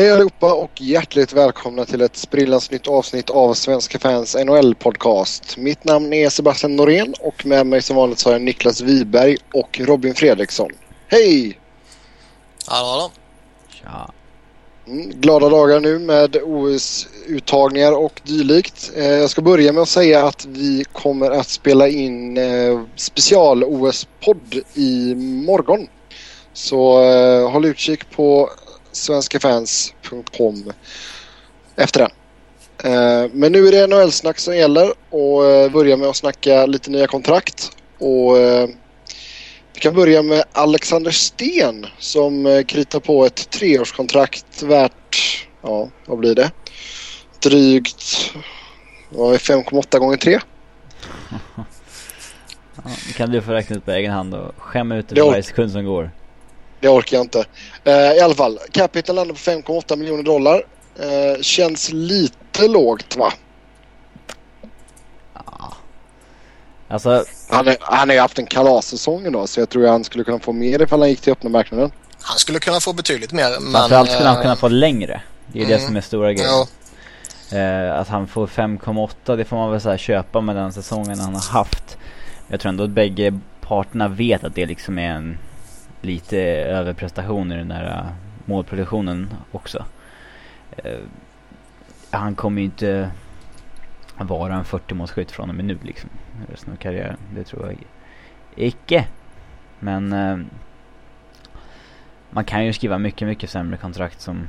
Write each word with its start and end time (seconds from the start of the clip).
Hej 0.00 0.10
allihopa 0.10 0.52
och 0.54 0.80
hjärtligt 0.80 1.32
välkomna 1.32 1.84
till 1.84 2.00
ett 2.00 2.16
sprillans 2.16 2.70
nytt 2.70 2.86
avsnitt 2.86 3.30
av 3.30 3.54
Svenska 3.54 3.98
fans 3.98 4.36
NHL-podcast. 4.36 5.56
Mitt 5.56 5.84
namn 5.84 6.12
är 6.12 6.28
Sebastian 6.28 6.76
Norén 6.76 7.14
och 7.20 7.46
med 7.46 7.66
mig 7.66 7.82
som 7.82 7.96
vanligt 7.96 8.18
så 8.18 8.28
har 8.28 8.32
jag 8.32 8.42
Niklas 8.42 8.80
Wiberg 8.80 9.36
och 9.54 9.80
Robin 9.80 10.14
Fredriksson. 10.14 10.70
Hej! 11.08 11.58
Hallå, 12.66 12.88
hallå. 12.88 13.10
Tja. 13.68 14.12
Mm, 14.86 15.10
glada 15.10 15.48
dagar 15.48 15.80
nu 15.80 15.98
med 15.98 16.36
OS-uttagningar 16.44 17.92
och 17.92 18.20
dylikt. 18.24 18.92
Eh, 18.96 19.06
jag 19.06 19.30
ska 19.30 19.42
börja 19.42 19.72
med 19.72 19.82
att 19.82 19.88
säga 19.88 20.26
att 20.26 20.44
vi 20.44 20.84
kommer 20.92 21.30
att 21.30 21.48
spela 21.48 21.88
in 21.88 22.36
eh, 22.36 22.82
special-OS-podd 22.96 24.60
i 24.74 25.14
morgon. 25.14 25.88
Så 26.52 27.02
eh, 27.02 27.50
håll 27.50 27.64
utkik 27.64 28.10
på 28.10 28.50
svenskafans.com 28.92 30.72
efter 31.76 32.00
den. 32.00 32.10
Eh, 32.84 33.30
men 33.32 33.52
nu 33.52 33.68
är 33.68 33.72
det 33.72 33.86
NHL-snack 33.86 34.38
som 34.38 34.56
gäller 34.56 34.92
och 35.10 35.46
eh, 35.46 35.70
börja 35.70 35.96
med 35.96 36.08
att 36.08 36.16
snacka 36.16 36.66
lite 36.66 36.90
nya 36.90 37.06
kontrakt. 37.06 37.70
Och 37.98 38.38
eh, 38.38 38.68
vi 39.74 39.80
kan 39.80 39.94
börja 39.94 40.22
med 40.22 40.44
Alexander 40.52 41.10
Sten 41.10 41.86
som 41.98 42.64
kritar 42.68 43.00
på 43.00 43.24
ett 43.26 43.50
treårskontrakt 43.50 44.62
värt, 44.62 45.46
ja 45.62 45.88
vad 46.06 46.18
blir 46.18 46.34
det? 46.34 46.50
Drygt 47.42 48.32
vad 49.08 49.34
är 49.34 49.38
5,8 49.38 49.98
gånger 49.98 50.16
3? 50.16 50.38
Ja, 52.84 52.90
det 53.06 53.12
kan 53.12 53.30
du 53.30 53.42
få 53.42 53.52
räkna 53.52 53.76
ut 53.76 53.84
på 53.84 53.90
egen 53.90 54.12
hand 54.12 54.34
och 54.34 54.54
skämma 54.58 54.96
ut 54.96 55.08
det 55.08 55.14
för 55.14 55.26
varje 55.26 55.42
sekund 55.42 55.72
som 55.72 55.84
går. 55.84 56.10
Det 56.80 56.88
orkar 56.88 57.16
jag 57.16 57.24
inte. 57.24 57.44
Eh, 57.84 58.12
I 58.12 58.20
alla 58.20 58.34
fall, 58.34 58.58
capita 58.72 59.12
landar 59.12 59.34
på 59.34 59.40
5,8 59.40 59.96
miljoner 59.96 60.22
dollar. 60.22 60.64
Eh, 60.98 61.40
känns 61.40 61.92
lite 61.92 62.68
lågt 62.68 63.16
va? 63.16 63.32
Ja. 65.34 65.72
Alltså, 66.88 67.24
Han, 67.48 68.08
har 68.08 68.14
ju 68.14 68.20
haft 68.20 68.38
en 68.38 68.46
kalassäsong 68.46 69.26
idag 69.26 69.48
så 69.48 69.60
jag 69.60 69.68
tror 69.68 69.86
han 69.86 70.04
skulle 70.04 70.24
kunna 70.24 70.38
få 70.38 70.52
mer 70.52 70.82
ifall 70.82 71.00
han 71.00 71.08
gick 71.08 71.20
till 71.20 71.32
öppna 71.32 71.50
marknaden. 71.50 71.90
Han 72.20 72.38
skulle 72.38 72.58
kunna 72.58 72.80
få 72.80 72.92
betydligt 72.92 73.32
mer, 73.32 73.60
men... 73.60 73.72
framförallt 73.72 74.10
skulle 74.10 74.28
han 74.28 74.36
eh, 74.36 74.42
kunna 74.42 74.56
få 74.56 74.68
längre. 74.68 75.22
Det 75.46 75.58
är 75.58 75.62
ju 75.62 75.68
det 75.68 75.74
mm, 75.74 75.86
som 75.86 75.96
är 75.96 76.00
stora 76.00 76.32
grejen. 76.32 76.50
Ja, 76.50 76.66
Eh, 77.52 77.98
att 77.98 78.08
han 78.08 78.26
får 78.26 78.46
5,8 78.46 79.36
det 79.36 79.44
får 79.44 79.56
man 79.56 79.70
väl 79.70 79.80
så 79.80 79.90
här 79.90 79.96
köpa 79.96 80.40
med 80.40 80.56
den 80.56 80.72
säsongen 80.72 81.20
han 81.20 81.34
har 81.34 81.52
haft. 81.52 81.98
Jag 82.48 82.60
tror 82.60 82.70
ändå 82.70 82.84
att 82.84 82.90
bägge 82.90 83.38
parterna 83.60 84.08
vet 84.08 84.44
att 84.44 84.54
det 84.54 84.66
liksom 84.66 84.98
är 84.98 85.10
en 85.10 85.38
lite 86.00 86.38
överprestation 86.48 87.52
i 87.52 87.56
den 87.56 87.68
där 87.68 87.84
äh, 87.84 88.12
målproduktionen 88.44 89.34
också. 89.52 89.84
Eh, 90.76 90.98
han 92.10 92.34
kommer 92.34 92.60
ju 92.60 92.64
inte 92.64 93.10
vara 94.16 94.54
en 94.54 94.64
40-målsskytt 94.64 95.30
från 95.30 95.48
och 95.48 95.54
med 95.54 95.64
nu 95.64 95.78
liksom. 95.82 96.10
Resten 96.48 96.72
av 96.72 96.76
karriären. 96.76 97.16
Det 97.34 97.44
tror 97.44 97.66
jag 97.66 97.76
icke. 98.56 99.06
Men 99.78 100.12
eh, 100.12 100.38
man 102.30 102.44
kan 102.44 102.64
ju 102.66 102.72
skriva 102.72 102.98
mycket, 102.98 103.28
mycket 103.28 103.50
sämre 103.50 103.76
kontrakt 103.76 104.20
som 104.20 104.48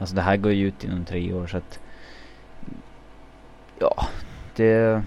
Alltså 0.00 0.14
det 0.14 0.22
här 0.22 0.36
går 0.36 0.52
ju 0.52 0.66
ut 0.66 0.84
inom 0.84 1.04
tre 1.04 1.32
år 1.32 1.46
så 1.46 1.56
att 1.56 1.80
Ja, 3.78 4.06
det... 4.56 5.02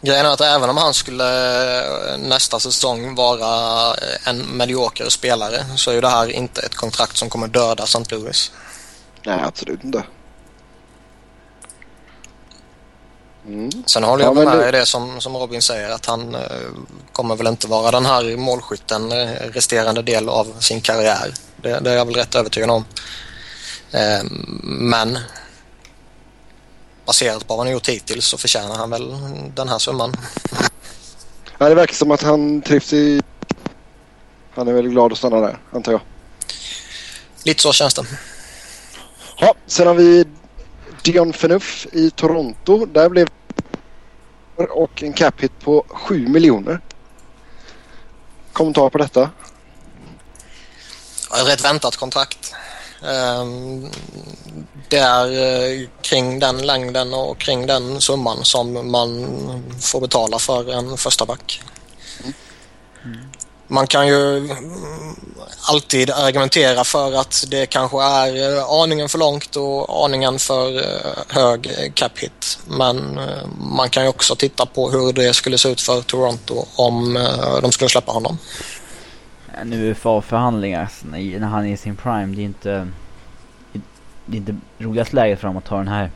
Grejen 0.00 0.26
är 0.26 0.30
att 0.30 0.40
även 0.40 0.70
om 0.70 0.76
han 0.76 0.94
skulle 0.94 1.24
eh, 2.12 2.18
nästa 2.18 2.60
säsong 2.60 3.14
vara 3.14 3.86
eh, 3.94 4.28
en 4.28 4.56
medioker 4.56 5.08
spelare 5.08 5.64
så 5.76 5.90
är 5.90 5.94
ju 5.94 6.00
det 6.00 6.08
här 6.08 6.28
inte 6.30 6.60
ett 6.60 6.74
kontrakt 6.74 7.16
som 7.16 7.30
kommer 7.30 7.48
döda 7.48 7.84
St. 7.84 8.04
Louis. 8.14 8.52
Nej, 9.26 9.40
absolut 9.44 9.84
inte. 9.84 10.02
Mm. 13.46 13.70
Sen 13.86 14.04
håller 14.04 14.24
jag 14.24 14.36
Ja, 14.36 14.44
med 14.44 14.58
det- 14.58 14.68
i 14.68 14.72
det 14.72 14.86
som, 14.86 15.20
som 15.20 15.36
Robin 15.36 15.62
säger 15.62 15.90
att 15.90 16.06
han 16.06 16.34
eh, 16.34 16.40
kommer 17.12 17.36
väl 17.36 17.46
inte 17.46 17.66
vara 17.68 17.90
den 17.90 18.06
här 18.06 18.36
målskytten 18.36 19.12
eh, 19.12 19.28
resterande 19.52 20.02
del 20.02 20.28
av 20.28 20.56
sin 20.60 20.80
karriär. 20.80 21.34
Det, 21.56 21.78
det 21.80 21.90
är 21.90 21.96
jag 21.96 22.04
väl 22.06 22.14
rätt 22.14 22.34
övertygad 22.34 22.70
om. 22.70 22.84
Eh, 23.90 24.22
men 24.62 25.18
baserat 27.08 27.46
på 27.46 27.54
vad 27.54 27.58
han 27.58 27.66
har 27.66 27.72
gjort 27.72 27.88
hittills 27.88 28.26
så 28.26 28.38
förtjänar 28.38 28.74
han 28.74 28.90
väl 28.90 29.16
den 29.54 29.68
här 29.68 29.78
summan. 29.78 30.16
Ja, 31.58 31.68
det 31.68 31.74
verkar 31.74 31.94
som 31.94 32.10
att 32.10 32.22
han 32.22 32.62
trivs 32.62 32.92
i... 32.92 33.22
Han 34.54 34.68
är 34.68 34.72
väldigt 34.72 34.92
glad 34.92 35.12
att 35.12 35.18
stanna 35.18 35.40
där, 35.40 35.58
antar 35.72 35.92
jag. 35.92 36.00
Lite 37.44 37.62
så 37.62 37.72
känns 37.72 37.94
det. 37.94 38.06
Ja, 39.38 39.54
sen 39.66 39.86
har 39.86 39.94
vi 39.94 40.24
Dion 41.02 41.32
Phaneuf 41.32 41.86
i 41.92 42.10
Toronto. 42.10 42.86
Där 42.86 43.08
blev 43.08 43.28
och 44.70 45.02
en 45.02 45.12
cap 45.12 45.40
hit 45.40 45.52
på 45.60 45.84
7 45.88 46.28
miljoner. 46.28 46.80
Kommentar 48.52 48.90
på 48.90 48.98
detta? 48.98 49.30
Ett 51.40 51.46
rätt 51.46 51.64
väntat 51.64 51.96
kontrakt. 51.96 52.54
Ehm, 53.02 53.90
Det 54.90 54.98
är 54.98 55.26
eh, 55.26 55.88
kring 56.02 56.38
den 56.38 56.66
längden 56.66 57.14
och 57.14 57.38
kring 57.38 57.66
den 57.66 58.00
summan 58.00 58.44
som 58.44 58.90
man 58.90 59.26
får 59.80 60.00
betala 60.00 60.38
för 60.38 60.72
en 60.72 60.96
första 60.96 61.26
back. 61.26 61.62
Man 63.66 63.86
kan 63.86 64.06
ju 64.06 64.36
mm, 64.36 64.56
alltid 65.60 66.10
argumentera 66.10 66.84
för 66.84 67.12
att 67.12 67.44
det 67.48 67.66
kanske 67.66 68.02
är 68.02 68.56
eh, 68.56 68.64
aningen 68.64 69.08
för 69.08 69.18
långt 69.18 69.56
och 69.56 70.04
aningen 70.04 70.38
för 70.38 70.76
eh, 70.76 71.12
hög 71.28 71.92
cap 71.94 72.18
hit. 72.18 72.58
Men 72.66 73.20
man 73.58 73.90
kan 73.90 74.02
ju 74.02 74.08
också 74.08 74.36
titta 74.36 74.66
på 74.66 74.90
hur 74.90 75.12
det 75.12 75.34
skulle 75.34 75.58
se 75.58 75.68
ut 75.68 75.80
för 75.80 76.02
Toronto 76.02 76.66
om 76.76 77.28
de 77.62 77.72
skulle 77.72 77.88
släppa 77.88 78.12
honom. 78.12 78.38
En 79.60 79.72
UFA-förhandlingar 79.72 80.80
alltså, 80.80 81.06
när, 81.06 81.40
han 81.40 81.66
är 81.66 81.72
i 81.72 81.76
sin 81.76 81.96
prime, 81.96 82.34
det 82.34 82.42
är 82.42 82.44
inte... 82.44 82.88
Det 84.26 84.36
är 84.36 84.38
inte 84.38 84.56
roligast 84.78 85.12
läget 85.12 85.40
för 85.40 85.48
honom 85.48 85.58
att 85.58 85.64
ta 85.64 85.76
den 85.76 85.88
här 85.88 86.10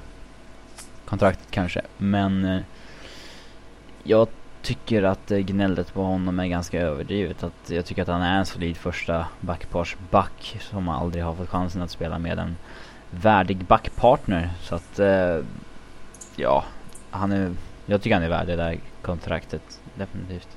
kontraktet 1.05 1.47
kanske. 1.51 1.81
Men 1.99 2.45
eh, 2.45 2.61
jag 4.03 4.29
tycker 4.63 5.03
att 5.03 5.31
eh, 5.31 5.39
gnället 5.39 5.95
på 5.95 6.03
honom 6.03 6.41
är 6.41 6.47
ganska 6.47 6.81
överdrivet. 6.81 7.43
Att 7.43 7.71
jag 7.71 7.85
tycker 7.85 8.03
att 8.03 8.09
han 8.09 8.23
är 8.23 8.39
en 8.39 8.47
solid 8.47 8.77
första 8.77 9.27
backparsback 9.41 10.59
som 10.61 10.89
aldrig 10.89 11.25
har 11.25 11.35
fått 11.35 11.49
chansen 11.49 11.83
att 11.83 11.91
spela 11.91 12.19
med 12.19 12.39
en 12.39 12.57
värdig 13.11 13.65
backpartner. 13.65 14.51
Så 14.61 14.75
att, 14.75 14.99
eh, 14.99 15.39
ja, 16.37 16.65
han 17.11 17.33
är, 17.33 17.55
jag 17.87 18.03
tycker 18.03 18.15
han 18.15 18.25
är 18.25 18.29
värd 18.29 18.47
det 18.47 18.57
där 18.57 18.79
kontraktet. 19.03 19.81
Definitivt. 19.95 20.49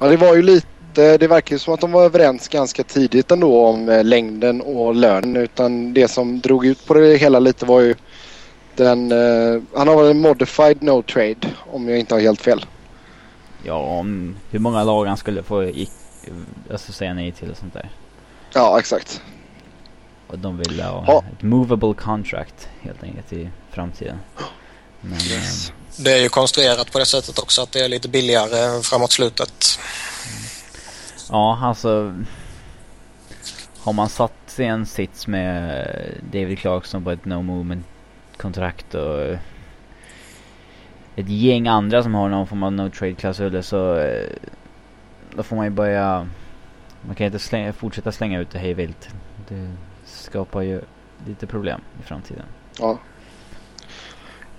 Ja, 0.00 0.06
det 0.06 0.16
var 0.16 0.34
ju 0.36 0.42
lite... 0.42 0.66
Det 1.18 1.26
verkar 1.26 1.54
ju 1.54 1.58
som 1.58 1.74
att 1.74 1.80
de 1.80 1.92
var 1.92 2.04
överens 2.04 2.48
ganska 2.48 2.82
tidigt 2.84 3.30
ändå 3.30 3.66
om 3.66 3.88
eh, 3.88 4.04
längden 4.04 4.60
och 4.60 4.94
lönen. 4.94 5.36
Utan 5.36 5.94
det 5.94 6.08
som 6.08 6.40
drog 6.40 6.66
ut 6.66 6.86
på 6.86 6.94
det 6.94 7.16
hela 7.16 7.38
lite 7.38 7.66
var 7.66 7.80
ju 7.80 7.94
den... 8.76 9.12
Eh, 9.12 9.62
han 9.76 9.88
har 9.88 9.96
väl 10.02 10.10
en 10.10 10.20
modified 10.20 10.82
no 10.82 11.02
trade 11.02 11.36
om 11.72 11.88
jag 11.88 11.98
inte 11.98 12.14
har 12.14 12.20
helt 12.20 12.40
fel. 12.40 12.64
Ja, 13.64 13.74
om 13.74 14.36
hur 14.50 14.58
många 14.58 14.84
lag 14.84 15.04
han 15.06 15.16
skulle 15.16 15.42
få 15.42 15.64
gick, 15.64 15.90
alltså 16.70 16.92
säga 16.92 17.14
nej 17.14 17.32
till 17.32 17.50
och 17.50 17.56
sånt 17.56 17.74
där. 17.74 17.90
Ja, 18.54 18.78
exakt. 18.78 19.22
Och 20.26 20.38
de 20.38 20.56
ville 20.58 20.82
ha 20.84 21.04
Ja. 21.06 21.24
ett 21.36 21.42
movable 21.42 21.94
contract 21.94 22.68
helt 22.80 23.02
enkelt 23.02 23.32
i 23.32 23.48
framtiden. 23.70 24.16
Men 25.00 25.12
Yes. 25.12 25.72
Det 25.96 26.12
är 26.12 26.22
ju 26.22 26.28
konstruerat 26.28 26.92
på 26.92 26.98
det 26.98 27.06
sättet 27.06 27.38
också 27.38 27.62
att 27.62 27.72
det 27.72 27.80
är 27.80 27.88
lite 27.88 28.08
billigare 28.08 28.82
framåt 28.82 29.12
slutet. 29.12 29.78
ja, 31.30 31.58
alltså. 31.62 32.14
Har 33.78 33.92
man 33.92 34.08
satt 34.08 34.32
sig 34.46 34.64
i 34.64 34.68
en 34.68 34.86
sits 34.86 35.26
med 35.26 35.86
David 36.32 36.58
Clarkson 36.58 37.04
på 37.04 37.10
ett 37.10 37.24
no 37.24 37.42
movement 37.42 37.86
kontrakt 38.36 38.94
och 38.94 39.22
ett 41.16 41.28
gäng 41.28 41.68
andra 41.68 42.02
som 42.02 42.14
har 42.14 42.28
någon 42.28 42.46
form 42.46 42.62
av 42.62 42.72
no 42.72 42.90
trade 42.90 43.14
klausuler 43.14 43.62
så 43.62 43.96
eh, 43.96 44.28
då 45.36 45.42
får 45.42 45.56
man 45.56 45.64
ju 45.64 45.70
börja 45.70 46.28
man 47.06 47.14
kan 47.14 47.26
inte 47.26 47.38
slänga, 47.38 47.72
fortsätta 47.72 48.12
slänga 48.12 48.40
ut 48.40 48.50
det 48.50 48.58
hej 48.58 48.74
vilt. 48.74 49.08
Det 49.48 49.72
skapar 50.04 50.62
ju 50.62 50.80
lite 51.26 51.46
problem 51.46 51.80
i 52.00 52.02
framtiden. 52.02 52.46
Ja. 52.78 52.98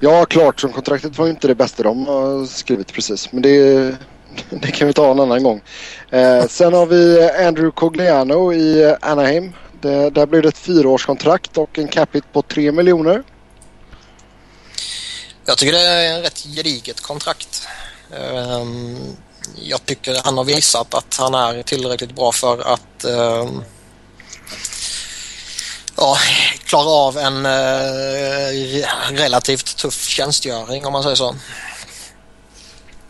Ja, 0.03 0.25
Clarkson-kontraktet 0.25 1.17
var 1.17 1.25
ju 1.25 1.31
inte 1.31 1.47
det 1.47 1.55
bästa 1.55 1.83
de 1.83 2.07
har 2.07 2.45
skrivit 2.45 2.93
precis. 2.93 3.31
Men 3.31 3.41
det, 3.41 3.95
det 4.49 4.71
kan 4.71 4.87
vi 4.87 4.93
ta 4.93 5.11
en 5.11 5.19
annan 5.19 5.43
gång. 5.43 5.61
Eh, 6.09 6.47
sen 6.47 6.73
har 6.73 6.85
vi 6.85 7.29
Andrew 7.29 7.71
Cogliano 7.71 8.53
i 8.53 8.95
Anaheim. 9.01 9.53
Det, 9.81 10.09
där 10.09 10.25
blev 10.25 10.41
det 10.41 10.47
ett 10.47 10.57
fyraårskontrakt 10.57 11.57
och 11.57 11.79
en 11.79 11.87
cap 11.87 12.15
hit 12.15 12.23
på 12.33 12.41
3 12.41 12.71
miljoner. 12.71 13.23
Jag 15.45 15.57
tycker 15.57 15.73
det 15.73 15.79
är 15.79 16.15
en 16.15 16.21
rätt 16.21 16.45
gediget 16.55 17.01
kontrakt. 17.01 17.67
Ehm, 18.11 18.97
jag 19.55 19.85
tycker 19.85 20.21
han 20.23 20.37
har 20.37 20.43
visat 20.43 20.93
att 20.93 21.17
han 21.19 21.33
är 21.33 21.63
tillräckligt 21.63 22.15
bra 22.15 22.31
för 22.31 22.73
att 22.73 23.03
ehm, 23.03 23.63
ja, 26.01 26.17
klara 26.65 26.89
av 26.89 27.17
en 27.17 27.45
eh, 27.45 28.87
relativt 29.11 29.77
tuff 29.77 30.07
tjänstgöring 30.07 30.85
om 30.85 30.93
man 30.93 31.03
säger 31.03 31.15
så. 31.15 31.35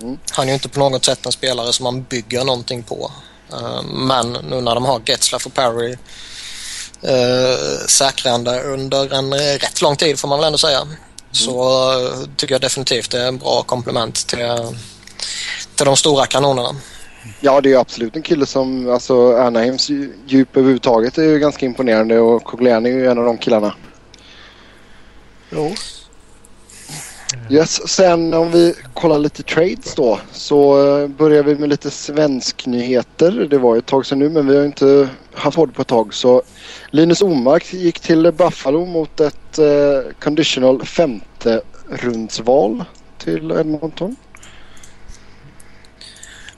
Mm. 0.02 0.20
Han 0.32 0.46
är 0.46 0.48
ju 0.48 0.54
inte 0.54 0.70
på 0.70 0.80
något 0.80 1.06
sätt 1.06 1.26
en 1.26 1.32
spelare 1.32 1.74
som 1.74 1.84
man 1.84 2.04
bygger 2.04 2.44
någonting 2.44 2.84
på. 2.84 3.12
Eh, 3.54 3.84
men 3.84 4.32
nu 4.32 4.62
när 4.62 4.76
de 4.76 4.86
har 4.86 5.02
Getzlaff 5.06 5.46
och 5.46 5.54
Perry 5.54 5.98
eh, 7.02 7.86
säkrande 7.88 8.64
under 8.64 9.14
en 9.14 9.34
rätt 9.34 9.82
lång 9.82 9.96
tid 9.96 10.20
får 10.20 10.28
man 10.28 10.40
väl 10.40 10.46
ändå 10.46 10.58
säga. 10.58 10.88
Så 11.32 11.92
eh, 11.92 12.20
tycker 12.36 12.54
jag 12.54 12.62
definitivt 12.62 13.12
det 13.12 13.22
är 13.22 13.28
en 13.28 13.38
bra 13.38 13.64
komplement 13.64 14.28
till, 14.28 14.38
till 15.76 15.86
de 15.86 15.98
stora 15.98 16.26
kanonerna. 16.26 16.76
Ja, 17.40 17.62
det 17.62 17.74
är 17.74 17.80
absolut 17.80 18.16
en 18.16 18.22
kille 18.22 18.46
som, 18.46 18.90
alltså 18.90 19.38
Anaheims 19.38 19.90
djup 20.26 20.58
överhuvudtaget 20.58 21.18
är 21.18 21.24
ju 21.24 21.40
ganska 21.40 21.66
imponerande 21.66 22.20
och 22.20 22.44
Cogliani 22.44 22.90
är 22.90 22.94
ju 22.94 23.08
en 23.08 23.18
av 23.18 23.26
de 23.26 23.38
killarna. 23.38 23.74
Jo. 25.50 25.72
Yes, 27.50 27.90
sen 27.90 28.34
om 28.34 28.52
vi 28.52 28.74
kollar 28.94 29.20
lite 29.20 29.44
trades 29.44 29.96
då 29.96 30.20
så 30.32 30.88
eh, 30.98 31.08
börjar 31.08 31.44
vi 31.44 31.56
med 31.56 31.70
lite 31.70 31.90
svensk 31.90 32.66
nyheter. 32.66 33.48
Det 33.50 33.58
var 33.58 33.78
ett 33.78 33.86
tag 33.86 34.06
sedan 34.06 34.20
nu 34.20 34.30
men 34.30 34.48
vi 34.48 34.58
har 34.58 34.66
inte 34.66 35.10
haft 35.34 35.58
håll 35.58 35.72
på 35.72 35.82
ett 35.82 35.88
tag. 35.88 36.14
Så 36.14 36.42
Linus 36.90 37.22
Omark 37.22 37.74
gick 37.74 38.00
till 38.00 38.32
Buffalo 38.32 38.86
mot 38.86 39.20
ett 39.20 39.60
eh, 39.60 40.12
conditional 40.20 40.86
femte 40.86 41.62
rundsval 41.90 42.84
till 43.18 43.52
Edmonton. 43.52 44.16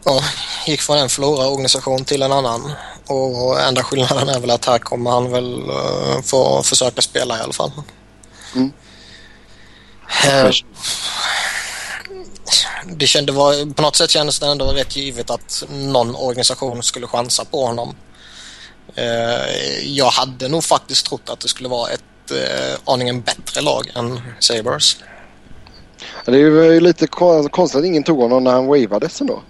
Ja, 0.06 0.24
gick 0.68 0.82
från 0.82 0.98
en 0.98 1.10
förlorarorganisation 1.10 2.06
till 2.06 2.22
en 2.22 2.32
annan. 2.32 2.72
Och 3.08 3.62
enda 3.62 3.84
skillnaden 3.84 4.30
är 4.30 4.40
väl 4.40 4.52
att 4.52 4.66
här 4.66 4.80
kommer 4.80 5.12
han 5.12 5.32
väl 5.32 5.70
uh, 5.70 6.22
få 6.24 6.64
försöka 6.64 7.02
spela 7.02 7.38
i 7.38 7.42
alla 7.42 7.54
fall. 7.54 7.72
Mm. 8.56 8.72
Eh, 10.26 10.50
det 12.86 13.08
kände, 13.08 13.32
var, 13.32 13.74
på 13.74 13.82
något 13.82 13.96
sätt 13.96 14.10
kändes 14.10 14.40
det 14.40 14.48
ändå 14.48 14.66
rätt 14.66 14.96
givet 14.96 15.30
att 15.30 15.64
någon 15.70 16.16
organisation 16.16 16.84
skulle 16.84 17.08
chansa 17.08 17.46
på 17.46 17.66
honom. 17.66 17.96
Eh, 18.96 19.84
jag 19.84 20.10
hade 20.10 20.48
nog 20.48 20.64
faktiskt 20.64 21.06
trott 21.06 21.30
att 21.30 21.40
det 21.40 21.48
skulle 21.48 21.70
vara 21.70 21.90
ett 21.90 22.32
eh, 22.32 22.80
aningen 22.86 23.22
bättre 23.22 23.62
lag 23.62 23.92
än 23.96 24.22
Sabres. 24.40 24.98
Det 26.26 26.32
är 26.32 26.36
ju 26.38 26.80
lite 26.80 27.08
kon- 27.08 27.50
konstigt 27.50 27.80
att 27.80 27.86
ingen 27.86 28.04
tog 28.04 28.20
honom 28.20 28.44
när 28.44 28.52
han 28.52 28.68
wavades 28.68 29.22
ändå. 29.22 29.42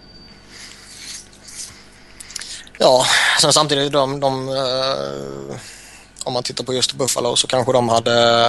Ja, 2.77 3.05
sen 3.41 3.53
samtidigt 3.53 3.91
de, 3.91 4.19
de 4.19 4.49
eh, 4.49 5.55
om 6.23 6.33
man 6.33 6.43
tittar 6.43 6.63
på 6.63 6.73
just 6.73 6.93
Buffalo 6.93 7.35
så 7.35 7.47
kanske 7.47 7.73
de 7.73 7.89
hade 7.89 8.47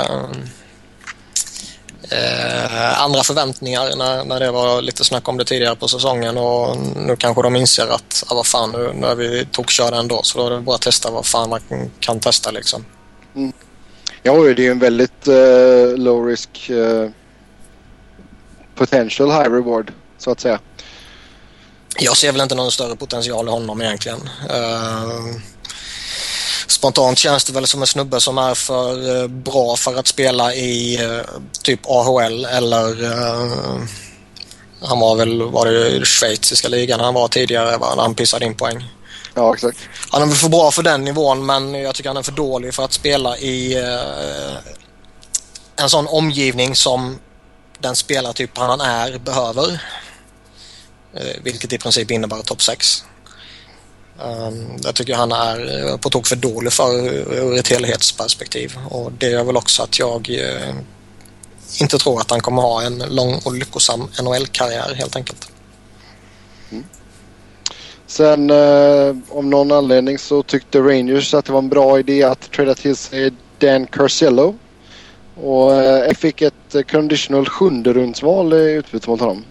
eh, 2.11 3.03
andra 3.03 3.23
förväntningar 3.23 3.97
när, 3.97 4.25
när 4.25 4.41
det 4.41 4.50
var 4.50 4.82
lite 4.82 5.05
snack 5.05 5.29
om 5.29 5.37
det 5.37 5.44
tidigare 5.44 5.76
på 5.76 5.88
säsongen 5.88 6.38
och 6.38 6.76
nu 6.97 7.17
kanske 7.17 7.43
de 7.43 7.56
inser 7.56 7.87
att 7.87 8.25
ah, 8.29 8.35
vad 8.35 8.47
fan 8.47 8.71
nu, 8.73 8.93
nu 8.94 9.06
är 9.06 9.15
vi 9.15 9.47
tokkörda 9.53 9.97
ändå 9.97 10.23
så 10.23 10.38
då 10.38 10.47
är 10.47 10.50
det 10.50 10.61
bara 10.61 10.76
att 10.76 10.82
testa 10.82 11.11
vad 11.11 11.26
fan 11.26 11.50
man 11.50 11.61
kan, 11.69 11.91
kan 12.00 12.21
testa 12.21 12.50
liksom. 12.50 12.85
Mm. 13.37 13.53
Ja, 14.23 14.32
det 14.32 14.50
är 14.50 14.61
ju 14.61 14.71
en 14.71 14.79
väldigt 14.79 15.29
eh, 15.29 15.97
low 15.97 16.26
risk 16.26 16.71
eh, 16.71 17.11
potential 18.75 19.31
high 19.31 19.50
reward 19.50 19.93
så 20.19 20.31
att 20.31 20.41
säga. 20.41 20.59
Jag 21.99 22.17
ser 22.17 22.32
väl 22.32 22.41
inte 22.41 22.55
någon 22.55 22.73
större 22.73 22.96
potential 22.96 23.49
i 23.49 23.50
honom 23.50 23.82
egentligen. 23.82 24.31
Uh, 24.50 25.37
spontant 26.67 27.19
känns 27.19 27.44
det 27.44 27.52
väl 27.52 27.67
som 27.67 27.81
en 27.81 27.87
snubbe 27.87 28.20
som 28.20 28.38
är 28.38 28.55
för 28.55 29.17
uh, 29.17 29.29
bra 29.29 29.76
för 29.76 29.99
att 29.99 30.06
spela 30.06 30.55
i 30.55 31.05
uh, 31.06 31.20
typ 31.62 31.81
AHL 31.87 32.44
eller 32.44 33.14
han 34.81 34.99
var 34.99 35.17
väl 35.17 35.43
var 35.43 35.67
det 35.67 36.06
schweiziska 36.06 36.69
ligan 36.69 37.00
han 37.00 37.14
var 37.14 37.29
tidigare 37.29 37.76
va? 37.76 37.94
han 37.97 38.14
pissade 38.14 38.44
in 38.44 38.55
poäng. 38.55 38.85
Ja, 39.35 39.55
exakt. 39.55 39.79
Han 40.11 40.23
är 40.23 40.26
väl 40.26 40.37
för 40.37 40.49
bra 40.49 40.70
för 40.70 40.82
den 40.82 41.05
nivån 41.05 41.47
men 41.47 41.75
jag 41.75 41.94
tycker 41.94 42.11
han 42.11 42.17
är 42.17 42.23
för 42.23 42.32
dålig 42.32 42.75
för 42.75 42.85
att 42.85 42.93
spela 42.93 43.38
i 43.38 43.75
en 45.76 45.90
sån 45.90 46.06
omgivning 46.06 46.75
som 46.75 47.19
den 47.79 47.97
spelartyp 47.97 48.58
han 48.58 48.81
är 48.81 49.19
behöver. 49.19 49.81
Eh, 51.16 51.43
vilket 51.43 51.72
i 51.72 51.78
princip 51.78 52.11
innebär 52.11 52.43
topp 52.43 52.62
6. 52.62 53.05
Um, 54.19 54.31
ehm, 54.31 54.76
jag 54.84 54.94
tycker 54.94 55.14
han 55.14 55.32
är 55.32 55.88
eh, 55.90 55.96
på 55.96 56.11
tok 56.11 56.26
för 56.26 56.37
dålig 56.37 56.72
för 56.72 57.06
eh, 57.06 57.44
ur 57.44 57.58
ett 57.58 57.69
helhetsperspektiv 57.69 58.78
och 58.88 59.12
det 59.12 59.31
gör 59.31 59.44
väl 59.44 59.56
också 59.56 59.82
att 59.82 59.99
jag 59.99 60.31
uh, 60.31 60.75
inte 61.81 61.99
tror 61.99 62.20
att 62.20 62.31
han 62.31 62.40
kommer 62.40 62.62
ha 62.62 62.82
en 62.82 62.99
lång 62.99 63.40
och 63.44 63.55
lyckosam 63.55 64.08
NHL-karriär 64.22 64.94
helt 64.94 65.16
enkelt. 65.16 65.49
Mm. 66.70 66.84
Sen 68.06 68.50
eh, 68.50 69.16
om 69.28 69.50
någon 69.50 69.72
anledning 69.72 70.19
så 70.19 70.43
tyckte 70.43 70.78
Rangers 70.78 71.34
att 71.34 71.44
det 71.44 71.52
var 71.52 71.58
en 71.58 71.69
bra 71.69 71.99
idé 71.99 72.22
att 72.22 72.50
trada 72.50 72.75
till 72.75 72.96
sig 72.96 73.32
Dan 73.58 73.87
Carcello. 73.87 74.55
Och 75.43 75.75
eh, 75.75 76.14
fick 76.14 76.43
ett 76.43 76.90
conditional 76.90 77.49
sjunde 77.49 77.93
rundsval 77.93 78.52
i 78.52 78.72
utbyte 78.72 79.11
mot 79.11 79.20
honom. 79.20 79.44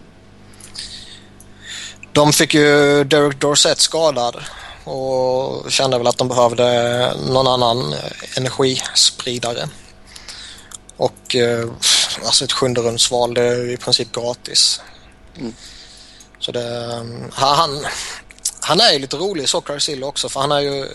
De 2.14 2.34
fick 2.34 2.54
ju 2.54 3.04
Derek 3.04 3.40
Dorsett 3.40 3.80
skadad 3.80 4.36
och 4.84 5.72
kände 5.72 5.98
väl 5.98 6.08
att 6.08 6.18
de 6.18 6.28
behövde 6.28 7.14
någon 7.28 7.48
annan 7.48 7.96
energispridare. 8.38 9.70
Och 10.98 11.36
eh, 11.36 11.70
alltså 12.26 12.46
ett 12.46 12.52
sjunde 12.52 12.82
rundsval 12.82 13.34
det 13.34 13.42
är 13.42 13.70
i 13.70 13.78
princip 13.78 14.12
gratis. 14.12 14.82
Mm. 15.38 15.54
Så 16.40 16.52
det, 16.52 17.06
han, 17.32 17.86
han 18.60 18.80
är 18.80 18.94
ju 18.94 19.00
lite 19.00 19.18
rolig 19.18 19.50
så 19.50 19.62
Carcillo 19.62 20.08
också 20.08 20.30
för 20.30 20.40
han 20.40 20.52
är 20.52 20.60
ju, 20.60 20.88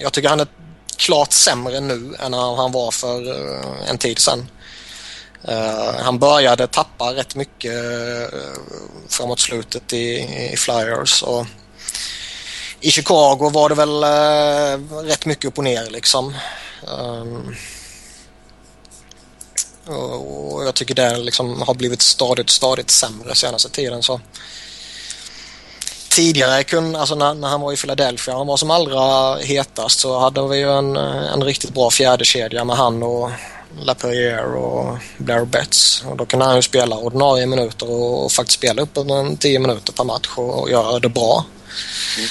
jag 0.00 0.12
tycker 0.12 0.28
han 0.28 0.40
är 0.40 0.48
klart 0.96 1.32
sämre 1.32 1.80
nu 1.80 2.14
än 2.18 2.32
han 2.32 2.72
var 2.72 2.90
för 2.90 3.30
eh, 3.30 3.90
en 3.90 3.98
tid 3.98 4.18
sedan. 4.18 4.48
Uh, 5.48 6.02
han 6.02 6.18
började 6.18 6.66
tappa 6.66 7.14
rätt 7.14 7.34
mycket 7.34 7.74
uh, 7.74 8.40
framåt 9.08 9.40
slutet 9.40 9.92
i, 9.92 10.18
i 10.52 10.56
Flyers. 10.56 11.22
Och 11.22 11.46
I 12.80 12.90
Chicago 12.90 13.50
var 13.50 13.68
det 13.68 13.74
väl 13.74 14.04
uh, 14.04 15.04
rätt 15.04 15.26
mycket 15.26 15.44
upp 15.44 15.58
och 15.58 15.64
ner 15.64 15.90
liksom. 15.90 16.34
Um, 16.98 17.54
och, 19.86 20.64
jag 20.64 20.74
tycker 20.74 20.94
det 20.94 21.18
liksom 21.18 21.62
har 21.62 21.74
blivit 21.74 22.02
stadigt, 22.02 22.50
stadigt 22.50 22.90
sämre 22.90 23.34
senaste 23.34 23.68
tiden. 23.68 24.02
Så 24.02 24.20
tidigare 26.10 26.64
kunde, 26.64 26.98
alltså 26.98 27.14
när, 27.14 27.34
när, 27.34 27.48
han 27.48 27.60
var 27.60 27.72
i 27.72 27.76
Philadelphia, 27.76 28.34
han 28.34 28.46
var 28.46 28.56
som 28.56 28.70
allra 28.70 29.36
hetast 29.36 30.00
så 30.00 30.18
hade 30.18 30.48
vi 30.48 30.58
ju 30.58 30.72
en, 30.72 30.96
en 30.96 31.44
riktigt 31.44 31.74
bra 31.74 31.90
fjärde 31.90 32.24
kedja 32.24 32.64
med 32.64 32.76
han 32.76 33.02
och 33.02 33.30
Laperriere 33.82 34.46
och 34.46 34.98
Blair 35.18 35.44
Betts. 35.44 36.04
Och 36.06 36.16
då 36.16 36.26
kunde 36.26 36.44
han 36.44 36.56
ju 36.56 36.62
spela 36.62 36.96
ordinarie 36.96 37.46
minuter 37.46 37.90
och, 37.90 38.32
faktiskt 38.32 38.58
spela 38.58 38.82
upp 38.82 38.96
en 38.96 39.36
10 39.36 39.58
minuter 39.58 39.92
per 39.92 40.04
match 40.04 40.28
och, 40.36 40.60
och 40.60 40.70
göra 40.70 40.98
det 40.98 41.08
bra. 41.08 41.44
Mm. 42.16 42.28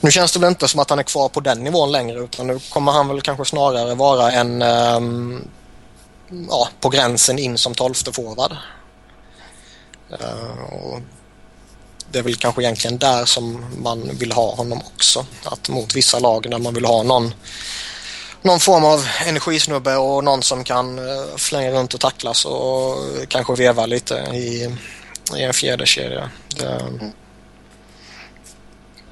Nu 0.00 0.10
känns 0.10 0.32
det 0.32 0.38
väl 0.38 0.48
inte 0.48 0.68
som 0.68 0.80
att 0.80 0.90
han 0.90 0.98
är 0.98 1.02
kvar 1.02 1.28
på 1.28 1.40
den 1.40 1.64
nivån 1.64 1.92
längre 1.92 2.18
utan 2.18 2.46
nu 2.46 2.58
kommer 2.70 2.92
han 2.92 3.08
väl 3.08 3.22
kanske 3.22 3.44
snarare 3.44 3.94
vara 3.94 4.32
en 4.32 4.62
um, 4.62 5.48
ja, 6.48 6.68
på 6.80 6.88
gränsen 6.88 7.38
in 7.38 7.58
som 7.58 7.74
tolfte 7.74 8.12
forward. 8.12 8.56
Uh, 10.12 10.98
det 12.10 12.18
är 12.18 12.22
väl 12.22 12.36
kanske 12.36 12.62
egentligen 12.62 12.98
där 12.98 13.24
som 13.24 13.64
man 13.82 14.10
vill 14.18 14.32
ha 14.32 14.54
honom 14.54 14.82
också. 14.94 15.26
Att 15.44 15.68
mot 15.68 15.96
vissa 15.96 16.18
lag 16.18 16.50
där 16.50 16.58
man 16.58 16.74
vill 16.74 16.84
ha 16.84 17.02
någon 17.02 17.34
någon 18.42 18.60
form 18.60 18.84
av 18.84 19.06
energisnubbe 19.26 19.96
och 19.96 20.24
någon 20.24 20.42
som 20.42 20.64
kan 20.64 20.98
uh, 20.98 21.36
flänga 21.36 21.70
runt 21.70 21.94
och 21.94 22.00
tacklas 22.00 22.44
och 22.44 22.96
kanske 23.28 23.54
veva 23.54 23.86
lite 23.86 24.14
i, 24.14 24.76
i 25.36 25.42
en 25.42 25.52
fjärde 25.52 25.86
kedja. 25.86 26.30
Det, 26.56 26.66
mm. 26.66 27.12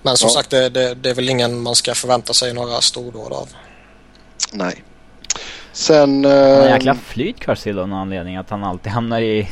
Men 0.02 0.16
som 0.16 0.28
ja. 0.28 0.35
sagt, 0.35 0.50
det, 0.50 0.68
det, 0.68 0.95
det, 0.95 1.11
är 1.11 1.14
väl 1.14 1.28
ingen 1.28 1.61
man 1.61 1.75
ska 1.75 1.95
förvänta 1.95 2.33
sig 2.33 2.54
några 2.54 2.80
stordåd 2.80 3.33
av. 3.33 3.49
Nej. 4.52 4.85
Sen... 5.73 6.25
Uh... 6.25 6.33
Han 6.33 6.62
har 6.62 6.68
jäkla 6.68 6.95
flyt 6.95 7.40
Carcillo 7.40 7.83
av 7.83 7.88
någon 7.88 7.99
anledning. 7.99 8.37
Att 8.37 8.50
han 8.50 8.64
alltid 8.64 8.92
hamnar 8.92 9.21
i 9.21 9.49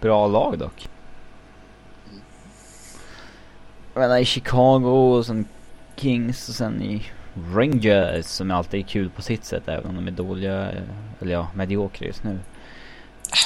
bra 0.00 0.26
lag 0.26 0.58
dock. 0.58 0.88
Jag 3.94 4.00
menar 4.00 4.18
i 4.18 4.24
Chicago 4.24 5.16
och 5.16 5.26
sen 5.26 5.48
Kings 5.96 6.48
och 6.48 6.54
sen 6.54 6.82
i 6.82 7.04
Rangers 7.54 8.26
som 8.26 8.50
alltid 8.50 8.80
är 8.80 8.88
kul 8.88 9.10
på 9.10 9.22
sitt 9.22 9.44
sätt 9.44 9.62
även 9.66 9.86
om 9.86 9.94
de 9.94 10.06
är 10.06 10.12
dåliga, 10.12 10.68
eller 11.20 11.32
ja, 11.32 11.48
mediokra 11.54 12.06
just 12.06 12.24
nu. 12.24 12.38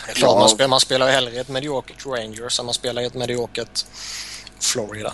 Det 0.07 0.13
är 0.13 0.15
klart, 0.15 0.33
ja. 0.33 0.39
man, 0.39 0.49
spelar, 0.49 0.69
man 0.69 0.81
spelar 0.81 1.11
hellre 1.11 1.33
i 1.35 1.39
ett 1.39 1.49
mediokert 1.49 2.07
Rangers 2.07 2.61
än 2.61 2.65
man 2.65 2.75
spelar 2.75 3.03
i 3.03 3.07
ett 3.07 3.15
mediokert 3.15 3.87
Florida. 4.61 5.13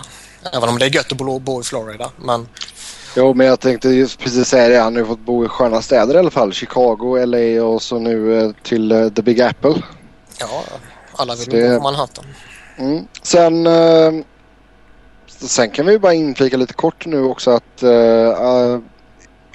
Även 0.53 0.69
om 0.69 0.79
det 0.79 0.85
är 0.85 0.95
gött 0.95 1.13
att 1.13 1.19
bo, 1.19 1.39
bo 1.39 1.61
i 1.61 1.65
Florida, 1.65 2.11
men... 2.17 2.49
Jo, 3.17 3.35
men 3.35 3.47
jag 3.47 3.61
tänkte 3.61 3.89
just 3.89 4.19
precis 4.19 4.49
säga 4.49 4.69
det. 4.69 4.79
Han 4.79 4.95
har 4.95 5.03
ju 5.03 5.07
fått 5.09 5.19
bo 5.19 5.45
i 5.45 5.49
sköna 5.49 5.83
städer 5.83 6.15
i 6.15 6.19
alla 6.19 6.31
fall. 6.31 6.53
Chicago, 6.53 7.25
LA 7.27 7.65
och 7.65 7.83
så 7.83 7.99
nu 7.99 8.39
eh, 8.39 8.51
till 8.63 8.93
eh, 8.93 9.09
The 9.09 9.23
Big 9.23 9.41
Apple. 9.41 9.75
Ja, 10.41 10.65
alla 11.17 11.35
vill 11.35 11.49
Det- 11.49 11.69
bo 11.69 11.77
på 11.77 11.83
Manhattan. 11.83 12.25
Mm. 12.79 13.07
Sen, 13.23 13.67
eh, 13.67 14.13
sen 15.49 15.71
kan 15.71 15.87
vi 15.87 15.93
ju 15.93 15.99
bara 15.99 16.15
inflika 16.15 16.57
lite 16.57 16.75
kort 16.75 17.07
nu 17.07 17.23
också 17.25 17.51
att 17.51 17.83
eh, 17.83 18.79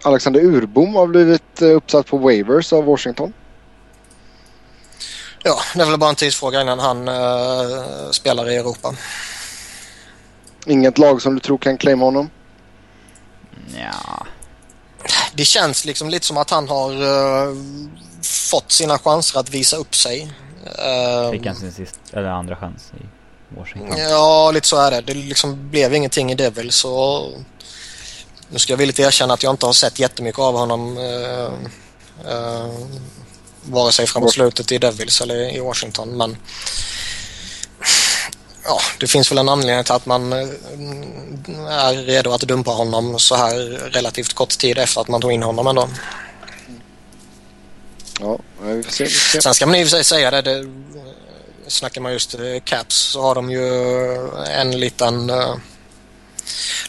Alexander 0.03 0.41
Urbom 0.41 0.95
har 0.95 1.07
blivit 1.07 1.61
eh, 1.61 1.67
uppsatt 1.69 2.07
på 2.07 2.17
waivers 2.17 2.73
av 2.73 2.85
Washington. 2.85 3.33
Ja, 5.43 5.59
det 5.75 5.81
är 5.81 5.85
väl 5.85 5.99
bara 5.99 6.09
en 6.09 6.15
tidsfråga 6.15 6.61
innan 6.61 6.79
han 6.79 7.07
eh, 7.07 8.09
spelar 8.11 8.49
i 8.49 8.55
Europa. 8.55 8.95
Inget 10.65 10.97
lag 10.97 11.21
som 11.21 11.33
du 11.33 11.39
tror 11.39 11.57
kan 11.57 11.77
claima 11.77 12.05
honom? 12.05 12.29
Ja, 13.77 14.25
Det 15.33 15.45
känns 15.45 15.85
liksom 15.85 16.09
lite 16.09 16.25
som 16.25 16.37
att 16.37 16.49
han 16.49 16.69
har 16.69 16.91
eh, 16.91 17.55
fått 18.51 18.71
sina 18.71 18.99
chanser 18.99 19.39
att 19.39 19.49
visa 19.49 19.77
upp 19.77 19.95
sig. 19.95 20.33
Eh, 20.65 21.31
fick 21.31 21.45
han 21.45 21.55
sin 21.55 21.71
sista, 21.71 22.19
eller 22.19 22.29
andra 22.29 22.55
chans 22.55 22.91
i 22.97 23.05
Washington. 23.57 23.97
Ja, 23.97 24.51
lite 24.51 24.67
så 24.67 24.77
är 24.77 24.91
det. 24.91 25.01
Det 25.01 25.13
liksom 25.13 25.69
blev 25.69 25.93
ingenting 25.93 26.31
i 26.31 26.35
Devil 26.35 26.71
så 26.71 27.25
nu 28.49 28.59
ska 28.59 28.73
jag 28.73 28.77
villigt 28.77 28.99
erkänna 28.99 29.33
att 29.33 29.43
jag 29.43 29.53
inte 29.53 29.65
har 29.65 29.73
sett 29.73 29.99
jättemycket 29.99 30.39
av 30.39 30.57
honom 30.57 30.97
eh, 30.97 31.51
eh, 32.31 32.69
vare 33.63 33.91
sig 33.91 34.07
framåt 34.07 34.33
slutet 34.33 34.71
i 34.71 34.77
Devils 34.77 35.21
eller 35.21 35.55
i 35.55 35.59
Washington 35.59 36.17
men 36.17 36.37
ja, 38.63 38.79
det 38.99 39.07
finns 39.07 39.31
väl 39.31 39.37
en 39.37 39.49
anledning 39.49 39.83
till 39.83 39.93
att 39.93 40.05
man 40.05 40.33
eh, 40.33 40.49
är 41.69 42.05
redo 42.05 42.31
att 42.31 42.41
dumpa 42.41 42.71
honom 42.71 43.19
så 43.19 43.35
här 43.35 43.55
relativt 43.91 44.33
kort 44.33 44.57
tid 44.57 44.77
efter 44.77 45.01
att 45.01 45.07
man 45.07 45.21
tog 45.21 45.31
in 45.31 45.43
honom 45.43 45.67
ändå. 45.67 45.89
Ja, 48.19 48.39
vi 48.61 48.83
får 48.83 48.91
se. 48.91 49.03
Vi 49.03 49.09
får 49.09 49.29
se. 49.29 49.41
Sen 49.41 49.53
ska 49.53 49.65
man 49.65 49.75
i 49.75 49.83
och 49.83 49.87
för 49.87 49.97
sig 49.97 50.03
säga 50.03 50.31
det, 50.31 50.41
det 50.41 50.65
snackar 51.69 52.01
man 52.01 52.11
just 52.13 52.33
eh, 52.33 52.59
Caps 52.63 52.95
så 52.95 53.21
har 53.21 53.35
de 53.35 53.51
ju 53.51 53.65
eh, 54.15 54.59
en 54.61 54.79
liten... 54.79 55.29
Eh, 55.29 55.55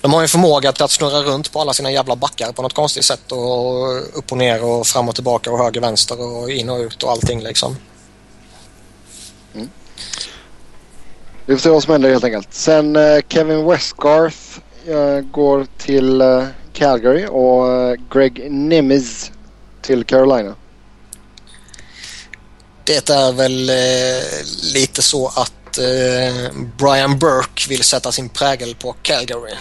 de 0.01 0.13
har 0.13 0.23
ju 0.23 0.29
förmåga 0.29 0.73
till 0.73 0.85
att 0.85 0.91
snurra 0.91 1.23
runt 1.23 1.53
på 1.53 1.61
alla 1.61 1.73
sina 1.73 1.91
jävla 1.91 2.17
backar 2.17 2.53
på 2.53 2.63
något 2.63 2.73
konstigt 2.73 3.05
sätt 3.05 3.33
och 3.33 4.19
upp 4.19 4.33
och 4.33 4.39
ner 4.39 4.65
och 4.65 4.87
fram 4.87 5.09
och 5.09 5.15
tillbaka 5.15 5.53
och 5.53 5.59
höger 5.59 5.81
vänster 5.81 6.21
och 6.21 6.51
in 6.51 6.71
och 6.71 6.79
ut 6.79 7.03
och 7.03 7.11
allting 7.11 7.43
liksom. 7.43 7.77
Mm. 9.55 9.69
Vi 11.47 11.55
får 11.55 11.61
se 11.61 11.71
vad 11.71 11.83
som 11.83 11.93
händer 11.93 12.11
helt 12.11 12.25
enkelt. 12.25 12.55
Sen 12.55 12.99
Kevin 13.29 13.67
Westgarth 13.67 14.59
går 15.33 15.67
till 15.79 16.23
Calgary 16.73 17.27
och 17.27 17.97
Greg 18.13 18.51
Nimitz 18.51 19.31
till 19.83 20.05
Carolina. 20.05 20.55
Det 22.91 23.11
är 23.11 23.33
väl 23.33 23.71
eh, 23.71 24.25
lite 24.73 25.03
så 25.03 25.27
att 25.29 25.79
eh, 25.79 26.53
Brian 26.79 27.19
Burke 27.19 27.69
vill 27.69 27.85
sätta 27.85 28.13
sin 28.13 28.29
prägel 28.29 28.75
på 28.75 28.93
Calgary. 29.03 29.55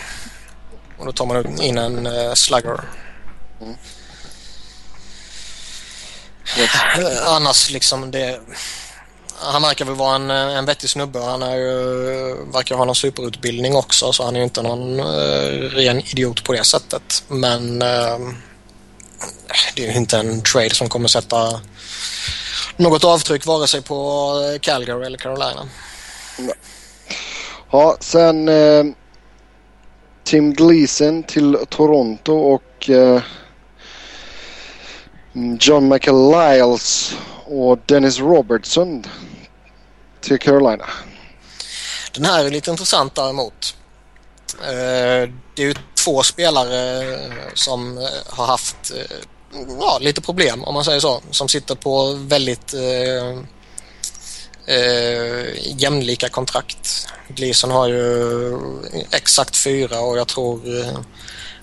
Och 0.98 1.06
då 1.06 1.12
tar 1.12 1.26
man 1.26 1.62
in 1.62 1.78
en 1.78 2.06
eh, 2.06 2.34
slugger. 2.34 2.82
Yes. 6.58 6.70
Eh, 6.98 7.28
Annars 7.28 7.70
liksom 7.70 8.12
det... 8.12 8.40
Han 9.40 9.62
verkar 9.62 9.86
väl 9.86 9.96
vara 9.96 10.16
en, 10.16 10.30
en 10.30 10.66
vettig 10.66 10.90
snubbe. 10.90 11.20
Han 11.20 11.44
är 11.44 11.56
ju, 11.56 11.72
verkar 12.54 12.76
ha 12.76 12.86
någon 12.86 12.96
superutbildning 12.96 13.76
också 13.76 14.14
så 14.14 14.26
han 14.26 14.36
är 14.36 14.40
ju 14.40 14.44
inte 14.44 14.62
någon 14.62 15.00
uh, 15.00 15.70
ren 15.70 16.00
idiot 16.00 16.44
på 16.44 16.54
det 16.54 16.64
sättet. 16.64 17.24
Men 17.28 17.82
eh, 17.82 18.20
det 19.76 19.86
är 19.86 19.92
ju 19.92 19.98
inte 19.98 20.18
en 20.18 20.42
trade 20.42 20.76
som 20.76 20.90
kommer 20.90 21.08
sätta 21.08 21.62
något 22.78 23.04
avtryck 23.04 23.46
vare 23.46 23.68
sig 23.68 23.82
på 23.82 24.32
eh, 24.54 24.60
Calgary 24.60 25.06
eller 25.06 25.18
Carolina. 25.18 25.70
Ja, 27.72 27.98
sen 28.00 28.50
eh, 28.50 28.84
Tim 30.24 30.54
Gleason 30.54 31.24
till 31.24 31.58
Toronto 31.70 32.34
och 32.34 32.90
eh, 32.90 33.22
John 35.60 35.88
Michael 35.88 36.32
Lyles 36.32 37.16
och 37.46 37.80
Dennis 37.86 38.20
Robertson 38.20 39.04
till 40.22 40.40
Carolina. 40.40 40.86
Den 42.14 42.26
här 42.26 42.46
är 42.46 42.50
lite 42.50 42.72
intressant 42.72 43.16
däremot. 43.16 43.76
Eh, 44.62 45.30
Det 45.56 45.64
är 45.64 45.68
ju 45.68 45.74
två 46.06 46.24
spelare 46.24 47.04
som 47.54 47.98
eh, 47.98 48.04
har 48.30 48.46
haft 48.46 48.92
eh, 48.92 49.18
ja, 49.80 49.98
lite 50.02 50.22
problem 50.22 50.64
om 50.64 50.74
man 50.74 50.86
säger 50.86 51.00
så. 51.00 51.22
Som 51.32 51.48
sitter 51.48 51.76
på 51.76 52.14
väldigt 52.14 52.74
eh, 52.74 53.40
eh, 54.76 55.78
jämlika 55.78 56.30
kontrakt. 56.30 57.08
Gleason 57.28 57.72
har 57.72 57.88
ju 57.88 58.58
exakt 59.12 59.58
fyra 59.58 60.00
och 60.00 60.18
jag 60.18 60.28
tror 60.28 60.80
eh, 60.80 61.00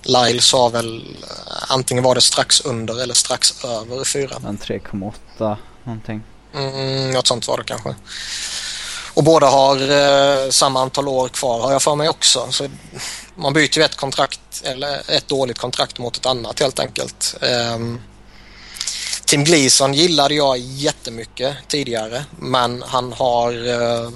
Lyles 0.02 0.52
har 0.52 0.70
väl 0.70 1.16
eh, 1.22 1.72
antingen 1.72 2.04
var 2.04 2.14
det 2.14 2.20
strax 2.20 2.60
under 2.60 3.02
eller 3.02 3.14
strax 3.14 3.64
över 3.64 4.04
fyra. 4.04 4.36
En 4.46 4.58
3,8 4.58 5.56
någonting. 5.84 6.22
Mm, 6.54 7.10
något 7.10 7.26
sånt 7.26 7.48
var 7.48 7.58
det 7.58 7.64
kanske. 7.64 7.94
Och 9.16 9.24
båda 9.24 9.46
har 9.46 9.76
eh, 9.76 10.50
samma 10.50 10.80
antal 10.82 11.08
år 11.08 11.28
kvar 11.28 11.60
har 11.60 11.72
jag 11.72 11.82
för 11.82 11.94
mig 11.94 12.08
också. 12.08 12.46
Så 12.50 12.68
man 13.34 13.52
byter 13.52 13.78
ju 13.78 13.84
ett 13.84 13.96
kontrakt 13.96 14.62
eller 14.64 15.10
ett 15.10 15.28
dåligt 15.28 15.58
kontrakt 15.58 15.98
mot 15.98 16.16
ett 16.16 16.26
annat 16.26 16.60
helt 16.60 16.78
enkelt. 16.78 17.36
Ehm, 17.40 18.00
Tim 19.24 19.44
Gleason 19.44 19.94
gillade 19.94 20.34
jag 20.34 20.58
jättemycket 20.58 21.56
tidigare 21.68 22.24
men 22.38 22.82
han 22.86 23.12
har 23.12 23.52
eh, 23.52 24.10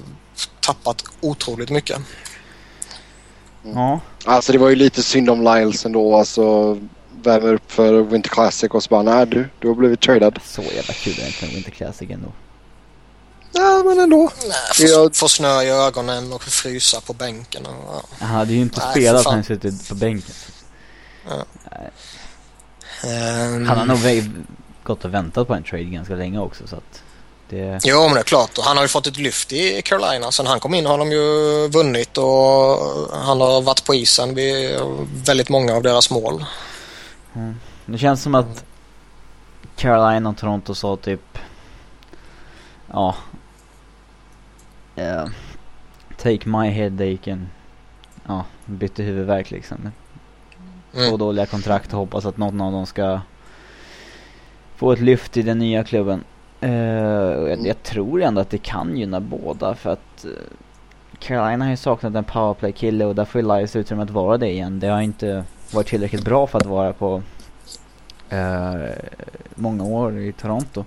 tappat 0.59 1.03
otroligt 1.21 1.69
mycket. 1.69 1.97
Ja, 3.63 3.99
Alltså 4.25 4.51
det 4.51 4.57
var 4.57 4.69
ju 4.69 4.75
lite 4.75 5.03
synd 5.03 5.29
om 5.29 5.43
Lyles 5.43 5.85
ändå. 5.85 6.17
Alltså 6.17 6.77
värmer 7.23 7.53
upp 7.53 7.71
för 7.71 8.01
Winter 8.01 8.29
Classic 8.29 8.71
och 8.71 8.83
så 8.83 8.89
bara 8.89 9.03
nej 9.03 9.25
du, 9.25 9.49
du 9.59 9.67
har 9.67 9.75
blivit 9.75 10.01
tradad. 10.01 10.39
så 10.45 10.61
jävla 10.61 10.93
kul 10.93 11.13
egentligen 11.19 11.53
Winter 11.53 11.71
Classic 11.71 12.09
ändå. 12.09 12.31
Ja 13.53 13.83
men 13.85 13.99
ändå. 13.99 14.31
Nej, 14.47 14.57
få, 14.73 14.83
Jag- 14.83 15.15
få 15.15 15.29
snö 15.29 15.61
i 15.61 15.69
ögonen 15.69 16.33
och 16.33 16.43
frysa 16.43 17.01
på 17.01 17.13
bänken. 17.13 17.65
Och, 17.65 17.73
ja. 17.93 18.03
Han 18.19 18.29
hade 18.29 18.53
ju 18.53 18.61
inte 18.61 18.79
Nej, 18.79 18.91
spelat 18.91 19.25
när 19.25 19.31
han 19.31 19.43
suttit 19.43 19.89
på 19.89 19.95
bänken. 19.95 20.35
Ehm, 23.03 23.67
Han 23.67 23.77
har 23.77 23.85
nog 23.85 23.99
gått 24.83 25.05
och 25.05 25.13
väntat 25.13 25.47
på 25.47 25.53
en 25.53 25.63
trade 25.63 25.83
ganska 25.83 26.15
länge 26.15 26.39
också 26.39 26.67
så 26.67 26.75
att 26.75 27.01
det... 27.49 27.79
Jo, 27.83 28.03
men 28.03 28.13
det 28.13 28.19
är 28.19 28.23
klart. 28.23 28.57
Och 28.57 28.63
han 28.63 28.77
har 28.77 28.83
ju 28.83 28.87
fått 28.87 29.07
ett 29.07 29.17
lyft 29.17 29.51
i 29.51 29.81
Carolina. 29.81 30.31
Sen 30.31 30.47
han 30.47 30.59
kom 30.59 30.73
in 30.73 30.85
har 30.85 30.97
de 30.97 31.11
ju 31.11 31.67
vunnit 31.67 32.17
och 32.17 32.25
han 33.13 33.41
har 33.41 33.61
varit 33.61 33.85
på 33.85 33.95
isen 33.95 34.35
vid 34.35 34.79
väldigt 35.25 35.49
många 35.49 35.73
av 35.75 35.83
deras 35.83 36.09
mål. 36.09 36.45
Mm. 37.35 37.55
Det 37.85 37.97
känns 37.97 38.21
som 38.23 38.35
att 38.35 38.63
Carolina 39.75 40.29
och 40.29 40.37
Toronto 40.37 40.75
sa 40.75 40.95
typ 40.95 41.37
Ja 42.93 43.15
eh, 44.95 45.25
Take 46.17 46.49
my 46.49 46.69
headache 46.69 47.31
and 47.31 47.47
Ja, 48.27 48.45
bytte 48.65 49.03
huvudvärk 49.03 49.51
liksom. 49.51 49.77
Två 50.93 50.99
Mm. 50.99 51.17
dåliga 51.17 51.45
kontrakt 51.45 51.93
och 51.93 51.99
hoppas 51.99 52.25
att 52.25 52.37
någon 52.37 52.61
av 52.61 52.71
dem 52.71 52.85
ska 52.85 53.21
få 54.75 54.91
ett 54.91 54.99
lyft 54.99 55.37
i 55.37 55.41
den 55.41 55.59
nya 55.59 55.83
klubben. 55.83 56.23
Och 57.39 57.49
jag, 57.49 57.67
jag 57.67 57.83
tror 57.83 58.21
ändå 58.21 58.41
att 58.41 58.49
det 58.49 58.57
kan 58.57 58.97
gynna 58.97 59.19
båda 59.19 59.75
för 59.75 59.89
att 59.93 60.25
eh, 60.25 60.29
Carolina 61.19 61.65
har 61.65 61.69
ju 61.71 61.77
saknat 61.77 62.15
en 62.15 62.23
powerplay-kille 62.23 63.05
och 63.05 63.15
där 63.15 63.25
får 63.25 63.41
ju 63.41 63.47
Elias 63.51 63.75
utrymme 63.75 64.03
att 64.03 64.09
vara 64.09 64.37
det 64.37 64.49
igen. 64.49 64.79
Det 64.79 64.87
har 64.87 65.01
inte 65.01 65.43
varit 65.73 65.87
tillräckligt 65.87 66.25
bra 66.25 66.47
för 66.47 66.57
att 66.59 66.65
vara 66.65 66.93
på 66.93 67.21
eh, 68.29 68.75
många 69.55 69.83
år 69.83 70.19
i 70.19 70.31
Toronto. 70.33 70.85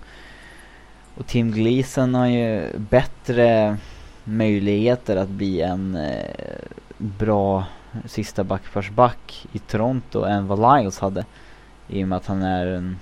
Och 1.17 1.27
Tim 1.27 1.51
Gleason 1.53 2.15
har 2.15 2.27
ju 2.27 2.79
bättre 2.79 3.77
möjligheter 4.25 5.17
att 5.17 5.29
bli 5.29 5.61
en 5.61 5.97
eh, 5.97 6.59
bra 6.99 7.65
sista 8.07 8.45
backparsback 8.45 9.47
i 9.53 9.59
Toronto 9.59 10.25
än 10.25 10.47
vad 10.47 10.59
Lyles 10.59 10.99
hade. 10.99 11.25
I 11.89 12.05
och 12.05 12.09
med 12.09 12.17
att 12.17 12.27
han 12.27 12.43
är 12.43 12.67
en, 12.67 12.99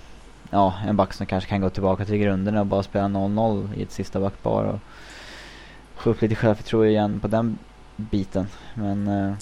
ja, 0.50 0.74
en 0.86 0.96
back 0.96 1.12
som 1.12 1.26
kanske 1.26 1.50
kan 1.50 1.60
gå 1.60 1.70
tillbaka 1.70 2.04
till 2.04 2.16
grunderna 2.16 2.60
och 2.60 2.66
bara 2.66 2.82
spela 2.82 3.04
0-0 3.04 3.74
i 3.76 3.82
ett 3.82 3.92
sista 3.92 4.20
backpar 4.20 4.64
och 4.64 4.78
få 5.96 6.10
upp 6.10 6.22
lite 6.22 6.34
självförtroende 6.34 6.90
igen 6.90 7.20
på 7.20 7.28
den 7.28 7.58
biten. 7.96 8.48
Men 8.74 9.08
eh, 9.08 9.34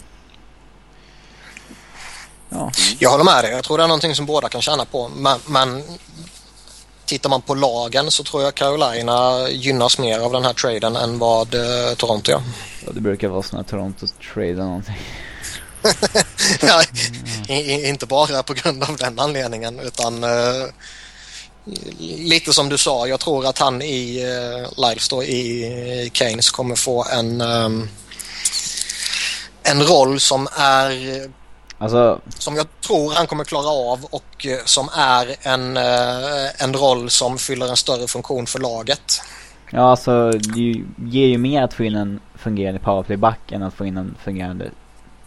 ja, 2.49 2.71
Jag 2.99 3.11
håller 3.11 3.25
med 3.25 3.45
dig. 3.45 3.53
Jag 3.53 3.65
tror 3.65 3.79
det 3.79 3.85
är 3.85 3.89
någonting 3.89 4.15
som 4.15 4.27
båda 4.27 4.49
kan 4.49 4.63
tjäna 4.63 4.85
på. 4.85 5.09
Men, 5.09 5.39
men 5.49 5.83
tittar 7.11 7.31
man 7.31 7.43
på 7.43 7.55
lagen 7.55 8.11
så 8.11 8.25
tror 8.25 8.43
jag 8.43 8.55
Carolina 8.55 9.49
gynnas 9.49 9.99
mer 9.99 10.19
av 10.19 10.33
den 10.33 10.45
här 10.45 10.53
traden 10.53 10.97
än 10.97 11.19
vad 11.19 11.55
eh, 11.55 11.95
Toronto 11.97 12.31
gör. 12.31 12.43
ja, 12.87 12.93
det 12.93 13.01
brukar 13.01 13.29
vara 13.29 13.43
så 13.43 13.57
när 13.57 13.63
Toronto 13.63 14.07
tradar 14.35 14.65
någonting. 14.65 14.95
ja, 16.61 16.83
inte 17.89 18.07
bara 18.07 18.43
på 18.43 18.55
grund 18.55 18.83
av 18.83 18.97
den 18.97 19.19
anledningen 19.19 19.81
utan 19.81 20.25
uh, 20.25 20.67
lite 22.01 22.53
som 22.53 22.69
du 22.69 22.79
sa, 22.79 23.07
jag 23.07 23.21
tror 23.21 23.47
att 23.47 23.59
han 23.59 23.83
i 23.83 24.27
uh, 24.27 24.89
Lyles 24.89 25.09
då 25.09 25.25
i 25.25 26.11
Keynes 26.13 26.51
kommer 26.51 26.75
få 26.75 27.05
en 27.13 27.41
um, 27.41 27.89
en 29.63 29.83
roll 29.83 30.21
som 30.21 30.49
är 30.57 31.31
Alltså... 31.81 32.21
Som 32.39 32.57
jag 32.57 32.67
tror 32.81 33.13
han 33.13 33.27
kommer 33.27 33.45
klara 33.45 33.69
av 33.69 34.05
och 34.05 34.47
uh, 34.47 34.65
som 34.65 34.89
är 34.95 35.37
en, 35.43 35.77
uh, 35.77 36.63
en 36.63 36.75
roll 36.75 37.11
som 37.11 37.39
fyller 37.39 37.69
en 37.69 37.77
större 37.77 38.07
funktion 38.07 38.47
för 38.47 38.59
laget. 38.59 39.23
Ja, 39.71 39.91
alltså 39.91 40.31
det 40.31 40.85
ger 40.97 41.27
ju 41.27 41.39
mer 41.39 41.63
att 41.63 41.75
få 41.75 41.85
in 41.85 41.95
en 41.95 42.21
fungerande 42.35 42.81
powerplay-back 42.81 43.53
än 43.53 43.63
att 43.63 43.75
få 43.75 43.87
in 43.87 43.97
en 43.97 44.15
fungerande 44.25 44.71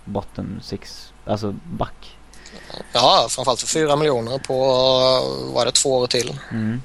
bottom 0.06 0.60
six, 0.64 1.14
alltså 1.26 1.56
back. 1.64 2.18
Ja, 2.94 3.28
framförallt 3.30 3.60
för 3.60 3.68
fyra 3.68 3.96
miljoner 3.96 4.38
på, 4.38 4.66
vad 5.54 5.62
är 5.62 5.66
det, 5.66 5.72
två 5.72 5.98
år 5.98 6.08
till. 6.08 6.40
Mm. 6.52 6.82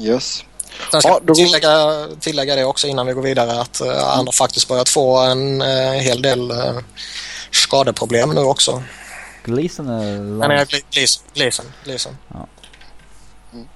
Yes. 0.00 0.44
Sen 0.90 1.00
ska 1.00 1.20
ja, 1.26 1.34
tillägga, 1.34 2.06
tillägga 2.20 2.56
det 2.56 2.64
också 2.64 2.86
innan 2.86 3.06
vi 3.06 3.12
går 3.12 3.22
vidare 3.22 3.60
att 3.60 3.80
uh, 3.84 3.92
han 3.92 4.26
har 4.26 4.32
faktiskt 4.32 4.68
börjat 4.68 4.88
få 4.88 5.18
en 5.18 5.62
uh, 5.62 5.92
hel 5.92 6.22
del 6.22 6.50
uh, 6.50 6.78
skadeproblem 7.56 8.30
nu 8.30 8.40
också. 8.40 8.82
Gleason 9.44 9.88
eller? 9.88 10.50
Är 10.50 10.66
Gleason. 11.34 11.66
Gleason. 11.84 12.16
Ja. 12.28 12.46
Mm. 13.52 13.68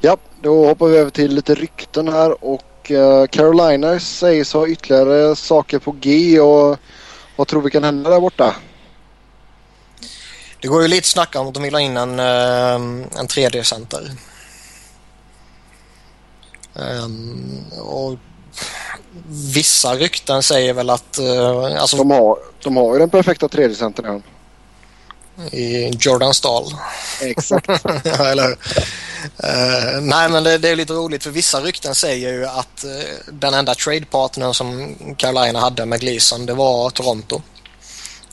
ja, 0.00 0.16
då 0.42 0.66
hoppar 0.66 0.86
vi 0.86 0.96
över 0.96 1.10
till 1.10 1.34
lite 1.34 1.54
rykten 1.54 2.08
här 2.08 2.44
och 2.44 2.64
Carolina 3.30 4.00
sägs 4.00 4.52
ha 4.52 4.68
ytterligare 4.68 5.36
saker 5.36 5.78
på 5.78 5.92
G 5.92 6.40
och 6.40 6.78
vad 7.36 7.48
tror 7.48 7.62
vi 7.62 7.70
kan 7.70 7.84
hända 7.84 8.10
där 8.10 8.20
borta? 8.20 8.56
Det 10.60 10.68
går 10.68 10.82
ju 10.82 10.88
lite 10.88 11.08
snacka 11.08 11.40
om 11.40 11.48
att 11.48 11.54
de 11.54 11.62
vill 11.62 11.74
ha 11.74 11.80
in 11.80 11.96
en, 11.96 12.18
en 12.18 13.28
3D-center. 13.28 14.10
Um, 16.74 17.64
och 17.80 18.18
vissa 19.28 19.94
rykten 19.94 20.42
säger 20.42 20.72
väl 20.72 20.90
att... 20.90 21.18
Uh, 21.20 21.80
alltså, 21.80 21.96
de, 21.96 22.10
har, 22.10 22.38
de 22.62 22.76
har 22.76 22.92
ju 22.92 22.98
den 22.98 23.10
perfekta 23.10 23.46
3D-centern 23.46 24.22
I 25.52 25.90
Jordan 26.00 26.34
Stahl. 26.34 26.64
Exakt. 27.20 27.68
eller 28.20 28.50
uh, 28.50 30.00
Nej, 30.00 30.28
men 30.28 30.44
det, 30.44 30.58
det, 30.58 30.68
är 30.68 30.76
lite 30.76 30.92
roligt 30.92 31.22
för 31.22 31.30
vissa 31.30 31.60
rykten 31.60 31.94
säger 31.94 32.32
ju 32.32 32.46
att 32.46 32.84
uh, 32.84 33.32
den 33.32 33.54
enda 33.54 33.74
trade-partnern 33.74 34.54
som 34.54 34.96
Carolina 35.16 35.60
hade 35.60 35.86
med 35.86 36.00
Gleason 36.00 36.46
det 36.46 36.54
var 36.54 36.90
Toronto. 36.90 37.42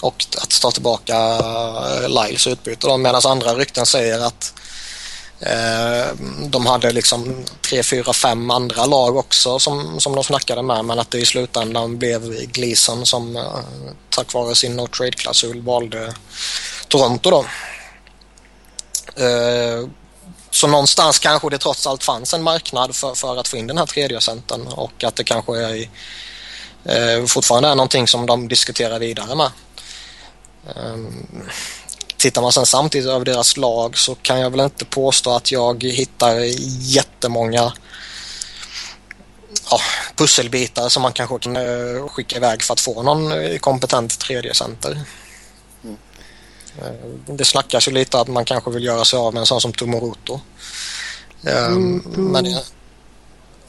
Och 0.01 0.25
att 0.41 0.61
ta 0.61 0.71
tillbaka 0.71 1.39
Lyles 2.07 2.47
utbyte 2.47 2.97
medan 2.97 3.21
andra 3.25 3.53
rykten 3.53 3.85
säger 3.85 4.19
att 4.19 4.53
Eh, 5.45 6.15
de 6.47 6.65
hade 6.65 6.91
liksom 6.91 7.45
tre, 7.61 7.83
fyra, 7.83 8.13
fem 8.13 8.51
andra 8.51 8.85
lag 8.85 9.17
också 9.17 9.59
som, 9.59 9.99
som 9.99 10.15
de 10.15 10.23
snackade 10.23 10.61
med 10.61 10.85
men 10.85 10.99
att 10.99 11.11
det 11.11 11.17
i 11.17 11.25
slutändan 11.25 11.97
blev 11.97 12.45
Gleason 12.45 13.05
som 13.05 13.35
eh, 13.35 13.59
tack 14.09 14.33
vare 14.33 14.55
sin 14.55 14.75
no 14.75 14.87
trade-klausul 14.87 15.61
valde 15.61 16.13
Toronto 16.87 17.29
då. 17.29 17.45
Eh, 19.23 19.87
så 20.51 20.67
någonstans 20.67 21.19
kanske 21.19 21.49
det 21.49 21.57
trots 21.57 21.87
allt 21.87 22.03
fanns 22.03 22.33
en 22.33 22.43
marknad 22.43 22.95
för, 22.95 23.15
för 23.15 23.37
att 23.37 23.47
få 23.47 23.57
in 23.57 23.67
den 23.67 23.77
här 23.77 23.85
tredje 23.85 24.21
centern 24.21 24.67
och 24.67 25.03
att 25.03 25.15
det 25.15 25.23
kanske 25.23 25.53
är, 25.57 27.27
fortfarande 27.27 27.69
är 27.69 27.75
någonting 27.75 28.07
som 28.07 28.25
de 28.25 28.47
diskuterar 28.47 28.99
vidare 28.99 29.35
med. 29.35 29.51
Ehm, 30.75 31.27
Tittar 32.25 32.41
man 32.41 32.51
sen 32.51 32.65
samtidigt 32.65 33.09
över 33.09 33.25
deras 33.25 33.57
lag 33.57 33.97
så 33.97 34.15
kan 34.15 34.39
jag 34.39 34.49
väl 34.49 34.59
inte 34.59 34.85
påstå 34.85 35.35
att 35.35 35.51
jag 35.51 35.83
hittar 35.83 36.39
jättemånga 36.79 37.73
ja, 39.71 39.79
pusselbitar 40.15 40.89
som 40.89 41.01
man 41.03 41.13
kanske 41.13 41.39
kan 41.39 41.57
uh, 41.57 42.07
skicka 42.07 42.37
iväg 42.37 42.63
för 42.63 42.73
att 42.73 42.79
få 42.79 43.03
någon 43.03 43.31
uh, 43.31 43.57
kompetent 43.57 44.19
tredje 44.19 44.53
center. 44.53 45.01
Mm. 45.83 45.97
Uh, 46.79 47.35
det 47.35 47.45
snackas 47.45 47.87
ju 47.87 47.91
lite 47.91 48.19
att 48.19 48.27
man 48.27 48.45
kanske 48.45 48.71
vill 48.71 48.83
göra 48.83 49.05
sig 49.05 49.19
av 49.19 49.33
med 49.33 49.39
en 49.39 49.45
sån 49.45 49.61
som 49.61 49.73
Tomoroto. 49.73 50.39
Mm. 51.47 52.03
Men 52.05 52.55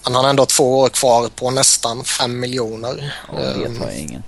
han 0.02 0.14
har 0.14 0.28
ändå 0.28 0.46
två 0.46 0.78
år 0.78 0.88
kvar 0.88 1.28
på 1.28 1.50
nästan 1.50 2.04
fem 2.04 2.40
miljoner. 2.40 3.14
Ja, 3.32 3.38
det 3.38 3.78
tar 3.78 3.90
ingen. 3.90 4.22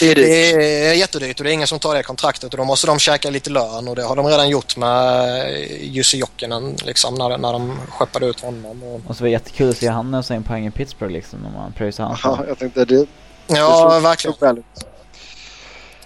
Det 0.00 0.10
är, 0.10 0.14
det 0.14 0.86
är 0.86 0.94
jättedyrt 0.94 1.40
och 1.40 1.44
det 1.44 1.50
är 1.50 1.52
ingen 1.52 1.66
som 1.66 1.78
tar 1.78 1.94
det 1.94 2.02
kontraktet 2.02 2.52
och 2.52 2.58
då 2.58 2.64
måste 2.64 2.86
de 2.86 2.98
käka 2.98 3.30
lite 3.30 3.50
lön 3.50 3.88
och 3.88 3.96
det 3.96 4.02
har 4.02 4.16
de 4.16 4.26
redan 4.26 4.48
gjort 4.48 4.76
med 4.76 5.46
Jussi 5.80 6.18
Jokinen 6.18 6.76
liksom 6.84 7.14
när, 7.14 7.38
när 7.38 7.52
de 7.52 7.78
skeppade 7.90 8.26
ut 8.26 8.40
honom. 8.40 8.82
Och... 8.82 9.00
Och 9.06 9.16
så 9.16 9.22
var 9.22 9.28
det 9.28 9.32
jättekul 9.32 9.70
att 9.70 9.76
se 9.76 9.88
han 9.88 10.14
ösa 10.14 10.34
in 10.34 10.42
poäng 10.42 10.66
i 10.66 10.70
Pittsburgh 10.70 11.12
liksom 11.12 11.46
om 11.46 11.52
man 11.52 11.72
pröjsar 11.72 12.04
hans. 12.04 12.20
Ja, 12.24 12.44
jag 12.48 12.58
tänkte 12.58 12.84
det. 12.84 13.06
Ja, 13.46 13.94
det 13.94 14.00
verkligen. 14.00 14.64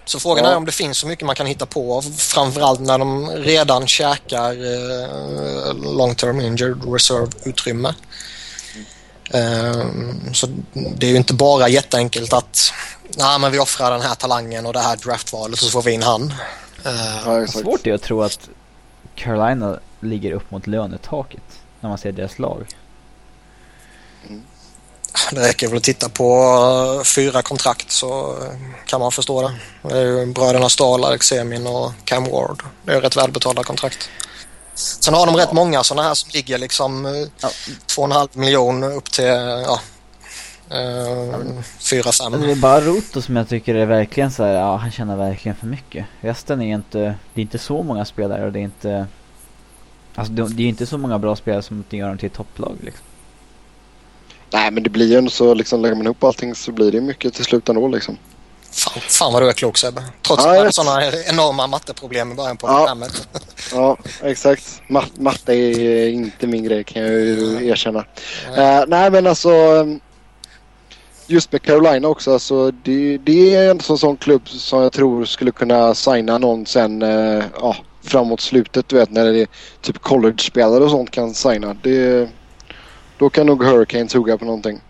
Så 0.04 0.20
frågan 0.20 0.44
ja. 0.44 0.50
är 0.50 0.56
om 0.56 0.64
det 0.64 0.72
finns 0.72 0.98
så 0.98 1.06
mycket 1.06 1.26
man 1.26 1.36
kan 1.36 1.46
hitta 1.46 1.66
på 1.66 2.02
framförallt 2.16 2.80
när 2.80 2.98
de 2.98 3.30
redan 3.30 3.86
käkar 3.86 4.52
eh, 4.52 5.94
long 5.96 6.14
term 6.14 6.40
injured 6.40 6.92
reserve 6.92 7.30
utrymme. 7.44 7.94
Mm. 9.32 10.34
så 10.34 10.46
det 10.72 11.06
är 11.06 11.10
ju 11.10 11.16
inte 11.16 11.34
bara 11.34 11.68
jätteenkelt 11.68 12.32
att 12.32 12.72
nej, 13.18 13.38
men 13.38 13.52
vi 13.52 13.58
offrar 13.58 13.90
den 13.90 14.00
här 14.00 14.14
talangen 14.14 14.66
och 14.66 14.72
det 14.72 14.80
här 14.80 14.96
draftvalet 14.96 15.58
så 15.58 15.70
får 15.70 15.82
vi 15.82 15.92
in 15.92 16.02
han. 16.02 16.22
Uh, 16.86 17.40
ja, 17.40 17.46
svårt 17.46 17.86
är 17.86 17.92
att 17.92 18.02
tro 18.02 18.22
att 18.22 18.48
Carolina 19.14 19.78
ligger 20.00 20.32
upp 20.32 20.50
mot 20.50 20.66
lönetaket 20.66 21.42
när 21.80 21.88
man 21.88 21.98
ser 21.98 22.12
deras 22.12 22.38
lag. 22.38 22.66
Mm. 24.28 24.42
Det 25.32 25.48
räcker 25.48 25.68
väl 25.68 25.76
att 25.76 25.82
titta 25.82 26.08
på 26.08 26.44
uh, 26.98 27.04
fyra 27.04 27.42
kontrakt 27.42 27.90
så 27.90 28.38
kan 28.86 29.00
man 29.00 29.12
förstå 29.12 29.42
det. 29.42 29.54
Det 29.82 29.98
är 29.98 30.04
ju 30.04 30.26
bröderna 30.26 30.68
Stahl, 30.68 31.04
Alex 31.04 31.32
Emin 31.32 31.66
och 31.66 31.92
Cam 32.04 32.24
Ward. 32.24 32.62
Det 32.84 32.92
är 32.92 33.00
rätt 33.00 33.16
välbetalda 33.16 33.62
kontrakt. 33.62 34.10
Sen 34.80 35.14
har 35.14 35.26
de 35.26 35.36
rätt 35.36 35.52
många 35.52 35.84
sådana 35.84 36.08
här 36.08 36.14
som 36.14 36.30
ligger 36.32 36.58
liksom 36.58 37.06
uh, 37.06 37.26
ja. 37.40 37.48
2,5 37.96 38.28
miljoner 38.38 38.96
upp 38.96 39.12
till 39.12 39.24
ja, 39.24 39.80
Uh, 40.72 41.60
fyra, 41.78 42.12
fem. 42.12 42.40
Det 42.40 42.50
är 42.50 42.56
bara 42.56 42.80
Roto 42.80 43.22
som 43.22 43.36
jag 43.36 43.48
tycker 43.48 43.74
är 43.74 43.86
verkligen 43.86 44.30
så 44.30 44.44
här, 44.44 44.52
ja 44.52 44.76
han 44.76 44.90
tjänar 44.90 45.16
verkligen 45.16 45.56
för 45.56 45.66
mycket. 45.66 46.06
Resten 46.20 46.62
är 46.62 46.74
inte, 46.74 46.98
det 47.34 47.40
är 47.40 47.42
inte 47.42 47.58
så 47.58 47.82
många 47.82 48.04
spelare 48.04 48.46
och 48.46 48.52
det 48.52 48.58
är 48.58 48.62
inte, 48.62 49.06
alltså 50.14 50.32
det, 50.32 50.48
det 50.48 50.62
är 50.62 50.68
inte 50.68 50.86
så 50.86 50.98
många 50.98 51.18
bra 51.18 51.36
spelare 51.36 51.62
som 51.62 51.84
gör 51.90 52.08
dem 52.08 52.18
till 52.18 52.30
topplag 52.30 52.76
liksom. 52.80 53.04
Nej 54.52 54.70
men 54.70 54.82
det 54.82 54.90
blir 54.90 55.10
ju 55.10 55.18
ändå 55.18 55.30
så 55.30 55.54
liksom 55.54 55.82
lägger 55.82 55.96
man 55.96 56.04
ihop 56.06 56.24
allting 56.24 56.54
så 56.54 56.72
blir 56.72 56.92
det 56.92 57.00
mycket 57.00 57.34
till 57.34 57.44
slut 57.44 57.68
ändå 57.68 57.88
liksom. 57.88 58.16
Fan, 58.72 59.00
fan 59.00 59.32
vad 59.32 59.42
du 59.42 59.48
är 59.48 59.52
klok 59.52 59.78
Sebbe. 59.78 60.02
Trots 60.22 60.44
ja, 60.44 60.58
hade 60.58 60.72
sådana 60.72 61.02
enorma 61.26 61.66
matteproblem 61.66 62.32
i 62.32 62.34
början 62.34 62.56
på 62.56 62.66
ja. 62.66 62.76
programmet. 62.76 63.28
ja, 63.72 63.96
exakt. 64.22 64.82
Mat 64.88 65.18
matte 65.18 65.54
är 65.54 66.08
inte 66.08 66.46
min 66.46 66.64
grej 66.64 66.84
kan 66.84 67.02
jag 67.02 67.10
ju 67.10 67.66
erkänna. 67.68 68.04
Nej, 68.56 68.82
uh, 68.82 68.84
nej 68.88 69.10
men 69.10 69.26
alltså 69.26 69.50
just 71.30 71.52
med 71.52 71.62
Carolina 71.62 72.08
också, 72.08 72.32
alltså, 72.32 72.70
det, 72.70 73.18
det 73.18 73.54
är 73.54 73.70
en 73.70 73.80
sån, 73.80 73.98
sån 73.98 74.16
klubb 74.16 74.48
som 74.48 74.82
jag 74.82 74.92
tror 74.92 75.24
skulle 75.24 75.50
kunna 75.50 75.94
signa 75.94 76.38
någon 76.38 76.66
sen 76.66 77.02
eh, 77.02 77.44
ja, 77.60 77.76
framåt 78.02 78.40
slutet. 78.40 78.88
Du 78.88 78.96
vet 78.96 79.10
när 79.10 79.24
det 79.24 79.40
är 79.40 79.48
typ 79.80 79.98
college-spelare 79.98 80.84
och 80.84 80.90
sånt 80.90 81.10
kan 81.10 81.34
signa. 81.34 81.76
Det, 81.82 82.28
då 83.18 83.30
kan 83.30 83.46
nog 83.46 83.64
Hurricanes 83.64 84.14
hugga 84.14 84.38
på 84.38 84.44
någonting. 84.44 84.80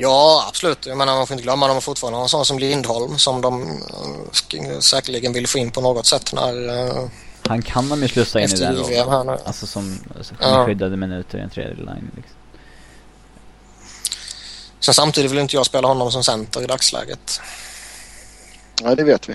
Ja, 0.00 0.44
absolut. 0.48 0.86
Jag 0.86 0.98
menar, 0.98 1.16
man 1.16 1.26
får 1.26 1.34
inte 1.34 1.42
glömma 1.42 1.66
att 1.66 1.70
de 1.70 1.74
har 1.74 1.80
fortfarande 1.80 2.18
en 2.18 2.28
sån 2.28 2.44
som 2.44 2.58
Lindholm 2.58 3.18
som 3.18 3.40
de 3.40 3.62
uh, 3.62 4.78
säkerligen 4.80 5.32
vill 5.32 5.46
få 5.46 5.58
in 5.58 5.70
på 5.70 5.80
något 5.80 6.06
sätt 6.06 6.32
när... 6.32 6.54
Uh, 6.54 7.08
Han 7.48 7.62
kan 7.62 7.88
de 7.88 8.02
ju 8.02 8.08
slussa 8.08 8.40
in 8.40 8.48
i 8.48 8.58
den 8.58 8.76
rollen. 8.76 9.38
Alltså 9.44 9.66
som, 9.66 9.98
som 10.20 10.36
ja. 10.40 10.66
skyddade 10.66 10.96
minuter 10.96 11.38
i 11.38 11.40
en 11.40 11.50
tredje 11.50 11.76
line. 11.76 12.10
Liksom. 12.16 12.36
Sen 14.80 14.94
samtidigt 14.94 15.30
vill 15.30 15.38
inte 15.38 15.56
jag 15.56 15.66
spela 15.66 15.88
honom 15.88 16.12
som 16.12 16.24
center 16.24 16.62
i 16.62 16.66
dagsläget. 16.66 17.40
Nej, 18.82 18.96
det 18.96 19.04
vet 19.04 19.28
vi. 19.28 19.34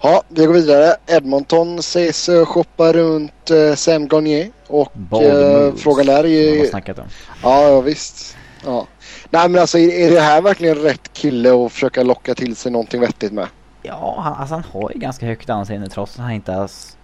Ja, 0.00 0.22
vi 0.28 0.46
går 0.46 0.54
vidare. 0.54 0.96
Edmonton 1.06 1.82
sägs 1.82 2.28
uh, 2.28 2.44
shoppa 2.44 2.92
runt 2.92 3.50
Sam 3.76 4.08
Garnier 4.08 4.50
och 4.66 4.92
uh, 4.96 5.74
frågan 5.76 6.08
är 6.08 6.24
ju... 6.24 6.72
Har. 6.72 7.08
Ja, 7.42 7.62
ja 7.62 7.80
visst. 7.80 8.35
Ja. 8.64 8.86
Nej 9.30 9.48
men 9.48 9.60
alltså 9.60 9.78
är 9.78 10.10
det 10.10 10.20
här 10.20 10.42
verkligen 10.42 10.74
rätt 10.76 11.12
kille 11.12 11.66
att 11.66 11.72
försöka 11.72 12.02
locka 12.02 12.34
till 12.34 12.56
sig 12.56 12.72
någonting 12.72 13.00
vettigt 13.00 13.32
med? 13.32 13.48
Ja, 13.82 14.20
han, 14.20 14.34
alltså 14.34 14.54
han 14.54 14.64
har 14.72 14.90
ju 14.94 15.00
ganska 15.00 15.26
högt 15.26 15.50
anseende 15.50 15.88
trots 15.88 16.14
att 16.14 16.20
han 16.20 16.32
inte 16.32 16.54
alls... 16.54 16.96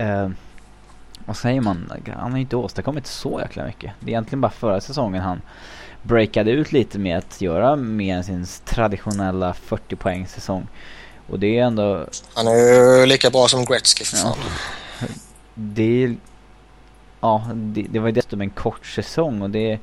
Uh, 0.00 0.28
vad 1.26 1.36
säger 1.36 1.60
man? 1.60 1.92
Han 2.16 2.32
har 2.32 2.38
inte 2.38 2.56
åstadkommit 2.56 3.06
så 3.06 3.40
jäkla 3.40 3.64
mycket. 3.64 3.92
Det 4.00 4.06
är 4.06 4.10
egentligen 4.10 4.40
bara 4.40 4.52
förra 4.52 4.80
säsongen 4.80 5.22
han 5.22 5.40
breakade 6.02 6.50
ut 6.50 6.72
lite 6.72 6.98
med 6.98 7.18
att 7.18 7.40
göra 7.40 7.76
mer 7.76 8.16
än 8.16 8.24
sin 8.24 8.46
traditionella 8.64 9.54
40 9.54 9.96
poäng 9.96 10.26
säsong. 10.26 10.66
Och 11.28 11.38
det 11.38 11.58
är 11.58 11.64
ändå... 11.64 12.06
Han 12.34 12.46
är 12.46 12.52
ju 12.52 13.06
lika 13.06 13.30
bra 13.30 13.48
som 13.48 13.64
Gretzky 13.64 14.04
för 14.04 14.16
fan. 14.16 14.36
Ja. 15.00 15.06
Det 15.54 16.04
är... 16.04 16.16
Ja, 17.20 17.50
det, 17.54 17.82
det 17.82 17.98
var 17.98 18.06
ju 18.06 18.12
dessutom 18.12 18.40
en 18.40 18.50
kort 18.50 18.86
säsong 18.86 19.42
och 19.42 19.50
det... 19.50 19.78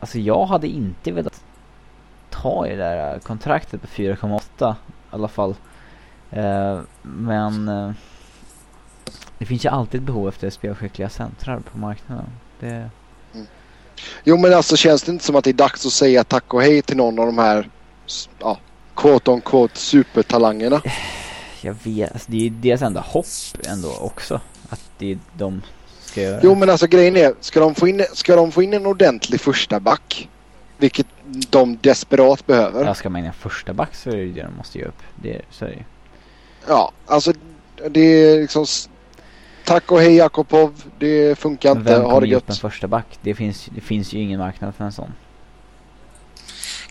Alltså 0.00 0.18
jag 0.18 0.46
hade 0.46 0.68
inte 0.68 1.12
velat 1.12 1.42
ta 2.30 2.66
i 2.66 2.70
det 2.70 2.76
där 2.76 3.18
kontraktet 3.18 3.80
på 3.80 3.86
4,8 3.86 4.72
i 4.72 4.74
alla 5.10 5.28
fall. 5.28 5.54
Eh, 6.30 6.80
men 7.02 7.68
eh, 7.68 7.90
det 9.38 9.46
finns 9.46 9.64
ju 9.64 9.68
alltid 9.68 10.00
ett 10.00 10.06
behov 10.06 10.28
efter 10.28 10.50
spelskickliga 10.50 11.08
centrar 11.08 11.60
på 11.60 11.78
marknaden. 11.78 12.26
Det... 12.60 12.90
Mm. 13.34 13.46
Jo 14.24 14.36
men 14.36 14.54
alltså 14.54 14.76
känns 14.76 15.02
det 15.02 15.12
inte 15.12 15.24
som 15.24 15.36
att 15.36 15.44
det 15.44 15.50
är 15.50 15.54
dags 15.54 15.86
att 15.86 15.92
säga 15.92 16.24
tack 16.24 16.54
och 16.54 16.62
hej 16.62 16.82
till 16.82 16.96
någon 16.96 17.18
av 17.18 17.26
de 17.26 17.38
här 17.38 17.70
ja, 18.38 18.58
quote 18.94 19.30
on 19.30 19.40
quote 19.40 19.78
supertalangerna? 19.78 20.82
Jag 21.60 21.76
vet, 21.82 22.12
alltså, 22.12 22.30
det 22.30 22.46
är 22.46 22.50
deras 22.50 22.82
enda 22.82 23.00
hopp 23.00 23.26
ändå 23.68 23.96
också. 24.00 24.40
Att 24.68 24.80
det 24.98 25.12
är 25.12 25.18
de 25.32 25.62
ska 26.12 26.22
göra. 26.22 26.40
Jo 26.42 26.54
men 26.54 26.70
alltså 26.70 26.86
grejen 26.86 27.16
är, 27.16 27.34
ska 27.40 27.60
de 27.60 27.74
få 27.74 27.88
in, 27.88 28.04
ska 28.12 28.36
de 28.36 28.52
få 28.52 28.62
in 28.62 28.74
en 28.74 28.86
ordentlig 28.86 29.40
första 29.40 29.80
back 29.80 30.28
vilket 30.78 31.06
de 31.50 31.78
desperat 31.82 32.46
behöver. 32.46 32.84
Ja, 32.84 32.94
ska 32.94 33.10
man 33.10 33.20
in 33.20 33.26
en 33.26 33.32
första 33.32 33.72
back 33.72 33.94
så 33.94 34.10
är 34.10 34.16
det 34.16 34.26
det 34.26 34.42
de 34.42 34.56
måste 34.56 34.78
ge 34.78 34.84
upp. 34.84 35.02
Det, 35.22 35.42
så 35.50 35.64
är 35.64 35.68
det 35.68 35.84
Ja, 36.68 36.92
alltså 37.06 37.32
det 37.90 38.00
är 38.00 38.40
liksom 38.40 38.66
Tack 39.64 39.92
och 39.92 40.00
hej 40.00 40.14
Jakobov. 40.14 40.82
Det 40.98 41.38
funkar 41.38 41.70
inte. 41.70 41.82
Vem 41.82 42.04
kommer 42.04 42.26
ge 42.26 42.34
upp 42.34 42.50
en 42.50 42.56
första 42.56 42.88
back? 42.88 43.18
Det 43.22 43.34
finns, 43.34 43.68
det 43.74 43.80
finns 43.80 44.12
ju 44.12 44.18
ingen 44.18 44.38
marknad 44.40 44.74
för 44.74 44.84
en 44.84 44.92
sån. 44.92 45.12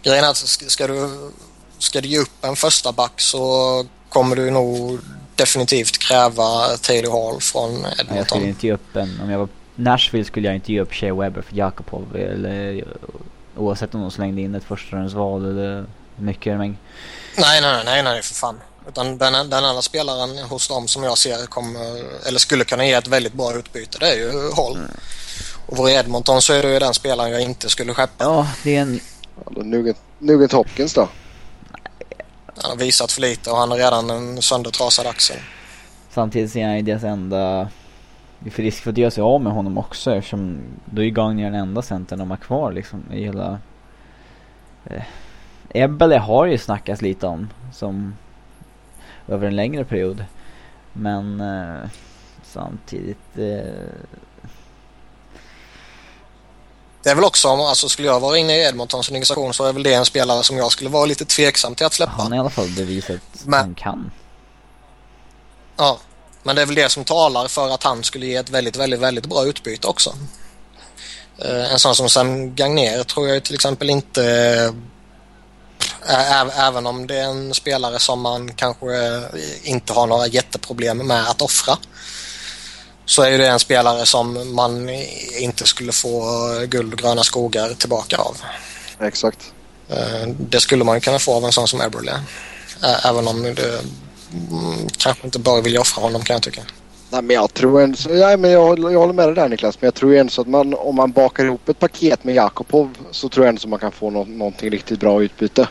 Grejen 0.03 0.23
är 0.23 0.29
att 0.29 0.37
ska, 0.37 0.65
ska, 0.65 0.87
du, 0.87 1.29
ska 1.77 2.01
du 2.01 2.07
ge 2.07 2.19
upp 2.19 2.45
en 2.45 2.55
första 2.55 2.91
back 2.91 3.21
så 3.21 3.85
kommer 4.09 4.35
du 4.35 4.51
nog 4.51 4.99
definitivt 5.35 5.97
kräva 5.97 6.77
Taylor 6.81 7.11
Hall 7.11 7.41
från 7.41 7.71
Edmonton. 7.71 8.17
Jag 8.17 8.27
skulle 8.27 8.47
inte 8.47 8.67
ge 8.67 8.73
upp 8.73 8.95
en, 8.95 9.19
om 9.23 9.29
jag 9.29 9.39
var 9.39 9.47
Nashville 9.75 10.25
skulle 10.25 10.47
jag 10.47 10.55
inte 10.55 10.73
ge 10.73 10.81
upp 10.81 10.93
Shea 10.93 11.13
Weber 11.13 11.41
för 11.41 11.55
Jakobov 11.55 12.15
eller 12.15 12.85
oavsett 13.57 13.95
om 13.95 14.01
de 14.01 14.11
slängde 14.11 14.41
in 14.41 14.55
ett 14.55 14.63
förstahundsval 14.63 15.45
eller 15.45 15.85
mycket 16.15 16.57
men... 16.57 16.77
Nej, 17.37 17.61
nej, 17.61 17.81
nej, 17.85 18.03
nej, 18.03 18.21
för 18.21 18.33
fan. 18.33 18.59
Utan 18.87 19.17
den, 19.17 19.33
den 19.49 19.65
enda 19.65 19.81
spelaren 19.81 20.37
hos 20.37 20.67
dem 20.67 20.87
som 20.87 21.03
jag 21.03 21.17
ser 21.17 21.45
kommer, 21.45 22.03
eller 22.27 22.39
skulle 22.39 22.63
kunna 22.63 22.85
ge 22.85 22.93
ett 22.93 23.07
väldigt 23.07 23.33
bra 23.33 23.53
utbyte, 23.53 23.97
det 23.99 24.11
är 24.11 24.15
ju 24.15 24.31
Hall. 24.55 24.75
Mm. 24.75 24.91
Och 25.65 25.77
vår 25.77 25.89
Edmonton 25.89 26.41
så 26.41 26.53
är 26.53 26.63
det 26.63 26.73
ju 26.73 26.79
den 26.79 26.93
spelaren 26.93 27.31
jag 27.31 27.41
inte 27.41 27.69
skulle 27.69 27.93
skeppa. 27.93 28.23
Ja, 28.23 28.47
det 28.63 28.75
är 28.75 28.81
en... 28.81 28.99
Nugent, 29.55 29.97
Nugent 30.19 30.51
Hopkins 30.51 30.93
då? 30.93 31.09
Han 32.61 32.71
har 32.71 32.77
visat 32.77 33.11
för 33.11 33.21
lite 33.21 33.49
och 33.51 33.57
han 33.57 33.71
har 33.71 33.77
redan 33.77 34.09
en 34.09 34.41
söndertrasad 34.41 35.07
axel. 35.07 35.37
Samtidigt 36.09 36.51
ser 36.51 36.65
han 36.65 36.75
ju 36.75 36.81
deras 36.81 37.03
enda... 37.03 37.69
Det 38.39 38.49
är 38.49 38.51
för 38.51 38.63
risk 38.63 38.83
för 38.83 38.91
att 38.91 38.97
göra 38.97 39.11
sig 39.11 39.21
av 39.21 39.41
med 39.41 39.53
honom 39.53 39.77
också 39.77 40.15
eftersom 40.15 40.59
då 40.85 41.03
är 41.03 41.09
Gagner 41.09 41.43
den 41.43 41.55
enda 41.55 41.81
centern 41.81 42.19
de 42.19 42.29
har 42.29 42.37
kvar 42.37 42.71
liksom 42.71 43.03
i 43.13 43.23
hela... 43.23 43.59
Eh, 44.85 45.03
Ebbele 45.69 46.17
har 46.17 46.45
ju 46.45 46.57
snackats 46.57 47.01
lite 47.01 47.27
om 47.27 47.49
som 47.73 48.15
över 49.27 49.47
en 49.47 49.55
längre 49.55 49.85
period. 49.85 50.25
Men 50.93 51.41
eh, 51.41 51.89
samtidigt... 52.43 53.37
Eh... 53.37 53.91
Det 57.03 57.09
är 57.09 57.15
väl 57.15 57.23
också, 57.23 57.47
alltså 57.47 57.89
skulle 57.89 58.07
jag 58.07 58.19
vara 58.19 58.37
inne 58.37 58.57
i 58.57 58.63
Edmontons 58.63 59.09
organisation 59.09 59.53
så 59.53 59.65
är 59.65 59.73
väl 59.73 59.83
det 59.83 59.93
en 59.93 60.05
spelare 60.05 60.43
som 60.43 60.57
jag 60.57 60.71
skulle 60.71 60.89
vara 60.89 61.05
lite 61.05 61.25
tveksam 61.25 61.75
till 61.75 61.85
att 61.85 61.93
släppa. 61.93 62.11
Han 62.11 62.31
har 62.31 62.37
i 62.37 62.39
alla 62.39 62.49
fall 62.49 62.69
bevisat 62.69 63.15
att 63.15 63.53
han 63.53 63.75
kan. 63.75 64.11
Ja, 65.77 65.99
men 66.43 66.55
det 66.55 66.61
är 66.61 66.65
väl 66.65 66.75
det 66.75 66.89
som 66.89 67.03
talar 67.03 67.47
för 67.47 67.69
att 67.69 67.83
han 67.83 68.03
skulle 68.03 68.25
ge 68.25 68.35
ett 68.35 68.49
väldigt, 68.49 68.75
väldigt, 68.75 68.99
väldigt 68.99 69.25
bra 69.25 69.45
utbyte 69.45 69.87
också. 69.87 70.13
Eh, 71.37 71.71
en 71.71 71.79
sån 71.79 71.95
som 71.95 72.09
Sam 72.09 72.55
Gagner 72.55 73.03
tror 73.03 73.27
jag 73.27 73.43
till 73.43 73.55
exempel 73.55 73.89
inte 73.89 74.73
Även 76.55 76.87
om 76.87 77.07
det 77.07 77.17
är 77.17 77.23
en 77.23 77.53
spelare 77.53 77.99
som 77.99 78.21
man 78.21 78.53
kanske 78.53 79.21
inte 79.63 79.93
har 79.93 80.07
några 80.07 80.27
jätteproblem 80.27 80.97
med 80.97 81.29
att 81.29 81.41
offra. 81.41 81.77
Så 83.11 83.23
är 83.23 83.37
det 83.37 83.47
en 83.47 83.59
spelare 83.59 84.05
som 84.05 84.55
man 84.55 84.89
inte 85.39 85.65
skulle 85.65 85.91
få 85.91 86.21
guld 86.67 86.93
och 86.93 86.99
gröna 86.99 87.23
skogar 87.23 87.69
tillbaka 87.73 88.17
av. 88.17 88.37
Exakt. 88.99 89.53
Eh, 89.89 90.27
det 90.39 90.59
skulle 90.59 90.83
man 90.83 91.01
kunna 91.01 91.19
få 91.19 91.33
av 91.33 91.45
en 91.45 91.51
sån 91.51 91.67
som 91.67 91.81
Eberle. 91.81 92.19
Även 93.05 93.27
om 93.27 93.43
det 93.43 93.79
mm, 94.33 94.89
kanske 94.97 95.25
inte 95.25 95.39
bara 95.39 95.61
vill 95.61 95.77
offra 95.77 96.01
honom 96.01 96.23
kan 96.23 96.33
jag 96.33 96.43
tycka. 96.43 96.61
Nej, 97.09 97.21
men 97.21 97.35
jag 97.35 97.53
tror 97.53 97.81
ändå, 97.81 97.97
nej, 98.09 98.37
men 98.37 98.51
jag, 98.51 98.79
jag 98.79 98.99
håller 98.99 99.13
med 99.13 99.27
dig 99.27 99.35
där 99.35 99.49
Niklas. 99.49 99.81
Men 99.81 99.87
jag 99.87 99.93
tror 99.93 100.15
ändå 100.15 100.31
så 100.31 100.41
att 100.41 100.47
man, 100.47 100.73
om 100.73 100.95
man 100.95 101.11
bakar 101.11 101.45
ihop 101.45 101.69
ett 101.69 101.79
paket 101.79 102.23
med 102.23 102.35
Jakobov 102.35 102.97
så 103.11 103.29
tror 103.29 103.45
jag 103.45 103.49
ändå 103.49 103.59
så 103.59 103.67
man 103.67 103.79
kan 103.79 103.91
få 103.91 104.09
no 104.09 104.25
någonting 104.25 104.69
riktigt 104.69 104.99
bra 104.99 105.23
utbyte. 105.23 105.67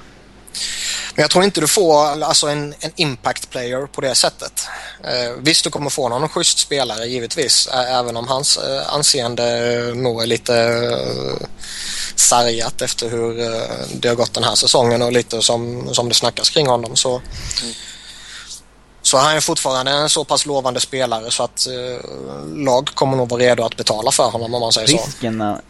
Men 1.14 1.22
jag 1.22 1.30
tror 1.30 1.44
inte 1.44 1.60
du 1.60 1.68
får 1.68 2.24
alltså, 2.24 2.46
en, 2.46 2.74
en 2.80 2.90
impact 2.96 3.50
player 3.50 3.86
på 3.86 4.00
det 4.00 4.14
sättet. 4.14 4.66
Eh, 5.04 5.32
visst, 5.38 5.64
du 5.64 5.70
kommer 5.70 5.90
få 5.90 6.08
någon 6.08 6.28
schysst 6.28 6.58
spelare 6.58 7.06
givetvis, 7.06 7.68
även 7.72 8.16
om 8.16 8.28
hans 8.28 8.56
eh, 8.56 8.94
anseende 8.94 9.44
nog 9.94 10.22
är 10.22 10.26
lite 10.26 10.56
eh, 10.56 11.46
sargat 12.14 12.82
efter 12.82 13.10
hur 13.10 13.40
eh, 13.40 13.86
det 13.94 14.08
har 14.08 14.16
gått 14.16 14.34
den 14.34 14.44
här 14.44 14.54
säsongen 14.54 15.02
och 15.02 15.12
lite 15.12 15.42
som, 15.42 15.88
som 15.94 16.08
det 16.08 16.14
snackas 16.14 16.50
kring 16.50 16.66
honom. 16.66 16.96
Så, 16.96 17.10
mm. 17.10 17.74
så 19.02 19.18
han 19.18 19.36
är 19.36 19.40
fortfarande 19.40 19.92
en 19.92 20.08
så 20.08 20.24
pass 20.24 20.46
lovande 20.46 20.80
spelare 20.80 21.30
så 21.30 21.42
att 21.42 21.66
eh, 21.66 22.10
lag 22.54 22.88
kommer 22.94 23.16
nog 23.16 23.28
vara 23.28 23.42
redo 23.42 23.64
att 23.64 23.76
betala 23.76 24.10
för 24.10 24.30
honom 24.30 24.54
om 24.54 24.60
man 24.60 24.72
säger 24.72 24.88
risken, 24.88 25.38
så. 25.38 25.60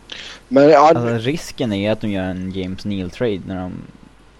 Men, 0.48 0.68
ja, 0.68 0.78
alltså, 0.78 1.06
risken 1.06 1.72
är 1.72 1.92
att 1.92 2.00
de 2.00 2.10
gör 2.10 2.24
en 2.24 2.52
James 2.52 2.84
Neal-trade 2.84 3.42
när 3.46 3.56
de 3.56 3.82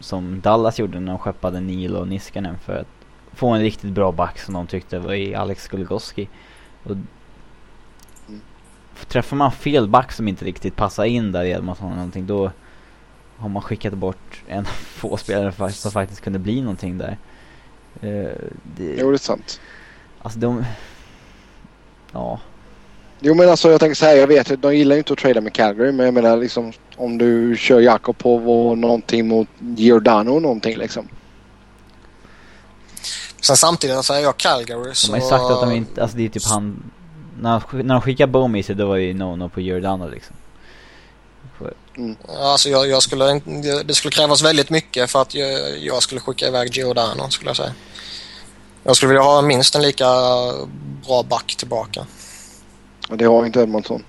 som 0.01 0.41
Dallas 0.41 0.79
gjorde 0.79 1.01
när 1.01 1.13
de 1.13 1.19
skeppade 1.19 1.61
Neil 1.61 1.97
och 1.97 2.09
Niskanen 2.09 2.59
för 2.59 2.77
att 2.77 2.87
få 3.33 3.49
en 3.49 3.61
riktigt 3.61 3.93
bra 3.93 4.13
back 4.13 4.39
som 4.39 4.55
de 4.55 4.67
tyckte 4.67 4.99
var 4.99 5.13
i 5.13 5.35
Alex 5.35 5.69
Goligoski. 5.69 6.29
Och 6.83 6.97
träffar 9.09 9.37
man 9.37 9.53
fel 9.53 9.89
back 9.89 10.13
som 10.13 10.29
inte 10.29 10.45
riktigt 10.45 10.77
passar 10.77 11.05
in 11.05 11.33
där 11.33 11.45
i 11.45 11.51
Edmonton 11.51 11.91
någonting 11.91 12.27
då 12.27 12.51
har 13.37 13.49
man 13.49 13.63
skickat 13.63 13.95
bort 13.95 14.43
en 14.47 14.65
få 14.65 15.17
spelare 15.17 15.73
som 15.73 15.91
faktiskt 15.91 16.21
kunde 16.21 16.39
bli 16.39 16.61
någonting 16.61 16.99
där. 16.99 17.19
Uh, 18.05 18.35
det, 18.77 18.97
jo, 18.99 19.11
det 19.11 19.17
är 19.17 19.19
sant. 19.19 19.61
Alltså 20.23 20.39
de... 20.39 20.65
Ja. 22.13 22.41
Jo 23.21 23.35
men 23.35 23.49
alltså 23.49 23.71
jag 23.71 23.81
tänker 23.81 23.95
så 23.95 24.05
här, 24.05 24.17
jag 24.17 24.27
vet 24.27 24.51
att 24.51 24.63
de 24.63 24.77
gillar 24.77 24.97
ju 24.97 24.99
inte 24.99 25.13
att 25.13 25.19
trada 25.19 25.41
med 25.41 25.53
Calgary 25.53 25.93
men 25.93 26.07
jag 26.07 26.15
menar 26.15 26.37
liksom 26.37 26.73
om 26.97 27.19
du 27.19 27.57
kör 27.57 27.81
Jakobov 27.81 28.51
och 28.51 28.79
någonting 28.79 29.29
mot 29.29 29.49
Giordano 29.59 30.35
och 30.35 30.43
någonting 30.43 30.77
liksom. 30.77 31.09
Sen 33.41 33.57
samtidigt 33.57 34.05
så 34.05 34.13
är 34.13 34.21
jag 34.21 34.37
Calgary 34.37 34.95
så... 34.95 35.07
De 35.07 35.13
har 35.13 35.25
ju 35.25 35.29
sagt 35.29 35.45
att 35.45 35.61
de 35.61 35.73
inte, 35.73 36.03
alltså 36.03 36.17
det 36.17 36.25
är 36.25 36.29
typ 36.29 36.45
han... 36.45 36.91
När, 37.41 37.83
när 37.83 37.95
de 37.95 38.03
skickade 38.03 38.33
Bomi 38.33 38.63
så 38.63 38.73
då 38.73 38.87
var 38.87 38.97
det 38.97 39.03
ju 39.03 39.13
no-no 39.13 39.49
på 39.49 39.61
Giordano 39.61 40.09
liksom. 40.09 40.37
Mm. 41.97 42.17
Alltså 42.41 42.69
jag, 42.69 42.89
jag, 42.89 43.03
skulle, 43.03 43.41
det 43.85 43.95
skulle 43.95 44.13
krävas 44.13 44.43
väldigt 44.43 44.71
mycket 44.71 45.11
för 45.11 45.23
att 45.23 45.35
jag, 45.35 45.79
jag 45.79 46.03
skulle 46.03 46.21
skicka 46.21 46.47
iväg 46.47 46.77
Giordano 46.77 47.31
skulle 47.31 47.51
jag 47.51 47.57
säga. 47.57 47.73
Jag 48.83 48.97
skulle 48.97 49.09
vilja 49.09 49.23
ha 49.23 49.43
minst 49.43 49.75
en 49.75 49.83
lika 49.83 50.07
bra 51.07 51.23
back 51.23 51.55
tillbaka. 51.59 52.07
Det 53.17 53.25
har 53.25 53.47
inte 53.47 53.61
Edmonton. 53.61 54.05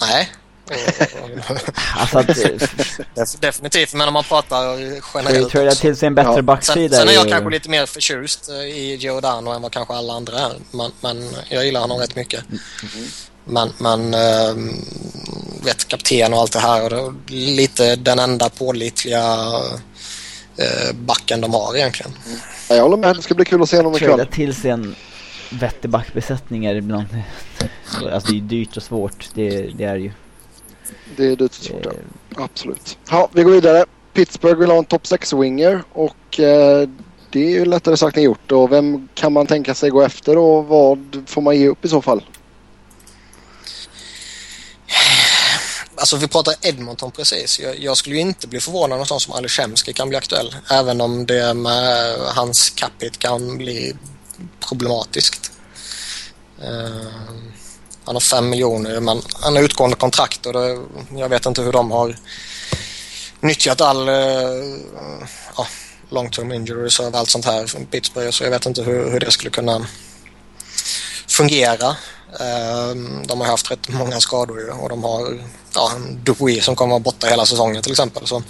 Nej. 0.00 0.28
alltså 1.96 2.18
att, 2.18 3.40
Definitivt, 3.40 3.94
men 3.94 4.08
om 4.08 4.14
man 4.14 4.24
pratar 4.24 4.78
generellt. 5.14 5.54
Vi 5.54 5.76
till 5.76 5.96
sig 5.96 6.06
en 6.06 6.14
bättre 6.14 6.32
ja. 6.36 6.42
backsida? 6.42 6.96
Sen, 6.96 7.06
sen 7.06 7.08
är 7.08 7.12
jag 7.12 7.28
kanske 7.28 7.50
lite 7.50 7.70
mer 7.70 7.86
förtjust 7.86 8.48
eh, 8.48 8.54
i 8.54 8.96
Giordano 9.00 9.50
än 9.50 9.62
vad 9.62 9.72
kanske 9.72 9.94
alla 9.94 10.12
andra 10.12 10.38
är. 10.38 10.52
Men, 10.70 10.90
men 11.00 11.28
jag 11.48 11.64
gillar 11.64 11.80
honom 11.80 11.98
rätt 11.98 12.16
mycket. 12.16 12.44
Mm. 12.48 12.60
Men, 13.44 13.72
men 13.78 14.14
äh, 14.14 14.54
vet 15.64 15.88
kapten 15.88 16.32
och 16.32 16.40
allt 16.40 16.52
det 16.52 16.58
här. 16.58 16.94
Och 16.94 17.12
det, 17.26 17.34
lite 17.34 17.96
den 17.96 18.18
enda 18.18 18.48
pålitliga 18.48 19.36
äh, 20.56 20.92
backen 20.94 21.40
de 21.40 21.54
har 21.54 21.76
egentligen. 21.76 22.12
Mm. 22.26 22.38
Jag 22.68 22.82
håller 22.82 22.96
med. 22.96 23.16
Det 23.16 23.22
ska 23.22 23.34
bli 23.34 23.44
kul 23.44 23.62
att 23.62 23.70
se 23.70 23.76
honom 23.76 23.96
ikväll. 23.96 24.08
Trada 24.08 24.24
till 24.24 24.54
sig 24.54 24.70
en 24.70 24.96
vettig 25.50 25.90
backbesättning 25.90 26.64
är 26.64 26.74
ibland. 26.74 27.06
Alltså 28.12 28.32
det 28.32 28.38
är 28.38 28.40
dyrt 28.40 28.76
och 28.76 28.82
svårt. 28.82 29.28
Det, 29.34 29.50
det 29.60 29.84
är 29.84 29.96
ju. 29.96 30.12
Det 31.16 31.26
är 31.26 31.36
dyrt 31.36 31.40
och 31.40 31.54
svårt 31.54 31.84
ja. 31.84 32.44
Absolut. 32.44 32.98
Ja, 33.10 33.28
vi 33.32 33.42
går 33.42 33.52
vidare. 33.52 33.84
Pittsburgh 34.12 34.58
vill 34.58 34.70
ha 34.70 34.78
en 34.78 34.84
topp 34.84 35.02
6-winger 35.02 35.82
och 35.92 36.40
eh, 36.40 36.88
det 37.30 37.46
är 37.46 37.50
ju 37.50 37.64
lättare 37.64 37.96
sagt 37.96 38.16
än 38.16 38.22
gjort. 38.22 38.52
Och 38.52 38.72
vem 38.72 39.08
kan 39.14 39.32
man 39.32 39.46
tänka 39.46 39.74
sig 39.74 39.90
gå 39.90 40.02
efter 40.02 40.38
och 40.38 40.66
vad 40.66 41.24
får 41.26 41.42
man 41.42 41.56
ge 41.56 41.68
upp 41.68 41.84
i 41.84 41.88
så 41.88 42.02
fall? 42.02 42.22
Alltså 45.98 46.16
vi 46.16 46.28
pratar 46.28 46.54
Edmonton 46.62 47.10
precis. 47.10 47.60
Jag, 47.60 47.78
jag 47.78 47.96
skulle 47.96 48.14
ju 48.14 48.20
inte 48.20 48.48
bli 48.48 48.60
förvånad 48.60 49.00
om 49.00 49.06
sån 49.06 49.20
som 49.20 49.34
Alishemski 49.34 49.92
kan 49.92 50.08
bli 50.08 50.18
aktuell. 50.18 50.54
Även 50.70 51.00
om 51.00 51.26
det 51.26 51.54
med 51.54 52.16
hans 52.18 52.70
capita 52.70 53.18
kan 53.18 53.58
bli 53.58 53.94
problematiskt. 54.68 55.50
Uh, 56.64 57.06
han 58.04 58.14
har 58.14 58.20
fem 58.20 58.48
miljoner 58.48 59.00
men 59.00 59.22
han 59.40 59.56
har 59.56 59.62
utgående 59.62 59.96
kontrakt 59.96 60.46
och 60.46 60.52
det, 60.52 60.78
jag 61.16 61.28
vet 61.28 61.46
inte 61.46 61.62
hur 61.62 61.72
de 61.72 61.90
har 61.90 62.16
nyttjat 63.40 63.80
all 63.80 64.08
eh, 64.08 64.14
uh, 64.14 65.58
uh, 65.58 65.66
long 66.08 66.30
term 66.30 66.52
injuries 66.52 67.00
och 67.00 67.14
allt 67.14 67.30
sånt 67.30 67.44
här 67.44 67.66
från 67.66 67.86
Pittsburgh 67.86 68.30
så 68.30 68.44
jag 68.44 68.50
vet 68.50 68.66
inte 68.66 68.82
hur, 68.82 69.10
hur 69.10 69.20
det 69.20 69.30
skulle 69.30 69.50
kunna 69.50 69.86
fungera. 71.28 71.96
Eh, 72.40 72.94
de 73.26 73.40
har 73.40 73.46
haft 73.46 73.70
rätt 73.70 73.88
många 73.88 74.20
skador 74.20 74.82
och 74.82 74.88
de 74.88 75.04
har 75.04 75.44
ja, 75.74 75.92
Dupuy 76.24 76.60
som 76.60 76.76
kommer 76.76 76.96
att 76.96 77.02
vara 77.02 77.12
borta 77.12 77.26
hela 77.26 77.46
säsongen 77.46 77.82
till 77.82 77.92
exempel. 77.92 78.26
Så 78.26 78.42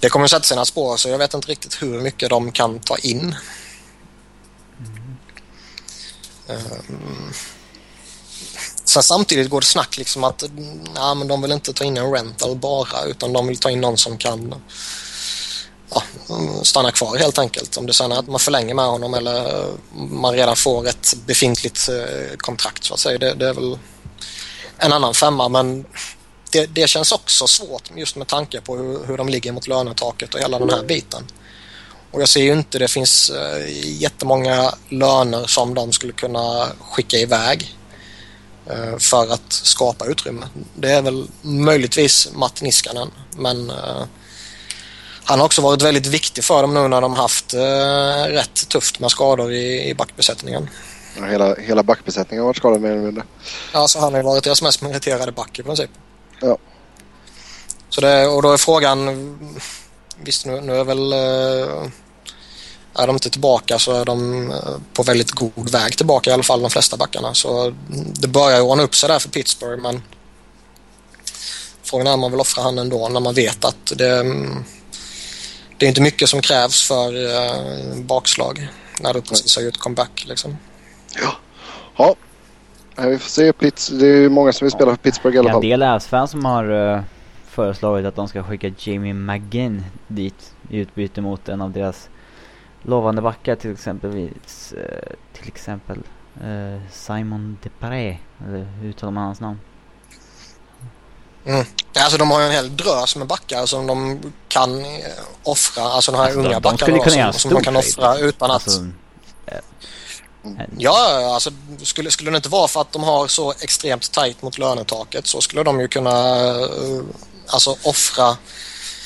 det 0.00 0.08
kommer 0.08 0.24
att 0.24 0.30
sätta 0.30 0.42
sina 0.42 0.64
spår 0.64 0.96
så 0.96 1.08
jag 1.08 1.18
vet 1.18 1.34
inte 1.34 1.48
riktigt 1.48 1.82
hur 1.82 2.00
mycket 2.00 2.30
de 2.30 2.52
kan 2.52 2.78
ta 2.78 2.96
in. 2.96 3.34
Ehm, 6.48 7.32
sen 8.84 9.02
samtidigt 9.02 9.50
går 9.50 9.60
det 9.60 9.66
snack 9.66 9.96
liksom 9.96 10.24
att 10.24 10.44
nej, 10.94 11.14
men 11.14 11.28
de 11.28 11.42
vill 11.42 11.52
inte 11.52 11.72
ta 11.72 11.84
in 11.84 11.96
en 11.96 12.12
rental 12.12 12.56
bara 12.56 13.04
utan 13.04 13.32
de 13.32 13.46
vill 13.46 13.58
ta 13.58 13.70
in 13.70 13.80
någon 13.80 13.96
som 13.96 14.18
kan 14.18 14.54
ja, 15.90 16.02
stanna 16.62 16.90
kvar 16.90 17.16
helt 17.16 17.38
enkelt. 17.38 17.76
Om 17.76 17.86
det 17.86 17.94
sen 17.94 18.12
är 18.12 18.18
att 18.18 18.28
man 18.28 18.40
förlänger 18.40 18.74
med 18.74 18.84
honom 18.84 19.14
eller 19.14 19.66
man 19.92 20.34
redan 20.34 20.56
får 20.56 20.88
ett 20.88 21.14
befintligt 21.26 21.88
eh, 21.88 22.36
kontrakt 22.36 22.84
så 22.84 22.94
att 22.94 23.00
säga. 23.00 23.18
Det, 23.18 23.34
det 23.34 23.48
är 23.48 23.54
väl 23.54 23.78
en 24.78 24.92
annan 24.92 25.14
femma 25.14 25.48
men 25.48 25.84
det, 26.50 26.66
det, 26.66 26.86
känns 26.86 27.12
också 27.12 27.46
svårt 27.46 27.90
just 27.96 28.16
med 28.16 28.26
tanke 28.26 28.60
på 28.60 28.76
hur, 28.76 29.06
hur 29.06 29.16
de 29.16 29.28
ligger 29.28 29.52
mot 29.52 29.66
lönetaket 29.66 30.34
och 30.34 30.40
hela 30.40 30.58
den 30.58 30.70
här 30.70 30.82
biten. 30.82 31.26
Och 32.14 32.20
jag 32.20 32.28
ser 32.28 32.42
ju 32.42 32.52
inte 32.52 32.78
det 32.78 32.88
finns 32.88 33.30
äh, 33.30 33.68
jättemånga 34.02 34.74
löner 34.88 35.46
som 35.46 35.74
de 35.74 35.92
skulle 35.92 36.12
kunna 36.12 36.66
skicka 36.80 37.16
iväg 37.16 37.76
äh, 38.66 38.98
för 38.98 39.32
att 39.32 39.52
skapa 39.52 40.06
utrymme. 40.06 40.46
Det 40.74 40.90
är 40.90 41.02
väl 41.02 41.28
möjligtvis 41.42 42.28
Matt 42.34 42.62
Niskanen 42.62 43.10
men 43.36 43.70
äh, 43.70 44.04
han 45.24 45.38
har 45.38 45.46
också 45.46 45.62
varit 45.62 45.82
väldigt 45.82 46.06
viktig 46.06 46.44
för 46.44 46.62
dem 46.62 46.74
nu 46.74 46.88
när 46.88 47.00
de 47.00 47.14
haft 47.14 47.54
eh, 47.54 48.24
rätt 48.28 48.68
tufft 48.68 49.00
med 49.00 49.10
skador 49.10 49.52
i, 49.52 49.88
i 49.88 49.94
backbesättningen. 49.94 50.70
Ja, 51.18 51.24
hela, 51.24 51.54
hela 51.54 51.82
backbesättningen 51.82 52.42
har 52.42 52.46
varit 52.46 52.56
skadad 52.56 52.80
mer 52.80 52.90
eller 52.90 53.02
mindre. 53.02 53.24
Ja, 53.72 53.88
så 53.88 54.00
han 54.00 54.12
har 54.12 54.20
ju 54.20 54.24
varit 54.24 54.44
deras 54.44 54.62
mest 54.62 54.82
meriterade 54.82 55.32
back 55.32 55.58
i 55.58 55.62
princip. 55.62 55.90
Ja. 56.40 56.58
Så 57.88 58.00
det, 58.00 58.26
och 58.26 58.42
då 58.42 58.52
är 58.52 58.56
frågan, 58.56 59.38
visst 60.20 60.46
nu, 60.46 60.60
nu 60.60 60.76
är 60.76 60.84
väl 60.84 61.12
eh, 61.12 61.90
är 62.94 63.06
de 63.06 63.16
inte 63.16 63.30
tillbaka 63.30 63.78
så 63.78 63.92
är 63.92 64.04
de 64.04 64.50
eh, 64.50 64.56
på 64.92 65.02
väldigt 65.02 65.30
god 65.30 65.70
väg 65.70 65.96
tillbaka 65.96 66.30
i 66.30 66.32
alla 66.32 66.42
fall 66.42 66.62
de 66.62 66.70
flesta 66.70 66.96
backarna. 66.96 67.34
Så 67.34 67.74
det 68.20 68.28
börjar 68.28 68.56
ju 68.56 68.62
ordna 68.62 68.82
upp 68.82 68.94
sig 68.94 69.08
där 69.08 69.18
för 69.18 69.28
Pittsburgh 69.28 69.82
men 69.82 70.02
frågan 71.82 72.06
är 72.06 72.12
om 72.12 72.20
man 72.20 72.30
vill 72.30 72.40
offra 72.40 72.62
han 72.62 72.78
ändå 72.78 73.08
när 73.08 73.20
man 73.20 73.34
vet 73.34 73.64
att 73.64 73.92
det 73.96 74.24
det 75.78 75.86
är 75.86 75.88
inte 75.88 76.02
mycket 76.02 76.28
som 76.28 76.40
krävs 76.40 76.88
för 76.88 77.14
uh, 77.16 78.02
bakslag 78.02 78.68
när 79.00 79.14
du 79.14 79.20
precis 79.20 79.56
har 79.56 79.62
gjort 79.62 79.78
comeback. 79.78 80.24
Liksom. 80.28 80.56
Ja. 81.22 81.36
ja. 81.96 82.14
Vi 83.08 83.18
får 83.18 83.28
se. 83.28 83.52
Pitts, 83.52 83.88
det 83.88 84.06
är 84.06 84.28
många 84.28 84.52
som 84.52 84.64
vill 84.64 84.72
spela 84.72 84.90
för 84.90 84.96
Pittsburgh 84.96 85.36
i 85.36 85.38
alla 85.38 85.52
fall. 85.52 85.60
Det 85.60 85.70
är 85.70 85.74
en 85.74 85.80
del 85.80 85.88
Avs-fans 85.88 86.30
som 86.30 86.44
har 86.44 86.70
uh, 86.70 87.00
föreslagit 87.48 88.06
att 88.06 88.16
de 88.16 88.28
ska 88.28 88.42
skicka 88.42 88.70
Jamie 88.78 89.14
McGinn 89.14 89.84
dit 90.08 90.52
i 90.70 90.76
utbyte 90.76 91.20
mot 91.20 91.48
en 91.48 91.62
av 91.62 91.72
deras 91.72 92.08
lovande 92.84 93.22
backar 93.22 93.56
till 93.56 93.72
exempelvis 93.72 94.74
till 95.32 95.48
exempel 95.48 95.98
Simon 96.92 97.58
Depré. 97.62 98.18
Eller 98.46 98.64
hur 98.64 98.88
uttalar 98.88 99.12
man 99.12 99.24
hans 99.24 99.40
namn? 99.40 99.58
Mm. 101.46 101.64
Alltså 101.98 102.18
de 102.18 102.30
har 102.30 102.40
ju 102.40 102.46
en 102.46 102.52
hel 102.52 102.76
drös 102.76 103.16
med 103.16 103.26
backar 103.26 103.66
som 103.66 103.86
de 103.86 104.20
kan 104.48 104.84
eh, 104.84 104.90
offra. 105.42 105.82
Alltså 105.82 106.12
de 106.12 106.18
här 106.18 106.24
alltså, 106.24 106.40
unga 106.40 106.60
de, 106.60 106.60
backarna 106.60 107.04
de 107.04 107.10
som, 107.10 107.32
som 107.32 107.54
de 107.54 107.62
kan 107.62 107.76
offra 107.76 108.18
utan 108.18 108.50
att... 108.50 108.54
Alltså, 108.54 108.86
ja, 110.78 111.30
alltså 111.34 111.50
skulle, 111.82 112.10
skulle 112.10 112.30
det 112.30 112.36
inte 112.36 112.48
vara 112.48 112.68
för 112.68 112.80
att 112.80 112.92
de 112.92 113.02
har 113.02 113.26
så 113.26 113.50
extremt 113.50 114.12
tajt 114.12 114.42
mot 114.42 114.58
lönetaket 114.58 115.26
så 115.26 115.40
skulle 115.40 115.62
de 115.62 115.80
ju 115.80 115.88
kunna 115.88 116.12
alltså 117.46 117.76
offra 117.82 118.36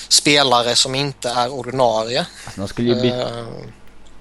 spelare 0.09 0.75
som 0.75 0.95
inte 0.95 1.31
är 1.31 1.53
ordinarie. 1.53 2.27
Alltså, 2.45 2.61
de 2.61 2.69
skulle 2.69 2.89
ju 2.89 3.01
bli... 3.01 3.11
Uh, 3.11 3.49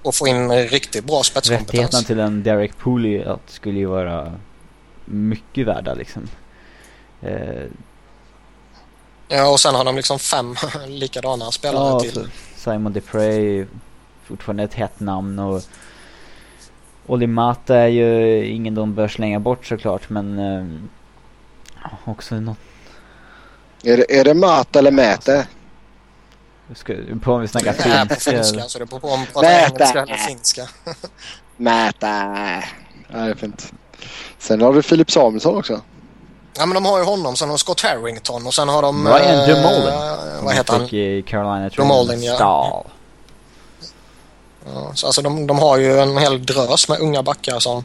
och 0.02 0.16
få 0.16 0.28
in 0.28 0.52
riktigt 0.52 1.06
bra 1.06 1.24
spetskompetens. 1.24 1.74
Rättigheterna 1.74 2.04
till 2.04 2.20
en 2.20 2.44
Derek 2.44 2.78
Pooley 2.78 3.26
skulle 3.48 3.80
ju 3.80 3.86
vara 3.86 4.34
mycket 5.06 5.68
värda 5.68 5.94
liksom. 5.94 6.28
Uh, 7.24 7.66
Ja, 9.28 9.50
och 9.50 9.60
sen 9.60 9.76
har 9.76 9.84
de 9.84 9.96
liksom 9.96 10.20
fem 10.20 10.56
likadana 10.88 11.52
spelare 11.52 11.90
ja, 11.90 12.00
till. 12.00 12.28
Simon 12.56 12.94
DePrey, 12.94 13.66
fortfarande 14.24 14.64
ett 14.64 14.74
hett 14.74 15.00
namn 15.00 15.40
och 15.40 15.62
Oli 17.08 17.28
Mata 17.28 17.76
är 17.76 17.88
ju 17.88 18.46
ingen 18.46 18.76
de 18.76 18.96
bör 18.96 19.08
slänga 19.08 19.40
bort 19.40 19.66
såklart, 19.66 20.10
men 20.10 20.40
äh, 20.40 21.94
också 22.06 22.36
något... 22.36 22.58
Är 23.84 23.98
det, 23.98 24.20
är 24.20 24.24
det 24.24 24.34
Mata 24.34 24.80
eller 24.80 24.92
Mäte? 24.92 25.48
Ska, 26.76 26.94
på 27.24 27.34
om 27.34 27.42
vi 27.42 27.48
snackar 27.48 27.74
finska. 27.74 27.90
Nej, 27.90 28.08
på 28.08 28.16
finska, 28.16 28.64
så 28.64 28.80
det 28.80 28.86
beror 28.86 29.00
på 29.00 29.08
om 29.08 29.20
man 29.20 29.28
pratar 29.34 29.50
engelska 29.50 30.02
eller 30.02 30.16
finska. 30.16 30.68
Mäta. 31.58 32.08
Är 33.10 33.36
fint. 33.36 33.74
Sen 34.40 34.62
har 34.62 34.74
du 34.74 34.82
Filip 34.82 35.12
Samuelsson 35.12 35.58
också. 35.58 35.82
Ja 36.58 36.66
men 36.66 36.76
de 36.76 36.86
har 36.86 36.98
ju 36.98 37.04
honom, 37.04 37.36
sen 37.36 37.50
har 37.50 37.54
de 37.54 37.60
Scott 37.60 37.82
Harrington 37.82 38.48
och 38.48 38.54
sen 38.54 38.70
har 38.70 38.82
de... 38.82 39.08
Ryan 39.08 39.40
äh, 39.40 39.48
Demolin. 39.48 39.88
Äh, 39.88 40.44
vad 40.44 40.56
heter 40.56 40.74
han? 40.74 40.96
i 40.96 41.24
Carolina 41.28 41.70
Demolin, 41.70 42.24
ja. 42.24 42.36
Stahl. 42.36 42.84
Ja, 44.74 44.92
så 44.94 45.06
alltså 45.06 45.22
de, 45.22 45.48
de 45.48 45.60
har 45.60 45.78
ju 45.78 46.00
en 46.00 46.18
hel 46.18 46.46
drös 46.46 46.90
med 46.90 47.00
unga 47.00 47.24
backar 47.24 47.60
som 47.60 47.84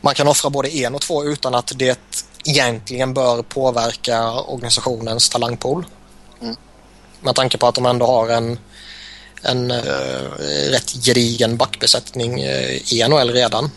man 0.00 0.14
kan 0.14 0.28
offra 0.28 0.50
både 0.50 0.76
en 0.76 0.94
och 0.94 1.00
två 1.00 1.24
utan 1.24 1.54
att 1.54 1.72
det 1.76 2.00
egentligen 2.44 3.14
bör 3.14 3.42
påverka 3.42 4.32
organisationens 4.32 5.28
talangpool. 5.28 5.86
Mm. 6.40 6.56
Med 7.20 7.34
tanke 7.34 7.58
på 7.58 7.66
att 7.66 7.74
de 7.74 7.86
ändå 7.86 8.06
har 8.06 8.28
en, 8.28 8.58
en 9.42 9.70
uh, 9.70 9.80
rätt 10.70 11.06
gedigen 11.06 11.56
backbesättning 11.56 12.42
uh, 12.42 12.92
i 12.94 13.08
NHL 13.08 13.30
redan. 13.30 13.70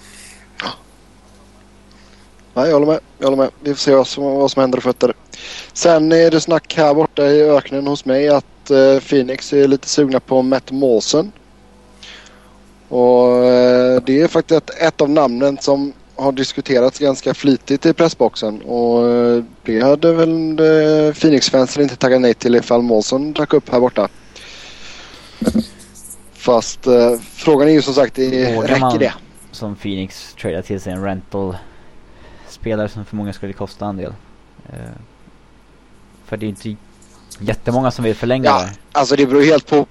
Nej, 2.54 2.66
jag 2.66 2.74
håller 2.74 2.88
med. 2.88 3.00
Jag 3.18 3.26
håller 3.26 3.38
med. 3.38 3.52
Vi 3.60 3.74
får 3.74 3.80
se 3.80 3.96
vad 3.96 4.08
som, 4.08 4.24
vad 4.24 4.52
som 4.52 4.62
händer 4.62 4.78
och 4.78 4.84
fötter. 4.84 5.14
Sen 5.74 6.12
är 6.12 6.32
det 6.32 6.42
snack 6.42 6.74
här 6.78 6.94
borta 6.94 7.26
i 7.26 7.42
öknen 7.42 7.88
hos 7.88 8.06
mig 8.06 8.30
att 8.30 8.72
uh, 8.72 9.00
Phoenix 9.00 9.54
är 9.54 9.68
lite 9.68 9.88
sugna 9.88 10.20
på 10.20 10.42
Matt 10.42 10.72
Mawson. 10.72 11.32
Och 12.90 13.28
uh, 13.28 14.02
det 14.06 14.22
är 14.22 14.28
faktiskt 14.28 14.70
ett, 14.70 14.82
ett, 14.82 15.02
av 15.02 15.10
namnen 15.10 15.58
som 15.62 15.94
har 16.16 16.32
diskuterats 16.32 17.00
ganska 17.00 17.34
flitigt 17.34 17.86
i 17.86 17.94
pressboxen. 17.94 18.62
Och 18.62 19.04
uh, 19.04 19.44
det 19.64 19.82
hade 19.82 20.14
väl 20.14 20.60
uh, 20.60 21.14
Phoenix-fansen 21.14 21.84
inte 21.84 21.96
tackat 21.96 22.22
nej 22.22 22.34
till 22.34 22.56
ifall 22.56 22.82
Molson 22.82 23.34
drack 23.34 23.54
upp 23.54 23.70
här 23.70 23.80
borta. 23.80 24.08
Fast 26.34 26.88
frågan 27.22 27.68
är 27.68 27.72
ju 27.72 27.82
som 27.82 27.94
sagt, 27.94 28.16
det, 28.16 28.62
räcker 28.62 29.00
det? 29.00 29.14
Som 29.52 29.76
Phoenix 29.76 30.36
tradar 30.42 30.62
till 30.62 30.82
sig 30.82 30.94
en 30.94 31.04
rental 31.04 31.58
spelare 32.50 32.90
som 32.90 33.06
för 33.06 33.16
många 33.16 33.34
skulle 33.34 33.54
kosta 33.54 33.86
en 33.86 33.98
del. 33.98 34.14
Uh, 34.74 34.80
för 36.26 36.38
det 36.38 36.46
är 36.46 36.48
inte 36.48 36.76
jättemånga 37.40 37.92
som 37.92 38.06
vill 38.06 38.16
förlänga 38.16 38.46
ja. 38.46 38.70
Alltså 38.92 39.16
det 39.16 39.26
beror 39.26 39.42
helt 39.42 39.70
på 39.70 39.86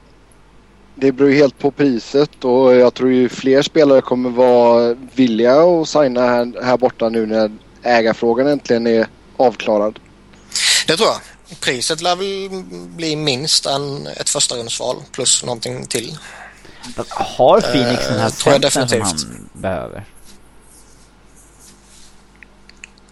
det 0.95 1.13
beror 1.13 1.31
helt 1.31 1.59
på 1.59 1.71
priset 1.71 2.45
och 2.45 2.75
jag 2.75 2.95
tror 2.95 3.13
ju 3.13 3.29
fler 3.29 3.63
spelare 3.63 4.01
kommer 4.01 4.31
vara 4.31 4.95
villiga 5.15 5.63
att 5.63 5.89
signa 5.89 6.21
här, 6.21 6.65
här 6.65 6.77
borta 6.77 7.09
nu 7.09 7.27
när 7.27 7.51
ägarfrågan 7.83 8.47
äntligen 8.47 8.87
är 8.87 9.07
avklarad. 9.37 9.99
Det 10.87 10.97
tror 10.97 11.09
jag. 11.09 11.21
Priset 11.61 12.01
lär 12.01 12.17
väl 12.17 12.63
bli 12.89 13.17
minst 13.17 13.67
en, 13.67 14.07
ett 14.07 14.29
första 14.29 14.55
rundsval 14.55 14.97
plus 15.13 15.45
någonting 15.45 15.87
till. 15.87 16.19
Har 17.09 17.61
Phoenix 17.61 18.09
den 18.09 18.19
här 18.19 18.65
uh, 18.65 18.69
som 18.69 19.01
han 19.03 19.17
behöver? 19.53 20.05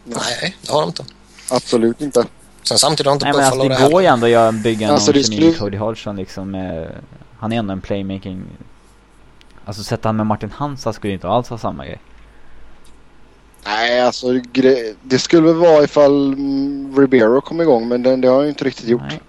Nej, 0.04 0.56
det 0.62 0.72
har 0.72 0.80
de 0.80 0.88
inte. 0.88 1.04
Absolut 1.50 2.00
inte. 2.00 2.24
Sen 2.62 2.78
samtidigt 2.78 3.06
har 3.06 3.12
inte 3.12 3.24
Nej, 3.24 3.34
men 3.34 3.44
alltså, 3.44 3.68
det 3.68 3.90
går 3.90 4.02
ju 4.02 4.08
ändå 4.08 4.26
att 4.26 4.32
göra 4.32 4.52
bygga 4.52 4.86
någon 4.86 4.94
alltså, 4.94 5.12
kemi 5.12 5.24
skulle... 5.24 5.52
Cody 5.52 5.76
Hodgson 5.76 6.16
liksom. 6.16 6.54
Eh, 6.54 6.88
han 7.40 7.52
är 7.52 7.58
ändå 7.58 7.72
en 7.72 7.80
playmaking. 7.80 8.44
Alltså 9.64 9.82
sätta 9.82 10.08
han 10.08 10.16
med 10.16 10.26
Martin 10.26 10.50
Hansa 10.50 10.92
skulle 10.92 11.12
inte 11.12 11.28
alls 11.28 11.48
ha 11.48 11.58
samma 11.58 11.86
grej. 11.86 12.00
Nej, 13.64 14.00
alltså 14.00 14.26
det 15.02 15.18
skulle 15.18 15.46
väl 15.46 15.56
vara 15.56 15.84
ifall 15.84 16.32
mm, 16.32 16.94
Ribeiro 16.98 17.40
kom 17.40 17.60
igång 17.60 17.88
men 17.88 18.02
det, 18.02 18.16
det 18.16 18.28
har 18.28 18.34
han 18.34 18.44
ju 18.44 18.48
inte 18.48 18.64
riktigt 18.64 18.88
gjort. 18.88 19.02
Nej. 19.08 19.20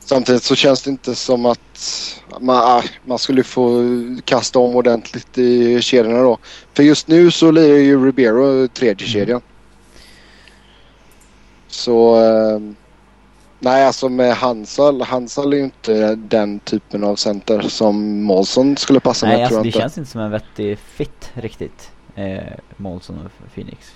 Samtidigt 0.00 0.42
så 0.42 0.54
känns 0.54 0.82
det 0.82 0.90
inte 0.90 1.14
som 1.14 1.46
att 1.46 2.12
man, 2.40 2.56
ah, 2.56 2.82
man 3.04 3.18
skulle 3.18 3.42
få 3.42 3.82
kasta 4.24 4.58
om 4.58 4.76
ordentligt 4.76 5.38
i 5.38 5.82
kedjorna 5.82 6.22
då. 6.22 6.38
För 6.74 6.82
just 6.82 7.08
nu 7.08 7.30
så 7.30 7.50
lirar 7.50 7.76
ju 7.76 8.06
Ribeiro 8.06 8.68
tredje 8.68 9.06
kedjan. 9.06 9.40
Så... 11.68 12.18
Eh, 13.64 13.70
nej, 13.72 13.86
alltså 13.86 14.08
med 14.08 14.34
Hansal. 14.36 15.02
Hansal 15.02 15.52
är 15.52 15.56
ju 15.56 15.64
inte 15.64 16.14
den 16.14 16.58
typen 16.60 17.04
av 17.04 17.16
center 17.16 17.60
som 17.60 18.22
Molson 18.22 18.76
skulle 18.76 19.00
passa 19.00 19.26
Nej, 19.26 19.36
med 19.36 19.42
alltså 19.44 19.54
tror 19.54 19.62
det 19.62 19.68
inte. 19.68 19.78
känns 19.78 19.98
inte 19.98 20.10
som 20.10 20.20
en 20.20 20.30
vettig 20.30 20.78
fit 20.78 21.30
riktigt. 21.34 21.90
Eh, 22.14 22.42
Molson 22.76 23.18
och 23.26 23.54
Phoenix. 23.54 23.92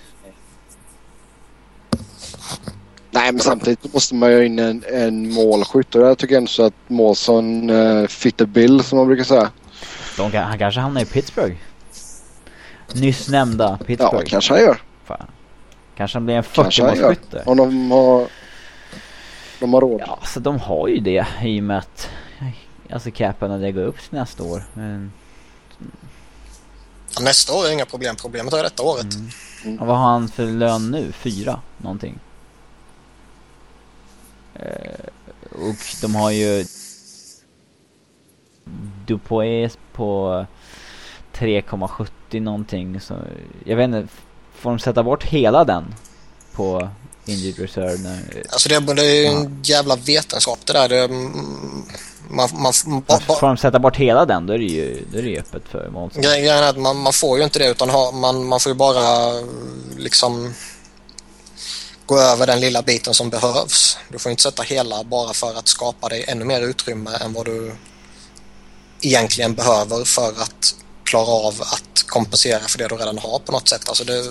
Nej, 3.11 3.31
men 3.31 3.39
samtidigt 3.39 3.93
måste 3.93 4.15
man 4.15 4.29
ju 4.29 4.35
ha 4.35 4.43
in 4.43 4.59
en, 4.59 4.83
en 4.93 5.33
målskytt 5.33 5.95
och 5.95 6.01
där 6.01 6.15
tycker 6.15 6.33
jag 6.35 6.39
ändå 6.39 6.49
så 6.49 6.63
att 6.65 6.73
Molson 6.87 7.69
uh, 7.69 8.07
fitter 8.07 8.45
Bill 8.45 8.83
som 8.83 8.97
man 8.97 9.07
brukar 9.07 9.23
säga. 9.23 9.51
De 10.17 10.31
han 10.37 10.57
kanske 10.59 10.81
hamnar 10.81 11.01
i 11.01 11.05
Pittsburgh. 11.05 11.55
Nyss 12.95 13.29
nämnda 13.29 13.77
Ja, 13.79 13.85
Pittsburgh. 13.85 14.25
kanske 14.29 14.53
han 14.53 14.61
gör. 14.63 14.81
Fan. 15.05 15.27
Kanske 15.95 16.15
han 16.15 16.25
blir 16.25 16.35
en 16.35 16.43
Kanske 16.53 16.83
han 16.83 16.97
gör. 16.97 17.11
40-målsskytte. 17.13 17.43
Om 17.45 17.57
de 17.57 17.91
har, 17.91 18.27
de 19.59 19.73
har 19.73 19.81
råd. 19.81 20.01
Ja, 20.07 20.19
så 20.25 20.39
de 20.39 20.59
har 20.59 20.87
ju 20.87 20.99
det 20.99 21.27
i 21.43 21.59
och 21.59 21.63
med 21.63 21.77
att 21.77 22.09
alltså 22.91 23.11
capen 23.11 23.49
när 23.49 23.59
det 23.59 23.71
går 23.71 23.81
upp 23.83 23.99
till 24.01 24.19
nästa 24.19 24.43
år. 24.43 24.63
Men, 24.73 25.11
Ja, 27.15 27.23
nästa 27.23 27.53
år 27.53 27.65
är 27.65 27.71
inga 27.71 27.85
problem. 27.85 28.15
Problemet 28.15 28.53
är 28.53 28.63
detta 28.63 28.83
året. 28.83 29.07
mm. 29.65 29.79
och 29.79 29.87
vad 29.87 29.97
har 29.97 30.05
han 30.11 30.27
för 30.27 30.45
lön 30.45 30.91
nu? 30.91 31.11
Fyra 31.11 31.61
någonting. 31.77 32.19
Eh, 34.53 35.05
och 35.51 35.75
de 36.01 36.15
har 36.15 36.31
ju 36.31 36.65
Dupois 39.05 39.77
på 39.93 40.45
3,70 41.33 42.39
någonting. 42.39 42.99
Så 43.01 43.15
jag 43.65 43.77
vet 43.77 43.83
inte, 43.83 44.07
får 44.53 44.69
de 44.69 44.79
sätta 44.79 45.03
bort 45.03 45.23
hela 45.23 45.63
den 45.63 45.95
på 46.53 46.89
injured 47.27 47.59
reserve? 47.59 47.97
När, 47.97 48.43
Alltså 48.49 48.69
det, 48.69 48.79
det 48.93 49.05
är 49.05 49.15
ju 49.21 49.25
en 49.25 49.59
jävla 49.63 49.95
vetenskap 49.95 50.59
det 50.65 50.73
där. 50.73 50.89
Det, 50.89 51.07
man, 52.29 52.49
man, 52.53 52.73
man, 52.85 53.01
ba, 53.07 53.19
ba, 53.27 53.35
Får 53.39 53.47
de 53.47 53.57
sätta 53.57 53.79
bort 53.79 53.95
hela 53.97 54.25
den 54.25 54.45
då 54.47 54.53
är 54.53 54.57
det 54.57 54.63
ju, 54.63 55.05
då 55.11 55.17
är 55.17 55.21
det 55.21 55.29
ju 55.29 55.39
öppet 55.39 55.63
för 55.71 55.89
Månsson. 55.89 56.23
Gre- 56.23 56.39
Grejen 56.39 56.57
är 56.57 56.69
att 56.69 56.77
man, 56.77 56.97
man 56.97 57.13
får 57.13 57.37
ju 57.37 57.43
inte 57.43 57.59
det 57.59 57.67
utan 57.67 57.89
ha, 57.89 58.11
man, 58.11 58.45
man 58.45 58.59
får 58.59 58.69
ju 58.71 58.75
bara 58.75 59.33
liksom 59.97 60.53
gå 62.05 62.19
över 62.19 62.47
den 62.47 62.59
lilla 62.59 62.81
biten 62.81 63.13
som 63.13 63.29
behövs. 63.29 63.97
Du 64.11 64.19
får 64.19 64.29
inte 64.31 64.43
sätta 64.43 64.63
hela 64.63 65.03
bara 65.03 65.33
för 65.33 65.53
att 65.59 65.67
skapa 65.67 66.09
dig 66.09 66.25
ännu 66.27 66.45
mer 66.45 66.61
utrymme 66.61 67.11
än 67.21 67.33
vad 67.33 67.45
du 67.45 67.75
egentligen 69.01 69.53
behöver 69.55 70.03
för 70.05 70.29
att 70.29 70.75
klara 71.03 71.27
av 71.27 71.61
att 71.61 72.03
kompensera 72.07 72.59
för 72.59 72.77
det 72.77 72.87
du 72.87 72.95
redan 72.95 73.17
har 73.17 73.39
på 73.39 73.51
något 73.51 73.67
sätt. 73.69 73.89
Alltså 73.89 74.03
det 74.03 74.23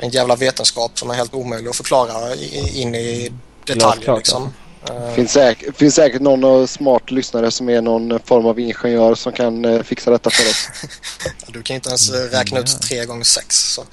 en 0.00 0.10
jävla 0.10 0.36
vetenskap 0.36 0.98
som 0.98 1.10
är 1.10 1.14
helt 1.14 1.34
omöjlig 1.34 1.70
att 1.70 1.76
förklara 1.76 2.34
in 2.74 2.94
i 2.94 3.32
detaljer. 3.64 4.04
Glasklart, 4.04 4.18
Liksom. 4.18 4.52
Eh, 4.90 5.14
Finns 5.14 5.32
säkert, 5.32 5.76
finns 5.76 5.94
säkert 5.94 6.22
någon 6.22 6.60
eh, 6.60 6.66
smart 6.66 7.10
lyssnare 7.10 7.50
som 7.50 7.68
är 7.68 7.80
någon 7.80 8.20
form 8.24 8.46
av 8.46 8.60
ingenjör 8.60 9.14
som 9.14 9.32
kan 9.32 9.64
eh, 9.64 9.82
fixa 9.82 10.10
detta 10.10 10.30
för 10.30 10.42
oss. 10.50 10.68
Du 11.46 11.62
kan 11.62 11.74
inte 11.76 11.88
ens 11.88 12.10
eh, 12.10 12.14
räkna 12.14 12.60
ut 12.60 12.82
tre 12.82 13.04
gånger 13.04 13.24
sex. 13.24 13.72
Så. 13.74 13.84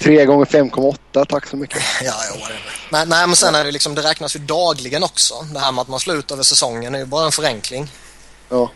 3 0.00 0.24
gånger 0.24 0.44
5,8 0.44 1.26
tack 1.28 1.46
så 1.46 1.56
mycket. 1.56 1.82
Ja, 2.04 2.12
ja, 2.30 2.34
whatever. 2.40 2.80
Nej, 2.90 3.06
nej, 3.06 3.26
men 3.26 3.36
sen 3.36 3.54
är 3.54 3.64
det 3.64 3.70
liksom, 3.70 3.94
det 3.94 4.02
räknas 4.02 4.36
ju 4.36 4.40
dagligen 4.40 5.02
också. 5.02 5.34
Det 5.54 5.58
här 5.58 5.72
med 5.72 5.82
att 5.82 5.88
man 5.88 6.00
slår 6.00 6.16
ut 6.16 6.30
över 6.30 6.42
säsongen 6.42 6.94
är 6.94 6.98
ju 6.98 7.04
bara 7.04 7.26
en 7.26 7.32
förenkling. 7.32 7.92
Ja. 8.48 8.70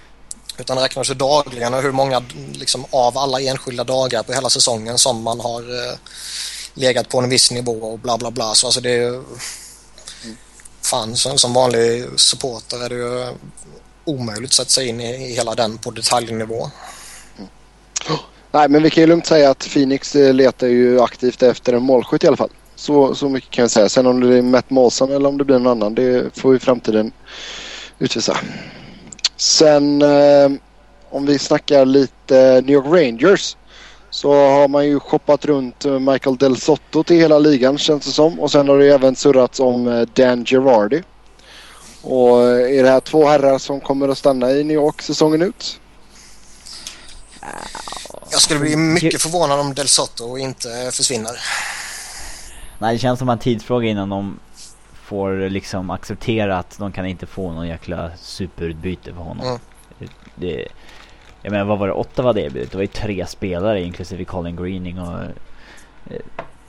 Utan 0.61 0.77
det 0.77 0.83
räknas 0.83 1.11
ju 1.11 1.15
dagligen 1.15 1.75
och 1.75 1.83
hur 1.83 1.93
många 1.93 2.23
liksom, 2.53 2.85
av 2.91 3.19
alla 3.19 3.41
enskilda 3.41 3.85
dagar 3.85 4.23
på 4.23 4.33
hela 4.33 4.51
säsongen 4.51 4.99
som 4.99 5.23
man 5.23 5.41
har 5.41 5.61
eh, 5.61 5.95
legat 6.75 7.09
på 7.09 7.19
en 7.19 7.31
viss 7.31 7.51
nivå 7.51 7.73
och 7.73 7.99
bla 7.99 8.19
bla 8.19 8.31
bla. 8.31 8.55
Så 8.55 8.67
alltså 8.67 8.81
det 8.81 8.91
är 8.91 8.99
ju... 8.99 9.23
Fan, 10.83 11.17
som, 11.17 11.39
som 11.39 11.53
vanlig 11.53 12.07
supporter 12.17 12.85
är 12.85 12.89
det 12.89 12.95
ju 12.95 13.37
omöjligt 14.05 14.51
att 14.51 14.55
sätta 14.55 14.71
sig 14.71 14.89
in 14.89 15.01
i, 15.01 15.31
i 15.31 15.35
hela 15.35 15.55
den 15.55 15.79
på 15.79 15.91
detaljnivå. 15.91 16.71
Nej 18.53 18.69
men 18.69 18.83
vi 18.83 18.91
kan 18.91 19.03
ju 19.03 19.07
lugnt 19.07 19.27
säga 19.27 19.51
att 19.51 19.69
Phoenix 19.69 20.15
eh, 20.17 20.35
letar 20.35 20.67
ju 20.67 21.01
aktivt 21.01 21.43
efter 21.43 21.73
en 21.73 21.83
målskytt 21.83 22.25
i 22.25 22.27
alla 22.27 22.37
fall. 22.37 22.51
Så, 22.75 23.15
så 23.15 23.29
mycket 23.29 23.51
kan 23.51 23.63
jag 23.63 23.71
säga. 23.71 23.89
Sen 23.89 24.07
om 24.07 24.21
det 24.21 24.39
är 24.39 24.43
Matt 24.43 24.71
Molson 24.71 25.13
eller 25.13 25.29
om 25.29 25.39
det 25.39 25.45
blir 25.45 25.59
någon 25.59 25.83
annan 25.83 25.95
det 25.95 26.37
får 26.37 26.53
ju 26.53 26.59
framtiden 26.59 27.13
utvisa. 27.99 28.37
Sen 29.41 30.03
eh, 30.03 30.51
om 31.11 31.27
vi 31.27 31.39
snackar 31.39 31.85
lite 31.85 32.63
New 32.65 32.71
York 32.71 32.87
Rangers 32.87 33.57
så 34.11 34.33
har 34.33 34.69
man 34.69 34.87
ju 34.87 35.01
shoppat 35.01 35.45
runt 35.45 35.85
Michael 35.85 36.37
Del 36.37 36.57
Sotto 36.57 37.05
till 37.05 37.17
hela 37.17 37.39
ligan 37.39 37.79
känns 37.79 38.05
det 38.05 38.11
som. 38.11 38.41
Och 38.41 38.51
sen 38.51 38.69
har 38.69 38.79
det 38.79 38.85
ju 38.85 38.91
även 38.91 39.17
surrats 39.17 39.61
om 39.61 39.89
eh, 39.89 40.01
Dan 40.01 40.45
Girardi. 40.45 41.03
Och 42.03 42.43
eh, 42.43 42.79
är 42.79 42.83
det 42.83 42.91
här 42.91 43.01
två 43.01 43.29
herrar 43.29 43.59
som 43.59 43.81
kommer 43.81 44.09
att 44.09 44.19
stanna 44.19 44.51
i 44.51 44.65
New 44.65 44.75
York 44.75 45.03
säsongen 45.03 45.43
ut? 45.43 45.81
Jag 48.31 48.41
skulle 48.41 48.61
bli 48.61 48.77
mycket 48.77 49.23
förvånad 49.23 49.61
om 49.61 49.75
Del 49.75 49.89
Sotto 49.89 50.39
inte 50.39 50.69
försvinner. 50.93 51.41
Nej, 52.79 52.93
det 52.93 52.99
känns 52.99 53.19
som 53.19 53.29
en 53.29 53.39
tidsfråga 53.39 53.89
innan 53.89 54.09
de 54.09 54.39
får 55.11 55.51
liksom 55.51 55.91
acceptera 55.91 56.59
att 56.59 56.79
de 56.79 56.93
kan 56.93 57.07
inte 57.07 57.27
få 57.27 57.53
någon 57.53 57.69
jäkla 57.69 58.11
superutbyte 58.17 59.13
för 59.13 59.21
honom. 59.21 59.47
Mm. 59.47 59.59
Det, 60.35 60.69
jag 61.43 61.51
menar, 61.51 61.65
vad 61.65 61.79
var 61.79 61.87
det? 61.87 61.93
Åtta 61.93 62.23
var 62.23 62.35
det 62.35 62.41
erbjudet? 62.41 62.71
Det 62.71 62.77
var 62.77 62.83
ju 62.83 62.87
tre 62.87 63.27
spelare 63.27 63.83
inklusive 63.83 64.25
Colin 64.25 64.57
Greening 64.57 65.01
och 65.01 65.23
eh, 66.11 66.21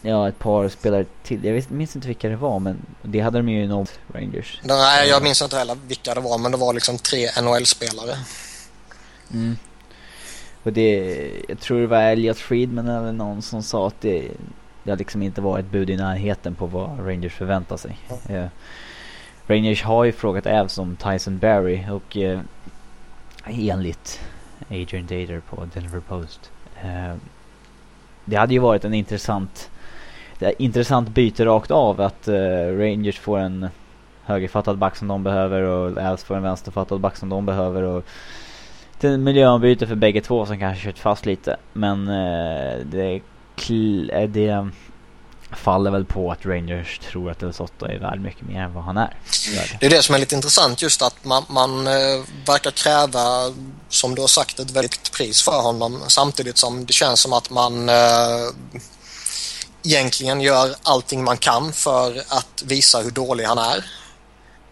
ja, 0.02 0.28
ett 0.28 0.40
par 0.40 0.70
spelare 0.70 1.06
till. 1.24 1.46
Jag 1.46 1.72
minns 1.72 1.96
inte 1.96 2.08
vilka 2.08 2.30
det 2.30 2.36
var, 2.36 2.60
men 2.60 2.86
det 3.02 3.20
hade 3.20 3.40
de 3.40 3.50
ju 3.50 3.64
i 3.64 3.68
North 3.68 3.94
Rangers. 4.14 4.62
Nej, 4.64 5.10
jag 5.10 5.24
minns 5.24 5.42
inte 5.42 5.58
heller 5.58 5.78
vilka 5.88 6.14
det 6.14 6.22
var, 6.22 6.38
men 6.38 6.52
det 6.52 6.58
var 6.58 6.74
liksom 6.74 6.98
tre 6.98 7.28
NHL-spelare. 7.42 8.16
Mm. 9.34 9.58
Och 10.64 10.74
det, 10.74 11.32
jag 11.48 11.60
tror 11.60 11.82
det 11.82 11.88
var 11.88 12.02
Elliot 12.02 12.38
Friedman 12.38 12.88
eller 12.88 13.12
någon 13.12 13.42
som 13.42 13.64
sa 13.64 13.88
att 13.88 14.02
det, 14.02 14.32
det 14.84 14.92
har 14.92 14.98
liksom 14.98 15.22
inte 15.22 15.42
varit 15.42 15.72
bud 15.72 15.90
i 15.90 15.98
närheten 15.98 16.56
på 16.56 16.66
vad 16.66 17.08
Rangers 17.08 17.34
förväntar 17.34 17.78
sig. 17.78 17.98
Eh, 18.30 18.46
Rangers 19.48 19.84
har 19.84 20.04
ju 20.04 20.12
frågat 20.12 20.46
Avs 20.46 20.78
om 20.78 20.96
Tyson 20.96 21.38
Barry 21.38 21.84
och 21.90 22.18
eh, 22.18 22.40
enligt 23.46 24.22
Adrian 24.70 25.06
Dater 25.06 25.42
på 25.50 25.68
Denver 25.74 26.00
Post. 26.00 26.52
Eh, 26.84 27.16
det 28.26 28.36
hade 28.36 28.54
ju 28.54 28.60
varit 28.60 28.86
en 28.86 28.94
intressant, 28.94 29.70
det 30.40 30.46
är 30.46 30.62
intressant 30.62 31.10
byte 31.10 31.46
rakt 31.46 31.72
av 31.72 32.02
att 32.02 32.28
eh, 32.28 32.78
Rangers 32.78 33.20
får 33.20 33.40
en 33.40 33.68
högerfattad 34.24 34.78
back 34.78 34.96
som 34.96 35.08
de 35.08 35.24
behöver 35.24 35.62
och 35.62 35.98
Avs 35.98 36.24
får 36.24 36.36
en 36.36 36.44
vänsterfattad 36.44 37.00
back 37.00 37.18
som 37.18 37.30
de 37.30 37.46
behöver. 37.46 37.84
Och 37.84 38.06
det 39.00 39.08
är 39.08 39.12
en 39.12 39.24
miljöombyte 39.24 39.88
för 39.88 39.96
bägge 39.96 40.22
två 40.22 40.46
som 40.46 40.60
kanske 40.60 40.84
kört 40.84 40.98
fast 40.98 41.26
lite. 41.26 41.58
Men 41.74 42.08
eh, 42.08 42.86
det, 42.86 43.22
det 44.30 44.70
faller 45.56 45.92
väl 45.92 46.06
på 46.06 46.32
att 46.32 46.46
Rangers 46.46 47.00
tror 47.00 47.32
att 47.32 47.40
Del 47.40 47.54
Soto 47.54 47.86
är 47.86 48.00
värd 48.00 48.22
mycket 48.22 48.48
mer 48.48 48.62
än 48.62 48.74
vad 48.74 48.84
han 48.84 48.98
är. 48.98 49.18
Det 49.80 49.86
är 49.86 49.90
det 49.90 50.02
som 50.02 50.16
är 50.16 50.20
lite 50.20 50.36
intressant 50.36 50.82
just 50.82 51.02
att 51.02 51.26
man, 51.26 51.44
man 51.50 51.88
eh, 51.88 52.24
verkar 52.46 52.72
kräva, 52.72 53.54
som 53.90 54.16
du 54.16 54.22
har 54.22 54.28
sagt, 54.28 54.60
ett 54.60 54.72
väldigt 54.72 55.12
pris 55.12 55.42
för 55.42 55.62
honom 55.62 56.02
samtidigt 56.08 56.58
som 56.58 56.86
det 56.86 56.94
känns 56.94 57.20
som 57.20 57.34
att 57.34 57.50
man 57.50 57.90
eh, 57.90 57.96
egentligen 59.84 60.42
gör 60.42 60.76
allting 60.84 61.24
man 61.24 61.38
kan 61.38 61.74
för 61.74 62.24
att 62.28 62.64
visa 62.66 63.00
hur 63.00 63.12
dålig 63.12 63.44
han 63.44 63.58
är. 63.58 63.86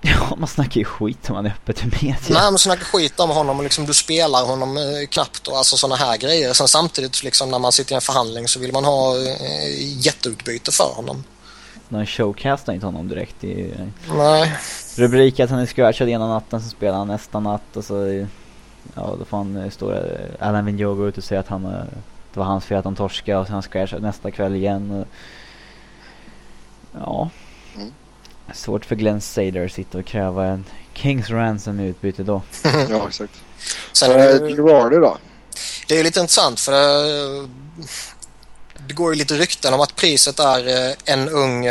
Ja, 0.29 0.35
man 0.37 0.47
snackar 0.47 0.79
ju 0.79 0.85
skit 0.85 1.29
om 1.29 1.35
han 1.35 1.45
är 1.45 1.49
öppet 1.49 1.83
i 1.83 1.85
media. 1.85 2.15
Nej, 2.29 2.51
men 2.51 2.57
snackar 2.57 2.83
skit 2.83 3.19
om 3.19 3.29
honom 3.29 3.57
och 3.57 3.63
liksom 3.63 3.85
du 3.85 3.93
spelar 3.93 4.45
honom 4.45 4.77
eh, 4.77 5.07
knappt 5.09 5.47
och 5.47 5.57
alltså 5.57 5.77
sådana 5.77 5.95
här 5.95 6.17
grejer. 6.17 6.53
Sen 6.53 6.67
samtidigt 6.67 7.23
liksom 7.23 7.51
när 7.51 7.59
man 7.59 7.71
sitter 7.71 7.91
i 7.91 7.95
en 7.95 8.01
förhandling 8.01 8.47
så 8.47 8.59
vill 8.59 8.73
man 8.73 8.85
ha 8.85 9.17
eh, 9.17 10.05
jätteutbyte 10.05 10.71
för 10.71 10.93
honom. 10.95 11.23
De 11.89 12.05
showcastar 12.05 12.73
inte 12.73 12.85
honom 12.85 13.07
direkt 13.07 13.43
i 13.43 13.73
Nej. 14.17 14.55
rubrik 14.95 15.39
att 15.39 15.49
han 15.49 15.59
är 15.59 15.65
scratchad 15.65 16.09
ena 16.09 16.27
natten, 16.27 16.61
så 16.61 16.69
spelar 16.69 16.97
han 16.97 17.07
nästa 17.07 17.39
natt 17.39 17.75
och 17.77 17.83
så 17.83 18.25
Ja, 18.95 19.15
då 19.19 19.25
får 19.25 19.37
han 19.37 19.57
eh, 19.57 19.69
där, 19.69 20.31
Alan 20.39 20.65
Vigneault 20.65 20.97
gå 20.97 21.07
ut 21.07 21.17
och 21.17 21.23
säga 21.23 21.39
att 21.39 21.47
han 21.47 21.65
eh, 21.65 21.71
Det 22.33 22.39
var 22.39 22.45
hans 22.45 22.65
fel 22.65 22.77
att 22.77 22.83
de 22.83 22.95
torskade 22.95 23.37
och 23.37 23.47
sen 23.47 23.53
han 23.53 23.63
nästa 24.01 24.31
kväll 24.31 24.55
igen 24.55 24.91
och, 24.91 25.07
Ja. 26.99 27.29
Svårt 28.53 28.85
för 28.85 28.95
Glenn 28.95 29.21
Sader 29.21 29.65
att 29.65 29.71
sitta 29.71 29.97
och 29.97 30.05
kräva 30.05 30.45
en 30.45 30.65
Kings 30.93 31.29
ransom 31.29 31.79
i 31.79 31.87
utbyte 31.87 32.23
då 32.23 32.41
Ja 32.89 33.07
exakt. 33.07 33.33
Sen 33.93 34.11
är 34.11 34.17
det 34.17 34.29
Eh, 34.31 34.49
ju- 34.49 34.55
Girardi 34.55 34.95
då? 34.95 35.17
Det 35.87 35.99
är 35.99 36.03
lite 36.03 36.19
intressant 36.19 36.59
för 36.59 36.71
det, 36.71 37.47
det 38.87 38.93
går 38.93 39.13
ju 39.13 39.17
lite 39.19 39.33
rykten 39.33 39.73
om 39.73 39.79
att 39.81 39.95
priset 39.95 40.39
är 40.39 40.95
en 41.05 41.29
ung 41.29 41.65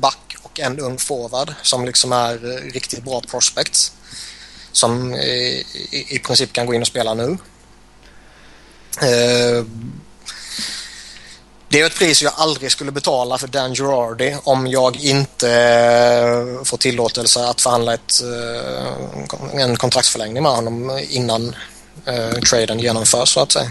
back 0.00 0.36
och 0.42 0.60
en 0.60 0.78
ung 0.80 0.98
forward 0.98 1.52
som 1.62 1.84
liksom 1.84 2.12
är 2.12 2.38
riktigt 2.72 3.04
bra 3.04 3.20
prospects. 3.20 3.92
Som 4.72 5.14
i, 5.14 5.64
i, 5.90 6.16
i 6.16 6.18
princip 6.18 6.52
kan 6.52 6.66
gå 6.66 6.74
in 6.74 6.80
och 6.80 6.86
spela 6.86 7.14
nu. 7.14 7.36
Det 11.74 11.80
är 11.80 11.86
ett 11.86 11.98
pris 11.98 12.22
jag 12.22 12.32
aldrig 12.36 12.72
skulle 12.72 12.92
betala 12.92 13.38
för 13.38 13.48
Dan 13.48 13.74
Girardi 13.74 14.36
om 14.44 14.66
jag 14.66 14.96
inte 14.96 15.50
eh, 15.50 16.64
får 16.64 16.76
tillåtelse 16.76 17.44
att 17.48 17.60
förhandla 17.60 17.94
ett, 17.94 18.22
eh, 18.22 19.60
en 19.62 19.76
kontraktsförlängning 19.76 20.42
med 20.42 20.52
honom 20.52 21.00
innan 21.08 21.54
eh, 22.06 22.30
traden 22.30 22.78
genomförs 22.78 23.28
så 23.28 23.40
att 23.40 23.52
säga. 23.52 23.70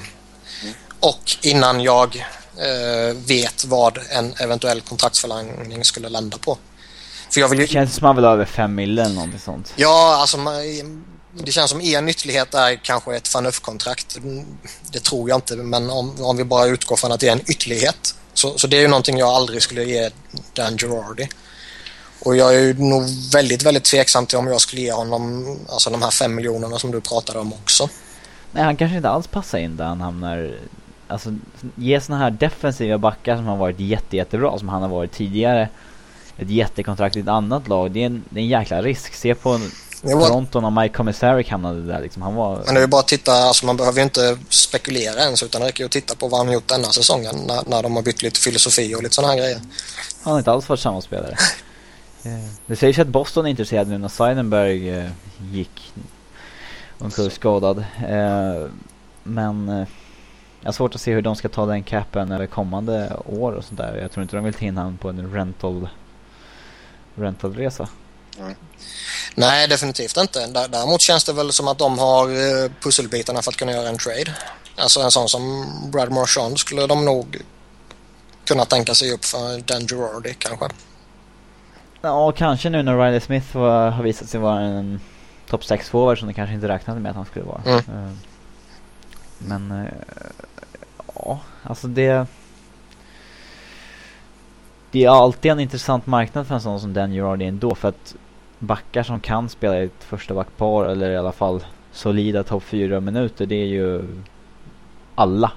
Mm. 0.64 0.74
Och 1.00 1.36
innan 1.42 1.82
jag 1.82 2.26
eh, 2.58 3.16
vet 3.16 3.66
vad 3.66 4.00
en 4.10 4.34
eventuell 4.40 4.82
kontraktsförlängning 4.82 5.86
skulle 5.86 6.10
landa 6.10 6.38
på. 6.38 6.58
För 7.34 7.42
jag 7.42 7.50
vill 7.50 7.60
ju... 7.60 7.66
Det 7.66 7.72
känns 7.72 7.96
som 7.96 8.06
man 8.06 8.16
vill 8.16 8.26
ha 8.26 8.34
över 8.34 8.46
5 8.46 8.76
mil 8.76 9.00
eller 9.00 9.16
någonting 9.16 9.40
sånt. 9.40 9.74
Ja, 9.76 10.18
alltså 10.22 10.38
det 11.34 11.52
känns 11.52 11.70
som 11.70 11.82
en 11.82 12.10
ytterlighet 12.10 12.54
är 12.54 12.76
kanske 12.76 13.16
ett 13.16 13.28
FANUF-kontrakt. 13.28 14.18
Det 14.92 15.00
tror 15.00 15.30
jag 15.30 15.38
inte, 15.38 15.56
men 15.56 15.90
om, 15.90 16.24
om 16.24 16.38
vi 16.38 16.44
bara 16.44 16.66
utgår 16.66 16.96
från 16.96 17.12
att 17.12 17.20
det 17.20 17.28
är 17.28 17.32
en 17.32 17.52
ytterlighet. 17.52 18.16
Så, 18.34 18.58
så 18.58 18.68
det 18.68 18.78
är 18.78 18.82
ju 18.82 18.88
någonting 18.88 19.18
jag 19.18 19.30
aldrig 19.30 19.62
skulle 19.62 19.84
ge 19.84 20.10
Dan 20.54 20.78
Girardi. 20.78 21.30
Och 22.20 22.36
jag 22.36 22.56
är 22.56 22.60
ju 22.60 22.74
nog 22.74 23.04
väldigt, 23.34 23.64
väldigt 23.64 23.84
tveksam 23.84 24.26
till 24.26 24.38
om 24.38 24.48
jag 24.48 24.62
skulle 24.62 24.82
ge 24.82 24.92
honom 24.92 25.58
alltså 25.70 25.90
de 25.90 26.02
här 26.02 26.12
fem 26.12 26.36
miljonerna 26.36 26.80
som 26.80 26.92
du 26.92 27.02
pratade 27.02 27.40
om 27.40 27.54
också. 27.54 27.90
Nej, 28.52 28.64
han 28.64 28.78
kanske 28.78 28.98
inte 28.98 29.10
alls 29.10 29.28
passar 29.28 29.58
in 29.58 29.78
där 29.78 29.86
han 29.86 30.02
hamnar... 30.02 30.58
Alltså, 31.08 31.36
ge 31.76 32.02
sådana 32.02 32.24
här 32.24 32.32
defensiva 32.32 32.98
backar 32.98 33.36
som 33.36 33.46
har 33.46 33.58
varit 33.58 33.80
jätte, 33.80 34.16
jättebra, 34.16 34.60
som 34.60 34.70
han 34.70 34.82
har 34.82 34.90
varit 34.90 35.12
tidigare. 35.12 35.70
Ett 36.38 36.50
jättekontrakt 36.50 37.16
i 37.16 37.20
ett 37.20 37.28
annat 37.28 37.68
lag. 37.68 37.92
Det 37.92 38.02
är 38.02 38.06
en, 38.06 38.24
det 38.30 38.40
är 38.40 38.44
en 38.44 38.50
jäkla 38.50 38.82
risk. 38.82 39.14
Se 39.14 39.36
på 39.36 39.60
var... 40.04 40.28
Toronto 40.28 40.62
när 40.62 40.82
Mike 40.82 40.96
Commissary 40.96 41.46
hamnade 41.50 41.82
där 41.82 42.02
liksom. 42.02 42.22
Han 42.22 42.36
var... 42.36 42.64
Men 42.66 42.76
det 42.76 42.82
är 42.82 42.88
bara 42.88 43.02
att 43.02 43.08
titta, 43.08 43.34
alltså 43.34 43.66
man 43.66 43.78
behöver 43.78 43.98
ju 43.98 44.04
inte 44.04 44.38
spekulera 44.50 45.20
ens 45.20 45.44
utan 45.44 45.62
det 45.62 45.68
räcker 45.68 45.80
ju 45.80 45.86
att 45.86 45.92
titta 45.92 46.16
på 46.16 46.28
vad 46.28 46.46
han 46.46 46.54
gjort 46.54 46.68
denna 46.68 46.84
säsongen 46.84 47.36
när, 47.48 47.64
när 47.68 47.84
de 47.84 47.96
har 47.96 48.04
bytt 48.04 48.24
lite 48.24 48.40
filosofi 48.40 48.96
och 48.96 49.04
lite 49.04 49.16
sådana 49.16 49.34
här 49.34 49.40
grejer. 49.40 49.62
Han 50.24 50.32
har 50.34 50.40
inte 50.40 50.52
alls 50.52 50.70
varit 50.70 50.80
samma 50.80 51.02
spelare. 51.02 51.38
Eh, 52.26 52.50
det 52.66 52.76
sägs 52.76 53.00
att 53.00 53.08
Boston 53.08 53.46
är 53.46 53.50
intresserad 53.50 53.88
nu 53.88 53.98
när 53.98 54.08
Seidenberg 54.08 54.90
eh, 54.90 55.10
gick 55.52 55.94
omkull 57.00 57.32
skadad. 57.32 57.78
Eh, 58.08 58.70
men 59.24 59.68
jag 60.62 60.68
har 60.68 60.72
svårt 60.72 60.96
att 60.96 61.02
se 61.02 61.14
hur 61.14 61.22
de 61.22 61.36
ska 61.36 61.50
ta 61.50 61.66
den 61.66 61.84
capen 61.84 62.32
över 62.32 62.48
kommande 62.48 63.16
år 63.26 63.52
och 63.52 63.64
sådär. 63.64 63.98
Jag 64.02 64.12
tror 64.12 64.22
inte 64.22 64.36
de 64.36 64.46
vill 64.46 64.54
ta 64.54 64.66
in 64.66 64.78
honom 64.78 64.98
på 64.98 65.10
en 65.10 65.34
rental 65.34 65.90
rentalresa. 67.16 67.90
Mm. 68.40 68.56
Nej, 69.36 69.68
definitivt 69.68 70.18
inte. 70.18 70.48
Däremot 70.48 71.02
känns 71.02 71.24
det 71.24 71.34
väl 71.34 71.52
som 71.52 71.68
att 71.68 71.78
de 71.78 72.00
har 72.00 72.30
eh, 72.30 72.72
pusselbitarna 72.82 73.42
för 73.42 73.52
att 73.52 73.58
kunna 73.58 73.72
göra 73.72 73.90
en 73.90 73.98
trade. 73.98 74.36
Alltså 74.76 75.02
en 75.02 75.12
sån 75.12 75.30
som 75.30 75.66
Brad 75.92 76.12
Marchand 76.12 76.60
skulle 76.60 76.88
de 76.88 77.06
nog 77.06 77.38
kunna 78.46 78.66
tänka 78.66 78.94
sig 78.94 79.12
upp 79.12 79.26
för 79.26 79.60
Dan 79.60 79.88
Girardi 79.88 80.34
kanske. 80.34 80.66
Ja, 82.02 82.32
kanske 82.32 82.70
nu 82.70 82.84
när 82.84 83.06
Riley 83.06 83.20
Smith 83.20 83.58
var, 83.58 83.90
har 83.90 84.04
visat 84.04 84.30
sig 84.30 84.40
vara 84.40 84.62
en 84.62 85.02
topp 85.50 85.66
6 85.66 85.90
forward 85.90 86.20
som 86.20 86.28
de 86.28 86.34
kanske 86.34 86.56
inte 86.56 86.68
räknade 86.68 87.00
med 87.00 87.10
att 87.10 87.16
han 87.16 87.26
skulle 87.26 87.46
vara. 87.46 87.62
Mm. 87.66 87.78
Uh, 87.78 88.14
men 89.38 89.72
uh, 89.72 89.88
ja, 91.16 91.40
alltså 91.64 91.88
det 91.88 92.28
det 94.92 95.04
är 95.04 95.10
alltid 95.10 95.52
en 95.52 95.60
intressant 95.60 96.06
marknad 96.06 96.48
för 96.48 96.56
en 96.56 96.62
sån 96.62 96.80
som 96.80 96.94
Dan 96.94 97.12
Girardi 97.12 97.46
ändå 97.46 97.76
för 97.76 97.90
att 97.90 98.16
backar 98.64 99.04
som 99.04 99.20
kan 99.20 99.50
spela 99.50 99.80
i 99.80 99.84
ett 99.86 100.04
första 100.04 100.34
backpar 100.34 100.86
eller 100.86 101.12
i 101.12 101.18
alla 101.18 101.32
fall 101.32 101.64
solida 101.92 102.44
topp 102.44 102.64
4 102.64 103.00
minuter 103.00 103.46
det 103.46 103.56
är 103.56 103.66
ju 103.66 104.04
alla 105.16 105.52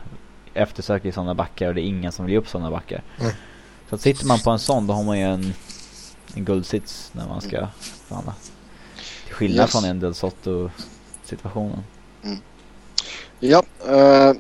eftersöker 0.55 1.13
sådana 1.13 1.35
backar 1.35 1.69
och 1.69 1.75
det 1.75 1.81
är 1.81 1.89
ingen 1.89 2.13
som 2.13 2.27
vill 2.27 2.37
upp 2.37 2.49
sådana 2.49 2.71
backar. 2.71 3.03
Mm. 3.21 3.33
Så 3.89 3.95
att 3.95 4.01
sitter 4.01 4.27
man 4.27 4.39
på 4.39 4.51
en 4.51 4.59
sån 4.59 4.87
då 4.87 4.95
har 4.95 5.03
man 5.03 5.19
ju 5.19 5.25
en, 5.25 5.55
en 6.35 6.45
guldsits 6.45 7.11
när 7.13 7.29
man 7.29 7.41
ska 7.41 7.67
förhandla. 8.09 8.35
Till 9.27 9.35
skillnad 9.35 9.65
yes. 9.65 9.73
från 9.73 9.85
en 9.85 10.01
Del 10.01 10.15
Sotto 10.15 10.71
situationen. 11.25 11.85
Mm. 12.23 12.39
Ja, 13.41 13.63
uh, 13.89 14.37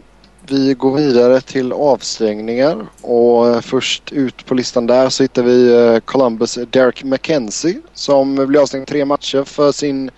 vi 0.50 0.74
går 0.74 0.96
vidare 0.96 1.40
till 1.40 1.72
avstängningar 1.72 2.86
och 3.00 3.48
eh, 3.48 3.60
först 3.60 4.12
ut 4.12 4.46
på 4.46 4.54
listan 4.54 4.86
där 4.86 5.08
så 5.08 5.22
hittar 5.22 5.42
vi 5.42 5.72
eh, 5.72 5.98
Columbus 5.98 6.58
Derek 6.70 7.04
McKenzie 7.04 7.80
som 7.94 8.46
blir 8.46 8.60
avstängd 8.60 8.86
tre 8.86 9.04
matcher 9.04 9.44
för 9.44 9.72
sin 9.72 10.10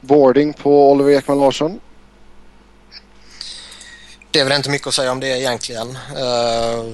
boarding 0.00 0.52
på 0.52 0.92
Oliver 0.92 1.10
Ekman 1.10 1.40
Larsson. 1.40 1.80
Det 4.30 4.40
är 4.40 4.44
väl 4.44 4.56
inte 4.56 4.70
mycket 4.70 4.88
att 4.88 4.94
säga 4.94 5.12
om 5.12 5.20
det 5.20 5.40
egentligen. 5.40 5.88
Uh, 5.88 6.84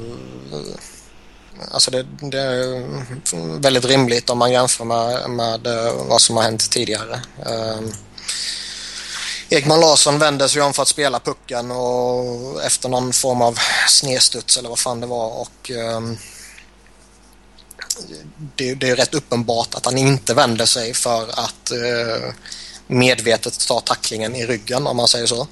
alltså 1.71 1.91
det, 1.91 2.07
det, 2.21 2.41
är 2.41 3.61
väldigt 3.61 3.85
rimligt 3.85 4.31
om 4.31 4.39
man 4.39 4.53
jämför 4.53 4.85
med, 4.85 5.31
med 5.31 5.61
vad 6.09 6.21
som 6.21 6.37
har 6.37 6.43
hänt 6.43 6.71
tidigare. 6.71 7.21
Uh, 7.47 7.89
Ekman 9.51 9.81
Larsson 9.81 10.19
vände 10.19 10.49
sig 10.49 10.63
om 10.63 10.75
för 10.75 10.83
att 10.83 10.89
spela 10.89 11.21
pucken 11.21 11.71
och 11.71 12.65
efter 12.65 12.89
någon 12.89 13.13
form 13.13 13.43
av 13.43 13.59
snedstuds 13.89 14.57
eller 14.57 14.69
vad 14.69 14.79
fan 14.79 15.01
det 15.01 15.07
var 15.07 15.31
och 15.31 15.71
um, 15.71 16.19
det, 18.57 18.75
det, 18.75 18.89
är 18.89 18.97
rätt 18.97 19.15
uppenbart 19.15 19.75
att 19.75 19.85
han 19.85 19.99
inte 19.99 20.35
vände 20.35 20.67
sig 20.67 20.95
för 20.95 21.29
att 21.29 21.73
uh, 21.73 22.33
medvetet 22.87 23.67
ta 23.69 23.81
tacklingen 23.81 24.37
i 24.37 24.47
ryggen 24.47 24.87
om 24.87 24.97
man 24.97 25.09
säger 25.09 25.27
så. 25.27 25.47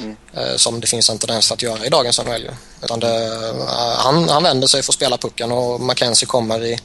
Mm. 0.00 0.16
Uh, 0.38 0.56
som 0.56 0.80
det 0.80 0.86
finns 0.86 1.10
en 1.10 1.18
tendens 1.18 1.52
att 1.52 1.62
göra 1.62 1.86
i 1.86 1.88
dagens 1.88 2.20
NHL. 2.24 2.50
Utan 2.82 3.00
det, 3.00 3.28
uh, 3.28 3.66
han, 3.96 4.28
han 4.28 4.42
vänder 4.42 4.66
sig 4.68 4.82
för 4.82 4.90
att 4.90 4.94
spela 4.94 5.16
pucken 5.16 5.52
och 5.52 5.80
Mackenzie 5.80 6.26
kommer 6.26 6.64
i, 6.64 6.78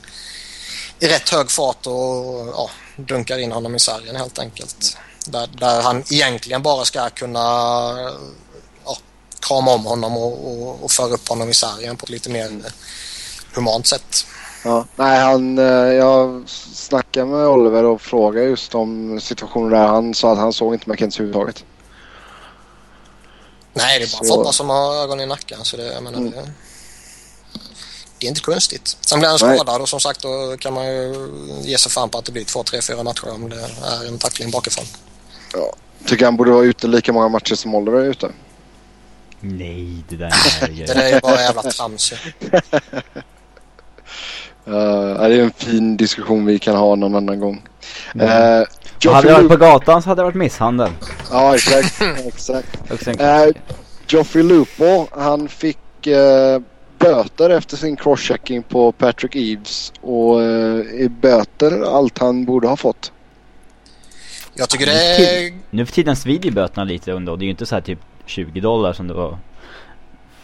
i 1.00 1.08
rätt 1.08 1.30
hög 1.30 1.52
fart 1.52 1.88
och 1.88 2.70
dunkar 2.96 3.38
in 3.38 3.52
honom 3.52 3.76
i 3.76 3.80
sargen 3.80 4.16
helt 4.16 4.40
enkelt. 4.40 4.98
Där, 5.28 5.48
där 5.48 5.82
han 5.82 6.04
egentligen 6.12 6.62
bara 6.62 6.86
ska 6.86 7.10
kunna 7.10 7.40
ja, 8.86 8.98
krama 9.40 9.72
om 9.72 9.86
honom 9.86 10.18
och, 10.18 10.52
och, 10.52 10.84
och 10.84 10.92
föra 10.92 11.14
upp 11.14 11.28
honom 11.28 11.50
i 11.50 11.54
sargen 11.54 11.98
på 11.98 12.04
ett 12.04 12.10
lite 12.10 12.30
mer 12.30 12.62
humant 13.54 13.88
sätt. 13.88 14.26
Ja, 14.64 14.86
nej, 14.96 15.20
han, 15.20 15.58
eh, 15.58 15.66
jag 15.94 16.44
snackade 16.74 17.26
med 17.26 17.48
Oliver 17.48 17.84
och 17.84 18.02
frågade 18.02 18.48
just 18.48 18.76
om 18.76 19.20
situationen 19.22 19.70
där. 19.70 19.88
Han 19.88 20.14
sa 20.14 20.32
att 20.32 20.38
han 20.38 20.54
såg 20.54 20.74
inte 20.74 20.90
McKenzie 20.90 21.24
överhuvudtaget. 21.24 21.64
Nej, 23.74 24.00
det 24.00 24.06
är 24.06 24.12
bara 24.12 24.28
så... 24.28 24.34
fotboll 24.34 24.54
som 24.54 24.70
har 24.70 25.04
ögon 25.04 25.20
i 25.22 25.26
nacken. 25.26 25.60
Så 25.64 25.78
det, 25.78 25.94
jag 25.94 26.04
menar, 26.04 26.18
mm. 26.18 26.32
det, 26.32 26.52
det, 28.20 28.26
är 28.26 28.30
inte 28.30 28.42
konstigt. 28.42 28.98
Sen 29.02 29.20
blir 29.20 29.30
han 29.30 29.40
skadad 29.40 29.82
och 29.82 29.90
som 29.90 30.00
sagt 30.00 30.22
då 30.22 30.58
kan 30.60 30.74
man 30.74 30.86
ju 30.86 31.30
ge 31.62 31.78
sig 31.78 31.92
fan 31.92 32.10
på 32.10 32.18
att 32.18 32.26
det 32.26 32.32
blir 32.32 32.44
två, 32.44 32.64
tre, 32.64 32.82
fyra 32.82 33.04
matcher 33.04 33.30
om 33.30 33.50
det 33.50 33.70
är 33.84 34.08
en 34.08 34.18
tackling 34.18 34.52
bakifrån. 34.52 34.86
Ja. 35.54 35.74
Tycker 36.06 36.26
han 36.26 36.38
borde 36.38 36.52
vara 36.52 36.66
ute 36.66 36.88
lika 36.88 37.14
många 37.14 37.30
matcher 37.30 37.56
som 37.56 37.76
Oliver 37.76 38.00
är 38.00 38.10
ute. 38.10 38.32
Nej, 39.40 40.04
det 40.10 40.16
där 40.16 40.26
är 40.26 40.68
Det 40.88 40.94
där 40.94 41.14
är 41.16 41.22
bara 41.22 41.42
jävla 41.42 41.62
trams 41.62 42.14
uh, 42.14 42.18
Det 45.28 45.36
är 45.36 45.44
en 45.44 45.52
fin 45.52 45.98
diskussion 45.98 46.46
vi 46.46 46.60
kan 46.60 46.76
ha 46.76 46.96
någon 46.96 47.16
annan 47.16 47.40
gång. 47.40 47.62
Mm. 48.14 48.28
Uh, 48.28 48.68
hade 49.14 49.28
det 49.28 49.34
varit 49.34 49.50
på 49.50 49.58
gatan 49.58 50.02
så 50.02 50.10
hade 50.10 50.22
det 50.22 50.24
varit 50.24 50.36
misshandel. 50.36 50.90
Ja, 51.32 51.56
exakt. 51.56 52.02
exakt. 52.26 53.22
uh, 53.22 53.62
Joffrey 54.08 54.44
Lupo, 54.44 55.08
han 55.12 55.50
fick 55.50 56.08
uh, 56.08 56.62
böter 57.00 57.50
efter 57.50 57.78
sin 57.78 57.96
crosschecking 57.96 58.64
på 58.64 58.92
Patrick 58.92 59.36
Eves. 59.36 59.94
Och 60.02 60.36
uh, 60.36 61.04
är 61.04 61.10
böter 61.10 61.98
allt 61.98 62.18
han 62.18 62.46
borde 62.46 62.68
ha 62.68 62.78
fått? 62.78 63.12
Jag 64.58 64.70
tycker 64.70 64.86
det 64.86 65.16
är... 65.16 65.54
Nu 65.70 65.86
för 65.86 65.94
tiden 65.94 66.16
svider 66.16 66.52
böterna 66.52 66.84
lite 66.84 67.12
ändå. 67.12 67.36
Det 67.36 67.44
är 67.44 67.46
ju 67.46 67.52
inte 67.52 67.66
så 67.66 67.76
här 67.76 67.82
typ 67.82 68.00
20 68.26 68.62
dollar 68.62 68.94
som 68.94 69.08
det 69.08 69.14
var 69.14 69.40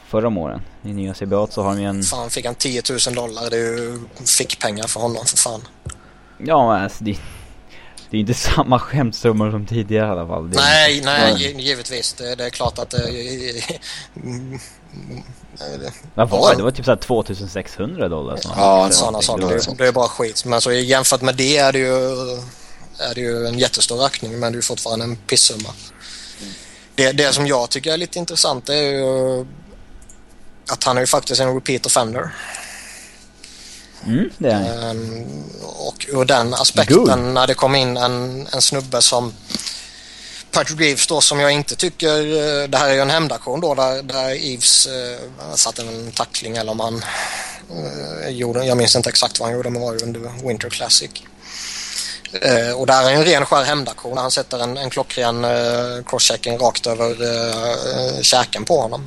förra 0.07 0.27
om 0.27 0.37
åren. 0.37 0.61
I 0.83 0.93
nya 0.93 1.13
CBA 1.13 1.47
så 1.47 1.63
har 1.63 1.75
de 1.75 1.81
ju 1.81 1.87
en... 1.87 2.03
Fan, 2.03 2.29
fick 2.29 2.45
han 2.45 2.55
10 2.55 2.81
000 3.07 3.15
dollar. 3.15 3.49
Det 3.49 3.57
är 3.57 3.59
ju 3.59 3.99
fickpengar 4.37 4.87
för 4.87 4.99
honom 4.99 5.25
för 5.25 5.37
fan. 5.37 5.61
Ja, 6.37 6.77
alltså 6.77 7.03
det... 7.03 7.17
Det 8.09 8.17
är 8.17 8.21
inte 8.21 8.33
samma 8.55 8.79
skämtsummor 8.79 9.51
som 9.51 9.65
tidigare 9.65 10.07
i 10.07 10.09
alla 10.09 10.27
fall. 10.27 10.49
Det 10.49 10.57
nej, 10.57 10.97
inte... 10.97 11.09
nej, 11.09 11.61
givetvis. 11.61 12.13
Det, 12.13 12.35
det, 12.35 12.45
är 12.45 12.49
klart 12.49 12.79
att 12.79 12.89
det... 12.89 13.09
Vad 16.15 16.29
var 16.29 16.51
det? 16.51 16.57
Det 16.57 16.63
var 16.63 16.71
typ 16.71 16.85
såhär 16.85 16.97
2600 16.97 18.09
dollar. 18.09 18.39
Ja, 18.43 18.89
sådana 18.91 19.21
saker. 19.21 19.47
Det, 19.47 19.77
det 19.77 19.87
är 19.87 19.91
bara 19.91 20.07
skit. 20.07 20.45
Men 20.45 20.61
så 20.61 20.71
jämfört 20.71 21.21
med 21.21 21.35
det 21.35 21.57
är 21.57 21.71
det 21.71 21.79
ju 21.79 22.15
är 22.97 23.15
det 23.15 23.21
ju 23.21 23.47
en 23.47 23.59
jättestor 23.59 24.05
ökning 24.05 24.39
men 24.39 24.53
det 24.53 24.59
är 24.59 24.61
fortfarande 24.61 25.05
en 25.05 25.15
pissumma. 25.15 25.73
Det, 26.95 27.11
det 27.11 27.33
som 27.33 27.47
jag 27.47 27.69
tycker 27.69 27.93
är 27.93 27.97
lite 27.97 28.19
intressant 28.19 28.69
är 28.69 28.81
ju 28.81 29.45
att 30.67 30.83
han 30.83 30.97
är 30.97 31.01
ju 31.01 31.07
faktiskt 31.07 31.41
en 31.41 31.53
repeat 31.53 31.85
offender. 31.85 32.35
Mm, 34.05 34.29
det 34.37 34.49
är 34.49 34.53
han. 34.53 34.89
Ehm, 34.89 35.43
och 35.61 36.05
ur 36.09 36.25
den 36.25 36.53
aspekten 36.53 36.97
Good. 36.97 37.17
när 37.17 37.47
det 37.47 37.53
kom 37.53 37.75
in 37.75 37.97
en, 37.97 38.47
en 38.53 38.61
snubbe 38.61 39.01
som 39.01 39.33
Patrick 40.51 40.79
Reeves 40.79 41.07
då 41.07 41.21
som 41.21 41.39
jag 41.39 41.51
inte 41.51 41.75
tycker, 41.75 42.17
eh, 42.17 42.69
det 42.69 42.77
här 42.77 42.89
är 42.89 42.93
ju 42.93 42.99
en 42.99 43.09
hämndaktion 43.09 43.61
då 43.61 43.75
där, 43.75 44.03
där 44.03 44.53
Eves 44.53 44.87
eh, 44.87 45.55
satte 45.55 45.81
en 45.81 46.11
tackling 46.11 46.57
eller 46.57 46.71
om 46.71 46.79
han 46.79 47.03
eh, 48.23 48.29
gjorde, 48.29 48.65
jag 48.65 48.77
minns 48.77 48.95
inte 48.95 49.09
exakt 49.09 49.39
vad 49.39 49.49
han 49.49 49.57
gjorde 49.57 49.69
men 49.69 49.81
var 49.81 49.93
ju 49.93 49.99
under 49.99 50.47
Winter 50.47 50.69
Classic. 50.69 51.11
Eh, 52.41 52.79
och 52.79 52.87
där 52.87 53.09
är 53.09 53.13
en 53.13 53.25
ren 53.25 53.45
skär 53.45 53.63
hämndaktion. 53.63 54.17
Han 54.17 54.31
sätter 54.31 54.59
en, 54.59 54.77
en 54.77 54.89
klockren 54.89 55.43
eh, 55.43 56.03
crosschecking 56.05 56.57
rakt 56.57 56.87
över 56.87 57.09
eh, 57.09 58.21
käken 58.21 58.65
på 58.65 58.81
honom. 58.81 59.05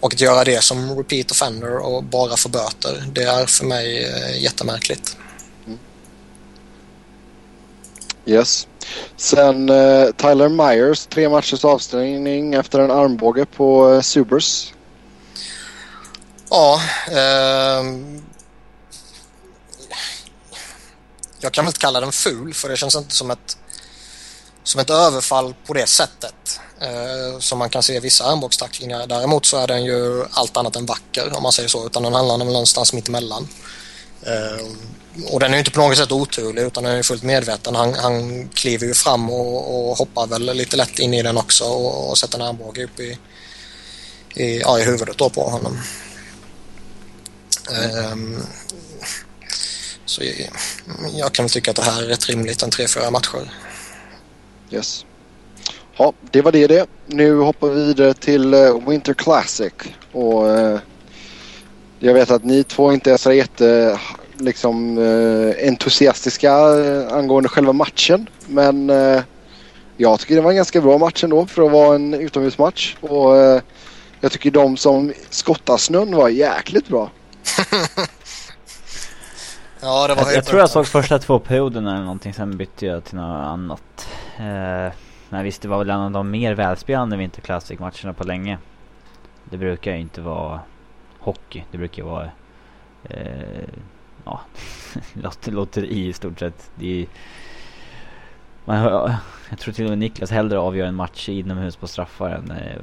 Och 0.00 0.14
att 0.14 0.20
göra 0.20 0.44
det 0.44 0.62
som 0.62 0.96
repeat 0.96 1.30
offender 1.30 1.78
och 1.78 2.04
bara 2.04 2.36
få 2.36 2.48
böter, 2.48 3.04
det 3.12 3.22
är 3.22 3.46
för 3.46 3.64
mig 3.64 4.04
eh, 4.04 4.42
jättemärkligt. 4.42 5.16
Yes. 8.26 8.66
Sen 9.16 9.68
eh, 9.68 10.06
Tyler 10.16 10.48
Myers, 10.48 11.06
tre 11.06 11.28
matchers 11.28 11.64
avstängning 11.64 12.54
efter 12.54 12.80
en 12.80 12.90
armbåge 12.90 13.46
på 13.46 13.92
eh, 13.92 14.00
Subers. 14.00 14.74
Ja, 16.50 16.80
ehm, 17.10 18.22
jag 21.42 21.52
kan 21.52 21.64
väl 21.64 21.68
inte 21.68 21.80
kalla 21.80 22.00
den 22.00 22.12
ful 22.12 22.54
för 22.54 22.68
det 22.68 22.76
känns 22.76 22.96
inte 22.96 23.14
som 23.14 23.30
ett, 23.30 23.58
som 24.64 24.80
ett 24.80 24.90
överfall 24.90 25.54
på 25.66 25.74
det 25.74 25.86
sättet 25.86 26.60
eh, 26.80 27.38
som 27.38 27.58
man 27.58 27.70
kan 27.70 27.82
se 27.82 27.96
i 27.96 28.00
vissa 28.00 28.24
armbågstacklingar. 28.24 29.06
Däremot 29.06 29.46
så 29.46 29.56
är 29.56 29.66
den 29.66 29.84
ju 29.84 30.24
allt 30.30 30.56
annat 30.56 30.76
än 30.76 30.86
vacker 30.86 31.36
om 31.36 31.42
man 31.42 31.52
säger 31.52 31.68
så 31.68 31.86
utan 31.86 32.02
den 32.02 32.14
handlar 32.14 32.38
väl 32.38 32.46
någonstans 32.46 32.92
mitt 32.92 33.08
emellan. 33.08 33.48
Eh, 34.22 34.66
och 35.30 35.40
den 35.40 35.50
är 35.50 35.54
ju 35.54 35.58
inte 35.58 35.70
på 35.70 35.80
något 35.80 35.96
sätt 35.96 36.12
oturlig 36.12 36.62
utan 36.62 36.84
den 36.84 36.96
är 36.96 37.02
fullt 37.02 37.22
medveten. 37.22 37.74
Han, 37.74 37.94
han 37.94 38.48
kliver 38.48 38.86
ju 38.86 38.94
fram 38.94 39.30
och, 39.30 39.90
och 39.90 39.98
hoppar 39.98 40.26
väl 40.26 40.54
lite 40.54 40.76
lätt 40.76 40.98
in 40.98 41.14
i 41.14 41.22
den 41.22 41.36
också 41.36 41.64
och, 41.64 42.10
och 42.10 42.18
sätter 42.18 42.38
en 42.38 42.46
armbåge 42.46 42.84
upp 42.84 43.00
i, 43.00 43.18
i, 44.34 44.60
ja, 44.60 44.78
i 44.78 44.82
huvudet 44.82 45.18
då 45.18 45.30
på 45.30 45.50
honom. 45.50 45.78
Ehm, 47.70 48.42
så 50.12 50.24
jag, 50.24 50.50
jag 51.14 51.32
kan 51.32 51.44
väl 51.44 51.50
tycka 51.50 51.70
att 51.70 51.76
det 51.76 51.82
här 51.82 52.02
är 52.02 52.06
rätt 52.06 52.28
rimligt, 52.28 52.62
en 52.62 52.70
3-4 52.70 53.10
matcher. 53.10 53.52
Yes. 54.70 55.06
Ja, 55.96 56.12
det 56.30 56.42
var 56.42 56.52
det 56.52 56.66
det. 56.66 56.86
Nu 57.06 57.38
hoppar 57.38 57.68
vi 57.68 57.84
vidare 57.84 58.14
till 58.14 58.54
eh, 58.54 58.88
Winter 58.88 59.14
Classic. 59.14 59.72
Och 60.12 60.50
eh, 60.50 60.78
jag 61.98 62.14
vet 62.14 62.30
att 62.30 62.44
ni 62.44 62.64
två 62.64 62.92
inte 62.92 63.12
är 63.12 63.16
så 63.16 63.32
jätte 63.32 63.98
liksom, 64.38 64.98
eh, 64.98 65.68
entusiastiska 65.68 66.52
eh, 66.52 67.12
angående 67.12 67.48
själva 67.48 67.72
matchen. 67.72 68.28
Men 68.46 68.90
eh, 68.90 69.22
jag 69.96 70.20
tycker 70.20 70.34
det 70.34 70.40
var 70.40 70.50
en 70.50 70.56
ganska 70.56 70.80
bra 70.80 70.98
match 70.98 71.24
ändå 71.24 71.46
för 71.46 71.66
att 71.66 71.72
vara 71.72 71.94
en 71.94 72.14
utomhusmatch. 72.14 72.96
Och 73.00 73.36
eh, 73.36 73.62
jag 74.20 74.32
tycker 74.32 74.50
de 74.50 74.76
som 74.76 75.12
skottar 75.30 75.76
snön 75.76 76.16
var 76.16 76.28
jäkligt 76.28 76.88
bra. 76.88 77.10
Ja, 79.82 80.08
det 80.08 80.14
var 80.14 80.22
Jag, 80.22 80.34
jag 80.34 80.44
tror 80.44 80.60
jag 80.60 80.70
såg 80.70 80.86
första 80.86 81.18
två 81.18 81.38
perioderna 81.38 81.90
eller 81.94 82.02
någonting, 82.04 82.34
sen 82.34 82.56
bytte 82.56 82.86
jag 82.86 83.04
till 83.04 83.16
något 83.16 83.46
annat. 83.46 84.08
Eh, 84.38 84.92
men 85.28 85.44
visst, 85.44 85.62
det 85.62 85.68
var 85.68 85.78
väl 85.78 85.90
en 85.90 86.00
av 86.00 86.10
de 86.10 86.30
mer 86.30 86.54
välspelande 86.54 87.16
Winter 87.16 87.40
Classic-matcherna 87.42 88.12
på 88.12 88.24
länge. 88.24 88.58
Det 89.44 89.56
brukar 89.58 89.92
ju 89.92 90.00
inte 90.00 90.20
vara 90.20 90.60
hockey, 91.18 91.64
det 91.70 91.78
brukar 91.78 92.02
ju 92.02 92.08
vara 92.08 92.30
eh, 93.04 93.68
ja, 94.24 94.40
lot- 95.14 95.46
lotteri 95.46 96.06
i 96.08 96.12
stort 96.12 96.38
sett. 96.38 96.70
Det 96.74 97.02
är, 97.02 97.06
man 98.64 98.76
hör, 98.76 99.14
jag 99.50 99.58
tror 99.58 99.74
till 99.74 99.84
och 99.84 99.90
med 99.90 99.98
Niklas 99.98 100.30
hellre 100.30 100.58
avgör 100.58 100.86
en 100.86 100.94
match 100.94 101.28
inomhus 101.28 101.76
på 101.76 101.86
straffar 101.86 102.30
än 102.30 102.50
eh, 102.50 102.80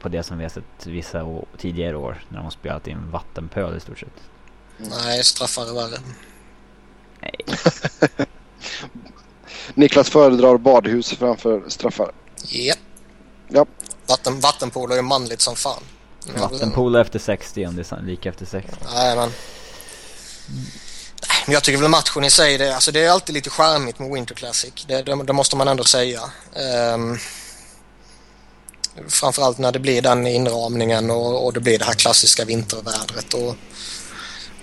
på 0.00 0.08
det 0.08 0.22
som 0.22 0.38
vi 0.38 0.44
har 0.44 0.48
sett 0.50 0.86
vissa 0.86 1.26
tidigare 1.56 1.96
år 1.96 2.16
när 2.28 2.36
de 2.38 2.42
har 2.44 2.50
spelat 2.50 2.88
i 2.88 2.90
en 2.90 3.10
vattenpöl 3.10 3.76
i 3.76 3.80
stort 3.80 3.98
sett. 3.98 4.30
Nej, 4.80 5.24
straffar 5.24 5.66
är 5.68 5.74
värre. 5.74 6.00
Nej. 7.20 7.44
Niklas 9.74 10.10
föredrar 10.10 10.58
badhus 10.58 11.10
framför 11.12 11.64
straffar. 11.68 12.12
Japp. 12.42 12.78
Ja. 13.48 13.66
Vatten, 14.06 14.40
vattenpolo 14.40 14.94
är 14.94 15.02
manligt 15.02 15.40
som 15.40 15.56
fan. 15.56 15.82
Vattenpolo 16.36 16.98
efter 16.98 17.18
60 17.18 17.66
om 17.66 17.76
det 17.76 17.92
är 17.92 18.02
lika 18.02 18.28
efter 18.28 18.46
60. 18.46 18.70
Nej, 18.94 19.16
men... 19.16 19.30
Men 21.46 21.52
jag 21.52 21.62
tycker 21.62 21.78
väl 21.78 21.90
matchen 21.90 22.24
i 22.24 22.30
sig, 22.30 22.58
det, 22.58 22.74
alltså 22.74 22.92
det 22.92 23.04
är 23.04 23.10
alltid 23.10 23.34
lite 23.34 23.50
charmigt 23.50 23.98
med 23.98 24.10
Winter 24.12 24.34
Classic. 24.34 24.72
Det, 24.86 25.02
det, 25.02 25.24
det 25.24 25.32
måste 25.32 25.56
man 25.56 25.68
ändå 25.68 25.84
säga. 25.84 26.20
Um, 26.94 27.18
framförallt 29.08 29.58
när 29.58 29.72
det 29.72 29.78
blir 29.78 30.02
den 30.02 30.26
inramningen 30.26 31.10
och, 31.10 31.46
och 31.46 31.52
det 31.52 31.60
blir 31.60 31.78
det 31.78 31.84
här 31.84 31.94
klassiska 31.94 32.44
vintervädret 32.44 33.34
och, 33.34 33.56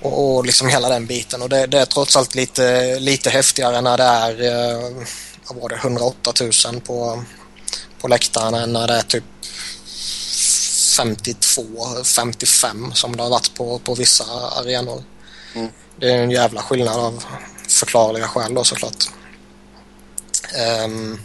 och, 0.02 0.36
och 0.36 0.46
liksom 0.46 0.68
hela 0.68 0.90
den 0.90 1.06
biten. 1.06 1.42
Och 1.42 1.50
det, 1.50 1.66
det 1.66 1.80
är 1.80 1.86
trots 1.86 2.16
allt 2.16 2.36
lite, 2.36 3.00
lite 3.00 3.30
häftigare 3.30 3.82
när 3.82 3.98
det 3.98 4.04
är 4.04 4.44
eh, 4.44 5.06
vad 5.48 5.62
var 5.62 5.70
det, 5.70 5.76
108 5.76 6.34
000 6.72 6.82
på, 6.82 7.24
på 8.02 8.08
läktaren 8.08 8.54
än 8.54 8.74
när 8.74 8.88
det 8.88 8.94
är 8.94 9.02
typ 9.02 9.24
52, 10.98 11.64
55 12.04 12.92
som 12.94 13.16
det 13.16 13.24
har 13.24 13.30
varit 13.30 13.54
på, 13.54 13.80
på 13.80 13.96
vissa 13.96 14.24
arenor. 14.60 15.04
Mm. 15.56 15.70
Det 16.00 16.12
är 16.12 16.18
en 16.18 16.32
jävla 16.32 16.62
skillnad 16.62 17.00
av 17.00 17.24
förklarliga 17.68 18.28
skäl 18.28 18.54
då 18.54 18.64
såklart. 18.64 19.10
Ehm, 20.56 21.20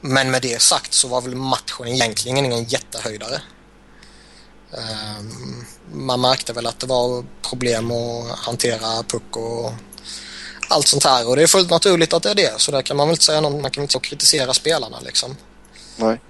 men 0.00 0.30
med 0.30 0.42
det 0.42 0.62
sagt 0.62 0.94
så 0.94 1.08
var 1.08 1.20
väl 1.20 1.34
matchen 1.34 1.88
egentligen 1.88 2.38
ingen 2.38 2.64
jättehöjdare. 2.64 3.42
Ehm, 4.78 5.64
man 5.92 6.20
märkte 6.20 6.52
väl 6.52 6.66
att 6.66 6.80
det 6.80 6.86
var 6.86 7.24
problem 7.50 7.90
att 7.90 8.38
hantera 8.38 9.02
puck 9.02 9.36
och 9.36 9.72
allt 10.68 10.86
sånt 10.86 11.04
här 11.04 11.28
och 11.28 11.36
det 11.36 11.42
är 11.42 11.46
fullt 11.46 11.70
naturligt 11.70 12.12
att 12.12 12.22
det 12.22 12.30
är 12.30 12.34
det 12.34 12.60
så 12.60 12.72
där 12.72 12.82
kan 12.82 12.96
man 12.96 13.06
väl 13.08 13.12
inte 13.12 13.24
säga 13.24 13.40
något, 13.40 13.62
man 13.62 13.70
kan 13.70 13.82
inte 13.82 13.98
kritisera 13.98 14.54
spelarna 14.54 15.00
liksom. 15.00 15.36
Nej. 15.96 16.20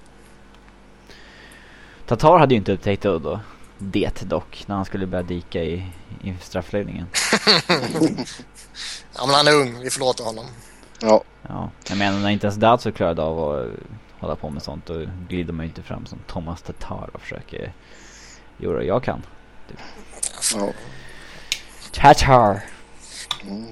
Tatar 2.07 2.37
hade 2.37 2.53
ju 2.53 2.57
inte 2.57 2.71
upptäckt 2.71 3.03
det 3.03 3.19
då. 3.19 3.39
Det 3.77 4.21
dock, 4.21 4.63
när 4.67 4.75
han 4.75 4.85
skulle 4.85 5.07
börja 5.07 5.23
dika 5.23 5.63
i, 5.63 5.91
i 6.23 6.33
straffläggningen. 6.41 7.07
Ja 9.17 9.25
men 9.25 9.35
han 9.35 9.47
är 9.47 9.55
ung, 9.55 9.79
vi 9.79 9.89
förlåter 9.89 10.23
honom. 10.23 10.45
Ja. 10.99 11.23
Ja, 11.47 11.69
jag 11.89 11.97
menar 11.97 12.19
när 12.19 12.29
inte 12.29 12.47
ens 12.47 12.59
Datsuk 12.59 12.95
klarade 12.95 13.21
av 13.21 13.39
att 13.39 13.67
hålla 14.19 14.35
på 14.35 14.49
med 14.49 14.63
sånt 14.63 14.85
då 14.85 15.05
glider 15.29 15.53
man 15.53 15.65
ju 15.65 15.69
inte 15.69 15.83
fram 15.83 16.05
som 16.05 16.19
Thomas 16.27 16.61
Tatar 16.61 17.09
och 17.13 17.21
försöker 17.21 17.73
göra 18.57 18.83
jag 18.83 19.03
kan. 19.03 19.21
ja. 20.55 20.69
Tatar! 21.91 22.61
Mm. 23.47 23.65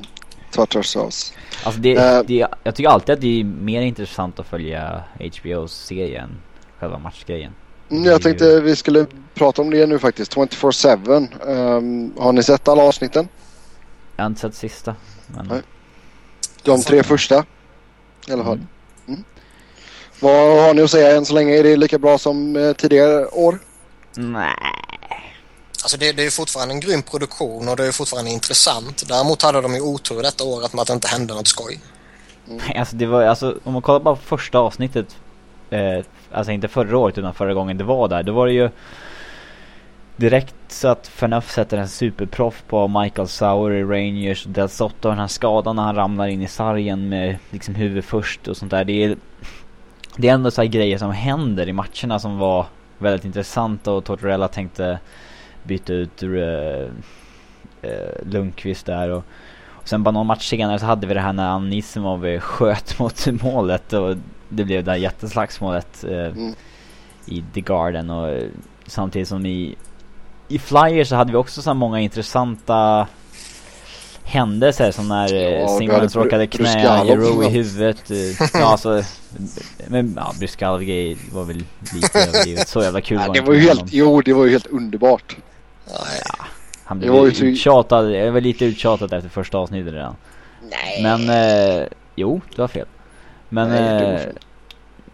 Tartarsauce. 0.52 1.34
Alltså 1.64 1.82
det, 1.82 1.96
Eh. 1.96 2.22
det, 2.28 2.48
jag 2.64 2.76
tycker 2.76 2.90
alltid 2.90 3.14
att 3.14 3.22
det 3.22 3.40
är 3.40 3.44
mer 3.44 3.82
intressant 3.82 4.40
att 4.40 4.48
följa 4.48 5.04
HBOs 5.20 5.86
serie 5.86 6.22
än 6.22 6.30
själva 6.80 6.98
matchgrejen. 6.98 7.54
Mm, 7.90 8.04
jag 8.04 8.22
tänkte 8.22 8.62
vi 8.62 8.76
skulle 8.76 9.06
prata 9.34 9.62
om 9.62 9.70
det 9.70 9.86
nu 9.86 10.00
faktiskt. 10.00 10.36
24-7. 10.36 11.28
Um, 11.48 12.14
har 12.18 12.34
ni 12.34 12.44
sett 12.44 12.68
alla 12.68 12.84
avsnitten? 12.84 13.28
Jag 14.16 14.24
har 14.24 14.28
inte 14.30 14.42
sett 14.42 14.56
sista. 14.56 14.96
Men 15.28 15.48
Nej. 15.48 15.62
De 16.64 16.82
tre 16.82 17.04
första? 17.04 17.46
I 18.28 18.32
alla 18.32 18.44
fall. 18.44 18.54
Mm. 18.54 18.68
Mm. 19.08 19.24
Vad 20.20 20.66
har 20.66 20.74
ni 20.74 20.82
att 20.82 20.92
säga 20.92 21.18
än 21.18 21.26
så 21.26 21.34
länge? 21.34 21.54
Är 21.54 21.64
det 21.64 21.76
lika 21.76 22.00
bra 22.00 22.18
som 22.18 22.56
eh, 22.56 22.74
tidigare 22.74 23.26
år? 23.28 23.60
Nej. 24.16 24.56
Alltså 25.84 25.98
det, 25.98 26.12
det 26.12 26.26
är 26.26 26.30
fortfarande 26.30 26.74
en 26.74 26.80
grym 26.80 27.02
produktion 27.02 27.68
och 27.70 27.76
det 27.76 27.88
är 27.88 27.92
fortfarande 27.92 28.32
intressant. 28.32 29.04
Däremot 29.08 29.42
hade 29.42 29.62
de 29.62 29.74
ju 29.76 29.82
otur 29.82 30.22
detta 30.22 30.44
året 30.44 30.74
med 30.74 30.82
att 30.82 30.88
det 30.88 30.94
inte 30.94 31.08
hände 31.08 31.34
något 31.34 31.48
skoj. 31.48 31.80
Nej, 32.46 32.78
Alltså 32.78 32.96
det 32.96 33.06
var 33.06 33.24
alltså 33.24 33.58
om 33.64 33.74
man 33.74 33.82
kollar 33.82 34.00
på 34.00 34.16
första 34.16 34.60
avsnittet 34.60 35.16
eh, 35.70 36.06
Alltså 36.32 36.52
inte 36.52 36.68
förra 36.68 36.98
året 36.98 37.18
utan 37.18 37.34
förra 37.34 37.54
gången 37.54 37.78
det 37.78 37.84
var 37.84 38.08
där 38.08 38.24
Då 38.24 38.34
var 38.34 38.48
det 38.48 38.54
ju 38.54 38.70
Direkt 40.16 40.56
så 40.68 40.88
att 40.88 41.08
Fernöff 41.08 41.52
sätter 41.52 41.78
en 41.78 41.88
superproff 41.90 42.64
på 42.68 42.88
Michael 42.88 43.28
Sauer 43.28 43.72
i 43.72 43.84
Rangers 43.84 44.46
och 44.46 44.52
Del 44.52 44.70
Sotto 44.70 45.10
den 45.10 45.20
här 45.20 45.28
skadan 45.28 45.76
när 45.76 45.84
han 45.84 45.96
ramlar 45.96 46.28
in 46.28 46.42
i 46.42 46.48
sargen 46.48 47.10
med 47.10 47.38
liksom 47.50 47.76
huvud 47.76 48.06
först 48.06 48.48
och 48.48 48.58
sånt 48.58 48.72
där 48.72 48.86
Det 48.86 49.04
är 49.04 49.18
Det 50.18 50.30
är 50.30 50.34
ändå 50.34 50.52
så 50.52 50.62
här 50.62 50.70
grejer 50.70 50.98
som 50.98 51.12
händer 51.12 51.70
i 51.70 51.74
matcherna 51.74 52.20
som 52.20 52.38
var 52.38 52.66
väldigt 52.98 53.26
intressanta 53.26 53.92
och 53.92 54.04
Tortorella 54.04 54.48
tänkte 54.48 55.00
byta 55.64 55.94
ut 55.94 56.24
uh, 56.24 56.88
Lundqvist 58.26 58.86
där 58.86 59.10
och 59.10 59.24
och 59.84 59.90
sen 59.90 60.04
bara 60.04 60.12
någon 60.12 60.28
match 60.28 60.50
senare 60.50 60.80
så 60.80 60.86
hade 60.86 61.08
vi 61.08 61.14
det 61.14 61.20
här 61.20 61.34
när 61.34 61.50
Anisimov 61.50 62.40
sköt 62.40 63.00
mot 63.00 63.28
målet 63.44 63.94
och 63.94 64.16
det 64.50 64.64
blev 64.64 64.84
det 64.84 64.92
där 64.92 64.98
jätteslagsmålet 64.98 66.04
eh, 66.04 66.26
Mm. 66.26 66.54
i 67.26 67.44
The 67.54 67.62
Garden 67.62 68.10
och 68.10 68.30
eh, 68.30 68.50
samtidigt 68.86 69.28
som 69.28 69.46
i 69.46 69.76
i 70.48 70.60
Flyers 70.60 71.08
så 71.08 71.16
hade 71.16 71.32
vi 71.32 71.38
också 71.38 71.62
så 71.62 71.70
här 71.70 71.76
många 71.76 72.00
intressanta 72.00 73.08
händelser 74.24 74.92
som 74.92 75.08
när 75.08 75.34
Ja, 75.34 75.50
ja, 75.50 75.68
Simmons 75.68 76.16
hade 76.16 76.26
råkade 76.26 76.46
Br- 76.46 76.48
knä 76.58 76.64
Bryskalov, 76.74 77.08
Jero 77.08 77.44
i 77.44 77.50
huvudet. 77.50 78.12
eh, 78.12 78.18
Ja 78.62 78.66
alltså, 78.72 79.04
men 79.88 80.14
ja, 80.18 80.34
Bryskalov 80.40 80.80
var 81.34 81.44
väl 81.44 81.64
lite 81.94 82.20
överdrivet. 82.30 82.68
Så 82.68 82.82
jävla 82.84 83.02
kul 83.02 83.18
Ja, 83.22 83.28
var 83.28 83.34
det 83.34 83.42
var 83.42 83.54
ju 83.54 83.60
helt, 83.60 83.94
jo 83.94 84.22
det 84.22 84.34
var 84.34 84.46
ju 84.46 84.52
helt 84.52 84.68
underbart. 84.68 85.38
Nej. 85.88 86.22
Han 86.86 87.00
det 87.00 87.02
blev 87.02 87.14
var 87.14 87.28
ju 87.28 87.48
uttjatad, 87.52 88.12
jag 88.12 88.32
var 88.32 88.42
lite 88.42 88.66
uttjatad 88.66 89.14
efter 89.14 89.30
första 89.30 89.58
avsnittet 89.58 89.94
redan. 89.94 90.16
Nej. 90.72 91.04
Men, 91.04 91.30
eh, 91.80 91.88
jo, 92.16 92.42
du 92.56 92.62
har 92.62 92.68
fel. 92.68 92.88
Men, 93.50 93.70
Nej, 93.70 93.80
det 94.00 94.06
var 94.06 94.14
eh, 94.14 94.20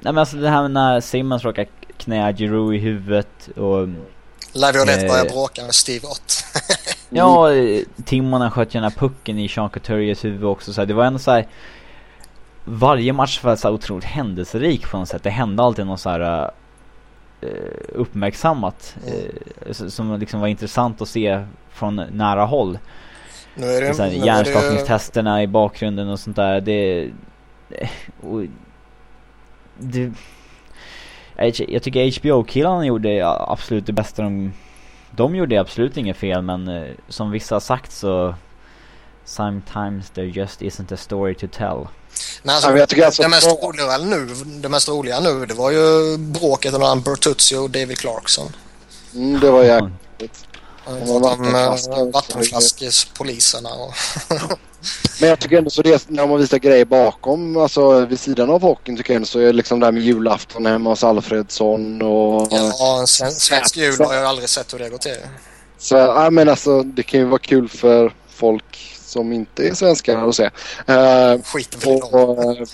nej 0.01 0.13
men 0.13 0.17
alltså 0.17 0.37
det 0.37 0.49
här 0.49 0.61
med 0.61 0.71
när 0.71 0.99
Simmons 1.01 1.43
råkar 1.43 1.65
knä 1.97 2.31
Jero 2.37 2.73
i 2.73 2.77
huvudet 2.77 3.49
och 3.55 3.87
Laviolette 4.53 5.05
Eh. 5.05 5.11
börjar 5.11 5.25
bråka 5.25 5.63
med 5.63 5.75
Steve 5.75 6.07
Ott. 6.07 6.33
Ja, 7.09 7.53
eh, 7.53 7.81
Timonen 8.05 8.51
sköt 8.51 8.67
ju 8.75 8.79
den 8.79 8.83
här 8.91 8.99
pucken 8.99 9.39
i 9.39 9.49
Sean 9.49 9.69
Couturiers 9.69 10.25
huvud 10.25 10.43
också 10.43 10.73
så 10.73 10.81
här, 10.81 10.85
Det 10.85 10.93
var 10.93 11.05
ändå 11.05 11.19
så 11.19 11.31
här. 11.31 11.47
Varje 12.65 13.13
match 13.13 13.43
var 13.43 13.55
så 13.55 13.67
här 13.67 13.75
otroligt 13.75 14.05
händelserik 14.05 14.89
på 14.91 14.97
något 14.97 15.07
sätt. 15.09 15.23
Det 15.23 15.29
hände 15.29 15.63
alltid 15.63 15.85
något 15.85 15.99
så 15.99 16.09
här 16.09 16.51
eh, 17.41 17.49
uppmärksammat. 17.95 18.95
Eh, 19.07 19.69
s- 19.69 19.95
som 19.95 20.19
liksom 20.19 20.39
var 20.39 20.47
intressant 20.47 21.01
att 21.01 21.07
se 21.09 21.45
från 21.69 21.95
nära 21.95 22.45
håll. 22.45 22.79
Nu 23.55 23.65
är 23.67 23.81
det, 23.81 23.93
Så 23.93 24.03
här, 24.03 24.09
nu 24.09 24.15
är 24.15 24.19
det 24.19 24.25
hjärnskakningstesterna 24.25 25.43
i 25.43 25.47
bakgrunden 25.47 26.09
och 26.09 26.19
sånt 26.19 26.35
där. 26.35 26.61
Det... 26.61 27.11
eh, 27.69 27.89
Och, 28.21 28.41
det 29.77 30.11
jag 31.67 31.83
tycker 31.83 32.19
HBO-killarna 32.19 32.85
gjorde 32.85 33.27
absolut 33.27 33.85
det 33.85 33.93
bästa 33.93 34.21
de... 34.21 34.53
De 35.11 35.35
gjorde 35.35 35.61
absolut 35.61 35.97
inget 35.97 36.17
fel 36.17 36.41
men 36.41 36.67
eh, 36.67 36.91
som 37.07 37.31
vissa 37.31 37.55
har 37.55 37.59
sagt 37.59 37.91
så... 37.91 38.35
Sometimes 39.25 40.09
there 40.09 40.27
just 40.27 40.61
isn't 40.61 40.93
a 40.93 40.97
story 40.97 41.35
to 41.35 41.47
tell. 41.47 41.87
Men 42.43 42.55
alltså, 42.55 42.77
jag 42.77 42.89
tycker 42.89 43.05
alltså 43.05 43.21
det, 43.21 43.29
mest 43.29 43.47
roliga 43.63 43.97
nu, 43.97 44.25
det 44.45 44.69
mest 44.69 44.89
roliga 44.89 45.19
nu 45.19 45.45
det 45.45 45.53
var 45.53 45.71
ju 45.71 46.17
bråket 46.17 46.71
mellan 46.71 47.01
Bertuzzi 47.01 47.55
och 47.55 47.69
David 47.69 47.97
Clarkson. 47.97 48.51
Mm, 49.15 49.39
det 49.39 49.51
var 49.51 49.63
jäkligt. 49.63 50.45
Om 50.85 51.21
vattenflaskor. 51.21 51.97
eh, 51.97 52.11
vattenflaskespoliserna 52.11 53.69
och... 53.69 53.93
Men 55.19 55.29
jag 55.29 55.39
tycker 55.39 55.57
ändå 55.57 55.69
så 55.69 55.81
det 55.81 56.09
när 56.09 56.27
man 56.27 56.39
visar 56.39 56.57
grejer 56.57 56.85
bakom, 56.85 57.57
alltså 57.57 58.05
vid 58.05 58.19
sidan 58.19 58.49
av 58.49 58.61
hockeyn 58.61 58.97
tycker 58.97 59.13
jag 59.13 59.15
ändå 59.15 59.25
så 59.25 59.39
är 59.39 59.45
det 59.45 59.53
liksom 59.53 59.79
det 59.79 59.85
här 59.85 59.91
med 59.91 60.03
julafton 60.03 60.65
hemma 60.65 60.89
hos 60.89 61.03
Alfredsson 61.03 62.01
och... 62.01 62.47
Ja, 62.51 62.99
en 62.99 63.07
sven, 63.07 63.31
svensk 63.31 63.77
jul 63.77 63.95
har 63.99 64.13
jag 64.13 64.25
aldrig 64.25 64.49
sett 64.49 64.73
hur 64.73 64.79
det 64.79 64.89
går 64.89 64.97
till. 64.97 65.17
Så 65.77 65.95
ja 65.95 66.29
men 66.29 66.49
alltså 66.49 66.83
det 66.83 67.03
kan 67.03 67.19
ju 67.19 67.25
vara 67.25 67.39
kul 67.39 67.69
för 67.69 68.13
folk 68.29 68.97
som 69.05 69.33
inte 69.33 69.67
är 69.67 69.73
svenskar 69.73 70.29
att 70.29 70.35
se. 70.35 70.43
Uh, 70.89 71.33
och, 71.85 72.01
dem. 72.11 72.19
och, 72.19 72.67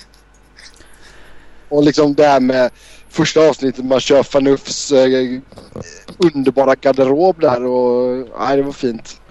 och 1.69 1.83
liksom 1.83 2.13
det 2.15 2.27
här 2.27 2.39
med 2.39 2.71
första 3.09 3.49
avsnittet 3.49 3.85
man 3.85 3.99
kör 3.99 4.23
Fanufs 4.23 4.91
eh, 4.91 5.39
underbara 6.17 6.75
garderob 6.75 7.41
där 7.41 7.65
och 7.65 8.27
nej 8.39 8.57
det 8.57 8.63
var 8.63 8.71
fint. 8.71 9.21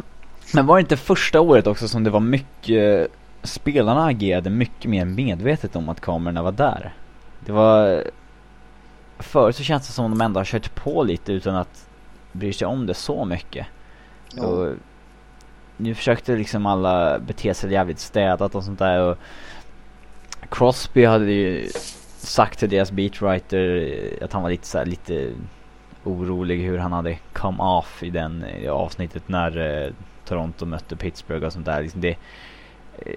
Men 0.55 0.67
var 0.67 0.77
det 0.77 0.81
inte 0.81 0.97
första 0.97 1.41
året 1.41 1.67
också 1.67 1.89
som 1.89 2.05
det 2.05 2.11
var 2.11 2.21
mycket... 2.21 3.11
Spelarna 3.43 4.07
agerade 4.07 4.51
mycket 4.51 4.91
mer 4.91 5.05
medvetet 5.05 5.77
om 5.77 5.89
att 5.89 6.01
kamerorna 6.01 6.43
var 6.43 6.53
där. 6.53 6.95
Det 7.41 7.53
var... 7.53 8.05
Förut 9.19 9.57
så 9.57 9.63
känns 9.63 9.87
det 9.87 9.93
som 9.93 10.05
om 10.05 10.11
de 10.11 10.21
ändå 10.21 10.41
har 10.41 10.45
kört 10.45 10.75
på 10.75 11.03
lite 11.03 11.33
utan 11.33 11.55
att 11.57 11.89
bry 12.33 12.53
sig 12.53 12.67
om 12.67 12.87
det 12.87 12.95
så 12.95 13.25
mycket. 13.25 13.67
Ja. 14.35 14.43
Och 14.43 14.75
nu 15.77 15.95
försökte 15.95 16.37
liksom 16.37 16.67
alla 16.67 17.19
bete 17.19 17.55
sig 17.55 17.73
jävligt 17.73 17.99
städat 17.99 18.55
och 18.55 18.65
sånt 18.65 18.79
där 18.79 19.01
och 19.01 19.19
Crosby 20.49 21.05
hade 21.05 21.33
ju 21.33 21.69
sagt 22.17 22.59
till 22.59 22.69
deras 22.69 22.93
beatwriter 22.93 23.93
att 24.23 24.33
han 24.33 24.43
var 24.43 24.51
lite 24.51 24.67
så 24.67 24.79
här, 24.79 24.87
lite 24.87 25.33
orolig 26.05 26.63
hur 26.63 26.79
han 26.79 26.93
hade 26.93 27.19
come 27.33 27.63
off 27.63 28.03
i 28.03 28.11
den 28.11 28.45
i 28.45 28.69
avsnittet 28.69 29.29
när 29.29 29.85
eh, 29.85 29.93
Toronto 30.29 30.67
mötte 30.67 30.97
Pittsburgh 30.97 31.47
och 31.47 31.53
sånt 31.53 31.67
där. 31.67 31.83
Liksom 31.83 32.01
det, 32.01 32.17
eh, 32.99 33.13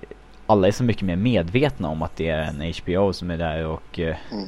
alla 0.47 0.67
är 0.67 0.71
så 0.71 0.83
mycket 0.83 1.03
mer 1.03 1.15
medvetna 1.15 1.89
om 1.89 2.01
att 2.01 2.15
det 2.15 2.29
är 2.29 2.41
en 2.41 2.73
HBO 2.73 3.13
som 3.13 3.31
är 3.31 3.37
där 3.37 3.65
och 3.65 3.99
eh, 3.99 4.15
Mm. 4.31 4.45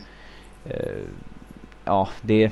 eh, 0.66 1.04
ja, 1.86 2.10
det 2.22 2.52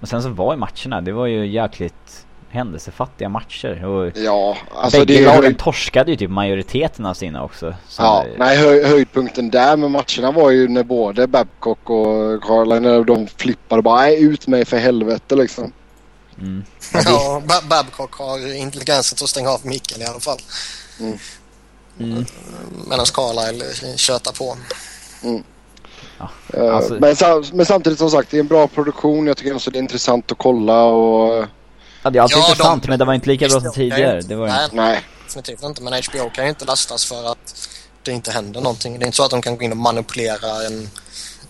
och 0.00 0.08
sen 0.08 0.22
så 0.22 0.28
var 0.28 0.52
ju 0.54 0.58
matcherna, 0.58 1.00
det 1.00 1.12
var 1.12 1.26
ju 1.26 1.46
jäkligt 1.46 2.26
händelsefattiga 2.48 3.28
matcher 3.28 3.84
och 3.84 4.12
Ja, 4.16 4.56
alltså 4.74 5.04
bägge 5.06 5.24
lagen 5.24 5.42
höjd, 5.42 5.58
torskade 5.58 6.10
ju 6.10 6.16
typ 6.16 6.30
majoriteten 6.30 7.06
av 7.06 7.14
sina 7.14 7.44
också. 7.44 7.74
Så, 7.88 8.02
ja, 8.02 8.24
nej, 8.38 8.56
höj, 8.58 8.84
höjdpunkten 8.84 9.50
där 9.50 9.76
med 9.76 9.90
matcherna 9.90 10.32
var 10.32 10.50
ju 10.50 10.68
när 10.68 10.82
både 10.84 11.26
Babcock 11.26 11.90
och 11.90 12.42
Carline 12.42 13.04
de 13.06 13.26
flippade 13.26 13.82
bara 13.82 14.10
ut 14.10 14.46
mig 14.46 14.64
för 14.64 14.76
helvete 14.78 15.36
liksom. 15.36 15.72
Mm. 16.40 16.64
Ja, 17.04 17.42
Ba- 17.46 17.62
Babcock 17.68 18.14
har 18.14 18.54
intelligensen 18.54 19.18
att 19.22 19.28
stänga 19.30 19.50
av 19.50 19.66
micken 19.66 20.02
i 20.02 20.04
alla 20.04 20.20
fall. 20.20 20.38
Mm. 21.00 22.24
Medan 22.88 23.06
Carlisle 23.06 23.96
tjötar 23.96 24.32
på. 24.32 24.56
Eh, 26.54 26.74
Alltså- 26.74 26.94
men, 27.00 27.16
sam- 27.16 27.44
men 27.52 27.66
samtidigt 27.66 27.98
som 27.98 28.10
sagt 28.10 28.30
det 28.30 28.36
är 28.36 28.40
en 28.40 28.46
bra 28.46 28.68
produktion. 28.68 29.26
Jag 29.26 29.36
tycker 29.36 29.54
också 29.54 29.70
det 29.70 29.78
är 29.78 29.80
intressant 29.80 30.32
att 30.32 30.38
kolla 30.38 30.82
och 30.84 31.46
Ja, 32.02 32.10
det 32.10 32.18
är 32.18 32.22
alltid 32.22 32.36
Ja, 32.38 32.42
de- 32.42 32.50
intressant 32.50 32.88
men 32.88 32.98
det 32.98 33.04
var 33.04 33.14
inte 33.14 33.28
lika 33.28 33.48
bra 33.48 33.60
som 33.60 33.72
tidigare. 33.72 34.12
nej, 34.14 34.22
Det 34.24 34.34
var 34.36 34.46
nej, 34.48 34.64
inte, 34.64 34.76
nej. 34.76 35.00
definitivt 35.26 35.62
inte. 35.62 35.82
Men 35.82 35.92
HBO 35.92 36.30
kan 36.30 36.44
ju 36.44 36.50
inte 36.50 36.64
lastas 36.64 37.04
för 37.04 37.32
att 37.32 37.68
det 38.02 38.12
inte 38.12 38.30
händer 38.32 38.60
någonting. 38.60 38.98
Det 38.98 39.04
är 39.04 39.06
inte 39.06 39.16
så 39.16 39.24
att 39.24 39.30
de 39.30 39.42
kan 39.42 39.56
gå 39.56 39.62
in 39.64 39.70
och 39.70 39.76
manipulera 39.76 40.66
en... 40.66 40.90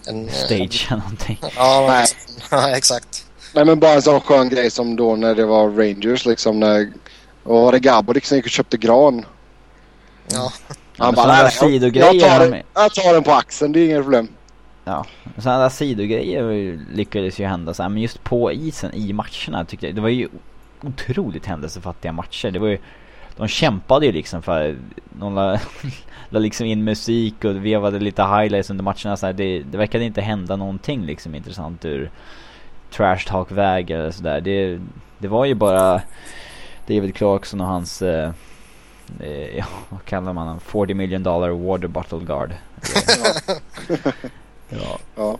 en 0.07 0.31
stage 0.47 0.87
eller 0.91 0.97
någonting. 1.01 1.39
Ja, 1.57 1.87
Nej. 1.89 2.07
nej. 2.51 2.75
exakt. 2.75 3.25
Nej 3.55 3.65
men 3.65 3.81
bara 3.81 3.93
en 3.93 4.03
sån 4.03 4.21
skön 4.21 4.49
grej 4.49 4.71
som 4.71 4.97
då 4.97 5.17
när 5.17 5.35
det 5.35 5.47
var 5.47 5.71
Rangers 5.71 6.27
liksom 6.27 6.61
när 6.61 6.89
och 7.43 7.61
var 7.63 7.73
det 7.73 7.79
Gaborik 7.79 8.25
som 8.25 8.37
gick 8.37 8.45
och 8.45 8.51
köpte 8.51 8.77
gran. 8.77 9.25
Ja. 10.33 10.53
sådana 10.97 11.13
där 11.23 11.27
"Nej, 11.33 11.43
jag- 11.43 11.53
sidogrejer 11.53 12.15
jag, 12.15 12.31
tar 12.31 12.39
den- 12.41 12.51
de- 12.51 12.63
jag 12.75 12.95
tar 12.95 13.15
den 13.15 13.23
på 13.23 13.33
axeln, 13.33 13.73
det 13.73 13.81
är 13.81 13.85
inget 13.85 14.03
problem. 14.03 14.29
Ja, 14.85 15.05
sådana 15.39 15.63
där 15.63 15.69
sidogrejer 15.69 16.79
lyckades 16.95 17.39
ju 17.41 17.45
hända 17.47 17.75
så 17.75 17.83
här, 17.83 17.91
men 17.91 18.03
just 18.03 18.25
på 18.25 18.53
isen 18.53 18.95
i 18.95 19.13
matcherna 19.13 19.65
tyckte 19.65 19.87
jag, 19.87 19.95
det 19.95 20.01
var 20.01 20.09
ju 20.09 20.29
otroligt 20.83 21.47
händelsefattiga 21.47 22.13
matcher. 22.13 22.51
Det 22.51 22.59
var 22.59 22.69
ju, 22.69 22.79
de 23.37 23.49
kämpade 23.49 24.07
ju 24.07 24.13
liksom 24.13 24.43
för, 24.43 24.79
de 25.21 25.35
la, 25.35 25.59
la 26.31 26.39
liksom 26.39 26.67
in 26.67 26.85
musik 26.85 27.45
och 27.45 27.67
vevade 27.67 27.99
lite 27.99 28.23
highlights 28.23 28.71
under 28.71 28.85
matcherna 28.85 29.17
så 29.17 29.27
här, 29.27 29.33
det, 29.33 29.63
det 29.63 29.79
verkade 29.79 30.05
inte 30.05 30.21
hända 30.21 30.57
någonting 30.57 31.07
liksom 31.07 31.35
intressant 31.35 31.85
ur 31.85 32.11
trash 32.91 33.19
talk 33.27 33.53
väg 33.53 33.91
eller 33.91 34.11
sådär. 34.11 34.41
Det, 34.41 34.81
det 35.19 35.29
var 35.29 35.45
ju 35.45 35.55
bara 35.55 36.03
David 36.87 37.15
Clarkson 37.15 37.61
och 37.61 37.67
hans 37.67 38.03
eh, 38.03 38.33
eh, 39.21 39.57
ja, 39.57 39.65
vad 39.89 40.05
kallar 40.05 40.33
man 40.33 40.47
honom? 40.47 40.61
40 40.61 40.95
million 40.95 41.23
dollar 41.23 41.51
water 41.51 41.89
bottle 41.89 42.19
guard. 42.19 42.55
Ja. 44.73 44.99
Ja. 45.17 45.39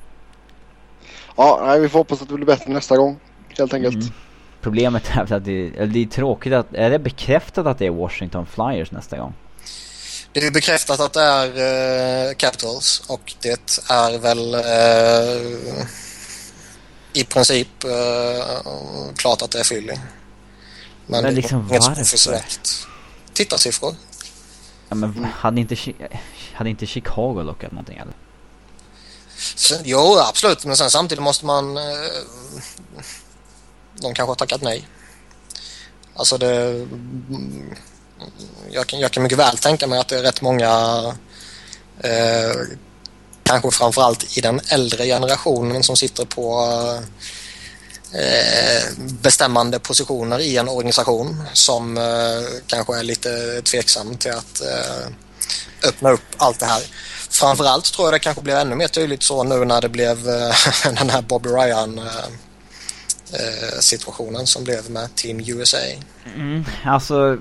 Ja, 1.37 1.63
nej, 1.67 1.81
vi 1.81 1.89
får 1.89 1.99
hoppas 1.99 2.23
att 2.23 2.29
det 2.29 2.35
blir 2.35 2.47
bättre 2.47 2.73
nästa 2.73 2.97
gång. 2.97 3.21
Helt 3.59 3.75
enkelt. 3.75 3.95
Mm. 3.95 4.09
Problemet 4.61 5.11
är 5.17 5.33
att 5.33 5.45
det, 5.45 5.73
eller 5.77 5.87
det 5.87 6.03
är 6.03 6.07
tråkigt 6.07 6.53
att, 6.53 6.75
är 6.75 6.91
det 6.91 6.99
bekräftat 6.99 7.67
att 7.67 7.79
det 7.79 7.87
är 7.87 7.91
Washington 7.91 8.47
Flyers 8.47 8.91
nästa 8.91 9.19
gång? 9.19 9.35
Det 10.33 10.41
är 10.41 10.51
bekräftat 10.51 11.01
att 11.01 11.13
det 11.13 11.23
är 11.23 11.47
eh, 12.29 12.35
Capitals 12.35 13.03
och 13.09 13.35
det 13.43 13.81
är 13.91 14.19
väl 14.19 14.55
eh, 14.55 15.87
i 17.13 17.25
princip 17.25 17.85
eh, 17.85 19.13
klart 19.17 19.43
att 19.43 19.51
det 19.51 19.61
är 19.61 19.65
Philly. 19.65 19.87
Men, 19.93 20.03
Men 21.07 21.23
det 21.23 21.29
är 21.29 21.33
liksom 21.33 21.69
inget 21.69 21.87
varför? 21.87 22.03
officiellt. 22.03 22.87
Tittarsiffror. 23.33 23.95
Ja 24.89 24.95
men 24.95 25.25
hade 25.25 25.61
inte, 25.61 25.77
hade 26.53 26.71
inte 26.71 26.87
Chicago 26.87 27.43
lockat 27.43 27.73
någonting 27.73 27.99
eller? 27.99 28.15
Sen, 29.57 29.81
jo, 29.85 30.19
absolut. 30.19 30.65
Men 30.65 30.77
sen 30.77 30.91
samtidigt 30.91 31.23
måste 31.23 31.47
man... 31.47 31.77
Eh, 31.77 31.83
de 33.95 34.15
kanske 34.15 34.31
har 34.31 34.35
tackat 34.35 34.63
nej. 34.63 34.89
Alltså 36.15 36.39
det... 36.39 36.87
Jag 38.71 38.87
kan, 38.87 39.01
jag 39.01 39.11
kan 39.11 39.23
mycket 39.23 39.39
väl 39.39 39.59
tänka 39.59 39.87
mig 39.87 39.99
att 39.99 40.09
det 40.09 40.19
är 40.19 40.23
rätt 40.23 40.43
många... 40.43 40.69
Eh, 42.01 42.57
kanske 43.51 43.71
framförallt 43.71 44.39
i 44.39 44.41
den 44.41 44.61
äldre 44.69 45.07
generationen 45.07 45.83
som 45.83 45.97
sitter 45.97 46.25
på 46.25 46.69
eh, 48.15 48.83
bestämmande 49.23 49.79
positioner 49.79 50.39
i 50.39 50.57
en 50.57 50.69
organisation 50.69 51.43
som 51.53 51.97
eh, 51.97 52.63
kanske 52.67 52.99
är 52.99 53.03
lite 53.03 53.63
tveksam 53.63 54.17
till 54.17 54.31
att 54.33 54.61
eh, 54.61 55.89
öppna 55.89 56.11
upp 56.11 56.21
allt 56.37 56.61
det 56.61 56.67
här. 56.67 56.83
Framförallt 57.31 57.85
tror 57.85 58.07
jag 58.07 58.15
det 58.15 58.19
kanske 58.19 58.43
blev 58.43 58.57
ännu 58.57 58.77
mer 58.77 58.89
tydligt 58.89 59.23
så 59.23 59.45
nu 59.45 59.65
när 59.65 59.81
det 59.81 59.89
blev 59.89 60.29
eh, 60.29 60.55
den 60.95 61.11
här 61.11 61.23
Bobby 61.23 61.49
Ryan 61.49 61.99
eh, 61.99 62.27
eh, 63.33 63.79
situationen 63.81 64.47
som 64.47 64.65
blev 64.65 64.91
med 64.91 65.15
Team 65.15 65.41
USA. 65.41 65.79
Mm, 66.37 66.65
alltså, 66.85 67.39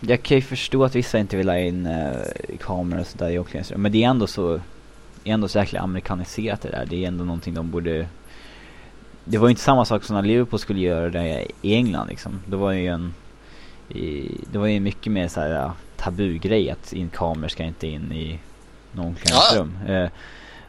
jag 0.00 0.22
kan 0.22 0.36
ju 0.36 0.42
förstå 0.42 0.84
att 0.84 0.94
vissa 0.94 1.18
inte 1.18 1.36
vill 1.36 1.48
ha 1.48 1.58
in 1.58 1.86
eh, 1.86 2.58
kameror 2.60 3.00
och 3.00 3.06
sådär 3.06 3.30
i 3.30 3.38
omklädningsrummet. 3.38 3.82
Men 3.82 3.92
det 3.92 4.04
är 4.04 4.08
ändå 4.08 4.26
så, 4.26 4.60
är 5.28 5.34
ändå 5.34 5.48
så 5.48 5.58
jäkla 5.58 5.80
amerikaniserat 5.80 6.60
det 6.60 6.70
där. 6.70 6.86
Det 6.86 7.04
är 7.04 7.08
ändå 7.08 7.24
någonting 7.24 7.54
de 7.54 7.70
borde... 7.70 8.06
Det 9.24 9.38
var 9.38 9.48
ju 9.48 9.50
inte 9.50 9.62
samma 9.62 9.84
sak 9.84 10.04
som 10.04 10.16
när 10.16 10.22
Liverpool 10.22 10.58
skulle 10.58 10.80
göra 10.80 11.10
det 11.10 11.46
i 11.62 11.74
England 11.74 12.08
liksom. 12.08 12.40
Det 12.46 12.56
var 12.56 12.72
ju 12.72 12.86
en... 12.86 13.14
Det 14.52 14.58
var 14.58 14.66
ju 14.66 14.80
mycket 14.80 15.12
mer 15.12 15.28
såhär 15.28 15.50
ja, 15.50 15.72
tabugrej 15.96 16.70
att 16.70 16.92
in 16.92 17.08
kameror 17.08 17.48
ska 17.48 17.64
inte 17.64 17.86
in 17.86 18.12
i 18.12 18.38
någon 18.92 19.06
omklädningsrum. 19.06 19.78
Ja. 19.86 20.04
Uh, 20.04 20.10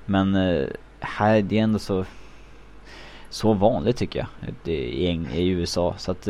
men 0.05 0.36
uh, 0.36 0.70
här, 0.99 1.41
det 1.41 1.60
är 1.60 1.64
ändå 1.64 1.80
så 1.80 2.05
så 3.30 3.53
vanligt 3.53 3.97
tycker 3.97 4.20
jag 4.20 4.74
i, 4.74 5.28
i 5.34 5.47
USA. 5.47 5.95
Så 5.97 6.12
att 6.12 6.28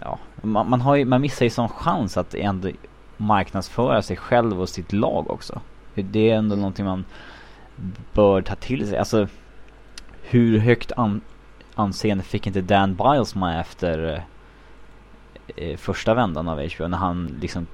ja, 0.00 0.18
man, 0.42 0.70
man, 0.70 0.80
har 0.80 0.96
ju, 0.96 1.04
man 1.04 1.20
missar 1.20 1.44
ju 1.44 1.50
sån 1.50 1.68
chans 1.68 2.16
att 2.16 2.34
ändå 2.34 2.70
marknadsföra 3.16 4.02
sig 4.02 4.16
själv 4.16 4.60
och 4.60 4.68
sitt 4.68 4.92
lag 4.92 5.30
också. 5.30 5.60
Det 5.94 6.30
är 6.30 6.36
ändå 6.36 6.56
någonting 6.56 6.84
man 6.84 7.04
bör 8.12 8.42
ta 8.42 8.54
till 8.54 8.88
sig. 8.88 8.98
Alltså 8.98 9.28
hur 10.22 10.58
högt 10.58 10.92
an, 10.96 11.20
anseende 11.74 12.24
fick 12.24 12.46
inte 12.46 12.60
Dan 12.60 12.94
Biles 12.94 13.34
med 13.34 13.60
efter 13.60 14.24
eh, 15.56 15.76
första 15.76 16.14
vändan 16.14 16.48
av 16.48 16.58
HBO 16.58 16.88
när 16.88 16.98
han 16.98 17.38
liksom 17.40 17.66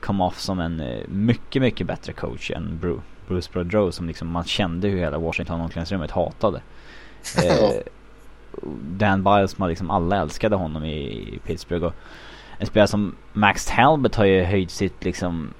kom 0.00 0.20
off 0.20 0.38
som 0.40 0.60
en 0.60 0.80
eh, 0.80 1.08
mycket, 1.08 1.62
mycket 1.62 1.86
bättre 1.86 2.12
coach 2.12 2.50
än 2.50 2.78
Bruce, 2.78 3.02
Bruce 3.28 3.50
Brodrow 3.52 3.90
som 3.90 4.06
liksom 4.06 4.28
man 4.28 4.44
kände 4.44 4.88
hur 4.88 4.98
hela 4.98 5.18
Washington 5.18 5.60
omklädningsrummet 5.60 6.10
hatade. 6.10 6.60
Eh, 7.44 7.80
Dan 8.80 9.24
Biles, 9.24 9.58
man 9.58 9.68
liksom 9.68 9.90
alla 9.90 10.16
älskade 10.16 10.56
honom 10.56 10.84
i, 10.84 10.98
i 11.34 11.38
Pittsburgh 11.44 11.84
och 11.84 11.94
en 12.58 12.66
spelare 12.66 12.88
som 12.88 13.14
Max 13.32 13.66
Talbot 13.66 14.14
har 14.14 14.24
ju 14.24 14.44
höjt 14.44 14.70
sitt 14.70 15.04
liksom 15.04 15.50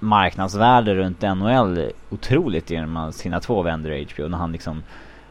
marknadsvärde 0.00 0.94
runt 0.94 1.22
NHL 1.22 1.92
otroligt 2.10 2.70
genom 2.70 3.12
sina 3.12 3.40
två 3.40 3.62
vänner 3.62 3.90
i 3.90 4.08
HBO 4.14 4.28
när 4.28 4.38
han 4.38 4.52
liksom 4.52 4.82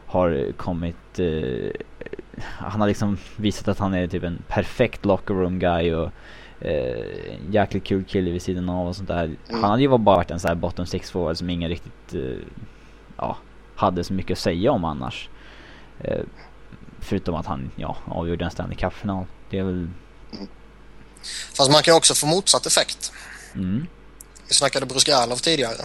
har 0.06 0.52
kommit 0.56 1.18
eh, 1.18 1.70
han 2.42 2.80
har 2.80 2.88
liksom 2.88 3.18
visat 3.36 3.68
att 3.68 3.78
han 3.78 3.94
är 3.94 4.06
typ 4.06 4.22
en 4.22 4.42
perfekt 4.48 5.04
locker 5.04 5.34
room 5.34 5.58
guy 5.58 5.94
och 5.94 6.10
eh, 6.60 7.36
jäkligt 7.50 7.84
kul 7.84 8.04
kille 8.04 8.30
vid 8.30 8.42
sidan 8.42 8.68
av 8.68 8.88
och 8.88 8.96
sånt 8.96 9.08
där. 9.08 9.24
Mm. 9.24 9.38
Han 9.48 9.70
hade 9.70 9.82
ju 9.82 9.88
bara 9.88 9.98
varit 9.98 10.30
en 10.30 10.40
sån 10.40 10.48
här 10.48 10.54
bottom 10.54 10.86
six 10.86 11.10
forward 11.10 11.36
som 11.36 11.50
ingen 11.50 11.68
riktigt 11.68 12.14
eh, 12.14 12.46
ja, 13.16 13.36
hade 13.76 14.04
så 14.04 14.12
mycket 14.12 14.30
att 14.30 14.38
säga 14.38 14.72
om 14.72 14.84
annars. 14.84 15.28
Eh, 16.00 16.20
förutom 16.98 17.34
att 17.34 17.46
han 17.46 17.70
ja, 17.76 17.96
avgjorde 18.04 18.44
en 18.44 18.50
Stanley 18.50 18.76
Cup-final. 18.76 19.24
Det 19.50 19.58
är 19.58 19.64
väl... 19.64 19.88
Fast 21.56 21.72
man 21.72 21.82
kan 21.82 21.96
också 21.96 22.14
få 22.14 22.26
motsatt 22.26 22.66
effekt. 22.66 23.12
Mm. 23.54 23.86
Vi 24.50 24.54
snackade 24.54 24.86
Bruce 24.86 25.10
Garlov 25.10 25.36
tidigare. 25.36 25.76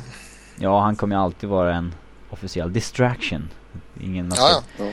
Ja, 0.55 0.81
han 0.81 0.95
kommer 0.95 1.15
ju 1.15 1.21
alltid 1.21 1.49
vara 1.49 1.75
en 1.75 1.95
officiell 2.29 2.73
distraction. 2.73 3.49
Ingen 4.01 4.33
ja, 4.37 4.63
ja. 4.77 4.85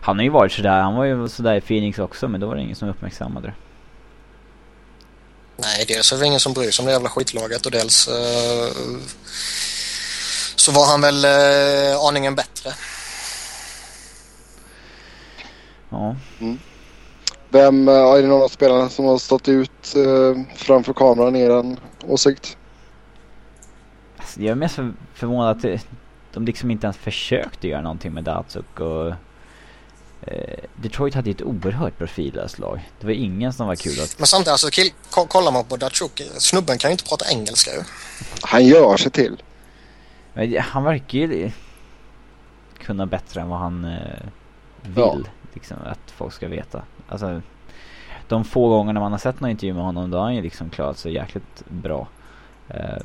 Han 0.00 0.16
har 0.16 0.22
ju 0.22 0.30
varit 0.30 0.52
sådär, 0.52 0.80
han 0.80 0.94
var 0.94 1.04
ju 1.04 1.28
sådär 1.28 1.54
i 1.54 1.60
Phoenix 1.60 1.98
också 1.98 2.28
men 2.28 2.40
då 2.40 2.46
var 2.46 2.54
det 2.54 2.62
ingen 2.62 2.76
som 2.76 2.88
uppmärksammade 2.88 3.46
det. 3.46 3.54
Nej, 5.56 5.84
dels 5.88 6.12
är 6.12 6.18
det 6.18 6.26
ingen 6.26 6.40
som 6.40 6.52
bryr 6.52 6.70
sig 6.70 6.82
om 6.82 6.86
det 6.86 6.92
jävla 6.92 7.08
skitlaget 7.08 7.66
och 7.66 7.72
dels 7.72 8.08
uh, 8.08 8.98
så 10.56 10.72
var 10.72 10.86
han 10.86 11.00
väl 11.00 11.24
uh, 11.24 12.06
aningen 12.08 12.34
bättre. 12.34 12.72
Ja. 15.90 16.16
Mm. 16.40 16.58
Vem, 17.48 17.88
eh, 17.88 17.94
är 17.94 18.22
det 18.22 18.28
någon 18.28 18.42
av 18.42 18.48
spelarna 18.48 18.88
som 18.88 19.04
har 19.04 19.18
stått 19.18 19.48
ut 19.48 19.94
uh, 19.96 20.42
framför 20.56 20.92
kameran 20.92 21.36
i 21.36 21.40
er 21.40 21.76
åsikt? 22.06 22.56
Jag 24.36 24.46
är 24.46 24.54
mest 24.54 24.74
för, 24.74 24.92
förvånad 25.14 25.56
att 25.56 25.62
det, 25.62 25.86
de 26.32 26.44
liksom 26.44 26.70
inte 26.70 26.86
ens 26.86 26.96
försökte 26.96 27.68
göra 27.68 27.80
någonting 27.80 28.12
med 28.12 28.24
Datsuk 28.24 28.80
och 28.80 29.08
eh, 30.22 30.64
Detroit 30.76 31.14
hade 31.14 31.30
ju 31.30 31.34
ett 31.34 31.42
oerhört 31.42 31.98
profillöst 31.98 32.58
lag. 32.58 32.90
Det 33.00 33.06
var 33.06 33.12
ingen 33.12 33.52
som 33.52 33.66
var 33.66 33.76
kul 33.76 34.00
att... 34.00 34.18
Men 34.18 34.26
samtidigt, 34.26 34.52
alltså, 34.52 34.70
kill, 34.70 34.90
kollar 35.10 35.52
man 35.52 35.64
på 35.64 35.76
Datsuk, 35.76 36.22
snubben 36.38 36.78
kan 36.78 36.90
ju 36.90 36.92
inte 36.92 37.04
prata 37.04 37.24
engelska 37.30 37.70
ju. 37.70 37.82
Han 38.42 38.66
gör 38.66 38.96
sig 38.96 39.12
till. 39.12 39.42
Men 40.34 40.58
han 40.58 40.84
verkar 40.84 41.18
ju 41.18 41.50
kunna 42.78 43.06
bättre 43.06 43.40
än 43.40 43.48
vad 43.48 43.58
han 43.58 43.84
eh, 43.84 44.26
vill. 44.82 44.94
Ja. 44.96 45.18
Liksom, 45.52 45.76
att 45.84 46.10
folk 46.10 46.34
ska 46.34 46.48
veta. 46.48 46.82
Alltså, 47.08 47.40
de 48.28 48.44
få 48.44 48.68
gångerna 48.68 49.00
man 49.00 49.12
har 49.12 49.18
sett 49.18 49.40
någon 49.40 49.50
intervju 49.50 49.74
med 49.74 49.84
honom, 49.84 50.10
då 50.10 50.18
har 50.18 50.24
han 50.24 50.34
ju 50.34 50.42
liksom 50.42 50.70
klarat 50.70 50.98
sig 50.98 51.14
jäkligt 51.14 51.64
bra. 51.68 52.08
Uh, 52.70 53.02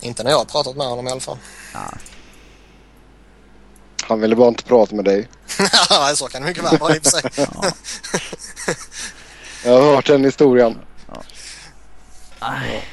inte 0.00 0.22
när 0.22 0.30
jag 0.30 0.38
har 0.38 0.44
pratat 0.44 0.76
med 0.76 0.86
honom 0.86 1.08
i 1.08 1.10
alla 1.10 1.20
fall. 1.20 1.38
Ja. 1.74 1.80
Han 4.02 4.20
ville 4.20 4.36
bara 4.36 4.48
inte 4.48 4.64
prata 4.64 4.94
med 4.96 5.04
dig. 5.04 5.28
Nej, 5.90 6.16
så 6.16 6.28
kan 6.28 6.42
det 6.42 6.48
mycket 6.48 6.64
väl 6.64 6.78
vara 6.78 6.96
i 6.96 6.98
och 6.98 7.02
för 7.02 7.10
sig. 7.10 7.30
ja. 7.36 7.64
Jag 9.64 9.82
har 9.82 9.94
hört 9.94 10.06
den 10.06 10.24
historien. 10.24 10.78
Ja. 11.12 11.22
Aj, 12.38 12.84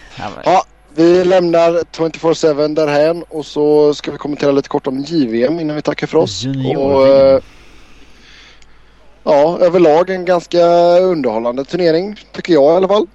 ja, 0.43 0.65
vi 0.95 1.25
lämnar 1.25 1.71
24-7 1.71 2.75
därhän 2.75 3.23
och 3.23 3.45
så 3.45 3.93
ska 3.93 4.11
vi 4.11 4.17
kommentera 4.17 4.51
lite 4.51 4.69
kort 4.69 4.87
om 4.87 4.99
JVM 4.99 5.59
innan 5.59 5.75
vi 5.75 5.81
tackar 5.81 6.07
för 6.07 6.17
oss. 6.17 6.45
Och, 6.77 7.07
eh, 7.07 7.41
ja, 9.23 9.59
överlag 9.59 10.09
en 10.09 10.25
ganska 10.25 10.65
underhållande 10.99 11.65
turnering 11.65 12.19
tycker 12.31 12.53
jag 12.53 12.73
i 12.73 12.75
alla 12.75 12.87
fall. 12.87 13.07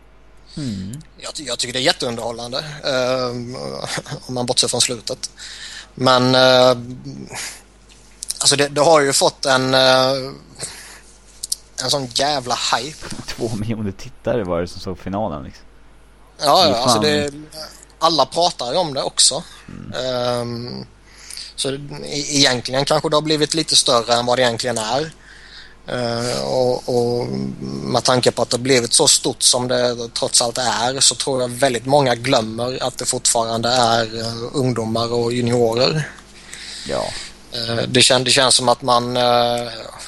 Mm. 0.57 0.93
Jag, 1.23 1.33
jag, 1.37 1.59
tycker 1.59 1.73
det 1.73 1.79
är 1.79 1.83
jätteunderhållande 1.83 2.59
uh, 2.59 3.31
om 4.27 4.35
man 4.35 4.47
bortser 4.47 4.69
från 4.69 4.81
slutet. 4.81 5.31
Men 5.95 6.35
uh, 6.35 6.85
alltså 8.39 8.57
det, 8.57 8.69
det, 8.69 8.81
har 8.81 9.01
ju 9.01 9.13
fått 9.13 9.47
en 9.47 9.75
uh, 9.75 10.33
en 11.83 11.91
sån 11.91 12.07
jävla 12.07 12.59
hype. 12.77 13.07
Två 13.27 13.51
miljoner 13.55 13.93
tittare 13.93 14.45
var 14.45 14.61
det 14.61 14.69
som 14.69 14.81
såg 14.81 14.99
finalen 14.99 15.45
liksom. 15.45 15.65
Ja, 16.39 16.69
ja 16.69 16.77
alltså 16.77 16.99
det, 16.99 17.31
alla 17.99 18.27
pratar 18.27 18.73
ju 18.73 18.79
om 18.79 18.95
det 18.95 19.03
också. 19.03 19.43
Mm. 19.69 20.41
Um, 20.41 20.87
så 21.57 21.79
egentligen 22.05 22.85
kanske 22.85 23.09
det 23.09 23.17
har 23.17 23.23
blivit 23.23 23.55
lite 23.55 23.77
större 23.77 24.15
än 24.15 24.27
vad 24.27 24.39
det 24.39 24.43
egentligen 24.43 24.79
är. 24.79 25.13
Uh, 25.89 26.43
och, 26.43 26.89
och, 26.89 27.27
med 27.67 28.05
tanke 28.05 28.31
på 28.31 28.43
att 28.43 28.51
det 28.51 28.59
blivit 28.59 28.93
så 28.93 29.09
stort 29.09 29.43
som 29.43 29.69
det 29.69 30.09
trots 30.15 30.43
allt 30.43 30.59
är 30.59 31.01
så 31.01 31.15
tror 31.15 31.41
jag 31.41 31.49
väldigt 31.49 31.87
många 31.87 32.15
glömmer 32.15 32.83
att 32.83 32.99
det 32.99 33.05
fortfarande 33.05 33.69
är 33.69 34.05
uh, 34.15 34.51
ungdomar 34.53 35.13
och 35.13 35.33
juniorer. 35.33 36.09
Ja. 36.89 37.05
Uh, 37.55 37.83
det, 37.89 38.03
kän, 38.03 38.25
det 38.25 38.31
känns 38.31 38.55
som 38.55 38.69
att 38.69 38.83
man, 38.83 39.17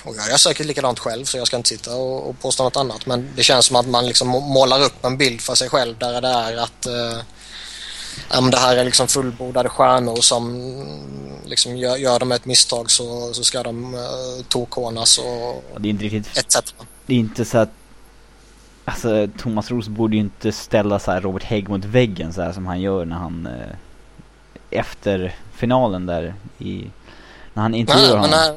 och 0.05 0.16
jag 0.16 0.31
är 0.33 0.37
säkert 0.37 0.66
likadant 0.66 0.99
själv 0.99 1.25
så 1.25 1.39
jag 1.39 1.47
ska 1.47 1.57
inte 1.57 1.68
sitta 1.68 1.95
och, 1.95 2.29
och 2.29 2.41
påstå 2.41 2.64
något 2.64 2.77
annat 2.77 3.07
men 3.07 3.31
det 3.37 3.43
känns 3.43 3.66
som 3.66 3.77
att 3.77 3.87
man 3.87 4.07
liksom 4.07 4.29
målar 4.29 4.83
upp 4.83 5.05
en 5.05 5.16
bild 5.16 5.41
för 5.41 5.55
sig 5.55 5.68
själv 5.68 5.99
där 5.99 6.20
det 6.20 6.29
är 6.29 6.57
att 6.57 6.87
om 8.38 8.50
det 8.50 8.56
här 8.56 8.76
är 8.76 8.84
liksom 8.84 9.08
fullbordade 9.08 9.68
stjärnor 9.68 10.16
som 10.16 10.72
liksom 11.44 11.76
gör, 11.76 11.96
gör 11.96 12.18
de 12.18 12.32
ett 12.32 12.44
misstag 12.44 12.90
så, 12.90 13.34
så 13.34 13.44
ska 13.44 13.62
de 13.62 13.94
uh, 13.94 14.00
tokhånas 14.48 15.18
och, 15.18 15.56
och 15.74 15.80
det 15.80 15.88
är 15.88 15.90
inte 15.90 16.04
riktigt, 16.04 16.38
etc. 16.38 16.74
Det 17.06 17.14
är 17.14 17.18
inte 17.18 17.44
så 17.44 17.58
att 17.58 17.70
Alltså 18.84 19.28
Thomas 19.38 19.70
Roos 19.70 19.88
borde 19.88 20.16
ju 20.16 20.20
inte 20.20 20.52
ställa 20.52 20.98
så 20.98 21.12
Robert 21.12 21.42
Hägg 21.42 21.68
mot 21.68 21.84
väggen 21.84 22.32
så 22.32 22.42
här 22.42 22.52
som 22.52 22.66
han 22.66 22.80
gör 22.80 23.04
när 23.04 23.16
han 23.16 23.46
eh, 23.46 23.76
efter 24.70 25.36
finalen 25.52 26.06
där 26.06 26.34
i 26.58 26.90
när 27.54 27.62
han 27.62 27.74
intervjuar 27.74 28.16
honom. 28.16 28.30
Men 28.30 28.54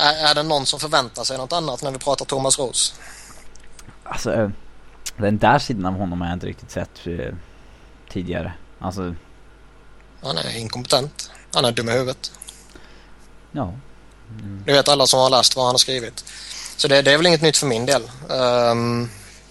är, 0.00 0.30
är 0.30 0.34
det 0.34 0.42
någon 0.42 0.66
som 0.66 0.80
förväntar 0.80 1.24
sig 1.24 1.38
något 1.38 1.52
annat 1.52 1.82
när 1.82 1.90
vi 1.90 1.98
pratar 1.98 2.24
Thomas 2.24 2.58
Roos? 2.58 2.94
Alltså 4.04 4.32
eh, 4.32 4.48
den 5.16 5.38
där 5.38 5.58
sidan 5.58 5.86
av 5.86 5.94
honom 5.94 6.20
har 6.20 6.28
jag 6.28 6.36
inte 6.36 6.46
riktigt 6.46 6.70
sett 6.70 7.06
eh, 7.06 7.34
tidigare. 8.08 8.52
Alltså... 8.84 9.14
Han 10.22 10.38
är 10.38 10.58
inkompetent. 10.58 11.30
Han 11.54 11.64
är 11.64 11.72
dum 11.72 11.88
i 11.88 11.92
huvudet. 11.92 12.32
Ja. 13.52 13.74
Mm. 14.30 14.62
Det 14.66 14.72
vet 14.72 14.88
alla 14.88 15.06
som 15.06 15.20
har 15.20 15.30
läst 15.30 15.56
vad 15.56 15.64
han 15.64 15.74
har 15.74 15.78
skrivit. 15.78 16.24
Så 16.76 16.88
det, 16.88 17.02
det 17.02 17.12
är 17.12 17.16
väl 17.16 17.26
inget 17.26 17.42
nytt 17.42 17.56
för 17.56 17.66
min 17.66 17.86
del. 17.86 18.02
Um, 18.28 19.10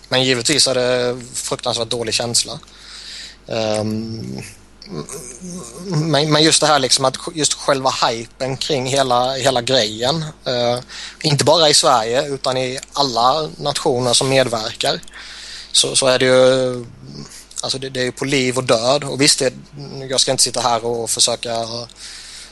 men 0.09 0.23
givetvis 0.23 0.67
är 0.67 0.75
det 0.75 1.21
fruktansvärt 1.34 1.89
dålig 1.89 2.13
känsla. 2.13 2.59
Um, 3.45 4.43
men, 5.86 6.31
men, 6.31 6.43
just 6.43 6.61
det 6.61 6.67
här 6.67 6.79
liksom 6.79 7.05
att 7.05 7.17
just 7.34 7.53
själva 7.53 7.89
hypen 7.89 8.57
kring 8.57 8.86
hela, 8.86 9.34
hela 9.34 9.61
grejen. 9.61 10.15
Uh, 10.47 10.79
inte 11.21 11.45
bara 11.45 11.69
i 11.69 11.73
Sverige 11.73 12.27
utan 12.27 12.57
i 12.57 12.79
alla 12.93 13.49
nationer 13.57 14.13
som 14.13 14.29
medverkar. 14.29 15.01
Så, 15.71 15.95
så 15.95 16.07
är 16.07 16.19
det 16.19 16.25
ju 16.25 16.86
Alltså 17.64 17.78
det, 17.78 17.89
det 17.89 17.99
är 17.99 18.05
ju 18.05 18.11
på 18.11 18.26
liv 18.26 18.57
och 18.57 18.64
död 18.64 19.03
och 19.03 19.22
visst, 19.22 19.39
det, 19.39 19.53
jag 20.09 20.20
ska 20.20 20.32
inte 20.32 20.43
sitta 20.43 20.59
här 20.59 20.86
och 20.86 21.09
försöka 21.09 21.53
eh, 21.53 21.86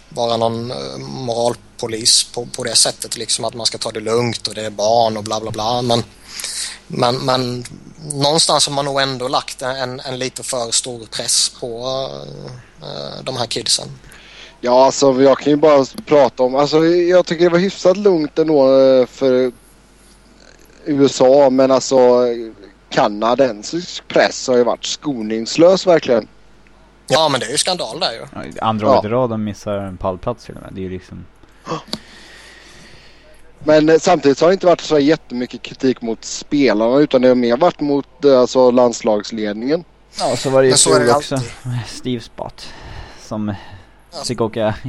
vara 0.09 0.37
någon 0.37 0.71
eh, 0.71 0.97
moralpolis 0.97 2.23
på, 2.23 2.45
på 2.45 2.63
det 2.63 2.75
sättet 2.75 3.17
liksom 3.17 3.45
att 3.45 3.53
man 3.53 3.65
ska 3.65 3.77
ta 3.77 3.91
det 3.91 3.99
lugnt 3.99 4.47
och 4.47 4.53
det 4.53 4.65
är 4.65 4.69
barn 4.69 5.17
och 5.17 5.23
bla 5.23 5.39
bla 5.39 5.51
bla 5.51 5.81
men 5.81 6.03
men, 6.87 7.15
men 7.25 7.63
någonstans 8.13 8.67
har 8.67 8.73
man 8.73 8.85
nog 8.85 9.01
ändå 9.01 9.27
lagt 9.27 9.61
en, 9.61 9.99
en 9.99 10.19
lite 10.19 10.43
för 10.43 10.71
stor 10.71 11.05
press 11.05 11.49
på 11.59 12.07
uh, 12.83 13.23
de 13.23 13.37
här 13.37 13.45
kidsen. 13.45 13.87
Ja, 14.61 14.85
alltså 14.85 15.21
jag 15.21 15.39
kan 15.39 15.51
ju 15.51 15.57
bara 15.57 15.85
prata 16.05 16.43
om... 16.43 16.55
Alltså 16.55 16.85
jag 16.85 17.25
tycker 17.25 17.43
det 17.43 17.49
var 17.49 17.59
hyfsat 17.59 17.97
lugnt 17.97 18.39
ändå 18.39 18.67
för 19.05 19.51
USA 20.85 21.49
men 21.49 21.71
alltså 21.71 22.27
kanadensisk 22.91 24.07
press 24.07 24.47
har 24.47 24.57
ju 24.57 24.63
varit 24.63 24.85
skoningslös 24.85 25.87
verkligen. 25.87 26.27
Ja 27.07 27.29
men 27.29 27.39
det 27.39 27.45
är 27.45 27.51
ju 27.51 27.57
skandal 27.57 27.99
där 27.99 28.11
ju. 28.11 28.59
Andra 28.61 28.91
året 28.91 29.05
i 29.05 29.07
rad 29.07 29.29
de 29.29 29.43
missar 29.43 29.77
en 29.77 29.97
pallplats 29.97 30.45
till 30.45 30.55
och 30.55 30.61
med. 30.61 30.73
Det 30.73 30.81
är 30.81 30.83
ju 30.83 30.89
liksom... 30.89 31.25
Men 33.59 33.89
eh, 33.89 33.97
samtidigt 33.97 34.41
har 34.41 34.47
det 34.47 34.53
inte 34.53 34.65
varit 34.65 34.81
så 34.81 34.99
jättemycket 34.99 35.61
kritik 35.61 36.01
mot 36.01 36.25
spelarna 36.25 36.97
utan 36.97 37.21
det 37.21 37.27
har 37.27 37.35
mer 37.35 37.57
varit 37.57 37.79
mot 37.79 38.25
eh, 38.25 38.39
alltså, 38.39 38.71
landslagsledningen. 38.71 39.83
Ja, 40.19 40.35
så 40.35 40.49
var 40.49 40.61
det 40.61 40.67
ju 40.67 40.73
så 40.73 41.15
också. 41.15 41.37
Steve 41.87 42.21
Spot. 42.21 42.73
Som 43.21 43.55
ja. 44.11 44.23
fick 44.27 44.41
åka... 44.41 44.75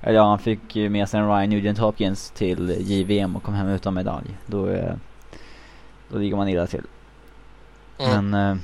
Ja, 0.00 0.24
han 0.24 0.38
fick 0.38 0.76
ju 0.76 0.88
med 0.88 1.08
sig 1.08 1.20
en 1.20 1.28
Ryan 1.28 1.50
Nugent 1.50 1.78
Hopkins 1.78 2.30
till 2.30 2.76
JVM 2.78 3.36
och 3.36 3.42
kom 3.42 3.54
hem 3.54 3.68
utan 3.68 3.94
medalj. 3.94 4.36
Då, 4.46 4.68
eh, 4.68 4.94
då 6.08 6.18
ligger 6.18 6.36
man 6.36 6.48
illa 6.48 6.66
till. 6.66 6.82
Mm. 7.98 8.30
Men... 8.30 8.50
Eh, 8.52 8.58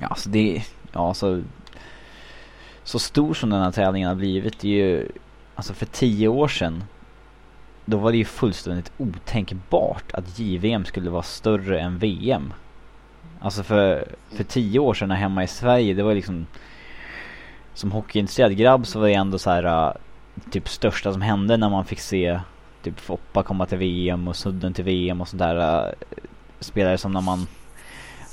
ja, 0.00 0.06
alltså 0.06 0.28
det... 0.28 0.62
Ja, 0.92 1.08
alltså... 1.08 1.42
Så 2.84 2.98
stor 2.98 3.34
som 3.34 3.50
den 3.50 3.62
här 3.62 3.70
tävlingen 3.70 4.08
har 4.08 4.16
blivit, 4.16 4.60
det 4.60 4.68
är 4.68 4.86
ju... 4.86 5.08
Alltså 5.54 5.74
för 5.74 5.86
tio 5.86 6.28
år 6.28 6.48
sedan 6.48 6.84
då 7.84 7.96
var 7.96 8.12
det 8.12 8.18
ju 8.18 8.24
fullständigt 8.24 8.92
otänkbart 8.98 10.12
att 10.12 10.38
JVM 10.38 10.84
skulle 10.84 11.10
vara 11.10 11.22
större 11.22 11.80
än 11.80 11.98
VM. 11.98 12.52
Alltså 13.40 13.62
för, 13.62 14.08
för 14.30 14.44
tio 14.44 14.78
år 14.78 14.94
sedan 14.94 15.10
hemma 15.10 15.44
i 15.44 15.48
Sverige, 15.48 15.94
det 15.94 16.02
var 16.02 16.14
liksom 16.14 16.46
som 17.74 17.92
hockeyintresserad 17.92 18.56
grabb 18.56 18.86
så 18.86 19.00
var 19.00 19.06
det 19.06 19.14
ändå 19.14 19.38
så 19.38 19.50
här 19.50 19.64
eh, 19.64 19.92
typ 20.50 20.68
största 20.68 21.12
som 21.12 21.22
hände 21.22 21.56
när 21.56 21.68
man 21.68 21.84
fick 21.84 22.00
se 22.00 22.40
typ 22.82 23.00
Foppa 23.00 23.42
komma 23.42 23.66
till 23.66 23.78
VM 23.78 24.28
och 24.28 24.36
Sudden 24.36 24.74
till 24.74 24.84
VM 24.84 25.20
och 25.20 25.28
sådär 25.28 25.86
eh, 25.86 25.92
spelare 26.60 26.98
som 26.98 27.12
när 27.12 27.20
man 27.20 27.46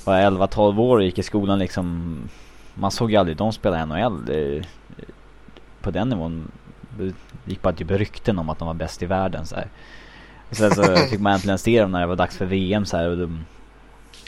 var 0.09 0.47
11-12 0.47 0.79
år 0.79 0.97
och 0.97 1.03
gick 1.03 1.19
i 1.19 1.23
skolan 1.23 1.59
liksom 1.59 2.17
man 2.73 2.91
såg 2.91 3.11
ju 3.11 3.17
aldrig 3.17 3.37
de 3.37 3.53
spela 3.53 3.85
NHL 3.85 4.29
eh, 4.31 4.63
på 5.81 5.91
den 5.91 6.09
nivån 6.09 6.51
det 6.97 7.13
gick 7.45 7.61
bara 7.61 7.73
typ 7.73 7.91
rykten 7.91 8.39
om 8.39 8.49
att 8.49 8.59
de 8.59 8.67
var 8.67 8.73
bäst 8.73 9.03
i 9.03 9.05
världen 9.05 9.45
så 9.45 9.55
här. 9.55 9.69
Och 10.49 10.55
sen 10.55 10.75
så 10.75 10.95
fick 11.09 11.19
man 11.19 11.33
äntligen 11.33 11.57
se 11.57 11.81
dem 11.81 11.91
när 11.91 11.99
det 11.99 12.07
var 12.07 12.15
dags 12.15 12.37
för 12.37 12.45
VM 12.45 12.85
så 12.85 12.97
här, 12.97 13.09
och 13.09 13.17
de, 13.17 13.45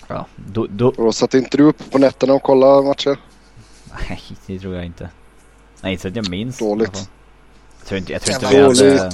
ja, 0.07 0.25
då, 0.35 0.67
då... 0.69 0.87
Och 0.87 1.15
satt 1.15 1.33
inte 1.33 1.57
du 1.57 1.63
upp 1.63 1.91
på 1.91 1.97
nätterna 1.97 2.33
och 2.33 2.43
kollade 2.43 2.87
matcher? 2.87 3.17
Nej, 4.09 4.21
det 4.45 4.59
tror 4.59 4.75
jag 4.75 4.85
inte. 4.85 5.09
Nej, 5.81 5.91
inte 5.91 6.01
så 6.01 6.07
att 6.07 6.15
jag 6.15 6.29
minns. 6.29 6.57
Dåligt. 6.57 7.09
Jag 7.79 7.87
tror 7.87 7.97
inte, 7.97 8.13
jag 8.13 8.21
tror 8.21 8.35
inte 8.35 8.83
vi 8.83 8.97
hade... 8.97 9.11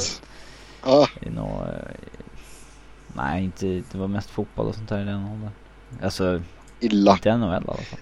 Ja. 0.85 1.07
Nå, 1.19 1.67
nej, 3.07 3.43
inte, 3.43 3.65
det 3.65 3.97
var 3.97 4.07
mest 4.07 4.29
fotboll 4.29 4.67
och 4.67 4.75
sånt 4.75 4.89
där 4.89 5.01
i 5.01 5.05
den 5.05 5.25
åldern. 5.25 5.51
Alltså, 6.03 6.41
Illa. 6.79 7.13
inte 7.13 7.37
NHL 7.37 7.51
i 7.51 7.55
alla 7.55 7.65
fall. 7.65 7.99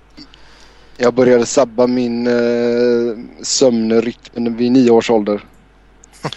Jag 0.98 1.14
började 1.14 1.46
sabba 1.46 1.88
min 1.88 2.28
eh, 2.28 3.18
sömnrytm 3.42 4.56
vid 4.58 4.72
nio 4.72 4.92
års 4.92 5.10
ålder. 5.10 5.46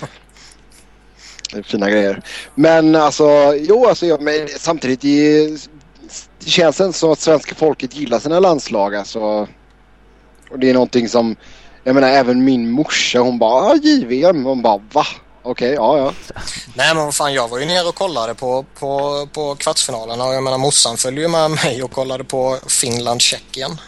det 1.52 1.58
är 1.58 1.62
fina 1.62 1.90
grejer. 1.90 2.22
Men 2.54 2.94
alltså, 2.94 3.54
jo 3.56 3.86
alltså, 3.86 4.06
ja, 4.06 4.18
men 4.20 4.48
samtidigt 4.48 5.00
det, 5.00 5.46
det 6.38 6.50
känns 6.50 6.80
inte 6.80 6.98
som 6.98 7.12
att 7.12 7.18
svenska 7.18 7.54
folket 7.54 7.96
gillar 7.96 8.18
sina 8.18 8.40
landslag 8.40 8.94
alltså. 8.94 9.48
Och 10.50 10.58
det 10.58 10.70
är 10.70 10.74
någonting 10.74 11.08
som, 11.08 11.36
jag 11.84 11.94
menar 11.94 12.08
även 12.08 12.44
min 12.44 12.70
morsa 12.70 13.18
hon 13.18 13.38
bara, 13.38 13.64
ah, 13.64 13.74
JVM. 13.74 14.44
Hon 14.44 14.62
bara, 14.62 14.82
va? 14.92 15.04
Okej, 15.42 15.72
ja 15.72 15.98
ja. 15.98 16.14
Nej 16.74 16.94
men 16.94 17.04
vad 17.04 17.14
fan 17.14 17.34
jag 17.34 17.48
var 17.48 17.58
ju 17.58 17.66
nere 17.66 17.88
och 17.88 17.94
kollade 17.94 18.34
på, 18.34 18.64
på, 18.78 19.26
på 19.32 19.54
kvartsfinalerna 19.54 20.24
och 20.24 20.34
jag 20.34 20.42
menar 20.42 20.58
morsan 20.58 20.96
följde 20.96 21.20
ju 21.20 21.28
med 21.28 21.50
mig 21.50 21.82
och 21.82 21.92
kollade 21.92 22.24
på 22.24 22.58
Finland-Tjeckien. 22.66 23.80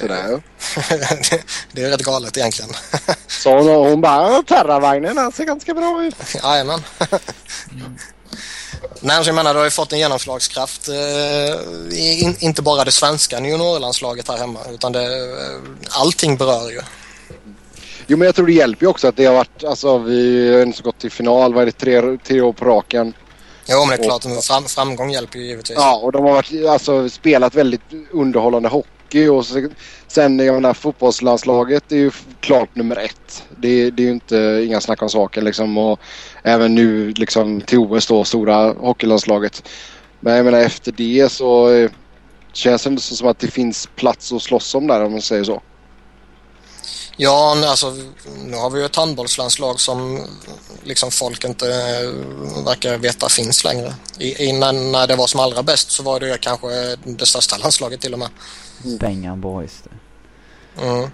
Sådär. 0.00 0.42
det, 1.30 1.42
det 1.72 1.82
är 1.82 1.90
rätt 1.90 2.02
galet 2.02 2.36
egentligen. 2.36 2.70
Så 3.26 3.58
hon, 3.58 3.68
hon 3.68 4.00
bara, 4.00 4.42
terravagnen 4.42 5.32
ser 5.32 5.44
ganska 5.44 5.74
bra 5.74 6.04
ut. 6.04 6.16
Jajamän. 6.42 6.82
mm. 7.72 7.96
Nej, 9.00 9.24
så 9.24 9.28
jag 9.28 9.34
menar, 9.34 9.54
det 9.54 9.60
har 9.60 9.64
ju 9.64 9.70
fått 9.70 9.92
en 9.92 9.98
genomslagskraft. 9.98 10.88
Eh, 10.88 12.22
in, 12.22 12.36
inte 12.38 12.62
bara 12.62 12.84
det 12.84 12.92
svenska 12.92 13.40
juniorlandslaget 13.40 14.28
här 14.28 14.36
hemma, 14.36 14.60
utan 14.70 14.92
det, 14.92 15.04
eh, 15.04 15.60
allting 15.90 16.36
berör 16.36 16.70
ju. 16.70 16.80
Jo, 18.12 18.18
men 18.18 18.26
jag 18.26 18.34
tror 18.34 18.46
det 18.46 18.52
hjälper 18.52 18.84
ju 18.84 18.90
också 18.90 19.08
att 19.08 19.16
det 19.16 19.24
har 19.24 19.34
varit, 19.34 19.64
alltså 19.64 19.98
vi 19.98 20.52
har 20.54 20.62
inte 20.62 20.82
gått 20.82 20.98
till 20.98 21.10
final, 21.10 21.54
vad 21.54 21.62
är 21.62 21.66
det, 21.66 21.72
tre, 21.72 22.18
tre 22.24 22.40
år 22.40 22.52
på 22.52 22.64
raken. 22.64 23.14
Jo, 23.68 23.78
men 23.78 23.88
det 23.88 24.04
är 24.04 24.08
klart, 24.08 24.44
fram, 24.44 24.64
framgång 24.64 25.10
hjälper 25.10 25.38
ju 25.38 25.44
givetvis. 25.44 25.78
Ja, 25.78 25.96
och 25.96 26.12
de 26.12 26.24
har 26.24 26.32
varit, 26.32 26.66
alltså, 26.66 27.08
spelat 27.08 27.54
väldigt 27.54 27.80
underhållande 28.10 28.68
hockey 28.68 29.28
och 29.28 29.46
sen 30.06 30.38
jag 30.38 30.54
menar 30.54 30.74
fotbollslandslaget 30.74 31.92
är 31.92 31.96
ju 31.96 32.10
klart 32.40 32.76
nummer 32.76 32.96
ett. 32.96 33.44
Det, 33.56 33.90
det 33.90 34.02
är 34.02 34.06
ju 34.06 34.12
inte 34.12 34.64
inga 34.66 34.80
snack 34.80 35.02
om 35.02 35.08
saken 35.08 35.44
liksom 35.44 35.78
och 35.78 36.00
även 36.42 36.74
nu 36.74 37.12
liksom 37.12 37.60
till 37.60 37.78
OS 37.78 38.06
då 38.06 38.24
stora 38.24 38.72
hockeylandslaget. 38.72 39.68
Men 40.20 40.36
jag 40.36 40.44
menar 40.44 40.60
efter 40.60 40.92
det 40.92 41.32
så 41.32 41.70
eh, 41.70 41.90
känns 42.52 42.84
det 42.84 43.00
som 43.00 43.28
att 43.28 43.38
det 43.38 43.48
finns 43.48 43.88
plats 43.96 44.32
att 44.32 44.42
slåss 44.42 44.74
om 44.74 44.86
där 44.86 45.04
om 45.04 45.12
man 45.12 45.22
säger 45.22 45.44
så. 45.44 45.62
Ja, 47.16 47.56
alltså 47.66 47.96
nu 48.44 48.56
har 48.56 48.70
vi 48.70 48.80
ju 48.80 48.86
ett 48.86 48.96
handbollslandslag 48.96 49.80
som 49.80 50.26
liksom 50.82 51.10
folk 51.10 51.44
inte 51.44 51.66
eh, 51.68 52.64
verkar 52.64 52.98
veta 52.98 53.28
finns 53.28 53.64
längre. 53.64 53.94
Innan 54.18 54.92
när 54.92 55.06
det 55.06 55.16
var 55.16 55.26
som 55.26 55.40
allra 55.40 55.62
bäst 55.62 55.90
så 55.90 56.02
var 56.02 56.20
det 56.20 56.38
kanske 56.40 56.96
det 57.04 57.26
största 57.26 57.56
landslaget 57.56 58.00
till 58.00 58.12
och 58.12 58.18
med. 58.18 58.28
Mm. 58.84 58.98
Bengan 58.98 59.40
Boys. 59.40 59.82
Mm. 60.82 61.10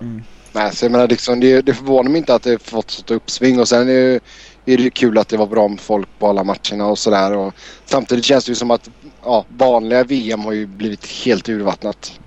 Mm. 0.00 0.22
Nej, 0.52 0.76
så 0.76 0.84
jag 0.84 0.92
menar 0.92 1.08
liksom, 1.08 1.40
det, 1.40 1.62
det 1.62 1.74
förvånar 1.74 2.10
mig 2.10 2.18
inte 2.18 2.34
att 2.34 2.42
det 2.42 2.62
fått 2.62 2.90
sånt 2.90 3.10
uppsving 3.10 3.60
och 3.60 3.68
sen 3.68 3.88
är 3.88 4.20
det, 4.64 4.72
är 4.72 4.78
det 4.78 4.90
kul 4.90 5.18
att 5.18 5.28
det 5.28 5.36
var 5.36 5.46
bra 5.46 5.68
med 5.68 5.80
folk 5.80 6.08
på 6.18 6.28
alla 6.28 6.44
matcherna 6.44 6.86
och 6.86 6.98
sådär. 6.98 7.52
Samtidigt 7.84 8.24
känns 8.24 8.44
det 8.44 8.50
ju 8.50 8.54
som 8.54 8.70
att 8.70 8.90
ja, 9.24 9.44
vanliga 9.48 10.04
VM 10.04 10.40
har 10.40 10.52
ju 10.52 10.66
blivit 10.66 11.06
helt 11.06 11.48
urvattnat. 11.48 12.20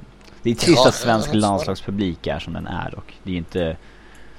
Det 0.43 0.49
är 0.49 0.55
trist 0.55 0.81
ja, 0.83 0.87
att 0.89 0.95
svensk 0.95 1.33
landslagspublik 1.33 2.27
är 2.27 2.39
som 2.39 2.53
den 2.53 2.67
är 2.67 2.95
och 2.95 3.13
det 3.23 3.31
är 3.31 3.35
inte 3.35 3.77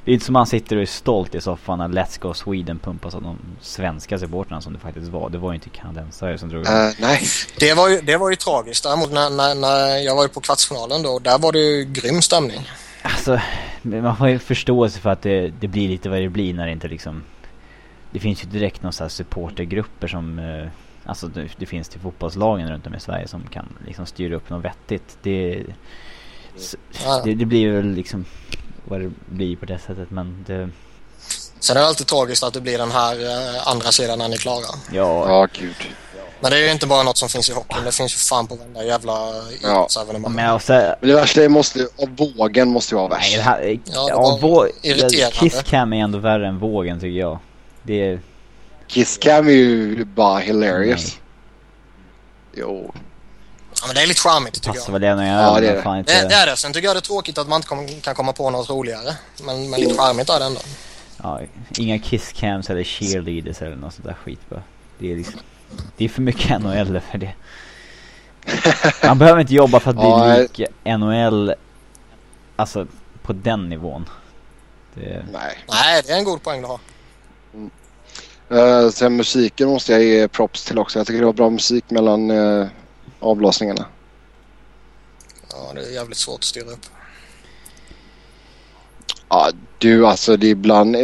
det 0.04 0.10
är 0.10 0.14
inte 0.14 0.26
som 0.26 0.32
man 0.32 0.46
sitter 0.46 0.76
och 0.76 0.82
är 0.82 0.86
stolt 0.86 1.34
i 1.34 1.40
soffan 1.40 1.78
när 1.78 1.88
Let's 1.88 2.20
Go 2.20 2.34
Sweden 2.34 2.78
pumpas 2.78 3.14
av 3.14 3.22
de 3.22 3.38
svenska 3.60 4.18
supportrarna 4.18 4.60
som 4.60 4.72
det 4.72 4.78
faktiskt 4.78 5.08
var. 5.08 5.30
Det 5.30 5.38
var 5.38 5.50
ju 5.50 5.54
inte 5.54 5.68
kanadensare 5.68 6.38
som 6.38 6.48
drog 6.48 6.66
uh, 6.66 6.90
Nej. 7.00 7.22
Det 7.58 7.74
var 7.74 7.88
ju, 7.88 8.00
det 8.00 8.16
var 8.16 8.30
ju 8.30 8.36
tragiskt. 8.36 8.84
Däremot 8.84 9.12
när, 9.12 9.30
när, 9.30 9.54
när 9.54 9.96
jag 9.96 10.16
var 10.16 10.22
ju 10.22 10.28
på 10.28 10.40
kvartsfinalen 10.40 11.02
då, 11.02 11.18
där 11.18 11.38
var 11.38 11.52
det 11.52 11.58
ju 11.58 11.84
grym 11.84 12.22
stämning. 12.22 12.68
Alltså, 13.02 13.40
man 13.82 14.04
har 14.04 14.28
ju 14.28 14.38
förståelse 14.38 15.00
för 15.00 15.10
att 15.10 15.22
det, 15.22 15.52
det 15.60 15.68
blir 15.68 15.88
lite 15.88 16.08
vad 16.08 16.20
det 16.20 16.28
blir 16.28 16.54
när 16.54 16.66
det 16.66 16.72
inte 16.72 16.88
liksom... 16.88 17.24
Det 18.10 18.18
finns 18.18 18.44
ju 18.44 18.48
direkt 18.48 18.82
några 18.82 19.08
supportergrupper 19.08 20.08
som... 20.08 20.38
Alltså 21.10 21.26
det, 21.26 21.48
det, 21.56 21.66
finns 21.66 21.88
till 21.88 22.00
fotbollslagen 22.00 22.70
runt 22.70 22.86
om 22.86 22.94
i 22.94 23.00
Sverige 23.00 23.28
som 23.28 23.46
kan 23.46 23.76
liksom 23.86 24.06
styra 24.06 24.36
upp 24.36 24.50
något 24.50 24.64
vettigt. 24.64 25.18
Det... 25.22 25.64
Ja. 27.04 27.22
Det, 27.24 27.34
det 27.34 27.44
blir 27.44 27.70
väl 27.72 27.86
liksom 27.86 28.24
vad 28.84 29.00
det 29.00 29.10
blir 29.26 29.56
på 29.56 29.66
det 29.66 29.78
sättet 29.78 30.10
men 30.10 30.44
det... 30.46 30.70
Sen 31.60 31.76
är 31.76 31.80
det 31.80 31.86
alltid 31.86 32.06
tragiskt 32.06 32.42
att 32.42 32.54
det 32.54 32.60
blir 32.60 32.78
den 32.78 32.90
här 32.90 33.14
eh, 33.14 33.68
andra 33.68 33.92
sidan 33.92 34.18
när 34.18 34.28
ni 34.28 34.36
klarar. 34.36 34.74
Ja. 34.92 35.28
Ja, 35.28 35.48
gud. 35.58 35.76
Men 36.40 36.50
det 36.50 36.56
är 36.56 36.62
ju 36.62 36.70
inte 36.70 36.86
bara 36.86 37.02
något 37.02 37.16
som 37.16 37.28
finns 37.28 37.50
i 37.50 37.52
hockeyn. 37.52 37.84
Det 37.84 37.92
finns 37.92 38.12
ju 38.12 38.16
fan 38.16 38.46
på 38.46 38.54
varenda 38.54 38.84
jävla 38.84 39.28
idrottsevenemang. 39.60 40.32
Men, 40.32 40.54
också, 40.54 40.72
men 40.72 41.08
det 41.08 41.14
värsta 41.14 41.42
är 41.42 41.48
måste, 41.48 41.88
vågen 42.36 42.68
måste 42.68 42.94
ju 42.94 42.98
vara 42.98 43.08
värst. 43.08 43.30
Nej, 43.30 43.36
det 43.36 43.42
här, 43.42 43.78
ja, 43.84 44.04
det 44.06 44.08
ja, 44.08 44.38
vå 44.42 44.66
irriterande. 44.82 45.36
Kisscam 45.36 45.92
är 45.92 46.04
ändå 46.04 46.18
värre 46.18 46.48
än 46.48 46.58
vågen 46.58 47.00
tycker 47.00 47.20
jag. 47.20 47.38
Det 47.82 48.10
är... 48.10 48.20
Kisscam 48.90 49.46
är 49.46 49.52
ju 49.52 50.04
bara 50.04 50.38
hilarious. 50.38 51.04
Nej. 51.04 51.20
Jo. 52.54 52.94
Ja, 53.80 53.86
men 53.86 53.94
det 53.94 54.02
är 54.02 54.06
lite 54.06 54.20
charmigt 54.20 54.54
tycker 54.54 54.68
Passar 54.68 54.92
jag. 54.92 54.92
väl 54.92 55.00
det 55.18 55.26
ja, 55.26 55.60
det 55.60 55.68
är 55.68 55.92
det. 55.92 55.98
Inte... 55.98 56.22
Det, 56.22 56.28
det 56.28 56.34
är 56.34 56.46
det. 56.46 56.56
Sen 56.56 56.72
tycker 56.72 56.88
jag 56.88 56.96
det 56.96 56.98
är 56.98 57.00
tråkigt 57.00 57.38
att 57.38 57.48
man 57.48 57.56
inte 57.56 57.68
kom, 57.68 57.88
kan 58.00 58.14
komma 58.14 58.32
på 58.32 58.50
något 58.50 58.70
roligare. 58.70 59.16
Men, 59.44 59.70
men 59.70 59.80
lite 59.80 59.94
charmigt 59.94 60.28
är 60.28 60.38
det 60.38 60.44
ändå. 60.44 60.60
Ja, 61.22 61.40
inga 61.78 61.98
kisscams 61.98 62.70
eller 62.70 62.84
cheerleaders 62.84 63.62
eller 63.62 63.76
något 63.76 63.94
sånt 63.94 64.06
där 64.06 64.14
skit 64.24 64.40
bara. 64.48 64.62
Det 64.98 65.12
är 65.12 65.16
liksom, 65.16 65.40
det 65.96 66.04
är 66.04 66.08
för 66.08 66.22
mycket 66.22 66.62
NHL 66.62 67.00
för 67.10 67.18
det. 67.18 67.32
Han 69.08 69.18
behöver 69.18 69.40
inte 69.40 69.54
jobba 69.54 69.80
för 69.80 69.90
att 69.90 69.96
bli 69.96 70.04
Ja, 70.04 70.36
lik 70.36 70.60
NHL, 70.84 71.54
alltså 72.56 72.86
på 73.22 73.32
den 73.32 73.68
nivån. 73.68 74.08
Det, 74.94 75.26
Nej. 75.32 75.58
Nej, 75.68 76.02
det 76.06 76.12
är 76.12 76.18
en 76.18 76.24
god 76.24 76.42
poäng 76.42 76.60
du 76.60 76.66
har. 76.66 76.80
Uh, 78.52 78.90
sen 78.90 79.16
musiken 79.16 79.68
måste 79.68 79.92
jag 79.92 80.02
ge 80.02 80.28
props 80.28 80.64
till 80.64 80.78
också. 80.78 80.98
Jag 80.98 81.06
tycker 81.06 81.20
det 81.20 81.26
var 81.26 81.32
bra 81.32 81.50
musik 81.50 81.90
mellan 81.90 82.30
uh, 82.30 82.66
avblåsningarna. 83.20 83.86
Ja, 85.50 85.72
det 85.74 85.80
är 85.80 85.90
jävligt 85.90 86.18
svårt 86.18 86.38
att 86.38 86.44
styra 86.44 86.70
upp. 86.70 86.86
Ja, 89.28 89.50
du 89.78 90.06
alltså 90.06 90.36
det 90.36 90.46
är 90.46 90.50
ibland... 90.50 90.96
eh, 90.96 91.02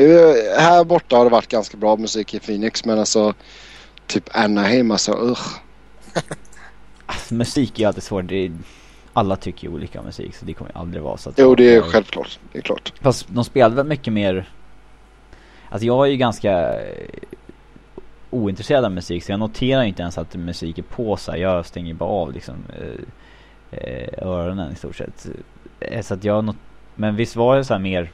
här 0.59 0.85
borta 0.85 1.17
har 1.17 1.25
det 1.25 1.31
varit 1.31 1.49
ganska 1.49 1.77
bra 1.77 1.97
musik 1.97 2.35
i 2.35 2.39
Phoenix 2.39 2.85
men 2.85 2.99
alltså 2.99 3.35
typ 4.07 4.37
Anaheim 4.37 4.91
alltså 4.91 5.13
usch. 5.13 5.61
alltså, 7.07 7.35
musik 7.35 7.81
är 7.81 7.87
alltid 7.87 8.03
svårt. 8.03 8.29
Det 8.29 8.47
är, 8.47 8.53
alla 9.13 9.37
tycker 9.37 9.69
ju 9.69 9.75
olika 9.75 10.03
musik 10.03 10.35
så 10.37 10.45
det 10.45 10.55
kommer 10.55 10.71
ju 10.71 10.79
aldrig 10.79 11.03
vara 11.03 11.17
så 11.17 11.29
att 11.29 11.39
Jo 11.39 11.55
det 11.55 11.75
är 11.75 11.83
självklart. 11.83 12.39
Det 12.53 12.59
är 12.59 12.63
klart. 12.63 12.93
Fast 13.01 13.27
de 13.29 13.45
spelade 13.45 13.75
väl 13.75 13.87
mycket 13.87 14.13
mer 14.13 14.49
Alltså 15.69 15.87
jag 15.87 16.07
är 16.07 16.11
ju 16.11 16.17
ganska 16.17 16.81
eh, 16.81 17.09
ointresserad 18.31 18.85
av 18.85 18.93
musik 18.93 19.25
så 19.25 19.33
jag 19.33 19.41
noterar 19.41 19.83
inte 19.83 20.03
ens 20.03 20.19
att 20.19 20.35
musik 20.35 20.79
är 20.79 20.83
på 20.83 21.17
så 21.17 21.31
här. 21.33 21.39
Jag 21.39 21.67
stänger 21.67 21.95
bara 21.95 22.09
av 22.11 22.33
liksom 22.33 22.55
eh, 22.81 23.79
eh, 23.79 24.09
öronen 24.29 24.73
i 24.73 24.77
stort 24.77 24.97
sett. 24.97 25.27
Eh, 25.81 26.03
Så 26.03 26.15
att 26.15 26.25
jag 26.25 26.45
not- 26.45 26.57
Men 26.95 27.17
visst 27.17 27.37
var 27.37 27.57
det 27.57 27.65
så 27.65 27.75
här 27.75 27.81
mer 27.81 28.13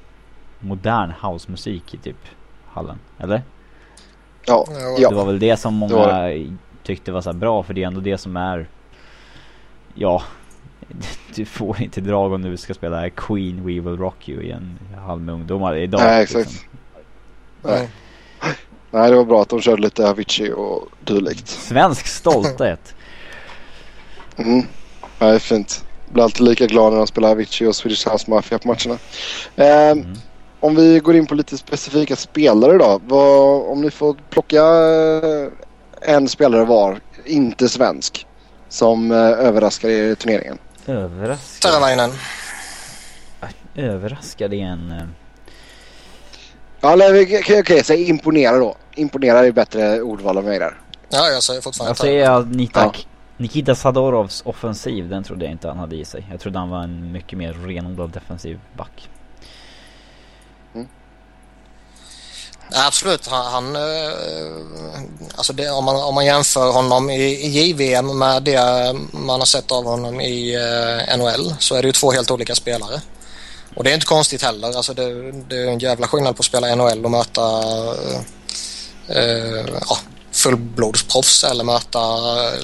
modern 0.59 1.13
housemusik 1.23 1.95
i 1.95 1.99
typ 1.99 2.17
hallen? 2.67 2.99
Eller? 3.19 3.43
Ja. 4.47 4.67
Det 5.11 5.15
var 5.15 5.25
väl 5.27 5.39
det 5.39 5.57
som 5.57 5.81
det 5.81 5.95
var 5.95 6.07
många 6.07 6.57
tyckte 6.83 7.13
var 7.13 7.21
så 7.21 7.31
här 7.33 7.39
bra 7.39 7.63
för 7.63 7.75
det 7.75 7.83
är 7.83 7.87
ändå 7.87 8.01
det 8.01 8.19
som 8.19 8.37
är 8.37 8.67
Ja 9.95 10.23
Du 11.35 11.45
får 11.45 11.83
inte 11.83 12.01
drag 12.01 12.33
om 12.33 12.43
du 12.43 12.57
ska 12.57 12.75
spela 12.75 13.11
Queen 13.11 13.57
We 13.67 13.73
Will 13.73 13.97
Rock 13.97 14.29
You 14.29 14.43
i 14.43 14.51
en 14.51 14.79
hall 15.07 15.21
med 15.21 15.35
ungdomar 15.35 15.77
idag 15.77 16.01
Nej, 16.05 16.23
exakt. 16.23 16.51
liksom. 16.51 16.69
Nej. 17.63 17.89
Nej 18.93 19.11
det 19.11 19.16
var 19.16 19.24
bra 19.24 19.43
att 19.43 19.49
de 19.49 19.61
körde 19.61 19.82
lite 19.82 20.09
Avicii 20.09 20.53
och 20.53 20.88
dylikt. 21.05 21.49
Svensk 21.49 22.07
stolthet 22.07 22.95
Mm. 24.36 24.66
Ja, 25.18 25.26
det 25.26 25.34
är 25.34 25.38
fint. 25.38 25.84
Blir 26.11 26.24
alltid 26.24 26.40
lika 26.49 26.66
glad 26.66 26.93
när 26.93 26.99
de 26.99 27.07
spelar 27.07 27.30
Avicii 27.30 27.66
och 27.66 27.76
Swedish 27.76 28.09
House 28.09 28.30
Mafia 28.30 28.59
på 28.59 28.68
matcherna. 28.68 28.99
Ehm, 29.57 29.99
Mm. 29.99 30.14
Om 30.61 30.74
vi 30.74 30.99
går 30.99 31.16
in 31.16 31.26
på 31.26 31.34
lite 31.34 31.59
specifika 31.59 32.16
spelare 32.16 32.78
då. 32.78 33.01
Vad, 33.07 33.70
om 33.70 33.80
ni 33.80 33.90
får 33.90 34.16
plocka 34.30 34.62
eh, 34.62 35.49
en 36.14 36.28
spelare 36.28 36.64
var, 36.64 37.01
inte 37.24 37.68
svensk, 37.68 38.26
som 38.68 39.11
eh, 39.11 39.16
överraskar 39.18 39.88
er 39.88 40.11
i 40.11 40.16
turneringen. 40.16 40.59
Överraskad 40.86 41.70
Teravainen. 41.72 42.11
Överraskad 43.74 44.53
är 44.55 44.59
en 44.64 44.93
eh, 44.93 45.05
Ja, 46.83 46.95
okej, 46.95 47.39
okej, 47.41 47.61
okej, 47.61 47.85
säg 47.85 48.09
imponera 48.09 48.59
då. 48.59 48.76
Imponera 48.95 49.47
är 49.47 49.53
bättre 49.53 50.01
ordval 50.01 50.39
än 50.39 50.45
mig 50.45 50.59
där. 50.59 50.80
Ja, 51.09 51.28
jag 51.28 51.43
säger 51.43 51.61
fortfarande 51.61 51.91
Jag 51.91 51.97
säger 51.97 52.41
Nita, 52.41 52.80
Ja. 52.80 52.93
Nikita 53.37 53.74
Sadorovs 53.74 54.43
offensiv, 54.45 55.09
den 55.09 55.24
trodde 55.24 55.45
jag 55.45 55.53
inte 55.53 55.68
han 55.68 55.78
hade 55.78 55.97
i 55.97 56.05
sig. 56.05 56.26
Jag 56.30 56.41
trodde 56.41 56.59
han 56.59 56.70
var 56.70 56.83
en 56.83 57.12
mycket 57.12 57.39
mer 57.39 57.53
renodlad 57.53 58.11
defensiv 58.11 58.61
back. 58.76 59.09
Ja, 62.74 62.87
absolut. 62.87 63.26
Han, 63.26 63.47
han, 63.53 63.76
eh, 63.76 64.12
alltså 65.35 65.53
det, 65.53 65.70
om, 65.70 65.85
man, 65.85 65.97
om 65.97 66.14
man 66.14 66.26
jämför 66.26 66.72
honom 66.72 67.11
i, 67.11 67.22
i 67.22 67.49
JVM 67.49 68.18
med 68.18 68.43
det 68.43 68.61
man 69.12 69.41
har 69.41 69.47
sett 69.47 69.72
av 69.72 69.85
honom 69.85 70.20
i 70.20 70.55
eh, 70.55 71.16
NHL 71.18 71.55
så 71.59 71.74
är 71.74 71.83
det 71.83 71.89
ju 71.89 71.93
två 71.93 72.12
helt 72.12 72.30
olika 72.30 72.55
spelare. 72.55 73.01
Och 73.77 73.85
det 73.85 73.91
är 73.91 73.95
inte 73.95 74.07
konstigt 74.07 74.43
heller. 74.43 74.77
Alltså 74.77 74.95
det, 74.95 75.33
det 75.33 75.57
är 75.57 75.66
en 75.66 75.79
jävla 75.79 76.07
skillnad 76.07 76.37
på 76.37 76.41
att 76.41 76.47
spela 76.47 76.75
NHL 76.75 77.05
och 77.05 77.11
möta 77.11 77.43
eh, 77.43 78.20
eh, 79.18 79.66
ja, 79.89 79.97
fullblodsproffs 80.33 81.45
eller 81.45 81.64
möta 81.64 82.01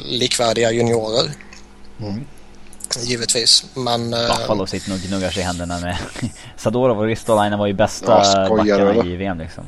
likvärdiga 0.04 0.70
juniorer. 0.72 1.30
Givetvis. 3.02 3.64
Men... 3.74 4.14
eh, 4.14 4.20
Buffalo 4.20 4.66
sitter 4.66 4.90
nog 4.90 4.98
och 4.98 5.04
gnuggar 5.08 5.30
sig 5.30 5.42
i 5.42 5.44
händerna 5.44 5.78
med 5.80 5.96
Sadorov 6.56 6.98
och 6.98 7.04
Ristolainen 7.06 7.58
var 7.58 7.66
ju 7.66 7.72
bästa 7.72 8.22
Ja, 8.24 8.48
backarna 8.56 9.04
i 9.04 9.16
VM 9.16 9.38
liksom. 9.38 9.64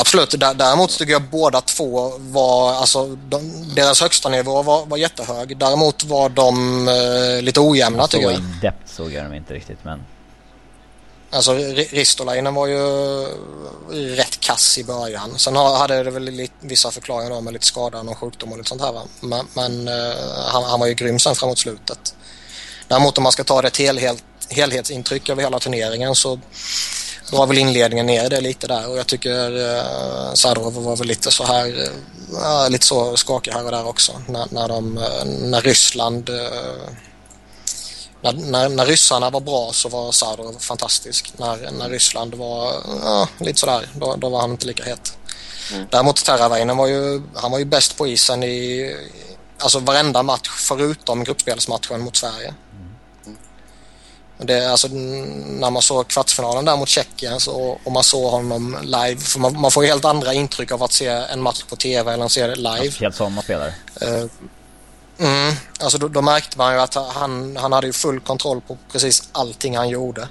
Absolut, 0.00 0.34
Dä- 0.34 0.54
däremot 0.54 0.90
tycker 0.98 1.12
jag 1.12 1.22
båda 1.22 1.60
två 1.60 2.12
var, 2.18 2.72
alltså 2.74 3.06
de, 3.06 3.64
deras 3.74 4.00
högsta 4.00 4.28
nivå 4.28 4.62
var, 4.62 4.86
var 4.86 4.96
jättehög. 4.96 5.56
Däremot 5.58 6.04
var 6.04 6.28
de 6.28 6.88
eh, 6.88 7.42
lite 7.42 7.60
ojämna 7.60 8.06
tycker 8.06 8.24
Så 8.26 8.30
jag. 8.32 8.38
in 8.40 8.58
depth 8.62 8.94
såg 8.94 9.12
jag 9.12 9.24
dem 9.24 9.34
inte 9.34 9.54
riktigt 9.54 9.78
men 9.82 10.00
Alltså 11.34 11.54
Ristolainen 11.90 12.54
var 12.54 12.66
ju 12.66 12.86
rätt 14.16 14.40
kass 14.40 14.78
i 14.78 14.84
början. 14.84 15.38
Sen 15.38 15.56
hade 15.56 16.02
det 16.02 16.10
väl 16.10 16.24
lite, 16.24 16.54
vissa 16.60 16.90
förklaringar 16.90 17.30
då 17.30 17.40
med 17.40 17.52
lite 17.52 17.66
skada 17.66 18.00
och 18.00 18.18
sjukdom 18.18 18.52
och 18.52 18.58
lite 18.58 18.68
sånt 18.68 18.82
här 18.82 18.92
va. 18.92 19.02
Men, 19.20 19.46
men 19.54 19.88
eh, 19.88 20.14
han, 20.46 20.64
han 20.64 20.80
var 20.80 20.86
ju 20.86 20.94
grym 20.94 21.18
sen 21.18 21.34
framåt 21.34 21.58
slutet. 21.58 22.14
Däremot 22.88 23.18
om 23.18 23.22
man 23.22 23.32
ska 23.32 23.44
ta 23.44 23.62
det 23.62 23.70
till 23.70 23.86
helhet, 23.86 24.24
helhetsintryck 24.48 25.28
över 25.28 25.42
hela 25.42 25.58
turneringen 25.58 26.14
så 26.14 26.40
drar 27.30 27.46
väl 27.46 27.58
inledningen 27.58 28.06
ner 28.06 28.30
det 28.30 28.40
lite 28.40 28.66
där 28.66 28.90
och 28.90 28.98
jag 28.98 29.06
tycker 29.06 29.76
eh, 29.76 30.34
Sadrov 30.34 30.74
var 30.74 30.96
väl 30.96 31.06
lite 31.06 31.30
så 31.30 31.44
här 31.44 31.66
eh, 31.66 31.90
ja, 32.40 32.68
lite 32.68 32.86
så 32.86 33.16
skakig 33.16 33.52
här 33.52 33.64
och 33.64 33.70
där 33.70 33.86
också 33.86 34.12
när, 34.28 34.46
när, 34.50 34.68
de, 34.68 34.98
eh, 34.98 35.24
när 35.24 35.60
Ryssland 35.60 36.28
eh, 36.28 36.94
när, 38.24 38.32
när, 38.32 38.68
när 38.68 38.86
ryssarna 38.86 39.30
var 39.30 39.40
bra 39.40 39.70
så 39.72 39.88
var 39.88 40.12
Sadorov 40.12 40.58
fantastisk. 40.58 41.32
När, 41.36 41.70
när 41.70 41.88
Ryssland 41.88 42.34
var 42.34 42.72
ja, 43.02 43.28
lite 43.38 43.60
sådär, 43.60 43.88
då, 43.94 44.16
då 44.16 44.28
var 44.28 44.40
han 44.40 44.50
inte 44.50 44.66
lika 44.66 44.84
het. 44.84 45.18
Däremot 45.90 46.24
Teravainen 46.24 46.76
var 46.76 46.86
ju, 46.86 47.22
han 47.34 47.50
var 47.50 47.58
ju 47.58 47.64
bäst 47.64 47.96
på 47.96 48.06
isen 48.06 48.42
i 48.42 48.96
alltså 49.58 49.78
varenda 49.78 50.22
match 50.22 50.50
förutom 50.68 51.24
gruppspelsmatchen 51.24 52.00
mot 52.00 52.16
Sverige. 52.16 52.54
Det, 54.38 54.70
alltså, 54.70 54.88
när 54.88 55.70
man 55.70 55.82
såg 55.82 56.08
kvartsfinalen 56.08 56.64
där 56.64 56.76
mot 56.76 56.88
Tjeckien 56.88 57.40
så, 57.40 57.78
och 57.84 57.92
man 57.92 58.04
såg 58.04 58.30
honom 58.30 58.78
live, 58.82 59.16
för 59.20 59.40
man, 59.40 59.60
man 59.60 59.70
får 59.70 59.84
ju 59.84 59.90
helt 59.90 60.04
andra 60.04 60.34
intryck 60.34 60.72
av 60.72 60.82
att 60.82 60.92
se 60.92 61.06
en 61.06 61.42
match 61.42 61.62
på 61.68 61.76
TV 61.76 62.12
eller 62.12 62.24
att 62.24 62.32
se 62.32 62.46
det 62.46 62.56
live. 62.56 62.90
Speciellt 62.90 63.16
sådana 63.16 63.42
spelare. 63.42 63.74
Eh, 64.00 64.24
Mm, 65.18 65.54
alltså 65.80 65.98
då, 65.98 66.08
då 66.08 66.22
märkte 66.22 66.58
man 66.58 66.74
ju 66.74 66.80
att 66.80 66.94
han, 66.94 67.56
han 67.56 67.72
hade 67.72 67.86
ju 67.86 67.92
full 67.92 68.20
kontroll 68.20 68.60
på 68.60 68.78
precis 68.92 69.28
allting 69.32 69.76
han 69.76 69.88
gjorde. 69.88 70.28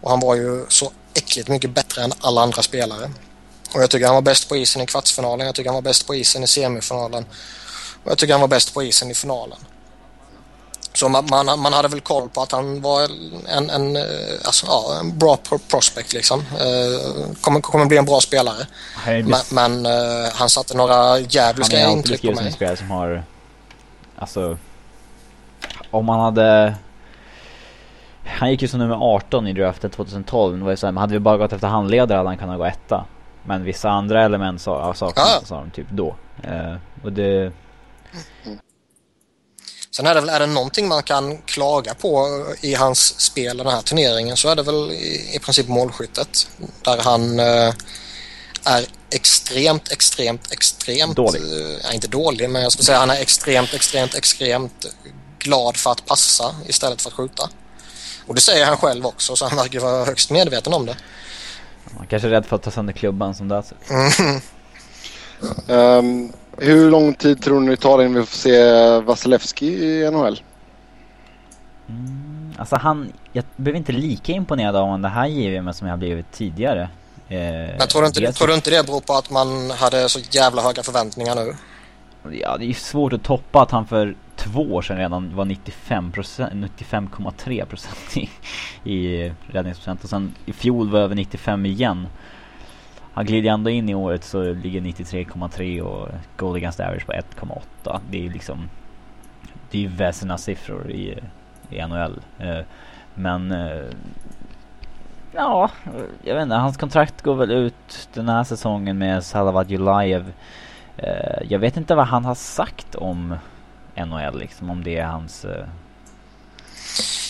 Och 0.00 0.10
han 0.10 0.20
var 0.20 0.34
ju 0.34 0.66
så 0.68 0.90
äckligt 1.14 1.48
mycket 1.48 1.70
bättre 1.70 2.02
än 2.02 2.12
alla 2.20 2.40
andra 2.42 2.62
spelare. 2.62 3.10
Och 3.74 3.82
jag 3.82 3.90
tycker 3.90 4.06
han 4.06 4.14
var 4.14 4.22
bäst 4.22 4.48
på 4.48 4.56
isen 4.56 4.82
i 4.82 4.86
kvartsfinalen, 4.86 5.46
jag 5.46 5.54
tycker 5.54 5.70
han 5.70 5.74
var 5.74 5.82
bäst 5.82 6.06
på 6.06 6.14
isen 6.14 6.42
i 6.44 6.46
semifinalen. 6.46 7.24
Och 8.04 8.10
jag 8.10 8.18
tycker 8.18 8.34
han 8.34 8.40
var 8.40 8.48
bäst 8.48 8.74
på 8.74 8.82
isen 8.82 9.10
i 9.10 9.14
finalen. 9.14 9.58
Så 10.94 11.08
man, 11.08 11.26
man, 11.30 11.60
man 11.60 11.72
hade 11.72 11.88
väl 11.88 12.00
koll 12.00 12.28
på 12.28 12.42
att 12.42 12.52
han 12.52 12.80
var 12.80 13.02
en, 13.48 13.70
en, 13.70 13.96
eh, 13.96 14.02
alltså, 14.44 14.66
ja, 14.66 14.96
en 15.00 15.18
bra 15.18 15.36
pro- 15.36 15.58
prospect 15.68 16.12
liksom. 16.12 16.40
Eh, 16.40 17.34
kommer, 17.40 17.60
kommer 17.60 17.84
bli 17.84 17.96
en 17.96 18.04
bra 18.04 18.20
spelare. 18.20 18.66
Han 18.94 19.14
är, 19.14 19.22
Men, 19.22 19.40
men 19.50 19.86
eh, 19.86 20.32
han 20.34 20.50
satte 20.50 20.76
några 20.76 20.94
han 20.94 21.24
djävulska 21.28 21.78
är 21.78 21.84
alltid 21.84 21.96
intryck 21.98 22.20
på 22.20 22.26
beskriven 22.26 22.36
som 22.36 22.38
en 22.38 22.44
mig. 22.44 22.52
spelare 22.52 22.76
som 22.76 22.90
har 22.90 23.24
Alltså 24.16 24.58
Om 25.90 26.04
man 26.04 26.20
hade 26.20 26.74
Han 28.24 28.50
gick 28.50 28.62
ju 28.62 28.68
som 28.68 28.78
nummer 28.78 29.14
18 29.14 29.46
i 29.46 29.52
draften 29.52 29.90
2012 29.90 30.58
det 30.58 30.64
var 30.64 30.70
ju 30.70 30.76
så 30.76 30.86
här, 30.86 30.92
men 30.92 31.00
hade 31.00 31.12
vi 31.12 31.18
bara 31.18 31.36
gått 31.36 31.52
efter 31.52 31.68
handledare 31.68 32.16
hade 32.16 32.28
han 32.28 32.38
kunnat 32.38 32.58
gå 32.58 32.64
etta 32.64 33.04
Men 33.44 33.64
vissa 33.64 33.90
andra 33.90 34.22
element 34.24 34.60
sa, 34.60 34.94
saknas 34.94 35.38
Ja. 35.40 35.46
sa 35.46 35.60
de 35.60 35.70
typ 35.70 35.86
då 35.90 36.14
eh, 36.42 36.74
Och 37.02 37.12
det 37.12 37.52
Sen 39.96 40.06
är 40.06 40.14
det 40.14 40.20
väl, 40.20 40.28
är 40.30 40.40
det 40.40 40.46
någonting 40.46 40.88
man 40.88 41.02
kan 41.02 41.38
klaga 41.38 41.94
på 41.94 42.26
i 42.60 42.74
hans 42.74 43.20
spel 43.20 43.60
i 43.60 43.62
den 43.62 43.72
här 43.72 43.82
turneringen 43.82 44.36
så 44.36 44.48
är 44.48 44.56
det 44.56 44.62
väl 44.62 44.90
i, 44.90 45.36
i 45.36 45.38
princip 45.38 45.68
målskyttet. 45.68 46.48
Där 46.84 46.98
han 47.04 47.38
eh, 47.40 47.74
är 48.64 48.84
extremt, 49.14 49.92
extremt, 49.92 50.52
extremt... 50.52 51.16
Dålig. 51.16 51.42
Eh, 51.42 51.94
inte 51.94 52.08
dålig, 52.08 52.50
men 52.50 52.62
jag 52.62 52.72
skulle 52.72 52.84
säga 52.84 52.98
han 52.98 53.10
är 53.10 53.20
extremt, 53.20 53.74
extremt, 53.74 54.14
extremt 54.14 54.86
glad 55.38 55.76
för 55.76 55.90
att 55.90 56.06
passa 56.06 56.54
istället 56.66 57.02
för 57.02 57.10
att 57.10 57.14
skjuta. 57.14 57.48
Och 58.26 58.34
det 58.34 58.40
säger 58.40 58.66
han 58.66 58.76
själv 58.76 59.06
också, 59.06 59.36
så 59.36 59.46
han 59.46 59.56
verkar 59.56 59.80
vara 59.80 60.04
högst 60.04 60.30
medveten 60.30 60.74
om 60.74 60.86
det. 60.86 60.96
Man 61.96 62.06
kanske 62.06 62.28
är 62.28 62.30
rädd 62.30 62.46
för 62.46 62.56
att 62.56 62.62
ta 62.62 62.70
sönder 62.70 62.92
klubban 62.92 63.34
som 63.34 63.48
det 63.48 63.54
är. 63.56 63.64
Ehm, 65.68 66.32
hur 66.58 66.90
lång 66.90 67.14
tid 67.14 67.42
tror 67.42 67.60
ni 67.60 67.70
det 67.70 67.76
tar 67.76 68.02
innan 68.02 68.14
vi 68.14 68.26
får 68.26 68.36
se 68.36 69.00
Vasilevski 69.00 69.66
i 69.66 70.10
NHL? 70.10 70.40
Mm, 71.88 72.52
alltså 72.58 72.76
han, 72.76 73.12
jag 73.32 73.44
blev 73.56 73.76
inte 73.76 73.92
lika 73.92 74.32
imponerad 74.32 74.76
av 74.76 74.84
honom 74.84 75.02
det 75.02 75.08
här 75.08 75.26
JVM 75.26 75.72
som 75.72 75.88
jag 75.88 75.98
blivit 75.98 76.32
tidigare. 76.32 76.88
Eh, 77.32 77.76
Men 77.78 77.88
tror 77.88 78.02
du, 78.02 78.06
inte, 78.06 78.32
tror 78.32 78.48
du 78.48 78.54
inte 78.54 78.70
det 78.70 78.86
beror 78.86 79.00
på 79.00 79.12
att 79.12 79.30
man 79.30 79.70
hade 79.70 80.08
så 80.08 80.20
jävla 80.30 80.62
höga 80.62 80.82
förväntningar 80.82 81.34
nu? 81.34 81.54
Ja, 82.40 82.56
det 82.56 82.64
är 82.64 82.68
ju 82.68 82.74
svårt 82.74 83.12
att 83.12 83.22
toppa 83.22 83.62
att 83.62 83.70
han 83.70 83.86
för 83.86 84.16
två 84.36 84.60
år 84.60 84.82
sedan 84.82 84.96
redan 84.96 85.36
var 85.36 85.44
95% 85.44 86.68
95,3 86.88 87.64
procent 87.64 88.16
i, 88.16 88.30
i 88.92 89.32
räddningsprocent 89.46 90.04
och 90.04 90.10
sen 90.10 90.34
i 90.46 90.52
fjol 90.52 90.90
var 90.90 91.00
över 91.00 91.14
95 91.14 91.66
igen. 91.66 92.08
Han 93.12 93.26
glider 93.26 93.50
ändå 93.50 93.70
in 93.70 93.88
i 93.88 93.94
året 93.94 94.24
så 94.24 94.42
ligger 94.52 94.80
93,3 94.80 95.80
och 95.80 96.08
goal 96.36 96.56
against 96.56 96.80
average 96.80 97.06
på 97.06 97.12
1,8. 97.12 98.00
Det 98.10 98.26
är 98.26 98.30
liksom 98.30 98.68
det 99.70 99.78
är 99.78 99.82
ju 99.82 99.88
väsena 99.88 100.38
siffror 100.38 100.90
i, 100.90 101.18
i 101.70 101.86
NHL. 101.86 102.20
Eh, 102.38 102.58
men 103.14 103.52
eh, 103.52 103.86
ja, 105.32 105.70
jag 106.22 106.34
vet 106.34 106.42
inte. 106.42 106.54
Hans 106.54 106.76
kontrakt 106.76 107.22
går 107.22 107.34
väl 107.34 107.50
ut 107.50 108.08
den 108.14 108.28
här 108.28 108.44
säsongen 108.44 108.98
med 108.98 109.24
Salavat 109.24 109.70
Julajev. 109.70 110.32
Eh, 110.96 111.42
jag 111.48 111.58
vet 111.58 111.76
inte 111.76 111.94
vad 111.94 112.06
han 112.06 112.24
har 112.24 112.34
sagt 112.34 112.94
om 112.94 113.36
NHL 113.94 114.38
liksom, 114.38 114.70
om 114.70 114.84
det 114.84 114.96
är 114.96 115.06
hans... 115.06 115.44
Eh... 115.44 115.66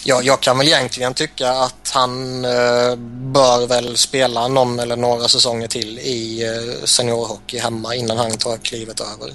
Ja, 0.05 0.21
jag 0.23 0.41
kan 0.41 0.59
väl 0.59 0.69
egentligen 0.69 1.15
tycka 1.15 1.51
att 1.51 1.91
han 1.95 2.45
eh, 2.45 2.97
bör 3.07 3.67
väl 3.67 3.97
spela 3.97 4.49
någon 4.49 4.79
eller 4.79 4.97
några 4.97 5.29
säsonger 5.29 5.69
till 5.69 5.99
i 5.99 6.45
eh, 6.47 6.85
seniorhockey 6.85 7.59
hemma 7.59 7.95
innan 7.95 8.19
han 8.19 8.31
tar 8.31 8.57
klivet 8.57 9.01
över. 9.01 9.33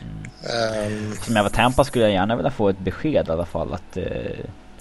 Mm. 0.00 1.10
Um, 1.10 1.16
Som 1.24 1.36
jag 1.36 1.42
var 1.42 1.50
Tampa 1.50 1.84
skulle 1.84 2.04
jag 2.04 2.12
gärna 2.12 2.36
vilja 2.36 2.50
få 2.50 2.68
ett 2.68 2.78
besked 2.78 3.28
i 3.28 3.30
alla 3.30 3.46
fall 3.46 3.74
att 3.74 3.96
eh, 3.96 4.04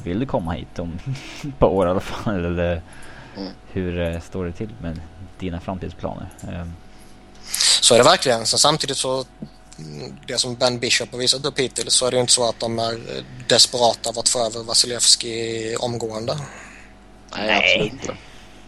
vill 0.03 0.19
du 0.19 0.25
komma 0.25 0.51
hit 0.51 0.79
om 0.79 0.99
ett 1.43 1.59
par 1.59 1.67
år 1.67 1.87
i 1.87 1.89
alla 1.89 1.99
fall 1.99 2.45
eller 2.45 2.81
mm. 3.37 3.53
hur 3.71 3.99
eh, 3.99 4.19
står 4.19 4.45
det 4.45 4.51
till 4.51 4.69
med 4.81 5.01
dina 5.39 5.59
framtidsplaner? 5.59 6.29
Um. 6.47 6.73
Så 7.81 7.93
är 7.93 7.97
det 7.97 8.03
verkligen. 8.03 8.45
Sen 8.45 8.59
samtidigt 8.59 8.97
så 8.97 9.25
det 10.27 10.37
som 10.37 10.55
Ben 10.55 10.79
Bishop 10.79 11.11
har 11.11 11.19
visat 11.19 11.45
upp 11.45 11.59
hittills 11.59 11.93
så 11.93 12.05
är 12.05 12.11
det 12.11 12.19
inte 12.19 12.33
så 12.33 12.49
att 12.49 12.59
de 12.59 12.79
är 12.79 12.99
desperata 13.47 14.09
av 14.09 14.19
att 14.19 14.29
få 14.29 14.45
över 14.45 14.63
Vasilevski 14.63 15.75
omgående. 15.79 16.37
Nej, 17.37 17.57
absolut 17.57 17.93
inte. 17.93 18.17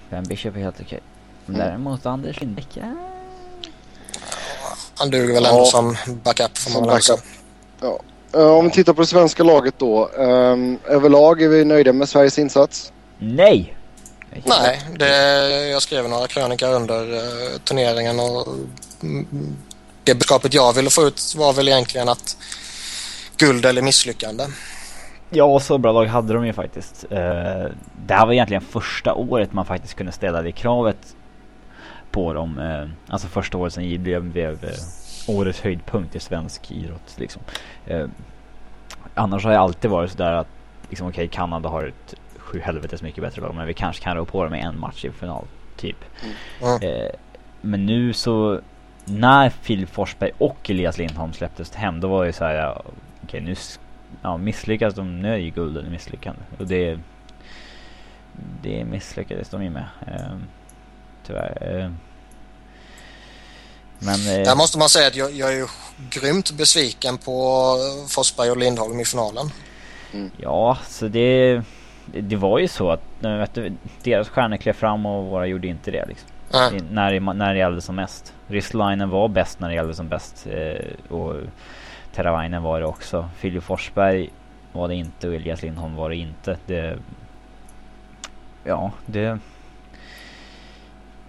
Ben 0.09 0.23
Bishop 0.23 0.55
är 0.55 0.59
helt 0.59 0.81
okej. 0.81 0.99
Men 1.45 1.55
mm. 1.55 1.67
däremot 1.67 2.05
Anders 2.05 2.39
Lindbäck, 2.39 2.67
ja. 2.73 2.93
Han 4.95 5.09
duger 5.09 5.33
väl 5.33 5.43
ja. 5.43 5.49
ändå 5.49 5.65
som 5.65 5.97
backup 6.23 6.51
man 6.73 6.87
väl 6.87 7.01
säga. 7.01 7.19
Ja. 7.81 7.99
Om 8.33 8.65
vi 8.65 8.71
tittar 8.71 8.93
på 8.93 9.01
det 9.01 9.07
svenska 9.07 9.43
laget 9.43 9.73
då. 9.77 10.07
Um, 10.07 10.79
överlag 10.87 11.41
är 11.41 11.49
vi 11.49 11.65
nöjda 11.65 11.93
med 11.93 12.09
Sveriges 12.09 12.39
insats? 12.39 12.93
Nej! 13.19 13.77
Nej, 14.45 14.81
det, 14.99 15.07
jag 15.69 15.81
skrev 15.81 16.09
några 16.09 16.27
krönikor 16.27 16.73
under 16.73 17.13
uh, 17.13 17.57
turneringen 17.63 18.19
och 18.19 18.47
mm, 19.03 19.55
det 20.03 20.13
budskapet 20.13 20.53
jag 20.53 20.73
ville 20.73 20.89
få 20.89 21.01
ut 21.01 21.35
var 21.37 21.53
väl 21.53 21.67
egentligen 21.67 22.09
att 22.09 22.37
guld 23.37 23.65
eller 23.65 23.81
misslyckande. 23.81 24.43
Ja, 25.29 25.59
så 25.59 25.77
bra 25.77 25.91
lag 25.91 26.05
hade 26.05 26.33
de 26.33 26.45
ju 26.45 26.53
faktiskt. 26.53 27.05
Uh, 27.11 27.17
det 28.07 28.13
här 28.13 28.25
var 28.25 28.33
egentligen 28.33 28.61
första 28.61 29.13
året 29.13 29.53
man 29.53 29.65
faktiskt 29.65 29.93
kunde 29.93 30.11
ställa 30.11 30.41
det 30.41 30.51
kravet 30.51 31.15
på 32.11 32.33
dem. 32.33 32.57
Uh, 32.57 32.89
alltså 33.07 33.27
första 33.27 33.57
året 33.57 33.73
sen 33.73 33.89
JBL 33.89 34.19
blev 34.19 34.59
årets 35.35 35.61
höjdpunkt 35.61 36.15
i 36.15 36.19
svensk 36.19 36.71
idrott 36.71 37.15
liksom. 37.17 37.41
Uh, 37.91 38.07
annars 39.13 39.43
har 39.43 39.51
det 39.51 39.59
alltid 39.59 39.91
varit 39.91 40.11
sådär 40.11 40.33
att 40.33 40.47
liksom 40.89 41.07
okej, 41.07 41.25
okay, 41.25 41.35
Kanada 41.35 41.69
har 41.69 41.83
ett 41.83 42.15
sju 42.37 42.59
helvetes 42.59 43.01
mycket 43.01 43.23
bättre 43.23 43.41
lag 43.41 43.55
men 43.55 43.67
vi 43.67 43.73
kanske 43.73 44.03
kan 44.03 44.17
rå 44.17 44.25
på 44.25 44.43
dem 44.43 44.55
i 44.55 44.59
en 44.59 44.79
match 44.79 45.05
i 45.05 45.11
final, 45.11 45.45
typ. 45.77 45.97
Mm. 46.61 47.11
men 47.61 47.85
nu 47.85 48.13
så 48.13 48.59
när 49.05 49.49
Filip 49.49 49.89
Forsberg 49.89 50.31
och 50.37 50.69
Elias 50.69 50.97
Lindholm 50.97 51.33
släpptes 51.33 51.75
hem 51.75 51.99
då 51.99 52.07
var 52.07 52.25
det 52.25 52.33
så 52.33 52.43
här, 52.43 52.53
ja, 52.53 52.81
okej 53.23 53.41
nu 53.41 53.55
ja, 54.21 54.37
misslyckas 54.37 54.93
de, 54.93 55.21
nu 55.21 55.33
är 55.33 55.37
ju 55.37 55.49
gulden 55.49 55.91
misslyckande. 55.91 56.41
Och 56.59 56.67
det, 56.67 56.99
det 58.61 58.85
misslyckades 58.85 59.49
de 59.49 59.63
ju 59.63 59.69
med. 59.69 59.85
Eh, 60.07 60.37
tyvärr. 61.23 61.79
Eh. 61.79 61.91
Men, 64.03 64.39
eh, 64.39 64.43
Där 64.45 64.55
måste 64.55 64.77
man 64.77 64.89
säga 64.89 65.07
att 65.07 65.15
jag, 65.15 65.31
jag 65.31 65.49
är 65.49 65.55
ju 65.55 65.67
grymt 66.09 66.51
besviken 66.51 67.17
på 67.17 67.75
Forsberg 68.09 68.51
och 68.51 68.57
Lindholm 68.57 68.99
i 68.99 69.05
finalen. 69.05 69.51
Mm. 70.13 70.31
Ja, 70.37 70.77
så 70.87 71.07
det, 71.07 71.61
det 72.05 72.35
var 72.35 72.59
ju 72.59 72.67
så 72.67 72.91
att 72.91 73.01
vet 73.19 73.53
du, 73.53 73.73
deras 74.03 74.29
stjärnor 74.29 74.57
klev 74.57 74.73
fram 74.73 75.05
och 75.05 75.25
våra 75.25 75.47
gjorde 75.47 75.67
inte 75.67 75.91
det. 75.91 76.05
Liksom. 76.05 76.29
Mm. 76.53 76.85
När, 76.91 77.33
när 77.33 77.53
det 77.53 77.59
gällde 77.59 77.81
som 77.81 77.95
mest. 77.95 78.33
Ristolainen 78.47 79.09
var 79.09 79.27
bäst 79.27 79.59
när 79.59 79.69
det 79.69 79.75
gällde 79.75 79.93
som 79.93 80.09
bäst. 80.09 80.47
Eh, 80.47 81.15
och 81.15 81.35
Teravainen 82.15 82.63
var 82.63 82.79
det 82.79 82.85
också. 82.85 83.29
Filip 83.37 83.63
Forsberg 83.63 84.29
var 84.71 84.87
det 84.87 84.95
inte 84.95 85.27
och 85.27 85.35
Elias 85.35 85.61
Lindholm 85.61 85.95
var 85.95 86.09
det 86.09 86.15
inte. 86.15 86.57
Det... 86.65 86.97
Ja, 88.63 88.91
det... 89.05 89.39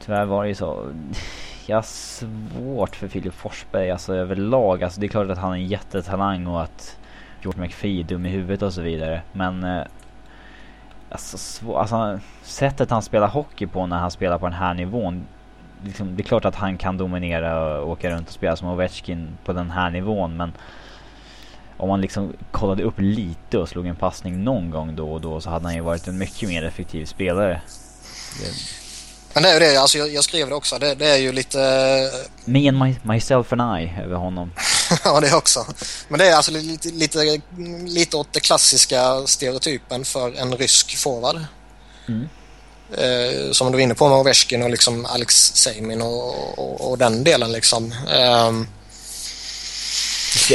Tyvärr 0.05 0.25
var 0.25 0.43
det 0.43 0.49
ju 0.49 0.55
så. 0.55 0.87
Jag 1.67 1.77
har 1.77 1.83
svårt 1.83 2.97
för 2.97 3.09
Filip 3.09 3.35
Forsberg 3.35 3.91
alltså 3.91 4.15
överlag. 4.15 4.85
Alltså 4.85 5.01
det 5.01 5.07
är 5.07 5.09
klart 5.09 5.31
att 5.31 5.39
han 5.39 5.53
är 5.53 5.57
en 5.57 5.67
jättetalang 5.67 6.47
och 6.47 6.63
att 6.63 6.99
George 7.43 7.61
McPhee 7.61 8.01
är 8.01 8.05
dum 8.05 8.27
i 8.27 8.29
huvudet 8.29 8.63
och 8.63 8.73
så 8.73 8.81
vidare. 8.81 9.23
Men 9.33 9.65
eh, 9.65 9.83
alltså, 11.11 11.39
svår, 11.39 11.79
alltså 11.79 12.21
sättet 12.43 12.91
han 12.91 13.03
spelar 13.03 13.29
hockey 13.29 13.67
på 13.67 13.87
när 13.87 13.99
han 13.99 14.11
spelar 14.11 14.39
på 14.39 14.47
den 14.47 14.53
här 14.53 14.75
nivån 14.75 15.27
liksom, 15.85 16.17
det 16.17 16.23
är 16.23 16.25
klart 16.25 16.45
att 16.45 16.55
han 16.55 16.79
kan 16.79 16.97
dominera 16.97 17.81
och 17.81 17.91
åka 17.91 18.11
runt 18.11 18.29
och 18.29 18.35
spela 18.35 18.57
som 18.57 18.69
Ovechkin 18.69 19.29
på 19.45 19.53
den 19.53 19.71
här 19.71 19.91
nivån 19.91 20.37
men 20.37 20.53
om 21.77 21.89
man 21.89 22.01
liksom 22.01 22.33
kollade 22.51 22.83
upp 22.83 23.01
lite 23.01 23.59
och 23.59 23.69
slog 23.69 23.87
en 23.87 23.97
passning 23.97 24.45
någon 24.45 24.71
gång 24.71 24.97
då 24.97 25.13
och 25.13 25.21
då 25.21 25.41
så 25.41 25.51
hade 25.51 25.65
han 25.65 25.75
ju 25.75 25.81
varit 25.81 26.09
en 26.09 26.19
mycket 26.19 26.49
mer 26.49 26.65
effektiv 26.65 27.05
spelare. 27.05 27.61
Det... 28.41 28.82
Men 29.35 29.43
det 29.43 29.49
är 29.49 29.53
ju 29.53 29.61
det, 29.61 29.77
alltså 29.77 29.99
jag, 29.99 30.15
jag 30.15 30.25
skrev 30.25 30.49
det 30.49 30.55
också, 30.55 30.79
det, 30.79 30.95
det, 30.95 31.09
är 31.09 31.17
ju 31.17 31.33
lite... 31.33 31.59
Me 32.45 32.69
and 32.69 32.79
my, 32.79 32.97
myself 33.03 33.53
and 33.53 33.83
I 33.83 33.93
över 34.05 34.17
honom. 34.17 34.53
ja 35.05 35.21
det 35.21 35.35
också. 35.35 35.67
Men 36.09 36.19
det 36.19 36.29
är 36.29 36.37
alltså 36.37 36.53
lite, 36.53 36.89
lite, 36.89 37.41
lite 37.87 38.17
åt 38.17 38.33
det 38.33 38.41
klassiska 38.41 39.27
stereotypen 39.27 40.05
för 40.05 40.33
en 40.33 40.57
rysk 40.57 40.97
forward. 40.97 41.45
Mm 42.09 42.29
eh, 42.97 43.53
som 43.53 43.73
du 43.73 43.73
var 43.73 43.83
inne 43.83 43.95
på 43.95 44.09
med 44.09 44.19
Ovechkin 44.19 44.63
och 44.63 44.71
liksom 44.71 45.07
Alex 45.07 45.35
Seimin 45.55 46.03
och, 46.03 46.59
och, 46.59 46.91
och, 46.91 46.99
den 46.99 47.25
delen 47.25 47.53
liksom. 47.53 47.93
Eh, 47.93 48.53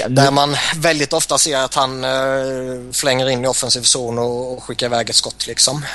där 0.09 0.31
man 0.31 0.55
väldigt 0.75 1.13
ofta 1.13 1.37
ser 1.37 1.57
att 1.57 1.75
han 1.75 2.03
eh, 2.03 2.91
flänger 2.93 3.29
in 3.29 3.45
i 3.45 3.47
offensiv 3.47 3.81
zon 3.81 4.17
och, 4.17 4.53
och 4.53 4.63
skickar 4.63 4.87
iväg 4.87 5.09
ett 5.09 5.15
skott 5.15 5.47
liksom. 5.47 5.85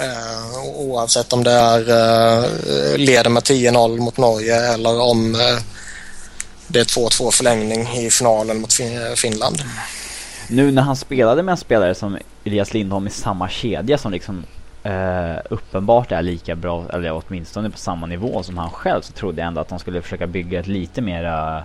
Eh, 0.00 0.64
oavsett 0.74 1.32
om 1.32 1.44
det 1.44 1.52
är 1.52 1.80
eh, 1.80 2.98
leder 2.98 3.30
med 3.30 3.42
10-0 3.42 4.00
mot 4.00 4.16
Norge 4.16 4.72
eller 4.72 5.00
om 5.00 5.34
eh, 5.34 5.62
det 6.66 6.80
är 6.80 6.84
2-2 6.84 7.30
förlängning 7.30 7.88
i 7.88 8.10
finalen 8.10 8.60
mot 8.60 8.72
fin 8.72 9.16
Finland. 9.16 9.62
Nu 10.48 10.70
när 10.72 10.82
han 10.82 10.96
spelade 10.96 11.42
med 11.42 11.52
en 11.52 11.58
spelare 11.58 11.94
som 11.94 12.18
Elias 12.44 12.74
Lindholm 12.74 13.06
i 13.06 13.10
samma 13.10 13.48
kedja 13.48 13.98
som 13.98 14.12
liksom 14.12 14.46
Uh, 14.86 15.38
uppenbart 15.50 16.12
är 16.12 16.22
lika 16.22 16.56
bra, 16.56 16.86
eller 16.92 17.22
åtminstone 17.26 17.70
på 17.70 17.78
samma 17.78 18.06
nivå 18.06 18.42
som 18.42 18.58
han 18.58 18.70
själv 18.70 19.02
så 19.02 19.12
trodde 19.12 19.40
jag 19.40 19.48
ändå 19.48 19.60
att 19.60 19.68
de 19.68 19.78
skulle 19.78 20.02
försöka 20.02 20.26
bygga 20.26 20.60
ett 20.60 20.66
lite 20.66 21.00
mera 21.00 21.64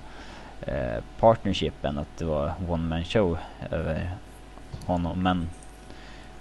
Eh, 0.65 0.73
partnershipen 0.73 1.03
partnership 1.19 1.85
än 1.85 1.97
att 1.97 2.17
det 2.17 2.25
var 2.25 2.53
one 2.67 2.83
man 2.83 3.03
show 3.03 3.37
över 3.71 4.11
honom. 4.85 5.23
Men 5.23 5.49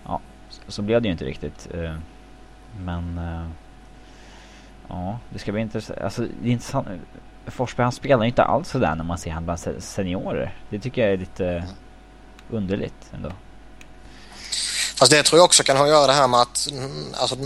ja, 0.04 0.20
så, 0.48 0.62
så 0.68 0.82
blev 0.82 1.02
det 1.02 1.08
ju 1.08 1.12
inte 1.12 1.24
riktigt. 1.24 1.68
Uh, 1.74 1.94
men 2.80 3.18
eh, 3.18 3.46
ja, 4.88 5.18
det 5.30 5.38
ska 5.38 5.52
bli 5.52 5.60
intressant. 5.60 5.98
Alltså 5.98 6.22
det 6.42 6.48
är 6.48 6.52
intressant. 6.52 6.88
Forsberg 7.46 7.84
han 7.84 7.92
spelar 7.92 8.22
ju 8.22 8.28
inte 8.28 8.42
alls 8.42 8.68
sådär 8.68 8.94
när 8.94 9.04
man 9.04 9.18
ser 9.18 9.30
han 9.30 9.44
bland 9.44 9.60
seniorer. 9.78 10.54
Det 10.70 10.78
tycker 10.78 11.02
jag 11.02 11.12
är 11.12 11.16
lite 11.16 11.64
underligt 12.50 13.12
ändå. 13.14 13.30
Fast 14.96 15.10
det 15.12 15.22
tror 15.22 15.38
jag 15.38 15.44
också 15.44 15.62
kan 15.62 15.76
ha 15.76 15.84
att 15.84 15.90
göra 15.90 16.06
det 16.06 16.12
här 16.12 16.28
med 16.28 16.40
att 16.40 16.66
mm, 16.70 17.14
alltså, 17.14 17.36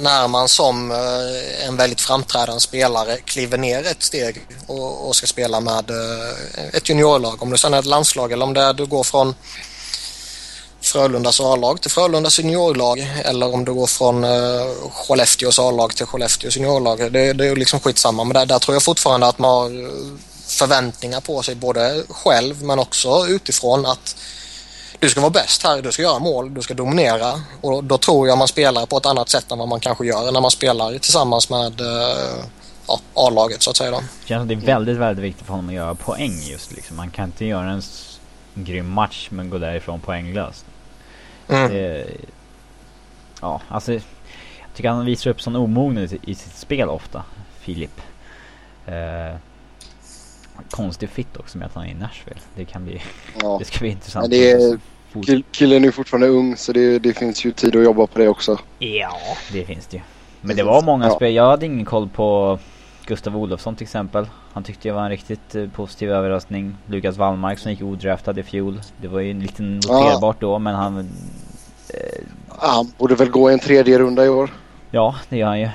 när 0.00 0.28
man 0.28 0.48
som 0.48 0.90
eh, 0.90 1.66
en 1.68 1.76
väldigt 1.76 2.00
framträdande 2.00 2.60
spelare 2.60 3.16
kliver 3.16 3.58
ner 3.58 3.86
ett 3.86 4.02
steg 4.02 4.46
och, 4.66 5.08
och 5.08 5.16
ska 5.16 5.26
spela 5.26 5.60
med 5.60 5.90
eh, 5.90 6.64
ett 6.72 6.88
juniorlag, 6.88 7.42
om 7.42 7.50
det 7.50 7.58
sen 7.58 7.74
är 7.74 7.78
ett 7.78 7.84
landslag 7.84 8.32
eller 8.32 8.44
om 8.44 8.54
det 8.54 8.60
är 8.60 8.72
du 8.72 8.86
går 8.86 9.04
från 9.04 9.34
Frölundas 10.80 11.40
A-lag 11.40 11.80
till 11.80 11.90
Frölundas 11.90 12.38
juniorlag 12.38 12.98
eller 13.24 13.54
om 13.54 13.64
du 13.64 13.74
går 13.74 13.86
från 13.86 14.24
uh, 14.24 14.90
Skellefteås 14.90 15.58
A-lag 15.58 15.96
till 15.96 16.06
Skellefteås 16.06 16.56
juniorlag. 16.56 17.12
Det, 17.12 17.32
det 17.32 17.46
är 17.46 17.56
liksom 17.56 17.80
skitsamma 17.80 18.24
men 18.24 18.34
där, 18.34 18.46
där 18.46 18.58
tror 18.58 18.74
jag 18.74 18.82
fortfarande 18.82 19.26
att 19.26 19.38
man 19.38 19.50
har 19.50 19.90
förväntningar 20.46 21.20
på 21.20 21.42
sig 21.42 21.54
både 21.54 22.04
själv 22.08 22.62
men 22.62 22.78
också 22.78 23.26
utifrån 23.26 23.86
att 23.86 24.16
du 24.98 25.08
ska 25.08 25.20
vara 25.20 25.30
bäst 25.30 25.62
här, 25.62 25.82
du 25.82 25.92
ska 25.92 26.02
göra 26.02 26.18
mål, 26.18 26.54
du 26.54 26.62
ska 26.62 26.74
dominera 26.74 27.32
och 27.60 27.84
då 27.84 27.98
tror 27.98 28.28
jag 28.28 28.38
man 28.38 28.48
spelar 28.48 28.86
på 28.86 28.96
ett 28.96 29.06
annat 29.06 29.28
sätt 29.28 29.52
än 29.52 29.58
vad 29.58 29.68
man 29.68 29.80
kanske 29.80 30.06
gör 30.06 30.32
när 30.32 30.40
man 30.40 30.50
spelar 30.50 30.90
tillsammans 30.90 31.50
med 31.50 31.80
ja, 32.86 33.00
A-laget 33.14 33.62
så 33.62 33.70
att 33.70 33.76
säga. 33.76 33.90
Då. 33.90 33.96
Det 33.96 34.28
känns 34.28 34.40
som 34.40 34.48
det 34.48 34.54
är 34.54 34.66
väldigt, 34.66 34.96
väldigt 34.96 35.24
viktigt 35.24 35.46
för 35.46 35.52
honom 35.52 35.68
att 35.68 35.74
göra 35.74 35.94
poäng 35.94 36.40
just 36.50 36.72
liksom. 36.72 36.96
Man 36.96 37.10
kan 37.10 37.24
inte 37.24 37.44
göra 37.44 37.70
en 37.70 37.82
grym 38.54 38.90
match 38.90 39.28
men 39.30 39.50
gå 39.50 39.58
därifrån 39.58 40.00
poänglöst. 40.00 40.64
Mm. 41.48 41.72
Det, 41.72 42.06
ja, 43.40 43.60
alltså 43.68 43.92
jag 43.92 44.02
tycker 44.74 44.88
han 44.88 45.04
visar 45.04 45.30
upp 45.30 45.40
sån 45.40 45.56
omognad 45.56 46.12
i, 46.12 46.20
i 46.22 46.34
sitt 46.34 46.56
spel 46.56 46.88
ofta, 46.88 47.22
Filip. 47.60 48.00
Eh, 48.86 49.36
konstig 50.70 51.08
fit 51.08 51.36
också 51.36 51.58
med 51.58 51.66
att 51.66 51.74
han 51.74 51.84
är 51.84 51.88
i 51.90 51.94
Nashville. 51.94 52.40
Det 52.56 52.64
kan 52.64 52.84
bli, 52.84 53.02
Ja. 53.42 53.56
det 53.58 53.64
ska 53.64 53.78
bli 53.78 53.88
intressant. 53.88 54.22
Men 54.22 54.30
det 54.30 54.50
är- 54.50 54.78
Killen 55.52 55.84
är 55.84 55.90
fortfarande 55.90 56.28
ung 56.28 56.56
så 56.56 56.72
det, 56.72 56.98
det 56.98 57.12
finns 57.14 57.44
ju 57.44 57.52
tid 57.52 57.76
att 57.76 57.84
jobba 57.84 58.06
på 58.06 58.18
det 58.18 58.28
också. 58.28 58.58
Ja, 58.78 59.16
det 59.52 59.64
finns 59.64 59.86
det 59.86 59.96
ju. 59.96 60.02
Men 60.40 60.56
det 60.56 60.62
var 60.62 60.82
många 60.82 61.06
Ja. 61.06 61.14
spel. 61.14 61.34
Jag 61.34 61.46
hade 61.50 61.66
ingen 61.66 61.84
koll 61.84 62.08
på 62.08 62.58
Gustav 63.06 63.36
Olofsson 63.36 63.76
till 63.76 63.84
exempel. 63.84 64.26
Han 64.52 64.62
tyckte 64.62 64.88
jag 64.88 64.94
var 64.94 65.02
en 65.02 65.10
riktigt 65.10 65.54
eh, 65.54 65.68
positiv 65.68 66.10
överraskning. 66.10 66.76
Lukas 66.86 67.16
Wallmark 67.16 67.58
som 67.58 67.70
gick 67.70 67.82
odraftad 67.82 68.38
i 68.40 68.42
fjol. 68.42 68.80
Det 69.00 69.08
var 69.08 69.20
ju 69.20 69.30
en 69.30 69.40
liten 69.40 69.80
Ja. 69.88 70.00
noterbart 70.00 70.40
då 70.40 70.58
men 70.58 70.74
han... 70.74 71.10
Han 72.48 72.92
borde 72.98 73.14
väl 73.14 73.30
gå 73.30 73.48
en 73.48 73.58
tredje 73.58 73.98
runda 73.98 74.24
i 74.24 74.28
år. 74.28 74.50
Ja, 74.90 75.14
det 75.28 75.36
gör 75.36 75.46
han 75.48 75.60
ju. 75.60 75.68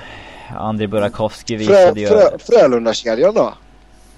Andrei 0.58 0.88
Burakovsky 0.88 1.58
Frö, 1.60 1.74
visade 1.76 2.02
ju... 2.02 2.08
frö, 2.08 2.38
Frölunda-kedjan 2.40 3.34
då? 3.34 3.54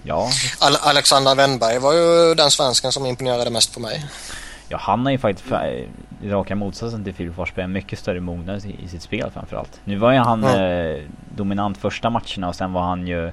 Ja, 0.03 0.29
Al 0.59 0.75
Alexander 0.81 1.35
Wennberg 1.35 1.79
var 1.79 1.93
ju 1.93 2.35
den 2.35 2.51
svensken 2.51 2.91
som 2.91 3.05
imponerade 3.05 3.49
mest 3.49 3.73
på 3.73 3.79
mig. 3.79 4.05
ja, 4.69 4.77
han 4.81 5.05
har 5.05 5.11
ju 5.11 5.17
faktiskt 5.17 5.51
raka 6.23 6.55
motsatsen 6.55 7.03
till 7.03 7.13
Filip 7.13 7.35
Forsberg 7.35 7.63
en 7.65 7.71
mycket 7.71 7.99
större 7.99 8.19
mognad 8.19 8.65
i, 8.65 8.75
i 8.83 8.87
sitt 8.87 9.01
spel 9.01 9.31
framförallt. 9.33 9.79
Nu 9.83 9.97
var 9.97 10.11
ju 10.11 10.17
han 10.19 10.43
Mm. 10.43 10.95
eh, 10.95 11.01
dominant 11.35 11.77
första 11.77 12.09
matcherna 12.09 12.47
och 12.47 12.55
sen 12.55 12.73
var 12.73 12.81
han 12.81 13.07
ju 13.07 13.31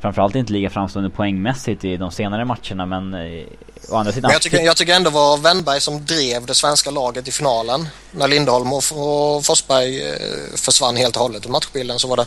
framförallt 0.00 0.34
inte 0.34 0.52
lika 0.52 0.70
framstående 0.70 1.10
poängmässigt 1.10 1.84
i 1.84 1.96
de 1.96 2.10
senare 2.10 2.44
matcherna 2.44 2.86
men 2.86 3.14
eh, 3.14 3.44
å 3.90 3.96
andra 3.96 4.12
sidan... 4.12 4.28
Men 4.28 4.32
jag 4.32 4.42
tycker, 4.42 4.60
jag 4.60 4.76
tycker 4.76 4.94
ändå 4.94 5.10
var 5.10 5.36
Wennberg 5.38 5.80
som 5.80 6.04
drev 6.04 6.46
det 6.46 6.54
svenska 6.54 6.90
laget 6.90 7.28
i 7.28 7.30
finalen. 7.32 7.88
När 8.12 8.28
Lindholm 8.28 8.72
och, 8.72 8.82
och 8.92 9.44
Forsberg 9.44 10.08
eh, 10.10 10.16
försvann 10.56 10.96
helt 10.96 11.16
och 11.16 11.22
hållet 11.22 11.46
ur 11.46 11.50
matchbilden 11.50 11.98
så 11.98 12.08
var 12.08 12.16
det, 12.16 12.26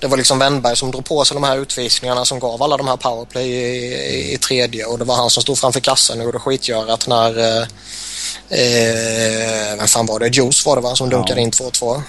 det 0.00 0.06
var 0.06 0.16
liksom 0.16 0.38
Wennberg 0.38 0.76
som 0.76 0.90
drog 0.90 1.04
på 1.04 1.24
sig 1.24 1.34
de 1.34 1.44
här 1.44 1.58
utvisningarna 1.58 2.24
som 2.24 2.38
gav 2.38 2.62
alla 2.62 2.76
de 2.76 2.88
här 2.88 2.96
powerplay 2.96 3.48
i, 3.48 3.94
i, 3.94 4.34
i 4.34 4.38
tredje 4.38 4.84
och 4.84 4.98
det 4.98 5.04
var 5.04 5.16
han 5.16 5.30
som 5.30 5.42
stod 5.42 5.58
framför 5.58 5.80
kassen 5.80 6.18
och 6.18 6.24
gjorde 6.24 6.38
skitgörat 6.38 7.06
när 7.08 7.38
eh, 7.38 7.66
eh, 8.48 9.76
vem 9.78 9.86
fan 9.86 10.06
var 10.06 10.18
det? 10.20 10.28
Juice 10.36 10.66
var 10.66 10.76
det 10.76 10.82
va 10.82 10.94
som 10.96 11.10
dunkade 11.10 11.40
Ja. 11.40 11.44
in 11.44 11.50
2-2. 11.50 12.02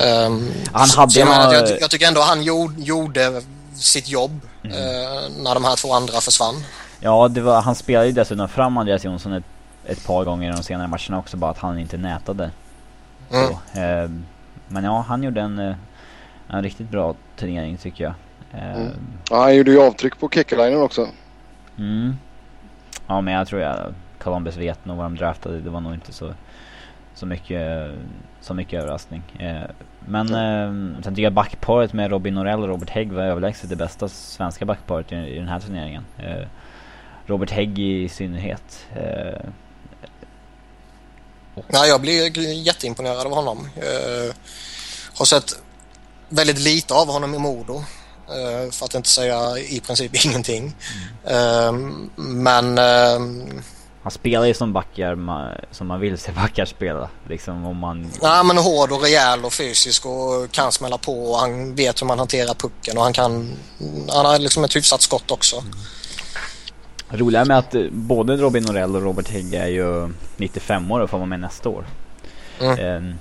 Ehm, 0.00 0.52
Han 0.72 0.88
så- 0.88 1.00
hade 1.00 1.12
så 1.12 1.18
jag, 1.20 1.28
menar, 1.28 1.54
jag, 1.54 1.80
jag 1.80 1.90
tycker 1.90 2.06
ändå 2.06 2.20
han 2.20 2.42
gjorde, 2.42 2.82
gjorde 2.82 3.42
sitt 3.78 4.08
jobb 4.08 4.40
Mm. 4.64 4.76
eh, 4.76 5.42
när 5.42 5.54
de 5.54 5.64
här 5.64 5.76
två 5.76 5.92
andra 5.94 6.20
försvann. 6.20 6.54
Ja, 7.00 7.28
det 7.28 7.40
var, 7.40 7.60
han 7.62 7.74
spelade 7.74 8.06
ju 8.06 8.12
dessutom 8.12 8.48
fram 8.48 8.76
Andreas 8.76 9.04
Jonsson 9.04 9.32
ett, 9.32 9.44
ett 9.84 10.06
par 10.06 10.24
gånger 10.24 10.48
i 10.52 10.56
de 10.56 10.62
senare 10.62 10.88
matcherna 10.88 11.18
också 11.18 11.36
bara 11.36 11.50
att 11.50 11.58
han 11.58 11.78
inte 11.78 11.96
nätade. 11.96 12.50
Mm. 13.32 13.46
Så, 13.46 13.80
eh, 13.80 14.10
men 14.68 14.84
ja, 14.84 15.04
han 15.08 15.22
gjorde 15.22 15.40
en, 15.40 15.58
eh, 15.58 15.74
en 16.48 16.62
riktigt 16.62 16.90
bra 16.90 17.14
turnering 17.36 17.76
tycker 17.76 18.04
jag. 18.04 18.14
Mm. 18.52 18.88
Ja, 19.30 19.40
han 19.42 19.56
gjorde 19.56 19.70
ju 19.70 19.80
avtryck 19.82 20.18
på 20.18 20.28
Kekkelainen 20.28 20.82
också. 20.82 21.08
Mm. 21.78 22.16
Ja 23.06 23.20
men 23.20 23.34
jag 23.34 23.48
tror 23.48 23.60
jag 23.60 23.94
Columbus 24.18 24.56
vet 24.56 24.84
nog 24.84 24.96
vad 24.96 25.06
de 25.06 25.16
draftade. 25.16 25.60
Det 25.60 25.70
var 25.70 25.80
nog 25.80 25.94
inte 25.94 26.12
så, 26.12 26.32
så 27.14 27.26
mycket 27.26 27.90
så 28.40 28.54
mycket 28.54 28.80
överraskning. 28.82 29.22
Eh, 29.38 29.70
men 30.08 30.26
eh, 30.34 31.02
sen 31.04 31.14
tycker 31.14 31.22
jag 31.22 31.32
backparet 31.32 31.92
med 31.92 32.10
Robin 32.10 32.34
Norell 32.34 32.60
och 32.62 32.68
Robert 32.68 32.90
Hägg 32.90 33.12
var 33.12 33.22
överlägset 33.22 33.70
det 33.70 33.76
bästa 33.76 34.08
svenska 34.08 34.64
backparet 34.64 35.12
i, 35.12 35.14
i 35.16 35.38
den 35.38 35.48
här 35.48 35.60
turneringen. 35.60 36.04
Eh, 36.18 36.46
Robert 37.26 37.50
Hägg 37.50 37.78
i 37.78 38.08
synnerhet. 38.08 38.86
Eh, 38.96 39.40
Ja, 41.68 41.86
jag 41.86 42.00
blir 42.00 42.52
jätteimponerad 42.52 43.26
av 43.26 43.32
honom. 43.34 43.68
Jag 43.76 44.32
har 45.18 45.24
sett 45.24 45.52
väldigt 46.28 46.58
lite 46.58 46.94
av 46.94 47.06
honom 47.08 47.34
i 47.34 47.38
Modo. 47.38 47.74
eh, 48.28 48.70
För 48.70 48.84
att 48.84 48.94
inte 48.94 49.08
säga 49.08 49.58
i 49.58 49.80
princip 49.80 50.24
ingenting. 50.26 50.74
Eh, 51.24 51.72
Men 52.16 52.78
eh, 52.78 53.18
han 54.08 54.12
spelar 54.12 54.46
ju 54.46 54.54
som 54.54 54.72
backar 54.72 55.14
ma, 55.14 55.50
som 55.70 55.86
man 55.86 56.00
vill 56.00 56.18
se 56.18 56.32
backar 56.32 56.64
spela. 56.64 57.08
Liksom 57.28 57.64
om 57.64 57.76
man... 57.76 58.10
Ja, 58.22 58.42
men 58.42 58.58
hård 58.58 58.92
och 58.92 59.02
rejäl 59.02 59.44
och 59.44 59.52
fysisk 59.52 60.06
och 60.06 60.50
kan 60.50 60.72
smälla 60.72 60.98
på 60.98 61.32
och 61.32 61.38
han 61.38 61.74
vet 61.74 62.02
hur 62.02 62.06
man 62.06 62.18
hanterar 62.18 62.54
pucken 62.54 62.96
och 62.98 63.02
han 63.02 63.12
kan... 63.12 63.52
Han 64.08 64.26
har 64.26 64.38
liksom 64.38 64.64
ett 64.64 64.76
hyfsat 64.76 65.02
skott 65.02 65.30
också. 65.30 65.62
Roliga 67.08 67.44
med 67.44 67.58
att 67.58 67.74
eh, 67.74 67.82
både 67.90 68.36
Robin 68.36 68.62
Norell 68.62 68.96
och 68.96 69.02
Robert 69.02 69.28
Hägg 69.28 69.54
är 69.54 69.66
ju 69.66 70.12
95 70.36 70.90
år 70.90 71.00
och 71.00 71.10
får 71.10 71.18
vara 71.18 71.26
med 71.26 71.40
nästa 71.40 71.68
år. 71.68 71.86
Mm. 72.60 72.78
Eh, 72.78 73.14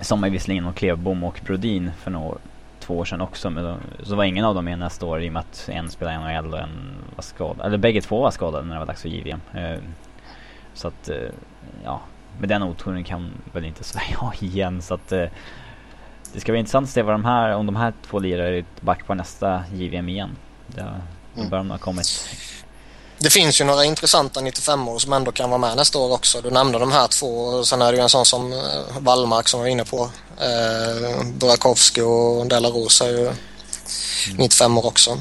som 0.00 0.24
är 0.24 0.30
visserligen 0.30 0.66
och 0.66 0.76
Klevbom 0.76 1.24
och 1.24 1.40
Brodin 1.44 1.90
för 2.02 2.10
några, 2.10 2.38
två 2.90 2.98
år 2.98 3.04
sedan 3.04 3.20
också. 3.20 3.50
Men 3.50 3.64
då, 3.64 3.76
så 4.02 4.14
var 4.16 4.24
ingen 4.24 4.44
av 4.44 4.54
dem 4.54 4.64
med 4.64 4.78
nästa 4.78 5.06
år 5.06 5.22
i 5.22 5.28
och 5.28 5.32
med 5.32 5.40
att 5.40 5.68
en 5.72 5.90
spelar 5.90 6.18
NHL 6.18 6.54
och 6.54 6.60
en 6.60 6.94
var 7.16 7.22
skadad. 7.22 7.66
Eller 7.66 7.78
bägge 7.78 8.00
två 8.00 8.20
var 8.22 8.30
skadade 8.30 8.64
när 8.66 8.74
det 8.74 8.78
var 8.78 8.86
dags 8.86 9.02
för 9.02 9.08
JVM. 9.08 9.40
Eh, 9.54 9.78
så 10.74 10.88
att, 10.88 11.08
eh, 11.08 11.16
ja. 11.84 12.00
Med 12.38 12.48
den 12.48 12.62
oturen 12.62 13.04
kan 13.04 13.30
väl 13.52 13.64
inte 13.64 13.84
Sverige 13.92 14.16
ha 14.16 14.32
igen. 14.40 14.82
Så 14.82 14.94
att 14.94 15.12
eh, 15.12 15.24
det 16.32 16.40
ska 16.40 16.52
bli 16.52 16.58
intressant 16.58 16.84
att 16.84 16.90
se 16.90 17.02
vad 17.02 17.14
de 17.14 17.24
här, 17.24 17.54
om 17.54 17.66
de 17.66 17.76
här 17.76 17.92
två 18.02 18.18
lirar 18.18 18.64
back 18.80 19.06
på 19.06 19.14
nästa 19.14 19.62
JVM 19.74 20.08
igen. 20.08 20.30
Det, 20.66 20.82
då 21.34 21.40
Mm. 21.40 21.50
bör 21.50 21.56
de 21.58 21.70
ha 21.70 21.78
kommit. 21.78 22.06
Det 23.22 23.30
finns 23.30 23.60
ju 23.60 23.64
några 23.64 23.84
intressanta 23.84 24.40
95-år 24.40 24.98
som 24.98 25.12
ändå 25.12 25.32
kan 25.32 25.50
vara 25.50 25.58
med 25.58 25.76
nästa 25.76 25.98
år 25.98 26.12
också. 26.12 26.40
Du 26.40 26.50
nämnde 26.50 26.78
de 26.78 26.92
här 26.92 27.08
två 27.08 27.26
och 27.26 27.68
sen 27.68 27.82
är 27.82 27.92
det 27.92 27.96
ju 27.98 28.02
en 28.02 28.08
sån 28.08 28.26
som 28.26 28.52
eh, 28.52 28.58
Wallmark 29.00 29.48
som 29.48 29.60
jag 29.60 29.64
var 29.64 29.70
inne 29.70 29.84
på. 29.84 30.10
Eh, 30.40 31.26
Burakovsky 31.34 32.02
och 32.02 32.46
Della 32.46 32.68
Rosa 32.68 33.06
är 33.08 33.10
ju 33.10 33.30
95 34.38 34.78
år 34.78 34.86
också. 34.86 35.18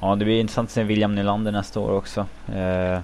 Ja, 0.00 0.14
det 0.14 0.24
blir 0.24 0.40
intressant 0.40 0.68
att 0.68 0.74
se 0.74 0.82
William 0.82 1.14
Nylander 1.14 1.52
nästa 1.52 1.80
år 1.80 1.90
också. 1.92 2.26
Eh, 2.54 2.94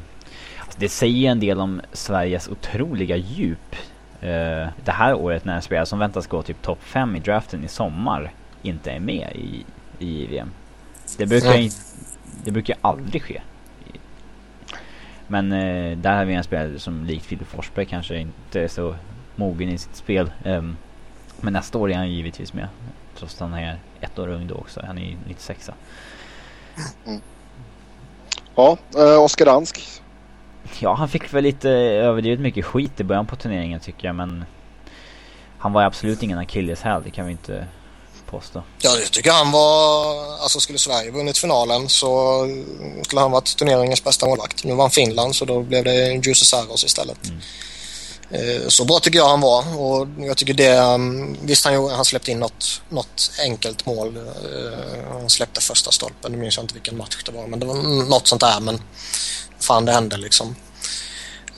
alltså 0.58 0.78
det 0.78 0.88
säger 0.88 1.30
en 1.30 1.40
del 1.40 1.60
om 1.60 1.80
Sveriges 1.92 2.48
otroliga 2.48 3.16
djup. 3.16 3.76
Eh, 4.20 4.68
det 4.84 4.92
här 4.92 5.14
året 5.14 5.44
när 5.44 5.56
en 5.56 5.62
spelare 5.62 5.86
som 5.86 5.98
väntas 5.98 6.26
gå 6.26 6.42
typ 6.42 6.62
topp 6.62 6.78
5 6.82 7.16
i 7.16 7.20
draften 7.20 7.64
i 7.64 7.68
sommar 7.68 8.32
inte 8.62 8.90
är 8.90 9.00
med 9.00 9.32
i, 9.34 9.64
i 9.98 10.26
VM. 10.26 10.50
Det 11.16 11.26
brukar, 11.26 11.54
Mm. 11.54 11.70
Det 12.44 12.50
brukar 12.50 12.76
aldrig 12.80 13.22
ske. 13.22 13.40
Men 15.26 15.52
eh, 15.52 15.98
där 15.98 16.16
har 16.16 16.24
vi 16.24 16.34
en 16.34 16.44
spelare 16.44 16.78
som 16.78 17.04
likt 17.04 17.26
Filip 17.26 17.48
Forsberg 17.48 17.86
kanske 17.86 18.18
inte 18.18 18.60
är 18.60 18.68
så 18.68 18.94
mogen 19.36 19.68
i 19.68 19.78
sitt 19.78 19.96
spel. 19.96 20.30
Ehm, 20.44 20.76
men 21.40 21.52
nästa 21.52 21.78
år 21.78 21.90
är 21.90 21.96
han 21.96 22.10
givetvis 22.10 22.52
med. 22.52 22.68
Trots 23.16 23.34
att 23.34 23.40
han 23.40 23.54
är 23.54 23.78
ett 24.00 24.18
år 24.18 24.28
ung 24.28 24.46
då 24.46 24.54
också. 24.54 24.82
Han 24.86 24.98
är 24.98 25.02
ju 25.02 25.16
96 25.26 25.70
Ja, 28.54 28.78
eh, 28.96 29.22
Oskar 29.22 29.44
Dansk. 29.44 30.02
Ja, 30.80 30.94
han 30.94 31.08
fick 31.08 31.34
väl 31.34 31.44
lite 31.44 31.70
överdrivet 31.70 32.40
mycket 32.40 32.64
skit 32.64 33.00
i 33.00 33.04
början 33.04 33.26
på 33.26 33.36
turneringen 33.36 33.80
tycker 33.80 34.08
jag, 34.08 34.14
men 34.14 34.44
han 35.58 35.72
var 35.72 35.82
absolut 35.82 36.22
ingen 36.22 36.38
akilleshäl, 36.38 37.02
det 37.04 37.10
kan 37.10 37.26
vi 37.26 37.32
inte 37.32 37.66
påstå. 38.30 38.62
Ja, 38.80 38.98
jag 38.98 39.10
tycker 39.10 39.30
han 39.32 39.50
var... 39.50 40.14
Alltså 40.42 40.60
skulle 40.60 40.78
Sverige 40.78 41.10
vunnit 41.10 41.38
finalen 41.38 41.88
så 41.88 42.40
skulle 43.04 43.20
han 43.20 43.30
varit 43.30 43.56
turneringens 43.56 44.04
bästa 44.04 44.26
målvakt. 44.26 44.64
Nu 44.64 44.74
vann 44.74 44.90
Finland 44.90 45.36
så 45.36 45.44
då 45.44 45.62
blev 45.62 45.84
det 45.84 46.20
Jussi 46.26 46.44
Saros 46.44 46.84
istället. 46.84 47.18
Mm. 47.28 47.40
Eh, 48.30 48.68
Så 48.68 48.84
bra 48.84 48.98
tycker 48.98 49.18
jag 49.18 49.28
han 49.28 49.40
var 49.40 49.80
och 49.80 50.06
jag 50.18 50.36
tycker 50.36 50.54
det... 50.54 50.78
um, 50.78 51.36
Visst 51.42 51.64
han, 51.64 51.90
han 51.90 52.04
släppte 52.04 52.30
in 52.30 52.38
något, 52.40 52.80
något 52.88 53.30
enkelt 53.42 53.86
mål. 53.86 54.16
Eh, 54.16 55.12
Han 55.12 55.30
släppte 55.30 55.60
första 55.60 55.90
stolpen. 55.90 56.32
Nu 56.32 56.38
minns 56.38 56.56
jag 56.56 56.64
inte 56.64 56.74
vilken 56.74 56.96
match 56.96 57.16
det 57.24 57.32
var 57.32 57.46
men 57.46 57.60
det 57.60 57.66
var 57.66 57.74
något 58.08 58.28
sånt 58.28 58.40
där 58.40 58.60
men 58.60 58.82
fan 59.60 59.84
det 59.84 59.92
hände 59.92 60.16
liksom. 60.16 60.56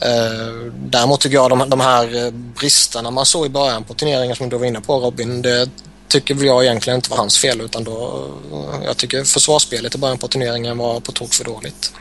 Eh, 0.03 0.73
Däremot 0.75 1.21
tycker 1.21 1.35
jag 1.35 1.51
de, 1.51 1.71
de 1.71 1.81
här 1.81 2.27
eh, 2.27 2.31
bristerna 2.31 3.11
man 3.11 3.27
såg 3.27 3.47
i 3.47 3.49
början 3.49 3.85
på 3.85 3.95
turneringen 3.95 4.37
som 4.37 4.49
du 4.49 4.59
var 4.59 4.67
inne 4.67 4.81
på 4.81 4.95
Robin, 4.99 5.43
det 5.43 5.71
tycker 6.09 6.45
jag 6.45 6.65
egentligen 6.65 6.97
inte 6.97 7.11
var 7.11 7.17
hans 7.17 7.39
fel 7.39 7.61
utan 7.61 7.85
då, 7.85 8.25
eh, 8.53 8.85
jag 8.85 8.97
tycker 8.97 9.25
försvarsspelet 9.25 9.95
i 9.95 9.99
början 9.99 10.19
på 10.19 10.29
turneringen 10.29 10.79
var 10.79 11.01
på 11.01 11.13
tok 11.13 11.35
för 11.35 11.45
dåligt. 11.45 11.93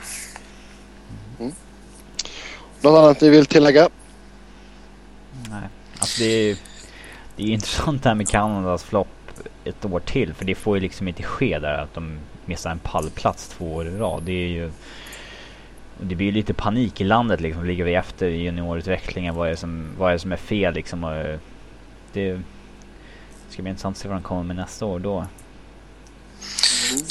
Något 2.82 3.00
annat 3.00 3.22
ni 3.22 3.30
vill 3.30 3.46
tillägga? 3.46 3.90
Nej. 5.50 5.70
Alltså 6.00 6.24
det 6.24 6.26
är 6.26 6.58
det 7.40 7.44
är 7.44 7.48
intressant 7.48 8.04
det 8.04 8.10
här 8.10 8.16
med 8.16 8.30
Kanadas 8.30 8.84
flopp 8.84 9.08
ett 9.64 9.86
år 9.86 10.00
till, 10.00 10.34
för 10.34 10.46
det 10.46 10.56
får 10.56 10.78
ju 10.78 10.82
liksom 10.82 11.08
inte 11.08 11.24
ske 11.24 11.60
där 11.60 11.74
att 11.74 11.94
de 11.94 12.20
missar 12.46 12.72
en 12.72 12.80
pallplats 12.80 13.48
två 13.48 13.74
år 13.74 13.88
i 13.88 13.92
rad. 13.92 14.24
Det 14.24 14.32
är 14.32 14.48
ju 14.48 14.72
det 16.02 16.16
blir 16.16 16.26
ju 16.26 16.32
lite 16.32 16.54
panik 16.54 17.02
i 17.02 17.04
landet 17.04 17.42
liksom. 17.42 17.66
Ligger 17.66 17.84
vi 17.84 17.96
efter 17.96 18.28
i 18.28 18.44
juniorutvecklingen? 18.44 19.36
Vad 19.36 19.48
är 19.48 19.52
det 19.52 19.58
som, 19.58 19.96
vad 19.98 20.10
är, 20.10 20.14
det 20.14 20.20
som 20.20 20.32
är 20.32 20.38
fel 20.38 20.74
liksom? 20.74 21.04
Och, 21.04 21.16
eh, 21.16 21.40
det 22.14 22.42
ska 23.50 23.62
bli 23.62 23.70
intressant 23.70 23.98
att 23.98 24.02
se 24.02 24.08
vad 24.08 24.18
de 24.18 24.24
kommer 24.24 24.44
med 24.44 24.56
nästa 24.56 24.86
år 24.86 25.00
då. 25.00 25.26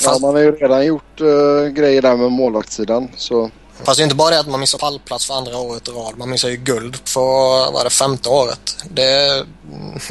Ja, 0.04 0.18
man 0.20 0.34
har 0.34 0.40
ju 0.40 0.50
redan 0.50 0.86
gjort 0.86 1.20
uh, 1.20 1.68
grejer 1.68 2.02
där 2.02 2.16
med 2.16 2.32
målvaktssidan. 2.32 3.08
Så. 3.16 3.50
Fast 3.84 3.98
det 3.98 4.02
är 4.02 4.04
inte 4.04 4.16
bara 4.16 4.30
det 4.30 4.40
att 4.40 4.48
man 4.48 4.60
missar 4.60 4.78
pallplats 4.78 5.26
för 5.26 5.34
andra 5.34 5.56
året 5.56 5.88
i 5.88 5.90
rad. 5.90 6.18
Man 6.18 6.30
missar 6.30 6.48
ju 6.48 6.56
guld 6.56 6.98
på 7.14 7.20
vad 7.72 7.80
är 7.80 7.84
det, 7.84 7.90
femte 7.90 8.28
året. 8.28 8.84
Det 8.90 9.02
är 9.02 9.44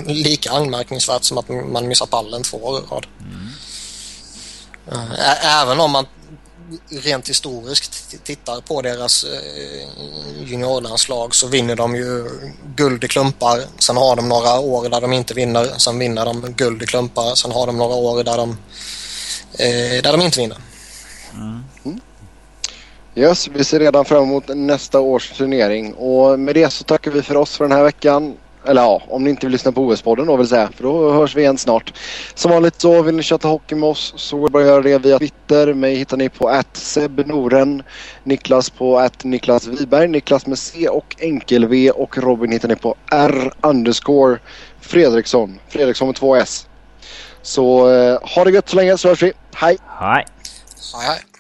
lika 0.06 0.52
anmärkningsvärt 0.52 1.24
som 1.24 1.38
att 1.38 1.50
man 1.50 1.88
missar 1.88 2.06
pallen 2.06 2.44
två 2.44 2.58
år 2.58 2.80
i 2.80 2.82
rad. 2.92 3.06
Mm. 3.22 3.48
Även 5.44 5.80
om 5.80 5.92
man 5.92 6.06
rent 6.90 7.30
historiskt 7.30 8.24
tittar 8.24 8.62
på 8.62 8.82
deras 8.82 9.26
juniorlandslag 10.46 11.36
så 11.36 11.48
vinner 11.48 11.76
de 11.76 11.96
ju 11.96 12.30
guld 12.76 13.04
i 13.04 13.08
klumpar. 13.08 13.62
Sen 13.80 13.98
har 13.98 14.16
de 14.16 14.30
några 14.30 14.60
år 14.60 14.90
där 14.90 15.02
de 15.02 15.14
inte 15.14 15.34
vinner. 15.34 15.66
Sen 15.78 16.00
vinner 16.00 16.26
de 16.26 16.54
guld 16.54 16.84
i 16.84 16.86
klumpar. 16.86 17.36
Sen 17.36 17.52
har 17.52 17.68
de 17.68 17.78
några 17.78 17.96
år 17.96 18.24
där 18.24 18.38
de, 18.38 18.58
där 20.04 20.12
de 20.12 20.22
inte 20.22 20.40
vinner. 20.40 20.58
Mm. 21.34 21.64
Yes, 23.18 23.48
vi 23.48 23.64
ser 23.64 23.80
redan 23.80 24.06
fram 24.06 24.24
emot 24.24 24.44
nästa 24.48 25.00
års 25.00 25.32
turnering 25.32 25.94
och 25.94 26.40
med 26.40 26.56
det 26.56 26.70
så 26.70 26.84
tackar 26.84 27.12
vi 27.12 27.22
för 27.22 27.36
oss 27.36 27.58
för 27.58 27.64
den 27.64 27.78
här 27.78 27.84
veckan. 27.84 28.38
Eller 28.66 28.82
ja, 28.82 29.02
om 29.10 29.24
ni 29.24 29.30
inte 29.30 29.46
vill 29.46 29.52
lyssna 29.52 29.72
på 29.72 29.82
OS-podden 29.82 30.26
då 30.26 30.36
vill 30.36 30.48
säga, 30.48 30.70
för 30.76 30.84
då 30.84 31.12
hörs 31.12 31.36
vi 31.36 31.42
igen 31.42 31.58
snart. 31.58 31.94
Som 32.36 32.52
vanligt 32.52 32.82
så 32.82 33.02
vill 33.02 33.16
ni 33.16 33.24
chatta 33.24 33.48
hockey 33.48 33.76
med 33.76 33.90
oss 33.90 34.14
så 34.18 34.38
går 34.38 34.50
det 34.50 34.60
att 34.60 34.66
göra 34.66 34.82
det 34.82 34.98
via 34.98 35.20
Twitter. 35.20 35.74
Mig 35.74 35.96
hittar 35.96 36.18
ni 36.18 36.30
på 36.30 36.64
@sebnoren, 36.74 37.84
Niklas 38.24 38.70
på 38.70 39.00
att 39.00 39.24
Niklas 39.24 39.68
Wiberg, 39.68 40.08
Niklas 40.08 40.46
med 40.46 40.60
C 40.60 40.90
och 40.90 41.16
enkel-V 41.20 41.92
och 41.92 42.18
Robin 42.18 42.52
hittar 42.52 42.68
ni 42.68 42.76
på 42.76 42.96
R 43.12 43.54
underscore 43.62 44.40
Fredriksson, 44.82 45.60
Fredriksson 45.70 46.08
med 46.08 46.16
två 46.16 46.36
S. 46.36 46.68
Så 47.42 47.90
eh, 47.94 48.20
ha 48.36 48.44
det 48.44 48.52
gött 48.52 48.70
så 48.70 48.76
länge 48.76 48.98
så 48.98 49.08
hörs 49.08 49.24
vi. 49.24 49.34
Hej! 49.54 49.78
Hej! 50.00 50.26
Hej 50.94 51.08
hej! 51.08 51.37